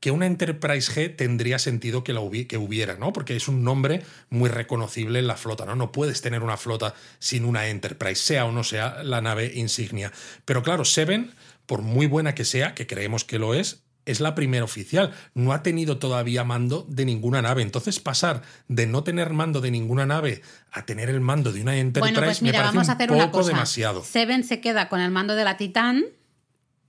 que 0.05 0.11
una 0.11 0.26
Enterprise 0.26 0.92
G 0.92 1.16
tendría 1.16 1.59
sentido 1.59 2.05
que, 2.05 2.12
la 2.12 2.20
hubi- 2.20 2.46
que 2.46 2.59
hubiera, 2.59 2.96
¿no? 2.98 3.14
Porque 3.14 3.36
es 3.36 3.48
un 3.48 3.64
nombre 3.64 4.02
muy 4.28 4.50
reconocible 4.50 5.18
en 5.18 5.26
la 5.26 5.34
flota, 5.38 5.64
¿no? 5.64 5.76
No 5.76 5.92
puedes 5.92 6.20
tener 6.20 6.42
una 6.42 6.59
flota 6.59 6.92
sin 7.20 7.46
una 7.46 7.68
Enterprise, 7.68 8.16
sea 8.22 8.44
o 8.44 8.52
no 8.52 8.64
sea 8.64 9.02
la 9.02 9.22
nave 9.22 9.52
insignia. 9.55 10.12
Pero 10.44 10.62
claro, 10.62 10.84
Seven, 10.84 11.30
por 11.64 11.80
muy 11.80 12.07
buena 12.07 12.34
que 12.34 12.44
sea, 12.44 12.74
que 12.74 12.86
creemos 12.86 13.24
que 13.24 13.38
lo 13.38 13.55
es, 13.55 13.82
es 14.05 14.20
la 14.20 14.34
primera 14.34 14.62
oficial. 14.62 15.14
No 15.32 15.55
ha 15.55 15.62
tenido 15.62 15.96
todavía 15.96 16.44
mando 16.44 16.84
de 16.86 17.07
ninguna 17.07 17.40
nave. 17.40 17.62
Entonces, 17.62 17.98
pasar 17.98 18.42
de 18.68 18.86
no 18.86 19.05
tener 19.05 19.30
mando 19.32 19.62
de 19.62 19.70
ninguna 19.70 20.05
nave 20.05 20.42
a 20.70 20.84
tener 20.84 21.09
el 21.09 21.22
mando 21.22 21.50
de 21.50 21.62
una 21.62 21.78
Enterprise 21.78 22.12
bueno, 22.12 22.26
pues 22.26 22.42
mira, 22.42 22.59
me 22.59 22.62
parece 22.64 22.76
vamos 22.76 22.88
a 22.90 22.92
un 22.92 22.98
poco 22.98 23.14
una 23.14 23.30
cosa. 23.30 23.48
demasiado. 23.48 24.05
Seven 24.05 24.44
se 24.44 24.61
queda 24.61 24.90
con 24.90 25.00
el 25.00 25.11
mando 25.11 25.34
de 25.34 25.44
la 25.44 25.57
Titán 25.57 26.05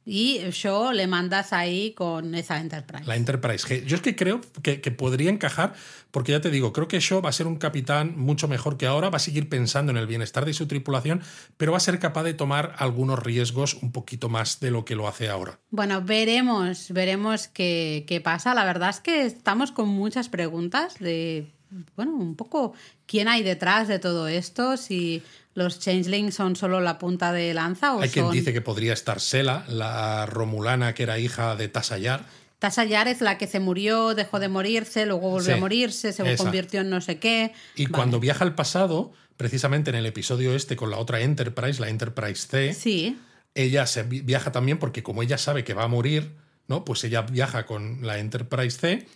y 0.06 0.40
Shaw 0.52 0.92
le 0.92 1.08
mandas 1.08 1.52
ahí 1.52 1.94
con 1.94 2.36
esa 2.36 2.60
Enterprise. 2.60 3.06
La 3.06 3.16
Enterprise. 3.16 3.86
Yo 3.86 3.96
es 3.96 4.02
que 4.02 4.16
creo 4.16 4.40
que, 4.62 4.80
que 4.80 4.92
podría 4.92 5.32
encajar, 5.32 5.74
porque 6.12 6.32
ya 6.32 6.42
te 6.42 6.52
digo, 6.52 6.72
creo 6.72 6.88
que 6.88 7.00
Shaw 7.00 7.22
va 7.22 7.30
a 7.30 7.34
ser 7.34 7.48
un 7.48 7.56
capitán 7.56 8.14
mucho 8.16 8.48
mejor 8.48 8.78
que 8.78 8.86
ahora, 8.86 9.10
va 9.10 9.18
a 9.18 9.20
seguir 9.20 9.50
pensando 9.50 9.92
en 9.92 9.98
el 9.98 10.06
bienestar 10.06 10.46
de 10.46 10.54
su 10.54 10.68
tripulación, 10.68 11.22
pero 11.58 11.72
va 11.72 11.78
a 11.78 11.82
ser 11.82 11.98
capaz 11.98 12.24
de 12.24 12.36
tomar 12.36 12.76
algunos 12.78 13.20
riesgos 13.20 13.74
un 13.74 13.92
poquito 13.92 14.30
más 14.30 14.60
de 14.60 14.70
lo 14.70 14.86
que 14.86 14.96
lo 14.96 15.08
hace 15.08 15.28
ahora. 15.28 15.60
Bueno, 15.72 16.02
veremos, 16.04 16.92
veremos 16.92 17.48
qué, 17.48 18.06
qué 18.08 18.22
pasa. 18.22 18.54
La 18.54 18.64
verdad 18.66 18.92
es 18.92 19.00
que 19.00 19.26
estamos 19.26 19.72
con 19.72 19.90
muchas 19.90 20.30
preguntas 20.30 21.00
de, 21.00 21.55
bueno, 21.96 22.14
un 22.16 22.36
poco 22.36 22.74
quién 23.06 23.28
hay 23.28 23.44
detrás 23.44 23.88
de 23.88 24.00
todo 24.00 24.28
esto, 24.28 24.78
si 24.78 25.22
los 25.54 25.80
changelings 25.80 26.36
son 26.36 26.56
solo 26.56 26.82
la 26.82 26.98
punta 26.98 27.32
de 27.32 27.54
lanza 27.54 27.96
o 27.96 28.02
Hay 28.02 28.10
quien 28.10 28.30
dice 28.32 28.52
que 28.54 28.62
podría 28.62 28.94
estar 28.94 29.20
Sela, 29.20 29.66
la 29.68 30.26
romulana 30.26 30.94
que 30.94 31.04
era 31.04 31.18
hija 31.20 31.56
de 31.56 31.68
Tasayar. 31.68 32.26
Tasha 32.60 32.86
Yar 32.86 33.08
es 33.10 33.20
la 33.22 33.38
que 33.38 33.48
se 33.48 33.60
murió, 33.60 34.16
dejó 34.16 34.40
de 34.40 34.48
morirse, 34.48 35.06
luego 35.06 35.30
volvió 35.30 35.48
Sí, 35.48 35.52
a 35.52 35.58
morirse, 35.58 36.14
se 36.14 36.34
esa. 36.34 36.44
convirtió 36.44 36.82
en 36.82 36.90
no 36.90 37.02
sé 37.02 37.20
qué. 37.20 37.54
Y 37.76 37.84
Vale. 37.84 37.92
cuando 37.94 38.20
viaja 38.20 38.44
al 38.46 38.56
pasado, 38.56 39.12
precisamente 39.38 39.90
en 39.90 39.98
el 39.98 40.06
episodio 40.06 40.56
este 40.56 40.76
con 40.78 40.90
la 40.90 40.98
otra 40.98 41.20
Enterprise, 41.22 41.82
la 41.82 41.90
Enterprise 41.90 42.48
C, 42.48 42.74
Sí, 42.74 43.18
ella 43.56 43.86
se 43.86 44.04
vi- 44.04 44.22
viaja 44.22 44.52
también 44.52 44.80
porque 44.80 45.04
como 45.04 45.22
ella 45.22 45.38
sabe 45.38 45.64
que 45.64 45.74
va 45.74 45.84
a 45.84 45.88
morir, 45.90 46.32
¿no? 46.68 46.86
Pues 46.86 47.04
ella 47.04 47.22
viaja 47.24 47.66
con 47.66 48.00
la 48.08 48.20
Enterprise 48.20 48.78
C 48.80 49.08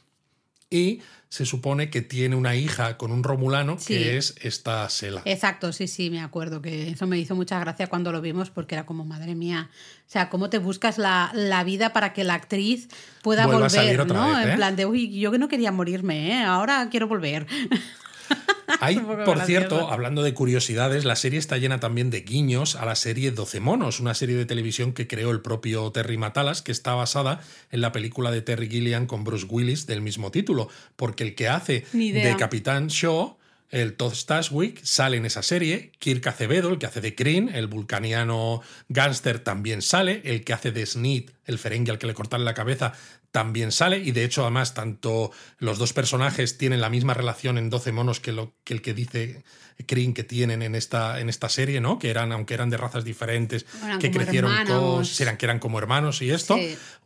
y 0.70 1.02
se 1.30 1.46
supone 1.46 1.92
que 1.92 2.02
tiene 2.02 2.36
una 2.36 2.56
hija 2.56 2.98
con 2.98 3.12
un 3.12 3.24
romulano 3.24 3.78
Sí. 3.80 3.94
que 3.94 4.18
es 4.18 4.34
esta 4.42 4.90
Sela. 4.90 5.22
exacto, 5.26 5.72
sí, 5.74 5.88
sí, 5.88 6.10
me 6.10 6.22
acuerdo 6.22 6.60
que 6.62 6.90
eso 6.90 7.06
me 7.06 7.20
hizo 7.20 7.36
mucha 7.36 7.60
gracia 7.60 7.86
cuando 7.86 8.12
lo 8.12 8.20
vimos 8.20 8.50
porque 8.50 8.74
era 8.74 8.86
como, 8.88 9.06
madre 9.06 9.36
mía, 9.36 9.70
o 10.08 10.10
sea, 10.12 10.30
cómo 10.30 10.50
te 10.50 10.58
buscas 10.58 10.98
la, 10.98 11.30
la 11.36 11.64
vida 11.64 11.94
para 11.94 12.14
que 12.14 12.24
la 12.24 12.34
actriz 12.34 12.88
pueda 13.22 13.46
Vuelva 13.46 13.68
volver, 13.68 14.08
¿no? 14.08 14.28
vez, 14.36 14.46
¿eh? 14.48 14.50
En 14.50 14.56
plan 14.56 14.76
de, 14.76 14.88
uy, 14.88 15.20
yo 15.20 15.32
que 15.32 15.38
no 15.38 15.48
quería 15.50 15.72
morirme, 15.72 16.32
¿eh? 16.40 16.44
Ahora 16.44 16.88
quiero 16.90 17.08
volver. 17.08 17.46
Hay, 18.82 18.98
por 19.00 19.42
cierto, 19.42 19.92
hablando 19.92 20.24
de 20.24 20.34
curiosidades, 20.34 21.04
la 21.04 21.16
serie 21.16 21.40
está 21.40 21.58
llena 21.58 21.80
también 21.80 22.10
de 22.10 22.22
guiños 22.22 22.76
a 22.76 22.86
la 22.86 22.96
serie 22.96 23.32
12 23.32 23.60
monos, 23.60 24.00
una 24.00 24.14
serie 24.14 24.36
de 24.36 24.46
televisión 24.46 24.94
que 24.94 25.08
creó 25.08 25.32
el 25.32 25.42
propio 25.42 25.92
Terry 25.92 26.18
Matalas, 26.18 26.62
que 26.62 26.72
está 26.72 26.94
basada 26.94 27.42
en 27.72 27.82
la 27.82 27.92
película 27.92 28.32
de 28.32 28.42
Terry 28.42 28.70
Gilliam 28.70 29.06
con 29.06 29.24
Bruce 29.24 29.48
Willis 29.50 29.86
del 29.86 30.02
mismo 30.02 30.32
título, 30.32 30.70
porque 30.96 31.24
el 31.24 31.36
que 31.36 31.50
hace 31.50 31.86
de 31.92 32.36
Capitán 32.38 32.88
Shaw 32.88 33.40
el 33.72 33.94
Todd 33.94 34.14
Stashwick, 34.14 34.84
sale 34.84 35.18
en 35.18 35.26
esa 35.26 35.44
serie. 35.44 35.92
Kirk 36.00 36.26
Acevedo, 36.28 36.70
el 36.70 36.80
que 36.80 36.88
hace 36.88 37.02
de 37.02 37.14
Kryn, 37.14 37.50
el 37.50 37.68
vulcaniano 37.68 38.62
gánster, 38.88 39.40
también 39.40 39.82
sale. 39.82 40.22
El 40.26 40.44
que 40.44 40.54
hace 40.54 40.72
de 40.72 40.86
Sneed, 40.86 41.30
el 41.46 41.60
ferengue 41.60 41.92
al 41.92 42.00
que 42.00 42.08
le 42.08 42.14
cortan 42.14 42.46
la 42.46 42.54
cabeza, 42.54 42.94
también 43.32 43.72
sale. 43.72 44.00
Y 44.00 44.12
de 44.12 44.24
hecho, 44.24 44.42
además, 44.42 44.74
tanto 44.74 45.32
los 45.58 45.78
dos 45.78 45.94
personajes 45.94 46.58
tienen 46.58 46.82
la 46.82 46.90
misma 46.90 47.14
relación 47.14 47.58
en 47.58 47.70
12 47.70 47.92
monos 47.92 48.20
que, 48.20 48.32
lo, 48.32 48.54
que 48.64 48.74
el 48.74 48.82
que 48.82 48.94
dice 48.94 49.44
Kryn 49.86 50.14
que 50.14 50.24
tienen 50.24 50.62
en 50.62 50.76
esta, 50.76 51.20
en 51.20 51.30
esta 51.30 51.50
serie, 51.50 51.82
¿no? 51.82 52.00
Que 52.00 52.10
eran, 52.10 52.32
aunque 52.32 52.54
eran 52.54 52.70
de 52.70 52.78
razas 52.78 53.04
diferentes, 53.04 53.66
que 54.00 54.12
crecieron 54.12 54.52
con, 54.66 55.06
eran, 55.20 55.38
que 55.38 55.46
eran 55.46 55.60
como 55.60 55.80
hermanos 55.80 56.22
y 56.22 56.32
esto. 56.32 56.58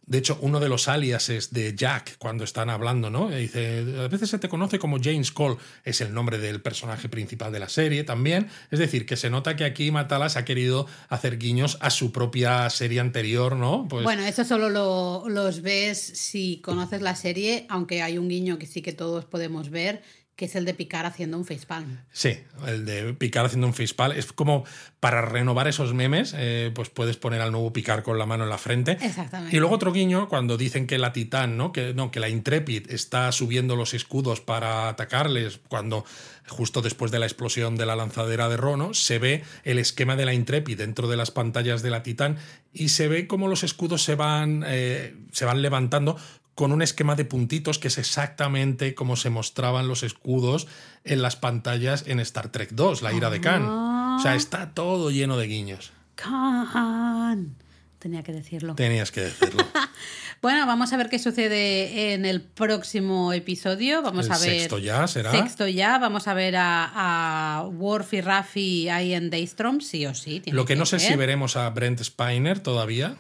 De 0.05 0.17
hecho, 0.17 0.37
uno 0.41 0.59
de 0.59 0.67
los 0.67 0.89
aliases 0.89 1.53
de 1.53 1.75
Jack, 1.75 2.17
cuando 2.17 2.43
están 2.43 2.69
hablando, 2.69 3.09
¿no? 3.09 3.29
Dice, 3.29 3.85
a 3.99 4.09
veces 4.09 4.29
se 4.29 4.37
te 4.37 4.49
conoce 4.49 4.77
como 4.77 4.97
James 5.01 5.31
Cole, 5.31 5.55
es 5.85 6.01
el 6.01 6.13
nombre 6.13 6.39
del 6.39 6.61
personaje 6.61 7.07
principal 7.07 7.53
de 7.53 7.59
la 7.59 7.69
serie 7.69 8.03
también. 8.03 8.49
Es 8.69 8.79
decir, 8.79 9.05
que 9.05 9.15
se 9.15 9.29
nota 9.29 9.55
que 9.55 9.63
aquí 9.63 9.91
Matalas 9.91 10.35
ha 10.35 10.43
querido 10.43 10.87
hacer 11.07 11.37
guiños 11.37 11.77
a 11.79 11.89
su 11.89 12.11
propia 12.11 12.69
serie 12.69 12.99
anterior, 12.99 13.55
¿no? 13.55 13.87
Pues... 13.87 14.03
Bueno, 14.03 14.23
eso 14.23 14.43
solo 14.43 14.69
lo, 14.69 15.29
los 15.29 15.61
ves 15.61 15.99
si 15.99 16.59
conoces 16.61 17.01
la 17.01 17.15
serie, 17.15 17.65
aunque 17.69 18.01
hay 18.01 18.17
un 18.17 18.27
guiño 18.27 18.59
que 18.59 18.65
sí 18.65 18.81
que 18.81 18.91
todos 18.91 19.23
podemos 19.23 19.69
ver, 19.69 20.03
que 20.35 20.45
es 20.45 20.55
el 20.55 20.65
de 20.65 20.73
picar 20.73 21.05
haciendo 21.05 21.37
un 21.37 21.45
facepalm. 21.45 21.99
Sí, 22.11 22.39
el 22.65 22.85
de 22.85 23.13
picar 23.13 23.45
haciendo 23.45 23.67
un 23.67 23.73
facepalm. 23.73 24.17
Es 24.17 24.33
como 24.33 24.63
para 24.99 25.21
renovar 25.21 25.67
esos 25.67 25.93
memes, 25.93 26.33
eh, 26.35 26.71
pues 26.73 26.89
puedes 26.89 27.17
poner 27.17 27.41
al 27.41 27.51
nuevo 27.51 27.71
picar 27.71 28.01
con 28.01 28.17
la 28.17 28.25
mano 28.25 28.43
en 28.43 28.49
la 28.49 28.57
frente. 28.57 28.93
Exactamente. 28.93 29.55
Y 29.55 29.59
luego 29.59 29.75
otro 29.75 29.91
guiño, 29.91 30.27
cuando 30.29 30.57
dicen 30.57 30.87
que 30.87 30.97
la 30.97 31.13
Titán, 31.13 31.55
¿no? 31.55 31.71
Que, 31.71 31.93
no, 31.93 32.09
que 32.09 32.19
la 32.19 32.29
Intrepid 32.29 32.89
está 32.89 33.31
subiendo 33.31 33.75
los 33.75 33.93
escudos 33.93 34.41
para 34.41 34.89
atacarles, 34.89 35.59
cuando 35.67 36.03
justo 36.47 36.81
después 36.81 37.11
de 37.11 37.19
la 37.19 37.25
explosión 37.25 37.75
de 37.75 37.85
la 37.85 37.95
lanzadera 37.95 38.49
de 38.49 38.57
Rono, 38.57 38.93
se 38.93 39.19
ve 39.19 39.43
el 39.63 39.77
esquema 39.77 40.15
de 40.15 40.25
la 40.25 40.33
Intrepid 40.33 40.77
dentro 40.77 41.07
de 41.07 41.17
las 41.17 41.31
pantallas 41.31 41.83
de 41.83 41.89
la 41.91 42.01
Titán 42.01 42.37
y 42.73 42.89
se 42.89 43.07
ve 43.07 43.27
cómo 43.27 43.47
los 43.47 43.63
escudos 43.63 44.03
se 44.03 44.15
van, 44.15 44.63
eh, 44.67 45.15
se 45.31 45.45
van 45.45 45.61
levantando 45.61 46.17
con 46.55 46.71
un 46.71 46.81
esquema 46.81 47.15
de 47.15 47.25
puntitos 47.25 47.79
que 47.79 47.87
es 47.87 47.97
exactamente 47.97 48.93
como 48.95 49.15
se 49.15 49.29
mostraban 49.29 49.87
los 49.87 50.03
escudos 50.03 50.67
en 51.03 51.21
las 51.21 51.35
pantallas 51.35 52.03
en 52.07 52.19
Star 52.19 52.49
Trek 52.49 52.71
2, 52.71 53.01
la 53.01 53.13
ira 53.13 53.29
de 53.29 53.41
Khan. 53.41 53.63
O 53.63 54.19
sea, 54.21 54.35
está 54.35 54.73
todo 54.73 55.09
lleno 55.09 55.37
de 55.37 55.47
guiños. 55.47 55.91
Khan. 56.15 57.55
Tenía 58.03 58.21
que 58.21 58.33
decirlo. 58.33 58.75
Tenías 58.75 59.11
que 59.11 59.21
decirlo. 59.21 59.65
bueno, 60.41 60.67
vamos 60.67 60.91
a 60.91 60.97
ver 60.97 61.07
qué 61.07 61.19
sucede 61.19 62.13
en 62.13 62.25
el 62.25 62.41
próximo 62.41 63.31
episodio. 63.31 64.01
Vamos 64.01 64.29
a 64.29 64.37
ver. 64.37 64.59
Sexto 64.59 64.77
ya 64.77 65.07
será. 65.07 65.31
Sexto 65.31 65.69
ya. 65.69 65.97
Vamos 65.99 66.27
a 66.27 66.33
ver 66.33 66.57
a, 66.57 66.91
a 66.93 67.63
Worf 67.63 68.13
y 68.13 68.19
Raffi 68.19 68.89
ahí 68.89 69.13
en 69.13 69.29
Daystrom, 69.29 69.79
sí 69.79 70.05
o 70.05 70.13
sí. 70.13 70.41
Lo 70.47 70.65
que, 70.65 70.75
no 70.75 70.85
sé 70.85 70.99
si 70.99 71.15
veremos 71.15 71.55
a 71.55 71.69
Brent 71.69 72.01
Spiner 72.03 72.59
todavía. 72.59 73.15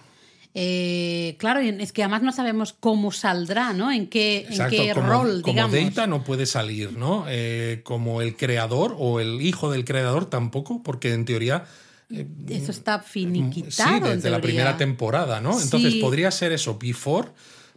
Eh, 0.55 1.35
claro, 1.39 1.61
es 1.61 1.91
que 1.91 2.03
además 2.03 2.21
no 2.21 2.31
sabemos 2.31 2.75
cómo 2.79 3.11
saldrá, 3.11 3.73
¿no? 3.73 3.91
En 3.91 4.07
qué, 4.07 4.45
en 4.49 4.69
qué 4.69 4.93
rol, 4.93 5.41
digamos. 5.41 5.73
Como 5.75 5.85
Data 5.85 6.05
no 6.05 6.23
puede 6.23 6.45
salir, 6.45 6.93
¿no? 6.93 7.25
Eh, 7.27 7.81
como 7.83 8.21
el 8.21 8.35
creador 8.35 8.95
o 8.99 9.19
el 9.19 9.41
hijo 9.41 9.71
del 9.71 9.83
creador 9.83 10.29
tampoco, 10.29 10.83
porque 10.83 11.11
en 11.13 11.25
teoría. 11.25 11.65
Eh, 12.11 12.27
eso 12.49 12.71
está 12.71 12.99
finiquitado. 12.99 14.05
Sí, 14.07 14.13
desde 14.15 14.29
la 14.29 14.41
primera 14.41 14.77
temporada, 14.77 15.41
¿no? 15.41 15.59
Entonces 15.59 15.95
podría 15.95 16.29
ser 16.29 16.51
eso, 16.51 16.77
Before 16.77 17.29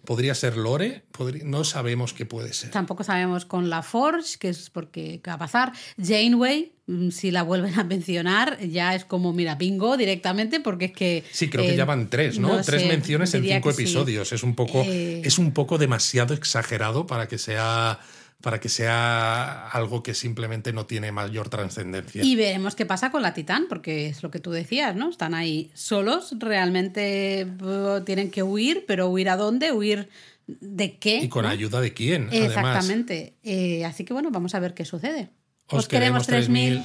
podría 0.07 0.35
ser 0.35 0.57
Lore, 0.57 1.03
no 1.45 1.65
sabemos 1.65 2.15
qué 2.15 2.25
puede 2.25 2.55
ser. 2.55 2.71
Tampoco 2.71 3.05
sabemos 3.05 3.45
con 3.45 3.69
la 3.69 3.83
Forge, 3.83 4.39
que 4.39 4.49
es 4.49 4.71
porque 4.71 5.21
va 5.29 5.35
a 5.35 5.39
pasar. 5.39 5.73
Janeway, 6.03 6.73
mm, 6.87 7.11
si 7.11 7.31
la 7.31 7.43
vuelven 7.43 7.79
a 7.79 7.85
mencionar, 7.85 8.59
ya 8.61 8.95
es 8.95 9.05
como, 9.05 9.35
mira, 9.35 9.57
bingo 9.57 9.99
directamente, 9.99 10.61
porque 10.61 10.87
es 10.87 10.93
que... 10.93 11.25
Sí, 11.31 11.51
creo 11.51 11.67
que 11.67 11.77
ya 11.77 11.85
van 11.85 12.09
tres, 12.09 12.39
¿no? 12.39 12.63
tres 12.63 12.87
menciones 12.87 13.35
en 13.35 13.45
cinco 13.45 13.71
episodios. 13.71 14.33
Es, 14.33 14.43
un 14.43 14.55
poco, 14.55 14.83
eh, 14.87 15.21
es 15.23 15.39
un 15.39 15.53
poco 15.53 15.77
demasiado 15.77 16.33
exagerado 16.33 17.07
para 17.07 17.29
que 17.29 17.37
sea 17.37 18.01
para 18.47 18.61
que 18.61 18.69
sea 18.69 19.67
algo 19.71 20.05
que 20.05 20.15
simplemente 20.15 20.73
no 20.73 20.87
tiene 20.87 21.11
mayor 21.11 21.49
trascendencia. 21.49 22.23
Y 22.23 22.37
veremos 22.37 22.77
qué 22.77 22.87
pasa 22.87 23.11
con 23.11 23.21
la 23.23 23.35
Titán, 23.35 23.67
porque 23.69 24.07
es 24.07 24.23
lo 24.23 24.31
que 24.31 24.39
tú 24.39 24.53
decías, 24.53 24.95
¿no? 24.95 25.11
Están 25.11 25.35
ahí 25.35 25.73
solos, 25.75 26.33
realmente 26.39 27.45
tienen 28.05 28.31
que 28.31 28.45
huir, 28.45 28.85
pero 28.87 29.09
huir 29.09 29.31
a 29.31 29.37
dónde, 29.37 29.73
huir 29.73 30.09
de 30.47 30.97
qué. 30.97 31.17
Y 31.25 31.29
con 31.29 31.45
ayuda 31.45 31.81
de 31.81 31.93
quién. 31.93 32.29
Exactamente. 32.31 33.35
Eh, 33.43 33.85
así 33.85 34.05
que 34.05 34.13
bueno, 34.13 34.31
vamos 34.31 34.55
a 34.55 34.61
ver 34.61 34.75
qué 34.75 34.85
sucede. 34.85 35.29
Os, 35.67 35.89
queremos 35.89 36.29
3000. 36.29 36.85